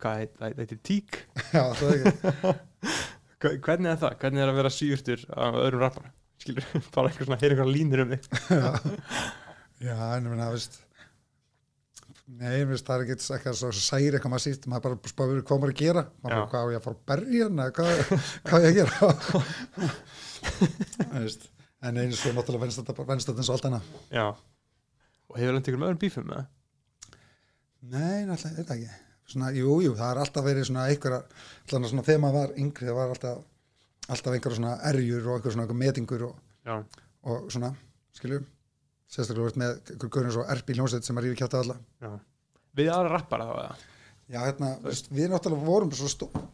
hvað 0.00 0.20
heit, 0.20 0.32
það 0.40 0.60
heitir 0.62 0.80
Tík 0.88 1.18
já, 1.54 1.62
það 1.78 1.90
er 1.90 1.96
ekki. 2.00 3.56
Hvernig 3.64 3.90
er 3.92 3.98
það? 4.02 4.14
Hvernig 4.22 4.42
er 4.44 4.52
að 4.52 4.58
vera 4.60 4.72
síurtur 4.74 5.24
af 5.30 5.58
öðrum 5.62 5.84
rappara? 5.84 6.12
Skilur, 6.40 6.66
bara 6.94 7.10
eitthvað 7.10 7.28
svona, 7.28 7.40
heyra 7.42 7.56
eitthvað 7.56 7.74
línur 7.74 8.04
um 8.04 8.14
þig. 8.14 8.22
Já, 9.86 9.96
en 9.96 10.26
ég 10.26 10.30
meina, 10.30 10.50
veist 10.52 10.74
Nei, 12.30 12.60
veist, 12.68 12.86
það 12.86 12.94
er 12.94 13.02
ekki 13.06 13.14
eitthvað 13.34 13.56
svo 13.58 13.70
særi 13.74 14.12
eitthvað 14.14 14.32
maður 14.34 14.44
síst, 14.44 14.66
maður 14.70 14.84
bara 14.86 15.10
spáður 15.10 15.40
hvað 15.48 15.62
maður 15.62 15.72
að 15.72 15.80
gera. 15.80 16.02
Maður 16.22 16.36
bara, 16.36 16.50
hvað 16.52 16.60
á 16.62 16.70
ég 16.70 16.78
að 16.78 16.84
fara 16.84 16.98
að 16.98 17.06
berja 17.10 17.48
hann 17.48 17.62
eða 17.64 17.72
hvað, 17.78 17.88
á 18.46 18.56
ég 18.60 18.68
að 18.68 18.76
gera? 18.78 18.94
Veist 21.16 21.48
en 21.82 22.00
eins 22.02 22.24
og 22.28 22.36
náttúrulega 22.36 22.68
eins 22.68 23.50
og 23.50 23.54
allt 23.56 23.68
annað. 23.68 23.92
Já. 24.12 24.26
Og 25.30 25.38
hefur 25.38 25.56
hann 25.56 25.66
tekur 25.66 25.80
með 25.80 25.90
öðrum 25.90 26.02
bífum 26.02 26.28
með 26.28 26.40
það? 26.40 26.48
Nei, 27.80 28.26
náttúrulega, 28.28 28.56
þetta 28.60 28.76
ekki. 28.76 28.98
Svona, 29.30 29.52
jú, 29.54 29.76
jú, 29.84 29.92
það 29.94 30.12
er 30.12 30.22
alltaf 30.24 30.46
verið 30.46 30.66
svona 30.66 30.86
einhverja, 30.90 31.20
alltaf 31.62 31.92
svona 31.92 32.06
þegar 32.06 32.22
maður 32.24 32.40
var 32.40 32.56
yngri 32.58 32.88
það 32.88 32.96
var 32.98 33.12
alltaf, 33.14 33.44
alltaf 34.10 34.34
einhverja 34.34 34.58
svona 34.58 34.72
erjur 34.90 35.28
og 35.28 35.36
einhverja 35.36 35.54
svona 35.54 35.66
einhver 35.66 35.78
metingur 35.84 36.24
og, 36.26 36.96
og 37.30 37.52
svona, 37.54 37.70
skilju 38.18 38.40
sérstaklega 39.10 39.46
verið 39.46 39.60
með 39.62 39.94
einhver 39.94 40.12
gaurin 40.14 40.34
svo 40.34 40.44
erbi 40.54 40.76
hljómsveit 40.76 41.06
sem 41.06 41.18
er 41.18 41.26
rífi 41.26 41.38
kjátt 41.40 41.56
alla. 41.60 41.76
Já. 42.02 42.10
Við 42.78 42.90
aðra 42.94 43.14
rappara 43.14 43.46
þá 43.48 43.54
eða? 43.54 43.78
Já, 44.30 44.38
hérna, 44.44 44.68
við 45.10 45.32
náttúrulega 45.32 45.66
vorum 45.66 45.90
svo 45.98 46.10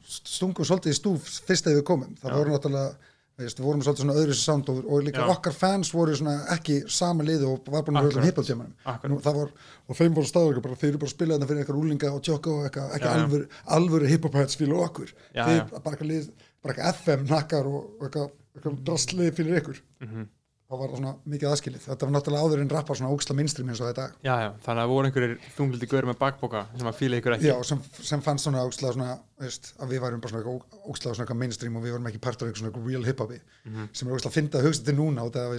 stungum 0.09 0.65
svolítið 0.65 0.95
í 0.95 0.97
stúf 0.97 1.27
fyrst 1.45 1.67
þegar 1.67 1.83
við 1.83 1.89
komum. 1.91 2.15
Það 2.23 2.37
voru 2.39 2.55
náttúrulega, 2.55 3.11
veist, 3.37 3.59
við 3.61 3.67
vorum 3.69 3.83
svolítið 3.85 4.03
svona 4.05 4.17
öðru 4.23 4.35
sound 4.39 4.71
og, 4.73 4.79
og 4.89 5.03
líka 5.05 5.25
Já. 5.25 5.29
okkar 5.35 5.53
fans 5.57 5.91
voru 5.95 6.15
svona 6.17 6.37
ekki 6.55 6.77
sama 6.89 7.27
liði 7.27 7.45
og 7.51 7.67
var 7.73 7.83
búin 7.85 7.99
að 8.01 8.07
höfða 8.09 8.13
Akkurat. 8.17 8.29
hiphop 8.31 8.47
tjámanum. 8.49 8.73
Akkurat. 8.85 9.13
Nú, 9.13 9.19
það 9.27 9.37
var, 9.43 9.51
og 9.89 9.99
þeim 10.01 10.17
voru 10.17 10.31
staður 10.31 10.61
bara, 10.65 10.79
þeir 10.81 10.89
eru 10.95 11.01
bara 11.03 11.11
að 11.11 11.15
spila 11.17 11.37
þetta 11.37 11.49
fyrir 11.51 11.61
eitthvað 11.65 11.79
rúlinga 11.81 12.13
og 12.17 12.23
tjokka 12.27 12.55
og 12.55 12.65
eitthvað, 12.71 12.95
ekki 12.97 13.11
Já, 13.11 13.19
alvöru, 13.21 13.49
alvöru 13.79 14.11
hiphop 14.15 14.39
heads 14.41 14.57
fyrir 14.61 14.81
okkur. 14.87 15.13
Já, 15.37 15.45
þeir 15.45 15.63
bara 15.77 15.93
eitthvað 15.97 16.11
lið, 16.15 16.31
bara 16.65 16.75
eitthvað 16.75 17.03
FM 17.03 17.27
nakkar 17.35 17.69
og, 17.71 17.85
eitthvað, 18.07 18.33
eitthvað 18.57 18.81
drastlið 18.89 19.33
fyrir 19.41 19.61
ykkur. 19.61 19.83
Mhm. 20.07 20.27
Það 20.67 20.81
var 20.83 20.93
svona 20.97 21.11
mikið 21.31 21.49
aðskilið. 21.53 21.83
Þetta 21.87 22.07
var 22.09 22.13
náttúrulega 22.17 22.47
áður 22.49 22.61
en 22.65 22.71
rappar 22.75 22.99
svona 22.99 23.11
óksla 23.15 23.35
minnstrim 23.39 23.69
eins 23.71 23.81
og 23.85 23.87
þetta. 23.93 24.07
Já, 24.27 24.33
já, 24.43 24.49
þannig 24.65 24.81
að 24.81 24.81
það 24.83 24.93
voru 24.93 25.07
einhverjir 25.11 25.35
þungliti 25.55 25.89
gaur 25.93 26.09
með 26.11 26.17
bakboka 26.23 26.63
sem 26.81 26.89
að 26.91 26.97
fíla 26.99 27.21
ykkur 27.21 27.37
ekki 27.37 27.47
Já, 27.53 27.55
sem, 27.69 27.83
sem 28.11 28.25
fannst 28.27 28.49
svona 28.49 28.65
óksla 28.67 28.91
svona, 28.97 29.11
veist, 29.39 29.71
að 29.79 29.93
við 29.95 30.03
værum 30.03 30.25
bara 30.25 30.33
svona 30.35 30.57
óksla 30.91 31.15
svona 31.21 31.37
mainstream 31.39 31.79
og 31.79 31.87
við 31.87 31.95
varum 31.95 32.09
ekki 32.11 32.23
partur 32.27 32.51
af 32.51 32.59
svona 32.59 32.83
real 32.89 33.07
hip-hopi 33.07 33.39
Mhm. 33.67 33.87
sem 33.95 34.09
er 34.11 34.17
óksla 34.19 34.33
að 34.33 34.39
finna 34.41 34.59
að 34.59 34.67
hugsa 34.67 34.83
þetta 34.83 34.97
núna 34.99 35.29
út 35.31 35.39
af 35.39 35.55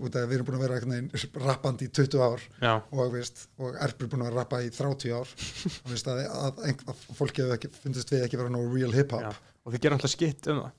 að, 0.00 0.26
við 0.30 0.34
erum 0.36 0.46
búin 0.46 0.58
að 0.58 0.64
vera 0.64 0.76
eitthvað 0.80 1.46
rappandi 1.46 1.86
í 1.86 1.92
20 1.94 2.20
ár 2.22 2.42
Já, 2.62 2.74
og, 2.90 3.12
veist, 3.14 3.46
og 3.58 3.74
Erpur 3.82 4.06
er 4.06 4.10
búin 4.12 4.22
að 4.22 4.30
vera 4.30 4.42
rappa 4.42 4.60
í 4.62 4.70
30 4.74 5.14
ár 5.14 5.30
og 5.84 5.90
veist, 5.90 6.10
að, 6.10 6.20
að, 6.30 6.60
að, 6.66 6.84
að 6.94 7.06
fólki 7.18 7.42
hefur 7.42 7.56
ekki, 7.58 7.70
fundist 7.82 8.10
við 8.14 8.26
ekki 8.26 8.38
vera 8.42 8.52
nógu 8.54 8.74
real 8.74 8.92
hip-hop 8.94 9.34
Og 9.66 9.74
þið 9.74 9.82
gerum 9.84 9.98
alltaf 9.98 10.14
skitt 10.14 10.46
um 10.50 10.62
það 10.62 10.70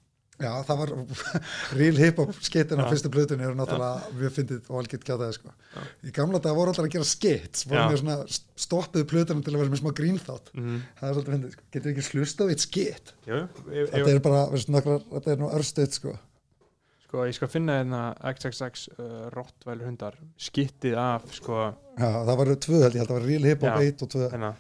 Já, 0.42 0.52
það 0.68 0.80
var 0.82 0.92
real 1.80 2.00
hip-hop 2.02 2.32
skittin 2.40 2.82
á 2.82 2.86
Já. 2.86 2.90
fyrstu 2.94 3.12
blöðunni 3.14 3.46
eru 3.48 3.58
náttúrulega 3.60 4.16
mjög 4.18 4.34
fyndið 4.38 4.72
og 4.72 4.80
algjört 4.82 5.06
kjátaði 5.08 5.38
sko. 5.38 5.54
Í 6.08 6.14
gamla 6.16 6.42
dag 6.44 6.58
voru 6.58 6.74
alltaf 6.74 6.88
að 6.88 6.96
gera 6.96 7.10
skits 7.10 7.68
voru 7.68 7.84
Já. 7.84 7.86
með 7.92 8.02
svona 8.02 8.18
stoppuðu 8.66 9.08
blöðunum 9.12 9.46
til 9.46 9.54
að 9.54 9.62
vera 9.62 9.74
með 9.74 9.84
smá 9.84 9.94
grínþátt 10.02 10.52
mm. 10.56 10.82
það 11.00 11.08
er 11.08 11.16
svolítið 11.16 11.36
fyndið, 11.36 11.54
sko. 11.56 11.70
getur 11.76 11.94
ekki 11.94 12.08
slust 12.08 12.42
á 12.42 12.46
eitt 12.48 12.66
skit 12.66 13.14
Jú, 13.30 13.40
ég, 13.76 13.94
þetta 13.94 14.16
er 14.16 14.26
bara, 14.26 14.44
þetta 14.56 15.34
er 15.36 15.42
nú 15.42 15.52
örstuð 15.52 15.96
sko. 16.00 16.18
Sko, 17.06 17.26
ég 17.28 17.36
skal 17.36 17.50
finna 17.52 17.82
hérna 17.82 18.02
XXX 18.32 18.90
uh, 18.96 19.08
Rottweiler 19.36 19.90
hundar 19.90 20.20
skittið 20.40 20.96
af, 20.96 21.26
sko, 21.36 21.72
Já, 22.00 22.10
það 22.24 22.36
var 22.40 22.52
tvö 22.66 22.84
held 22.86 22.96
ég, 22.96 23.02
held 23.02 23.08
að 23.08 23.10
það 23.10 23.18
var 23.18 23.26
real 23.28 23.50
hip-hop 23.50 23.74
Já. 23.74 23.90
1 23.92 24.06
og 24.06 24.14
2 24.16 24.52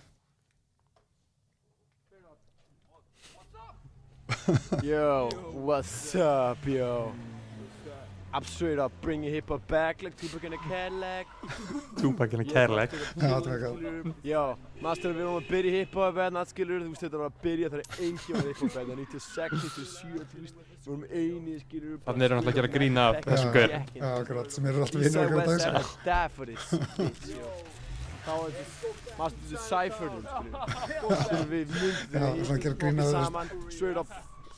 Yo, 4.83 5.29
what's 5.51 6.15
up, 6.15 6.65
yo? 6.65 7.11
I'm 8.33 8.45
straight 8.45 8.79
up 8.79 8.93
bringing 9.01 9.33
hip 9.33 9.49
hop 9.49 9.67
back 9.67 10.01
like 10.03 10.15
Tupac 10.15 10.43
in 10.45 10.53
a 10.53 10.57
Cadillac. 10.57 11.27
Tupac 11.99 12.33
in 12.33 12.39
a 12.39 12.45
Cadillac 12.45 12.91
Já, 12.91 13.41
það 13.41 13.47
var 13.49 13.59
gæt 13.59 14.13
Yo, 14.23 14.43
maður 14.81 15.11
við 15.11 15.19
erum 15.25 15.35
að 15.41 15.49
byrja 15.49 15.71
hip 15.75 15.97
hop 15.99 16.15
hérna, 16.21 16.45
skilur, 16.47 16.79
þú 16.85 16.93
veist 16.93 17.03
þetta 17.05 17.19
var 17.19 17.27
að 17.27 17.41
byrja 17.43 17.67
þegar 17.73 17.85
enginn 18.07 18.35
var 18.37 18.47
hip 18.47 18.61
hop 18.61 18.73
hérna, 18.79 18.95
96, 19.01 19.51
97, 19.65 20.23
þú 20.31 20.45
veist, 20.45 20.55
við 20.71 20.87
vorum 20.87 21.05
eini, 21.11 21.57
skilur. 21.65 21.99
Þannig 22.07 22.23
eru 22.29 22.33
náttúrulega 22.39 22.55
að 22.55 22.59
gera 22.61 22.73
grín 22.77 22.95
af 23.03 23.19
þessum 23.27 23.51
gaur. 23.57 23.69
Já, 23.99 24.07
akkurat, 24.13 24.47
sem 24.55 24.63
eru 24.71 24.77
alltaf 24.87 24.99
side, 25.03 25.19
okkur 25.27 25.39
á 25.41 25.47
dag 26.07 26.29
I. 28.21 28.25
Þá 28.25 28.33
er 28.37 28.51
þetta, 28.57 29.15
maður 29.19 29.33
þessu 29.41 29.57
cypherðum, 29.67 30.25
skilur. 30.31 31.15
Skilur 31.21 31.47
við 31.51 31.65
myndum 31.77 33.07
saman, 33.11 33.47
straight 33.69 33.97
up 33.97 34.11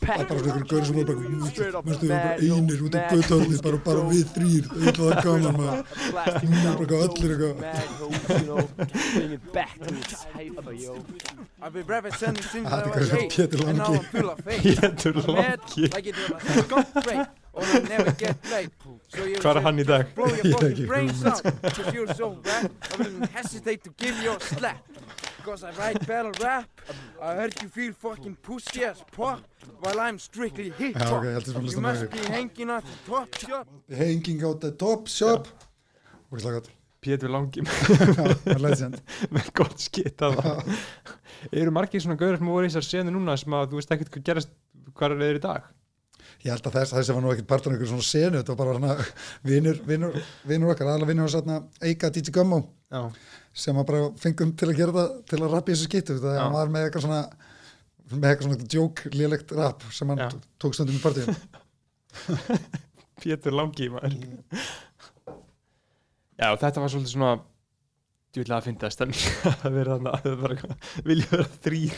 Það 0.03 0.19
er 0.19 0.27
bara 0.27 0.41
svona 0.43 0.65
gaur 0.67 0.83
sem 0.83 0.97
er 0.99 1.05
bara 1.07 1.19
Straight 1.53 1.75
up 1.79 1.85
Mörstu 1.87 2.03
við 2.03 2.11
bara 2.11 2.35
einir 2.43 2.81
út 2.83 2.91
í 2.91 2.99
yo, 2.99 3.77
bara, 3.85 4.01
við 4.09 4.25
þrýr 4.35 4.63
Það 4.67 4.83
er 4.83 4.95
það 4.99 5.13
gaman 5.23 5.55
maður. 5.59 5.83
Núna 6.43 6.67
er 6.71 6.77
bara 6.81 6.95
allir 7.05 7.29
eitthvað. 7.33 7.57
I've 11.63 11.71
been 11.73 11.87
representing 11.87 12.43
since 12.43 12.67
I 12.67 12.69
þetta 12.81 12.89
was 12.99 13.09
er 13.09 13.17
eight, 13.21 13.31
Pétur 13.31 13.67
and 13.69 13.77
now 13.77 13.93
full 14.11 14.29
of 14.29 14.39
faith. 14.43 14.63
Pétur 14.63 15.15
I'm 15.15 15.35
mad 15.35 15.59
Langi. 15.61 15.93
like 15.93 16.07
it 16.07 16.15
was. 16.29 16.43
Got 16.67 16.93
great, 17.03 17.17
or 17.17 17.42
I'll 17.55 17.83
never 17.83 18.11
get 18.17 18.37
late. 18.51 18.71
So 19.13 19.25
you 19.29 19.37
Hvað 19.37 19.57
er 19.59 19.61
hann 19.67 19.77
í 19.79 19.85
dag? 19.85 20.07
blow 20.15 20.25
Ég 20.33 20.47
fucking 20.53 20.71
ekki 20.73 20.85
brains 20.89 21.19
hugmynd. 21.21 21.45
out 21.45 21.61
because 21.61 21.93
you're 21.93 22.13
so 22.17 22.29
bad. 22.47 22.71
I 22.91 22.97
wouldn't 22.97 23.29
hesitate 23.29 23.83
to 23.83 23.91
give 23.97 24.17
you 24.23 24.31
a 24.33 24.39
slap. 24.39 24.81
Because 25.37 25.63
I 25.63 25.71
write 25.77 25.99
battle 26.07 26.31
rap, 26.41 26.69
I 27.21 27.35
heard 27.35 27.53
you 27.61 27.67
feel 27.69 27.91
fucking 27.93 28.37
pussy 28.41 28.85
as 28.85 29.03
pop 29.11 29.41
while 29.81 29.99
I'm 29.99 30.17
strictly 30.17 30.71
hip 30.79 30.95
hop. 30.97 31.11
ok, 31.19 31.25
ég 31.27 31.33
held 31.37 31.49
að 31.51 31.57
við 31.59 31.73
You 31.75 31.81
must 31.83 32.09
be 32.15 32.23
hanging 32.31 32.71
out 32.71 32.85
the 32.87 32.97
top 33.11 33.35
shop. 33.43 33.67
Hanging 33.91 34.43
out 34.47 34.61
the 34.63 34.71
top 34.71 35.07
shop 35.11 35.47
Og 36.31 36.39
slag 36.41 36.57
gott 36.61 36.71
Pétur 37.03 37.29
Langi 37.29 37.59
Já, 37.67 37.67
það 37.67 38.47
er 38.55 38.61
legend 38.63 38.99
með 39.35 39.49
gott 39.59 39.83
skitt 39.83 40.21
af 40.23 40.37
það 40.39 40.71
Eru 41.51 41.73
margir 41.75 42.01
svona 42.01 42.15
gaurar 42.17 42.39
sem 42.39 42.47
voru 42.55 42.65
í 42.65 42.71
þessar 42.71 42.87
senu 42.87 43.11
núna 43.13 43.35
sem 43.37 43.53
að 43.59 43.73
þú 43.73 43.81
veist 43.81 43.91
ekkert 43.97 44.13
hvað 44.15 44.23
gerast 44.31 44.53
hvað 44.95 45.11
er 45.17 45.25
þeir 45.27 45.39
í 45.41 45.43
dag? 45.43 45.67
Ég 46.43 46.51
held 46.51 46.65
að 46.67 46.75
þess, 46.77 46.93
þessi 46.97 47.15
var 47.15 47.23
nú 47.23 47.31
ekkert 47.33 47.49
partur 47.49 47.71
af 47.71 47.75
einhver 47.77 47.89
svona 47.93 48.05
senu, 48.07 48.39
þetta 48.41 48.55
var 48.55 48.59
bara 48.61 48.75
svona 48.79 48.93
vinur, 49.47 49.77
vinur, 49.87 50.17
vinur 50.49 50.73
okkar, 50.73 50.89
aðalega 50.91 51.11
vinur 51.13 51.25
hans 51.27 51.37
þarna 51.37 51.57
Eika 51.87 52.11
DJ 52.13 52.33
Gummo 52.35 52.59
Já, 52.93 53.01
sem 53.63 53.79
að 53.79 53.87
bara 53.89 54.01
fengum 54.19 54.51
til 54.59 54.69
að 54.69 54.79
gera 54.81 54.95
það 54.97 55.09
til 55.31 55.39
að 55.39 55.53
rappa 55.55 55.71
í 55.71 55.73
þessu 55.75 55.87
skýttu, 55.89 56.19
það 56.23 56.35
Já. 56.39 56.43
var 56.57 56.73
með 56.73 56.87
eitthvað 56.87 57.05
svona 57.07 57.21
með 58.13 58.27
eitthvað 58.29 58.47
svona 58.49 58.69
djók 58.75 58.95
lélegt 59.15 59.55
rap 59.57 59.79
sem 59.95 60.11
hann 60.11 60.21
Já. 60.25 60.29
tók 60.61 60.75
stundum 60.75 60.99
í 60.99 61.03
partíum 61.03 61.33
Pétur 63.23 63.55
Langi 63.55 63.87
Já, 66.33 66.49
þetta 66.59 66.81
var 66.83 66.91
svolítið 66.91 67.13
svona 67.13 67.33
djúlega 68.33 68.57
að 68.57 68.65
finna 68.67 68.89
stemning 68.93 69.23
að 69.65 69.75
vera 69.77 69.95
þarna 69.97 70.11
að 70.17 70.39
vera 70.41 70.55
eitthvað, 70.55 70.75
vilja 71.07 71.27
vera 71.31 71.47
þrýr 71.63 71.93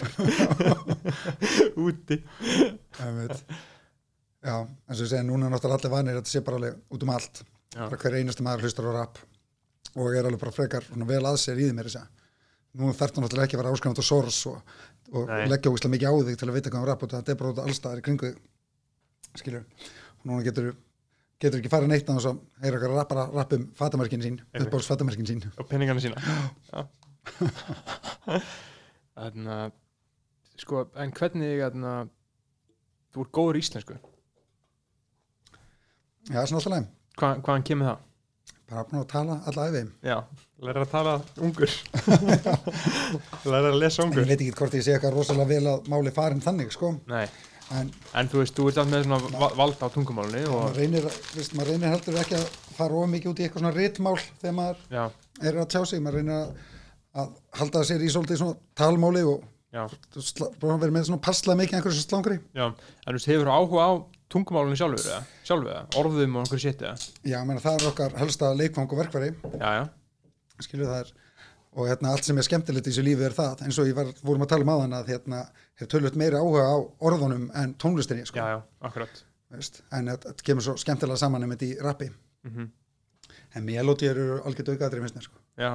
úti 1.88 2.18
Einmitt. 3.02 3.40
Já, 4.46 4.58
eins 4.62 5.00
og 5.00 5.06
ég 5.08 5.10
segi, 5.10 5.26
núna 5.26 5.48
er 5.48 5.56
náttúrulega 5.56 5.80
allir 5.80 5.94
vanir 5.96 6.18
þetta 6.20 6.32
sé 6.32 6.42
bara 6.46 6.60
alveg 6.60 6.76
út 6.94 7.06
um 7.06 7.14
allt. 7.16 7.42
Bara 7.76 7.98
hver 8.02 8.18
einasti 8.20 8.46
maður 8.46 8.68
hlustar 8.68 8.88
á 8.88 8.92
rap 8.94 9.18
og 9.96 10.12
er 10.12 10.28
alveg 10.28 10.42
bara 10.44 10.54
frekar 10.54 10.86
svona, 10.86 11.08
vel 11.10 11.24
að 11.26 11.40
sér 11.42 11.60
í 11.60 11.66
því 11.66 11.76
mér 11.78 11.90
þess 11.90 12.02
að 12.04 12.08
nú 12.76 12.92
þarf 12.92 13.16
það 13.16 13.24
náttúrulega 13.24 13.48
ekki 13.48 13.58
að 13.58 13.62
vera 13.64 13.74
áskrifand 13.74 14.02
og 14.02 14.06
sors 14.06 14.40
og, 14.52 14.74
og 15.16 15.32
leggja 15.50 15.72
ógislega 15.72 15.94
mikið 15.96 16.10
á 16.12 16.14
þig 16.30 16.40
til 16.42 16.50
að 16.50 16.58
vita 16.58 16.74
hvað 16.74 16.82
um 16.84 16.90
rap 16.90 17.06
og 17.06 17.14
þetta 17.14 17.32
er 17.32 17.40
bara 17.40 17.52
út 17.54 17.62
af 17.62 17.70
allstaðar 17.70 18.02
í 18.02 18.06
kringu 18.06 18.32
skilur, 19.40 19.64
og 20.20 20.28
núna 20.30 20.46
getur 20.46 20.68
getur 21.42 21.62
ekki 21.62 21.72
farið 21.72 21.92
neitt 21.92 22.10
að 22.10 22.20
þess 22.20 22.30
að 22.32 22.42
heyra 22.64 22.80
okkar 22.80 22.94
rappara 22.96 23.26
rappum 23.34 23.64
fatamerkin 23.80 24.24
sín, 24.24 24.38
uppbóls 24.56 24.88
fatamerkin 24.92 25.28
sín. 25.28 25.42
Og 25.60 25.68
peningana 25.72 26.04
sína. 26.04 26.18
Þannig 29.16 29.52
að 29.56 29.74
sko, 30.62 30.86
en 31.02 31.16
hvernig 31.16 31.64
þannig 31.64 31.90
að 31.92 32.12
þú 33.16 33.26
ert 33.26 33.34
góður 33.40 33.60
í 33.60 33.64
íslensku 33.64 33.98
Já, 36.32 36.42
svona 36.46 36.60
alltaf 36.62 36.74
leið, 36.74 36.88
Hva, 37.20 37.30
hvaðan 37.46 37.66
kemur 37.70 37.90
það? 37.92 38.04
bara 38.66 38.84
búin 38.90 39.02
að 39.04 39.10
tala 39.12 39.36
alla 39.46 39.66
æfi 39.70 39.82
Já, 40.10 40.16
læra 40.66 40.82
að 40.86 40.92
tala 40.96 41.12
ungur. 41.46 41.74
Læra 43.52 43.70
að 43.72 43.78
lesa 43.82 44.02
en 44.02 44.10
ég 44.10 44.16
ungur 44.16 44.26
veit 44.30 44.40
ekki 44.42 44.56
hvort 44.58 44.78
ég 44.78 44.86
sé 44.86 44.96
eitthvað 44.96 45.18
rosalega 45.20 45.50
vel 45.52 45.68
að 45.74 45.90
máli 45.92 46.14
farin 46.16 46.42
þannig 46.44 46.72
sko, 46.74 46.90
Nei, 47.12 47.26
en 47.78 47.92
en 48.22 48.30
þú 48.32 48.42
veist, 48.42 48.56
þú 48.58 48.68
ert 48.72 48.80
alltaf 48.82 48.92
með 48.96 49.06
svona 49.06 49.40
va- 49.44 49.52
vald 49.60 49.84
á 49.86 49.88
tungumálunni 49.94 50.44
og 50.50 50.56
maður 50.64 50.80
reynir, 50.82 51.08
veist, 51.36 51.54
maður 51.58 51.72
reynir 51.76 51.94
heldur 51.94 52.20
ekki 52.24 52.40
að 52.40 52.48
fara 52.78 53.00
of 53.04 53.12
mikið 53.14 53.32
út 53.34 53.42
í 53.42 53.46
eitthvað 53.48 53.64
svona 53.66 53.76
ritmál 53.78 54.16
þegar 54.42 54.58
maður 54.60 54.82
já, 54.98 55.04
er 55.50 55.60
að 55.62 55.70
tjá 55.76 55.82
sig, 55.92 56.02
maður 56.06 56.20
reynir 56.22 56.40
að, 56.40 56.56
að 57.22 57.32
halda 57.62 57.84
sér 57.92 58.02
í 58.06 58.10
svolítið 58.16 58.42
svona 58.42 58.58
talmáli 58.82 59.24
og 59.30 59.46
vera 59.76 60.92
með 60.96 61.08
svona 61.10 61.22
passlega 61.26 61.60
mikið 61.62 61.78
einhverju 61.80 61.98
sem 62.00 62.06
slangri. 62.10 62.38
Já. 62.56 62.66
En 62.72 63.10
þú 63.12 63.18
veist, 63.18 63.28
hefur 63.28 63.50
áhuga 63.52 63.86
á 63.86 63.92
tungumálunni 64.32 64.80
sjálfur 64.80 65.04
eða? 65.10 65.20
Sjálfur 65.48 65.74
eða? 65.74 65.84
Orðum 66.02 66.40
og 66.40 66.46
einhverju 66.46 66.64
sétti 66.64 66.88
eða? 66.88 67.12
já, 67.26 67.38
menna, 67.44 67.64
það 67.64 67.78
er 67.80 67.92
okkar 67.92 68.18
helsta 68.22 68.54
leikfang 68.58 68.90
og 68.92 69.02
verkværi 69.04 69.34
Já, 69.60 69.70
já, 69.80 69.84
skilju 70.68 70.90
það 70.90 71.04
er 71.04 71.14
og 71.76 71.90
hérna, 71.90 72.14
allt 72.16 72.24
sem 72.24 72.38
er 72.40 72.48
skemmtilegt 72.48 72.88
í 72.88 72.92
þessu 72.94 73.04
lífi 73.04 73.26
er 73.28 73.36
það 73.36 73.66
eins 73.66 73.80
og 73.82 73.90
ég 73.90 73.98
var, 73.98 74.12
vorum 74.24 74.46
að 74.46 74.52
tala 74.54 74.64
um 74.64 74.74
aðan 74.78 74.96
að 74.96 75.10
hérna, 75.12 75.42
hef 75.76 75.90
tölvöld 75.92 76.16
meiri 76.20 76.40
áhuga 76.40 76.64
á 76.72 76.76
orðunum 77.10 77.50
en 77.52 77.74
tónlistinni 77.82 78.24
sko, 78.30 78.40
já, 78.40 78.56
já, 78.56 78.88
akkurat 78.88 79.20
veist, 79.52 79.82
en 79.92 80.08
þetta 80.14 80.46
kemur 80.48 80.64
svo 80.64 80.78
skemmtilega 80.80 81.20
saman 81.20 81.44
um 81.44 81.52
þetta 81.52 81.68
í 81.68 81.76
rappi 81.84 82.10
mm 82.48 82.72
en 83.56 83.66
melódi 83.66 84.10
eru 84.10 84.40
algjört 84.46 84.74
aukaðri 84.74 85.02
finnst 85.04 85.18
mér 85.18 85.26
sko. 85.28 85.40
Já, 85.60 85.72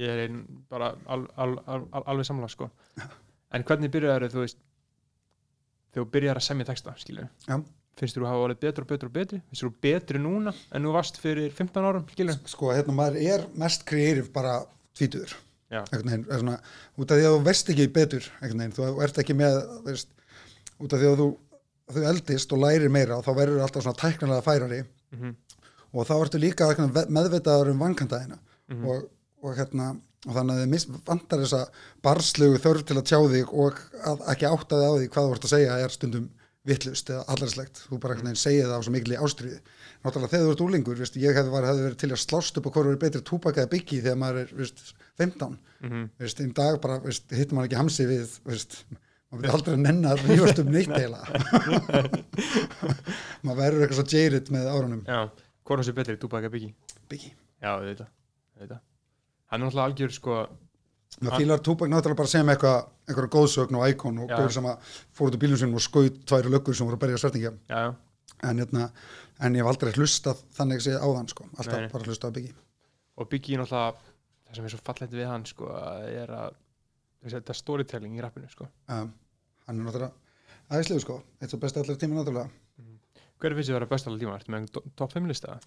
ég 0.00 0.10
er 0.12 0.24
einn 0.26 0.42
bara 0.70 0.92
al, 1.08 1.26
al, 1.40 1.56
al, 1.64 1.86
al, 1.92 2.04
alveg 2.12 2.28
samla 2.28 2.50
sko 2.52 2.70
En 3.54 3.62
hvernig 3.62 3.92
byrjar 3.94 4.26
þú 4.32 4.42
veist 4.42 4.58
þegar 5.94 6.04
þú 6.04 6.10
byrjar 6.18 6.40
að 6.40 6.46
semja 6.48 6.66
texta, 6.68 6.94
Já. 7.48 7.56
Finnst 7.94 8.16
þú 8.18 8.24
að 8.24 8.30
hafa 8.32 8.44
orðið 8.48 8.60
betur 8.64 8.82
og 8.82 8.88
betur 8.90 9.06
og 9.06 9.12
betri? 9.14 9.38
Finnst 9.52 9.62
þú 9.62 9.68
betri 9.86 10.18
núna 10.18 10.52
en 10.74 10.82
þú 10.88 10.92
varst 10.96 11.20
fyrir 11.22 11.52
15 11.54 11.84
árum, 11.86 12.04
skilur? 12.10 12.38
sko, 12.50 12.72
hérna, 12.74 12.92
maður 12.98 13.20
er 13.22 13.44
mest 13.62 13.84
kreatív 13.86 14.32
bara 14.34 14.56
tvítuður 14.98 15.36
út 16.98 17.10
af 17.10 17.18
því 17.18 17.24
að 17.28 17.36
þú 17.36 17.44
veist 17.46 17.70
ekki 17.72 17.86
betur 17.94 18.26
þú 18.42 18.88
ert 19.06 19.16
ekki 19.22 19.34
með 19.38 19.56
veist, 19.86 20.08
út 20.82 20.92
af 20.92 21.00
því 21.00 21.08
að 21.12 21.22
þú, 21.22 21.28
þú 21.94 22.04
eldist 22.10 22.52
og 22.54 22.60
lærir 22.64 22.90
meira 22.90 23.16
og 23.18 23.24
þá 23.26 23.32
verður 23.38 23.58
þú 23.60 23.64
alltaf 23.68 23.86
svona 23.86 24.02
tæknilega 24.02 24.44
færari 24.46 24.82
mm 25.14 25.34
og 25.94 26.06
þá 26.08 26.14
ertu 26.24 26.38
líka 26.42 26.66
meðvitaður 27.06 27.68
um 27.70 27.78
vankantæðina 27.78 28.38
Mhm. 28.68 28.86
og, 28.88 29.04
og 29.44 29.54
hérna 29.58 29.92
og 30.24 30.36
þannig 30.38 30.54
að 30.54 30.74
þið 30.74 31.00
vantar 31.08 31.42
þessa 31.44 31.60
barslegu 32.04 32.62
þörf 32.64 32.86
til 32.88 32.96
að 33.00 33.08
tjá 33.10 33.18
þig 33.34 33.52
og 33.52 33.82
að 34.08 34.24
ekki 34.32 34.48
átta 34.48 34.80
þig 34.80 34.88
á 34.88 34.92
því 34.96 35.10
hvað 35.12 35.28
þú 35.28 35.34
vart 35.34 35.46
að 35.48 35.54
segja 35.54 35.78
er 35.84 35.94
stundum 35.94 36.30
vittlust 36.64 37.10
eða 37.12 37.24
allarslegt, 37.34 37.82
þú 37.90 37.98
bara 38.00 38.14
einhvern 38.14 38.30
veginn 38.30 38.40
segja 38.40 38.68
það 38.70 38.78
á 38.80 38.84
svo 38.86 38.92
mikil 38.94 39.16
ástriði. 39.20 39.58
Náttúrulega 40.04 40.32
þegar 40.32 40.46
þú 40.46 40.54
ert 40.54 40.62
úlingur, 40.64 41.00
veist, 41.00 41.18
ég 41.20 41.36
hefði 41.36 41.52
var, 41.52 41.66
hefði 41.68 41.84
verið 41.84 41.98
til 42.00 42.10
að 42.10 42.20
slást 42.22 42.60
upp 42.60 42.68
á 42.68 42.72
hvort 42.72 42.88
verið 42.88 43.02
betri 43.02 43.22
túpak 43.28 43.60
eða 43.60 43.72
byggi 43.74 44.00
þegar 44.00 44.20
maður 44.22 44.40
er 44.40 44.54
veist, 44.60 44.80
15 45.20 45.58
-hmm. 45.84 46.06
veist, 46.24 46.40
í 46.40 46.52
dag 46.56 46.80
bara 46.80 47.00
hittir 47.04 47.52
maður 47.52 47.68
ekki 47.68 47.80
hamsi 47.80 48.06
við 48.08 48.38
maður 49.34 49.42
verður 49.42 49.56
aldrei 49.58 49.74
að 49.74 49.84
nenna 49.84 50.14
að 50.14 50.24
rífast 50.30 50.62
um 50.62 50.72
neitt 50.72 50.96
eila 51.02 51.20
maður 53.44 53.60
verður 53.60 53.84
eitthvað 53.84 54.00
svo 54.00 54.08
jaded 54.08 54.50
með 54.54 54.72
árunum 54.72 55.04
Já, 55.04 55.20
hvort 55.64 55.78
er 55.78 55.84
þessi 55.84 55.98
betri, 56.00 56.16
Tupac 56.16 56.44
eða 56.44 56.56
Biggie? 56.56 56.74
Biggie. 57.08 57.36
Já, 57.60 57.76
við 57.80 58.84
Hann 59.54 59.62
er 59.62 59.68
náttúrulega 59.68 59.88
algjör 59.90 60.14
sko 60.14 60.38
maður 61.22 61.44
fílar 61.44 61.60
Tupac 61.62 61.90
náttúrulega 61.90 62.18
bara 62.18 62.30
sem 62.32 62.48
eitthvað 62.50 62.78
einhverja 63.04 63.32
góðsögn 63.34 63.78
og 63.78 63.84
íkon 63.92 64.22
og 64.24 64.32
góður 64.32 64.54
sem 64.56 64.66
að 64.66 64.96
fór 65.14 65.30
út 65.30 65.36
á 65.38 65.42
bílum 65.44 65.60
sinum 65.60 65.78
og 65.78 65.84
skaut 65.84 66.16
tværi 66.26 66.50
löggur 66.50 66.76
sem 66.76 66.88
voru 66.88 66.98
að 66.98 67.04
berja 67.04 67.20
svertingja 67.22 67.52
en, 67.70 68.58
hérna, 68.58 68.88
en 69.38 69.58
ég 69.58 69.62
hef 69.62 69.70
aldrei 69.70 69.92
hlustað 69.94 70.42
þannig 70.56 70.82
sé 70.82 70.96
áðan 70.98 71.30
sko, 71.30 71.46
alltaf 71.54 71.78
Nei, 71.78 71.92
bara 71.92 72.08
hlustað 72.08 72.32
að 72.32 72.36
Biggie. 72.40 72.56
Og 73.20 73.30
Biggie 73.30 73.60
náttúrulega 73.60 73.94
það 74.48 74.58
sem 74.58 74.66
er 74.66 74.74
svo 74.74 74.82
fallegt 74.88 75.16
við 75.16 75.30
hann 75.30 75.46
sko 75.48 75.70
er 75.70 76.34
að 76.34 76.58
þetta 77.30 77.54
er 77.54 77.60
storytelling 77.60 78.18
í 78.18 78.24
rappinu 78.24 78.50
sko. 78.50 78.68
Um, 78.90 79.14
hann 79.68 79.80
er 79.80 79.88
náttúrulega 79.88 80.12
aðeinslegu 80.72 81.04
sko, 81.04 81.20
eitt 81.40 81.52
svo 81.52 81.60
besti 81.62 81.82
allir 81.82 82.00
tíma 82.00 82.18
náttúrulega. 82.20 82.50
Hver 83.40 83.52
er 83.52 83.58
finnst 83.58 83.68
þið 83.68 83.74
að 83.74 83.80
vera 83.80 83.90
best 83.90 84.08
alveg 84.08 84.22
tíma? 84.22 84.34
Ertu 84.38 84.52
með 84.52 84.60
einhvern 84.62 84.92
top 84.96 85.12
5 85.12 85.26
lista? 85.28 85.58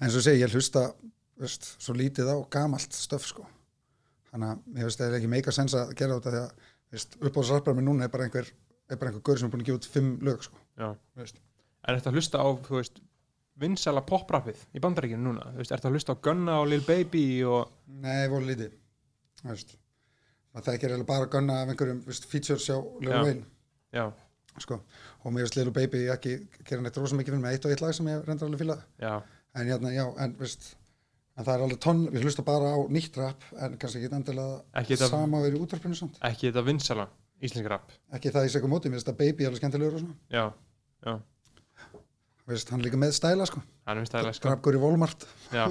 en 0.00 0.12
svo 0.12 0.22
segi 0.24 0.40
ég 0.40 0.54
hlusta 0.56 0.86
veist, 1.40 1.68
svo 1.82 1.96
lítið 1.96 2.30
á 2.32 2.36
gamalt 2.52 2.96
stöf 2.96 3.26
sko. 3.28 3.46
þannig 4.30 4.52
að 4.52 4.78
ég 4.80 4.88
veist 4.88 5.00
það 5.00 5.08
er 5.08 5.18
ekki 5.18 5.32
meika 5.32 5.54
sens 5.54 5.74
að 5.78 5.92
gera 5.98 6.20
þetta 6.20 6.34
því 6.34 6.42
að 6.44 7.28
uppáðsarpar 7.30 7.76
með 7.76 7.88
núna 7.88 8.06
er 8.06 8.12
bara 8.12 8.28
einhver 8.28 8.48
er 8.90 8.96
bara 9.00 9.10
einhver 9.10 9.24
gaur 9.26 9.40
sem 9.40 9.48
er 9.48 9.52
búin 9.52 9.64
að 9.64 9.70
gefa 9.70 9.80
út 9.80 9.90
fimm 9.90 10.12
lög 10.24 10.46
sko. 10.46 10.62
En 10.76 11.94
ertu 11.94 12.10
að 12.10 12.18
hlusta 12.18 12.42
á, 12.42 12.48
vinsala 13.56 14.02
poprappið 14.04 14.62
í 14.76 14.82
bandaríkinu 14.84 15.22
núna? 15.22 15.50
Veist, 15.56 15.72
ertu 15.72 15.88
að 15.88 15.96
hlusta 15.96 16.14
á 16.16 16.22
Gunna 16.22 16.60
og 16.60 16.70
Lil 16.70 16.82
Baby 16.84 17.26
og 17.48 17.72
nei, 18.02 18.28
voru 18.28 18.48
lítið 18.50 18.74
það 20.56 20.70
þekkir 20.70 20.92
eiginlega 20.92 21.08
bara 21.08 21.28
gunna 21.32 21.58
af 21.62 21.72
einhverjum 21.72 22.00
veist, 22.06 22.26
features 22.30 22.66
Já. 22.68 22.76
Wayne 23.12 23.44
Já, 23.94 24.08
sko. 24.62 24.80
og 25.24 25.32
mér 25.32 25.46
veist 25.46 25.56
Lil 25.58 25.72
Baby 25.74 26.06
ekki 26.12 26.36
gera 26.64 26.84
neitt 26.84 26.96
rosa 27.00 27.16
mikið 27.18 27.34
fyrir 27.34 27.44
mig 27.44 27.56
eitt 27.56 27.68
og 27.68 27.74
eitt 27.74 27.84
lag 27.84 27.94
sem 27.96 28.08
ég 28.10 28.24
reyndar 28.26 28.48
alveg 28.48 28.62
fíla 28.64 28.76
já, 29.00 29.14
en 29.54 29.70
hérna, 29.70 29.92
já, 29.94 30.04
en 30.24 30.36
veist 30.40 30.74
en 31.36 31.44
það 31.44 31.52
er 31.54 31.64
alveg 31.66 31.80
tonn, 31.84 32.02
við 32.14 32.24
hlusta 32.26 32.42
bara 32.46 32.72
á 32.72 32.78
nýtt 32.88 33.16
rap 33.20 33.44
en 33.60 33.76
kannski 33.78 34.00
ekki 34.02 34.14
endilega 34.16 34.96
sama 35.06 35.42
verið 35.44 35.58
í 35.60 35.62
útvarpinu 35.66 35.96
samt. 35.98 36.18
Ekki 36.24 36.48
þetta 36.50 36.64
vinsala 36.66 37.08
íslensk 37.44 37.68
rapp 37.68 37.90
ekki 38.16 38.30
það 38.32 38.46
ég 38.48 38.52
segja 38.54 38.70
mótið, 38.72 38.92
mér 38.94 39.00
finnst 39.02 39.10
að 39.12 39.18
Baby 39.20 39.44
alveg 39.48 39.60
skemmtilegur 39.60 39.98
og 39.98 40.04
svona. 40.06 40.16
Já, 40.32 40.44
já, 41.06 41.16
veist, 42.48 42.70
hann 42.72 42.80
er 42.80 42.86
líka 42.88 43.00
með 43.02 43.12
stæla 43.18 43.46
sko. 43.50 43.60
Hann 43.86 44.00
er 44.00 44.08
stæðilega 44.08 44.38
sko. 44.38 44.48
Drafgur 44.48 44.78
í 44.78 44.80
Volmart 44.82 45.26
Já. 45.52 45.66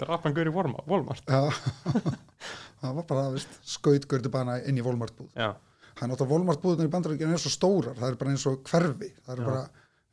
Drappan 0.00 0.34
gaur 0.36 0.48
í 0.50 0.54
Walmart- 0.54 0.88
Walmart. 0.92 1.26
Já. 1.26 1.42
Það 2.82 2.96
var 2.98 3.06
bara, 3.10 3.26
veist, 3.34 3.52
skautgur 3.74 4.22
til 4.24 4.32
bana 4.34 4.58
inn 4.66 4.78
í 4.78 4.84
Volmart 4.84 5.14
búð. 5.18 5.28
Já, 5.38 5.52
hann 6.00 6.14
átt 6.14 6.22
að 6.24 6.30
Volmart 6.32 6.62
búðunir 6.62 6.88
í 6.88 6.92
bandaríkjunum 6.92 7.36
er 7.36 7.42
svo 7.42 7.52
stórar 7.54 7.98
það 7.98 8.08
er 8.14 8.18
bara 8.22 8.32
eins 8.34 8.46
og 8.50 8.62
hverfi. 8.70 9.10
Það 9.26 9.34
er 9.36 9.42
Já. 9.42 9.46
bara, 9.50 9.62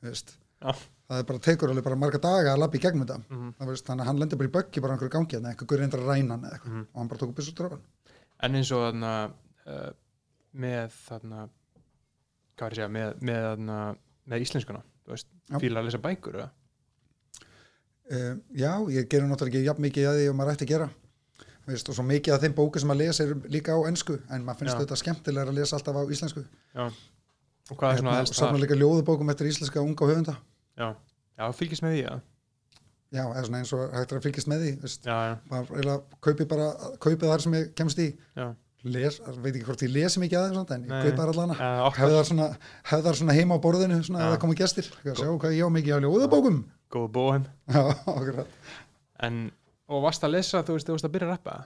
veist. 0.05 0.33
Já. 0.65 0.73
Það 1.09 1.23
bara 1.29 1.39
tekur 1.39 1.69
alveg 1.73 1.83
bara 1.83 1.95
marga 1.95 2.19
daga 2.21 2.53
að 2.53 2.59
labba 2.63 2.77
í 2.77 2.81
gegnum 2.83 3.05
þetta 3.05 3.17
Mhm. 3.29 3.53
það 3.59 3.67
veist, 3.71 3.85
þannig 3.87 4.01
að 4.03 4.09
hann 4.09 4.19
lendir 4.19 4.37
bara 4.37 4.49
í 4.49 4.55
böggi 4.57 4.81
bara 4.81 4.93
einhverju 4.93 5.13
gangi 5.15 5.37
eða 5.39 5.49
einhver 5.53 5.79
reyndar 5.79 5.99
að 6.03 6.09
ræna 6.11 6.29
hann 6.35 6.43
eða 6.45 6.53
eitthvað 6.59 6.73
Mhm. 6.75 6.85
og 6.93 6.99
hann 6.99 7.07
bara 7.07 7.19
tók 7.19 7.29
upp 7.29 7.39
þessu 7.39 7.55
drafan 7.55 7.81
en 8.41 8.55
eins 8.55 8.71
og 8.71 8.83
þarna 8.93 9.31
uh, 9.67 9.91
með 10.55 10.91
þarna 11.09 11.49
hvað 12.57 12.65
er 12.65 12.71
að 12.71 12.75
segja, 12.75 12.89
með, 12.89 13.19
með 13.21 13.41
þarna 13.49 13.95
með 14.29 14.41
íslenskuna, 14.45 14.81
þú 15.05 15.09
veist, 15.15 15.27
Já. 15.49 15.57
fíla 15.59 15.79
að 15.79 15.85
lesa 15.89 15.97
bækur 15.97 16.35
eða? 16.35 16.49
Uh, 18.09 18.35
já, 18.57 18.71
ég 18.89 19.05
gerir 19.09 19.27
náttúrulega 19.29 19.53
ekki 19.59 19.67
jafn 19.69 19.83
mikið 19.85 20.07
að 20.09 20.15
því 20.17 20.29
og 20.31 20.35
maður 20.39 20.55
ætti 20.55 20.65
að 20.65 20.71
gera 20.73 20.89
Veist, 21.69 21.89
og 21.91 21.93
svo 21.93 22.01
mikið 22.09 22.33
af 22.33 22.41
þeim 22.41 22.53
bóku 22.57 22.79
sem 22.81 22.89
maður 22.89 23.03
lesa 23.05 23.23
er 23.27 23.33
líka 23.53 23.75
á 23.77 23.79
ennsku 23.85 24.15
en 24.33 24.41
maður 24.47 24.57
finnst 24.63 24.73
Já. 24.73 24.79
þetta 24.81 24.97
skemmtilega 24.97 25.51
að 25.51 25.57
lesa 25.59 25.75
alltaf 25.77 25.93
á 25.93 26.03
íslensku 26.09 26.41
og 26.41 27.77
hvað 27.77 27.91
er 27.93 27.99
svona 28.01 28.09
Hérna, 28.09 28.15
helst 28.17 28.33
og 28.33 28.39
safna 28.39 28.57
líka 28.63 28.73
ljóðubókum 28.79 29.29
eftir 29.29 29.45
íslenska 29.51 29.83
unga 29.85 30.07
höfunda 30.09 30.35
Já, 30.79 30.89
já, 31.39 31.45
fylgist 31.59 31.83
með 31.83 31.95
því, 31.95 32.03
já. 32.05 32.13
Já, 33.09 33.23
eins 33.33 33.71
og 33.73 33.85
hægt 33.89 34.11
er 34.13 34.19
að 34.19 34.25
fylgjast 34.27 34.49
með 34.51 34.63
því 34.63 34.71
Já, 35.09 35.13
já, 35.25 35.31
maður 35.49 35.77
eiginlega 35.79 36.17
kaupi 36.25 36.45
bara 36.49 36.65
kaupið 37.01 37.31
þar 37.31 37.43
sem 37.45 37.55
ég 37.57 37.71
kemst 37.79 38.01
í. 38.03 38.09
Les, 38.87 39.17
veit 39.41 39.49
ekki 39.49 39.65
hvort 39.67 39.81
ég 39.83 39.91
lesi 39.91 40.21
mikið 40.21 40.39
aðeins 40.39 40.73
en 40.75 40.85
ég 40.85 40.91
Nei. 40.93 40.99
kaupa 41.09 41.23
þar 41.23 41.31
allana 41.33 41.71
hefðar 41.97 42.27
svona, 42.29 42.45
hefðar 42.91 43.17
svona 43.19 43.35
heima 43.35 43.57
á 43.57 43.63
borðinu 43.65 43.97
svona 44.05 44.21
ef 44.27 44.35
það 44.35 44.43
koma 44.45 44.59
gestir. 44.61 44.91
Skal 44.93 45.17
sjá 45.17 45.31
hvað 45.33 45.57
ég 45.57 45.67
á 45.67 45.75
mikið 45.75 45.97
á 45.97 46.03
ljóðabókum. 46.05 46.61
Góðu 46.93 47.11
bóhem. 47.17 47.49
En, 49.25 49.41
og 49.91 50.05
varst 50.05 50.23
að 50.23 50.37
lesa, 50.37 50.61
þú 50.63 50.77
veist, 50.77 50.87
þú 50.87 50.95
veist 50.95 51.09
að 51.09 51.15
byrja 51.17 51.27
að 51.27 51.33
rappa? 51.33 51.57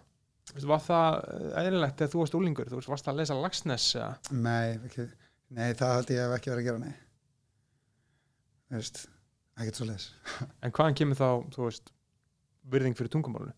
Var 0.63 0.81
það 0.87 1.19
eðlilegt 1.61 1.99
þegar 1.99 2.13
þú 2.15 2.23
varst 2.23 2.39
úlingur, 2.39 2.71
þú 2.71 2.79
veist, 2.79 2.89
varst 2.95 3.11
að 3.11 3.19
lesa 3.21 3.37
Lagsnes 3.37 3.85
nei, 4.33 4.79
ekki, 4.87 5.05
nei, 5.53 5.67
það 5.77 5.97
held 5.99 6.13
ég 6.15 6.23
hef 6.23 6.37
ekki 6.39 6.53
verið 6.55 6.63
að 6.63 6.69
gera 6.71 6.81
nei 6.87 7.02
veist, 8.79 9.03
ekkert 9.59 9.75
svo 9.81 9.85
les 9.89 10.07
en 10.63 10.71
hvaðan 10.71 10.95
kemur 11.01 11.19
þá, 11.19 11.27
þú 11.55 11.67
veist 11.67 11.91
virðing 12.73 12.95
fyrir 12.97 13.11
tungumálunu 13.13 13.53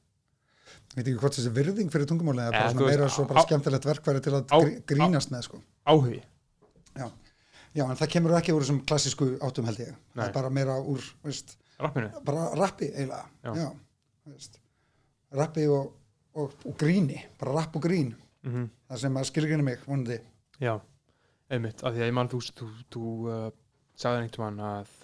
veit 0.95 1.03
ekki 1.05 1.19
hvort 1.21 1.35
þessi 1.37 1.51
virðing 1.53 1.91
fyrir 1.93 2.07
tungumáli 2.09 2.41
eða 2.41 2.53
Eh, 2.55 2.59
bara 2.61 2.71
svona 2.73 2.89
meira 2.89 3.09
svo 3.13 3.25
bara 3.29 3.43
skemmtilegt 3.45 3.85
verkværi 3.85 4.21
til 4.25 4.33
að 4.33 4.47
á- 4.49 4.59
grí- 4.63 4.79
grínast 4.89 5.29
með 5.33 5.43
sko. 5.49 5.59
áhugi, 5.85 6.21
já, 7.75 7.83
en 7.89 7.97
það 7.99 8.09
kemur 8.15 8.33
ekki 8.39 8.53
úr 8.55 8.63
þessum 8.63 8.79
klassísku 8.87 9.27
áttum 9.43 9.65
held 9.67 9.81
ég. 9.83 9.91
Það 10.15 10.21
Nei. 10.21 10.25
er 10.29 10.33
bara 10.37 10.49
meira 10.49 10.75
úr, 10.79 11.03
veist, 11.27 11.57
rappinu? 11.81 12.09
bara 12.25 12.45
rappi 12.55 12.87
eiginlega. 12.91 13.25
Já. 13.43 13.51
já, 13.59 13.67
veist. 14.31 14.59
Rappi 15.35 15.65
og, 15.67 15.91
og, 16.39 16.53
og 16.65 16.77
gríni 16.79 17.19
bara 17.39 17.57
rapp 17.59 17.75
og 17.75 17.83
grín, 17.83 18.13
mm 18.47 18.69
það 18.89 19.01
sem 19.01 19.15
að 19.19 19.25
skilgrinni 19.31 19.63
mig 19.65 19.79
vonandi. 19.85 20.19
Já, 20.61 20.75
einmitt, 21.51 21.83
af 21.83 21.93
því 21.95 22.03
að 22.05 22.09
ég 22.09 22.13
mann 22.15 22.29
þú, 22.31 22.39
þú, 22.55 22.67
þú 22.95 23.03
uh, 23.27 23.47
sagði 23.99 24.23
einhvern 24.25 24.45
mann 24.55 24.65
að 24.71 24.95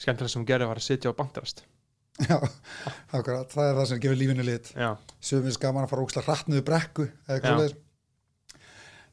skemmtilega 0.00 0.32
sem 0.32 0.42
hún 0.42 0.48
gerði 0.48 0.70
var 0.70 0.80
að 0.80 0.88
sitja 0.88 1.12
og 1.12 1.18
bandrast 1.18 1.64
já, 2.20 2.36
akkurat, 3.16 3.50
það 3.52 3.66
er 3.68 3.78
það 3.78 3.86
sem 3.90 4.00
gefur 4.02 4.18
lífinu 4.20 4.46
lit. 4.46 4.70
Já, 4.76 4.90
sögumins 5.24 5.58
gaman 5.60 5.86
að 5.86 5.92
fara 5.92 6.04
óksla 6.04 6.24
hrattnuðu 6.26 6.64
brekku 6.66 7.06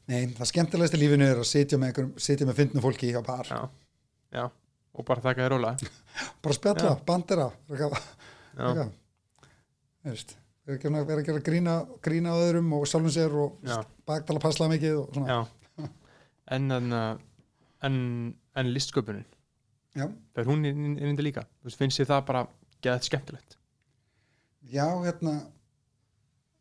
nei, 0.08 0.20
það 0.36 0.50
skemmtilegast 0.52 0.96
í 0.98 1.02
lífinu 1.02 1.28
er 1.28 1.42
að 1.42 1.50
sitja 1.50 1.80
með 1.80 2.02
með 2.48 2.60
fyndnu 2.62 2.84
fólki 2.84 3.12
á 3.16 3.22
bar, 3.24 3.48
já, 3.48 3.60
já. 4.34 4.44
Og 4.98 5.06
bara 5.06 5.22
þakka 5.22 5.44
þér 5.44 5.52
rólega. 5.54 5.90
Bara 6.42 6.54
spjalla, 6.56 6.94
bandera 7.06 7.44
vera 11.06 11.22
ekki 11.22 11.30
að 11.30 11.36
gera 11.36 11.44
grína, 11.46 11.74
grína 12.02 12.32
á 12.34 12.36
öðrum 12.42 12.72
og 12.76 12.86
sjálfum 12.90 13.12
sér 13.14 13.36
og 13.38 13.68
já, 13.68 13.76
baktala 14.08 14.42
passla 14.42 14.66
mikið 14.72 14.98
en 16.56 16.74
en, 16.74 16.96
en, 17.86 17.96
en 18.58 18.72
listsköpunin 18.74 19.24
já, 19.96 20.06
þegar 20.34 20.50
hún 20.50 20.64
er 20.64 20.74
inn 20.74 21.18
í 21.18 21.22
líka 21.24 21.46
finnst 21.76 22.00
þið 22.00 22.10
það 22.12 22.24
bara 22.30 22.42
geðað 22.82 23.06
skemmtilegt 23.08 23.56
já, 24.68 24.86
hérna 25.04 25.36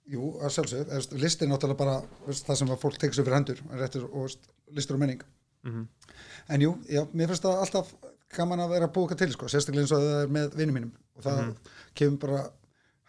jú, 0.08 0.34
að 0.42 0.54
sjálfsög 0.56 1.18
list 1.20 1.42
er 1.42 1.50
náttúrulega 1.52 1.80
bara 1.82 1.98
veist, 2.28 2.46
það 2.48 2.62
sem 2.62 2.76
fólk 2.84 3.00
tekur 3.02 3.18
sér 3.18 3.28
fyrir 3.28 3.38
hendur 3.40 3.64
réttur, 3.82 4.06
og 4.14 4.76
listur 4.76 4.96
og 5.00 5.04
menning 5.06 5.24
mm 5.64 5.88
En 6.50 6.62
jú, 6.64 6.70
já, 6.88 7.02
mér 7.12 7.28
finnst 7.28 7.44
það 7.44 7.60
alltaf 7.60 7.90
gaman 8.32 8.62
að 8.64 8.70
vera 8.72 8.88
að 8.88 8.94
búka 8.96 9.16
til, 9.20 9.28
sko, 9.34 9.50
sérstaklega 9.52 9.84
eins 9.84 9.92
og 9.92 10.00
það 10.04 10.22
er 10.22 10.30
með 10.32 10.56
vinnum 10.56 10.78
mínum 10.78 10.92
og 11.18 11.24
það 11.26 11.42
Mhm. 11.42 11.56
kemur 12.00 12.20
bara, 12.22 12.40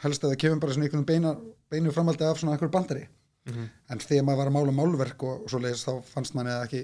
helst 0.02 0.24
að 0.24 0.32
það 0.32 0.40
kemur 0.42 0.60
bara 0.60 0.72
svona 0.74 0.84
einhvern 0.88 1.06
beina, 1.06 1.32
beinu 1.70 1.92
framaldi 1.94 2.24
af 2.24 2.38
svona 2.40 2.56
einhver 2.56 2.70
bandari. 2.70 3.06
-hmm. 3.46 3.68
En 3.90 3.98
þegar 3.98 4.24
maður 4.24 4.36
var 4.36 4.46
að 4.50 4.56
mála 4.56 4.72
málverk 4.74 5.22
og, 5.22 5.42
og 5.44 5.50
svo 5.50 5.58
leiðis 5.58 5.84
þá 5.86 6.02
fannst 6.04 6.34
manni 6.34 6.50
að 6.50 6.64
ekki, 6.66 6.82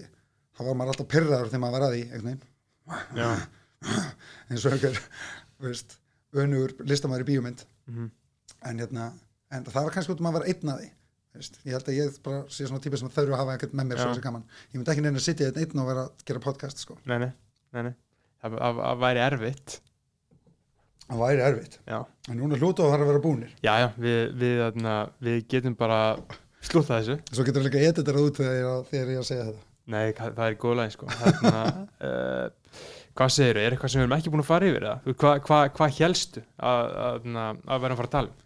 þá 0.57 0.61
var 0.65 0.75
maður 0.75 0.89
alltaf 0.95 1.09
pyrraður 1.09 1.49
þegar 1.51 1.61
maður 1.65 1.73
var 1.73 1.83
að 1.89 1.95
því, 1.95 2.39
eins 4.51 4.65
og 4.67 4.75
einhver, 4.77 4.99
veist, 5.65 5.97
önugur 6.35 6.75
listamæður 6.89 7.25
í 7.27 7.31
bíómynd. 7.33 7.65
mm 7.91 8.11
En 8.65 8.79
hérna, 8.81 9.11
en 9.53 9.65
það 9.69 9.85
var 9.85 9.93
kannski 9.93 10.13
út 10.15 10.21
að 10.23 10.25
maður 10.25 10.39
var 10.41 10.47
einn 10.49 10.71
að 10.73 10.79
því, 10.81 10.87
veist, 11.37 11.57
ég 11.69 11.75
held 11.77 11.89
að 11.91 11.97
ég 11.99 12.15
bara 12.25 12.39
sé 12.49 12.65
svona 12.69 12.81
típa 12.81 12.97
sem 12.97 13.11
þau 13.13 13.23
eru 13.27 13.35
að 13.37 13.41
hafa 13.43 13.53
einhvern 13.59 13.77
með 13.77 13.89
mér 13.91 13.99
svo 14.01 14.07
þessi 14.15 14.23
gaman. 14.25 14.45
Ég 14.71 14.79
myndi 14.79 14.93
ekki 14.95 15.05
neina 15.05 15.21
að 15.21 15.25
sitja 15.27 15.49
einn 15.51 15.59
einn 15.61 15.83
og 15.83 15.89
vera 15.91 16.05
að 16.07 16.25
gera 16.31 16.41
podcast, 16.47 16.81
sko. 16.81 16.97
nei, 17.05 17.19
nei, 17.21 17.29
nei, 17.77 17.83
nei. 17.91 17.93
Það, 18.41 18.79
væri 19.05 19.21
erfitt 19.27 19.75
Það 21.05 21.21
væri 21.21 21.45
erfitt. 21.45 21.77
já, 21.85 21.99
En 22.33 22.39
núna 22.41 22.57
hlútu 22.57 22.87
að 22.87 22.95
það 22.95 23.05
að 23.05 23.11
vera 23.13 23.23
búnir. 23.27 23.53
já, 23.61 23.73
já 23.85 23.89
við, 24.01 24.21
við, 24.41 24.65
við 25.29 25.39
getum 25.53 25.77
bara 25.77 25.99
slúta 26.65 27.03
þessu 27.03 27.19
Svo 27.37 27.45
getur 27.45 27.67
líka 27.69 27.85
editarað 27.85 28.31
út 28.31 28.41
þegar 28.41 29.13
ég 29.13 29.19
er 29.19 29.21
að 29.21 29.29
segja 29.29 29.45
þetta. 29.51 29.65
Nei, 29.91 30.13
það 30.17 30.47
er 30.47 30.57
góð 30.61 30.79
læg 30.81 30.95
sko. 30.95 31.11
þarna, 31.19 31.65
uh, 32.09 32.79
hvað 33.19 33.35
segir 33.35 33.61
er 33.61 33.75
eitthvað 33.75 33.93
sem 33.93 34.01
við 34.01 34.07
erum 34.07 34.17
ekki 34.19 34.33
búin 34.33 34.45
að 34.45 34.51
fara 34.51 34.71
yfir 34.71 34.89
hvað 35.13 35.45
hva, 35.49 35.61
hva 35.77 35.91
helstu 35.99 36.43
að, 36.57 36.97
að, 37.09 37.29
að, 37.35 37.63
að 37.69 37.85
vera 37.85 37.97
að 37.97 38.01
fara 38.01 38.11
að 38.11 38.17
tala 38.17 38.33
um? 38.33 38.41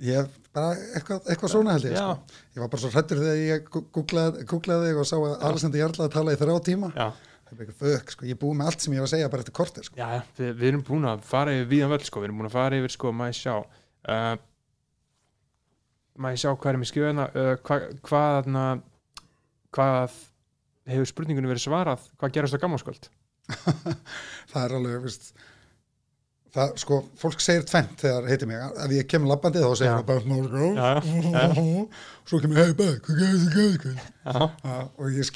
Ég 0.00 0.28
bara 0.54 0.76
eitthvað, 0.96 1.26
eitthvað 1.28 1.50
svona 1.52 1.74
held 1.76 1.86
ég. 1.90 1.96
Sko. 1.98 2.38
Ég 2.54 2.62
var 2.62 2.70
bara 2.72 2.80
svo 2.82 2.90
hrættur 2.94 3.18
þegar 3.20 3.40
ég 3.40 3.66
googlaði, 3.68 4.44
googlaði 4.48 4.94
og 4.96 5.08
sá 5.08 5.16
að 5.18 5.34
Alexander 5.50 5.82
Jarl 5.82 6.04
að 6.06 6.14
tala 6.14 6.32
í 6.32 6.38
þrjá 6.40 6.54
tíma. 6.70 6.88
já, 6.96 7.10
Það 7.50 7.52
er 7.52 7.58
bara 7.58 7.66
eitthvað 7.66 7.82
fög, 7.82 8.12
sko. 8.14 8.26
Ég 8.28 8.36
er 8.36 8.40
búið 8.40 8.56
með 8.60 8.70
allt 8.70 8.84
sem 8.84 8.94
ég 8.94 9.02
var 9.02 9.08
að 9.08 9.12
segja 9.12 9.30
bara 9.32 9.44
eftir 9.44 9.56
kortir, 9.58 9.86
sko. 9.88 9.98
já, 10.00 10.22
við, 10.38 10.50
við 10.60 10.68
erum 10.70 10.84
búin 10.86 11.08
að 11.10 11.24
fara 11.26 11.54
yfir 11.56 11.68
víðan 11.74 11.92
völd 11.92 12.06
sko. 12.08 12.22
við 12.22 12.28
erum 12.30 12.40
búin 12.40 12.48
að 12.48 12.56
fara 12.56 12.80
yfir, 12.80 12.94
sko, 12.94 13.12
maður 13.20 13.38
sjá 13.40 13.54
uh, 13.58 14.36
maður 16.20 16.42
sjá 16.44 16.50
hvað 16.54 16.70
er 16.72 16.80
mér 16.80 16.90
skrifa 16.90 17.26
uh, 17.26 17.52
hvað, 17.66 17.86
þarna, 18.08 18.64
hvað 19.76 20.18
hefur 20.90 21.08
spurningunni 21.10 21.50
verið 21.50 21.66
svarað 21.66 22.04
hvað 22.20 22.34
gerast 22.36 22.58
á 22.58 22.62
gammalskvöld? 22.62 23.08
Það 24.50 24.64
er 24.64 24.74
alveg, 24.76 24.98
veist, 25.04 25.32
það, 26.54 26.74
sko, 26.82 26.98
fólk 27.18 27.42
segir 27.42 27.64
tvennt 27.68 28.02
þegar 28.02 28.28
heiti 28.30 28.48
mig. 28.50 28.60
Ef 28.84 28.94
ég 28.94 29.08
kemur 29.10 29.32
labbandi 29.32 29.62
þá 29.62 29.70
segir 29.78 29.96
það 29.96 30.04
bara, 30.10 30.22
smá, 30.24 30.36
sko. 30.46 30.68
Svo 32.30 32.40
kemur, 32.42 32.60
hei, 32.60 32.74
bæ, 32.78 32.86
hvað 33.06 33.20
gerði 33.22 33.40
þið, 33.40 33.54
hvað 33.54 33.74
gerði 33.80 33.96
þið? 34.28 34.84
Og 35.02 35.16
ég 35.16 35.26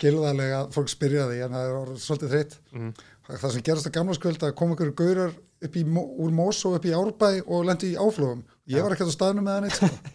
að 0.60 0.70
fólk 0.76 0.92
spyrja 0.92 1.26
því, 1.30 1.40
en 1.46 1.56
það 1.56 1.72
er 1.72 1.92
svolítið 2.06 2.34
þreytt. 2.34 2.56
Mhm. 2.74 2.94
það 3.40 3.54
sem 3.54 3.66
gerast 3.70 3.88
að 3.88 3.96
gamla 3.98 4.18
skvöld 4.18 4.42
að 4.44 4.56
kom 4.60 4.74
einhverju 4.74 4.96
gaurar 5.00 5.36
upp 5.68 5.78
í, 5.78 5.84
úr 5.84 6.34
Mosó 6.34 6.74
upp 6.76 6.86
í 6.88 6.94
Árbæ 6.96 7.30
og 7.44 7.64
lendi 7.68 7.94
í 7.94 7.98
áflugum 8.00 8.42
ég 8.70 8.84
var 8.84 8.94
ekkert 8.94 9.12
á 9.12 9.16
staðnum 9.16 9.44
með 9.44 9.58
hann 9.58 9.68
eitt 9.68 10.12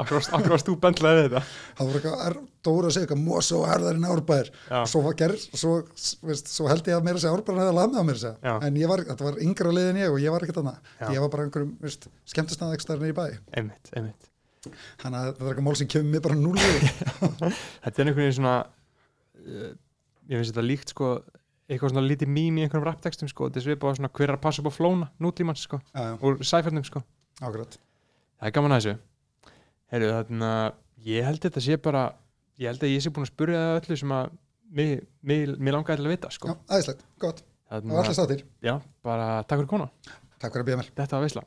akkur 0.00 0.54
varst 0.54 0.68
þú 0.68 0.74
bendlaði 0.80 1.26
þetta? 1.26 1.42
Það 1.76 1.90
voru 1.90 2.00
eitthvað 2.00 2.40
Dóra 2.62 2.88
að 2.88 2.94
segja 2.94 3.06
eitthvað 3.06 3.22
Mosó 3.26 3.60
erðar 3.68 3.98
en 3.98 4.08
Árbær. 4.08 4.50
Já. 4.70 4.78
og 4.78 4.90
svo, 4.92 5.02
gerð, 5.18 5.46
svo, 5.58 5.72
veist, 6.28 6.50
svo 6.52 6.68
held 6.70 6.88
ég 6.88 6.96
að 6.96 7.06
meira 7.08 7.18
að 7.18 7.24
segja 7.24 7.34
Árbærin 7.36 7.62
hefði 7.62 7.76
lamið 7.78 7.98
á 7.98 8.04
mér 8.08 8.20
að 8.30 8.66
en 8.68 8.78
var, 8.92 9.04
þetta 9.10 9.26
var 9.26 9.40
yngra 9.44 9.74
lið 9.76 9.88
en 9.90 10.00
ég 10.00 10.14
og 10.14 10.20
ég 10.22 10.34
var 10.34 10.46
ekkert 10.46 10.60
annað. 10.62 10.92
Ég 11.02 11.24
var 11.24 11.32
bara 11.34 11.46
einhverjum 11.48 11.72
veist, 11.82 12.06
skemmtistæða 12.32 12.76
ekki 12.76 12.86
staðar 12.86 13.10
í 13.10 13.16
bæ. 13.18 13.24
Einmitt, 13.58 13.90
einmitt. 13.98 14.30
Þannig 15.02 15.18
að 15.18 15.28
þetta 15.28 15.42
er 15.42 15.50
eitthvað 15.50 15.66
mál 15.66 15.78
sem 15.80 15.90
kemur 15.90 16.12
mér 16.14 16.22
bara 16.22 16.38
núlið 16.38 16.84
þetta 17.82 17.90
er 17.90 18.06
einhvern 18.06 18.20
veginn 18.20 18.36
svona 18.36 18.52
uh, 18.62 19.72
ég 20.30 20.38
finnst 20.38 20.52
þetta 20.52 20.64
líkt 20.68 20.92
sko 20.94 21.08
eitthvað 21.68 21.92
svona 21.94 22.06
lítið 22.08 22.32
mím 22.32 22.58
í 22.58 22.64
einhverjum 22.64 22.86
raptextum 22.88 23.30
sko 23.30 23.48
þetta 23.48 23.60
er 23.60 23.66
svipað 23.68 23.98
svona 23.98 24.12
hver 24.12 24.28
er 24.28 24.36
að 24.36 24.42
passa 24.44 24.62
upp 24.62 24.70
á 24.70 24.72
flóna 24.74 25.10
nútímans 25.22 25.62
sko 25.66 25.78
já, 25.80 26.00
já, 26.10 26.14
úr 26.22 26.42
sæfernum 26.44 26.86
sko. 26.86 27.02
Ákvæmt 27.42 27.78
það 27.78 28.48
er 28.48 28.54
gaman 28.56 28.74
að 28.74 28.80
þessu. 28.82 28.94
Heyrðu 29.92 30.12
þarna 30.16 30.50
ég 31.06 31.26
held 31.28 31.42
þetta 31.46 31.62
sé 31.62 31.78
bara 31.82 32.04
ég 32.60 32.72
held 32.72 32.84
að 32.84 32.94
ég 32.94 33.04
sé 33.04 33.12
búin 33.14 33.26
að 33.26 33.32
spurja 33.32 33.62
það 33.62 33.78
öllu 33.80 33.98
sem 34.02 34.14
að 34.18 34.36
mig 34.72 35.72
langaði 35.74 36.00
til 36.00 36.06
að 36.06 36.14
vita 36.14 36.30
já, 36.30 36.36
sko 36.38 36.54
aðeinslegt, 36.56 37.02
gott, 37.20 37.42
það 37.68 37.88
var 37.90 38.02
alltaf 38.02 38.18
státtir 38.18 38.44
já, 38.64 38.74
bara 39.04 39.26
takk 39.44 39.62
fyrir 39.62 39.70
kona 39.72 39.88
takk 40.38 40.54
fyrir 40.54 40.64
að 40.64 40.68
býða 40.70 40.80
mér 40.80 40.92
þetta 40.96 41.18
var 41.18 41.26
veisla 41.26 41.44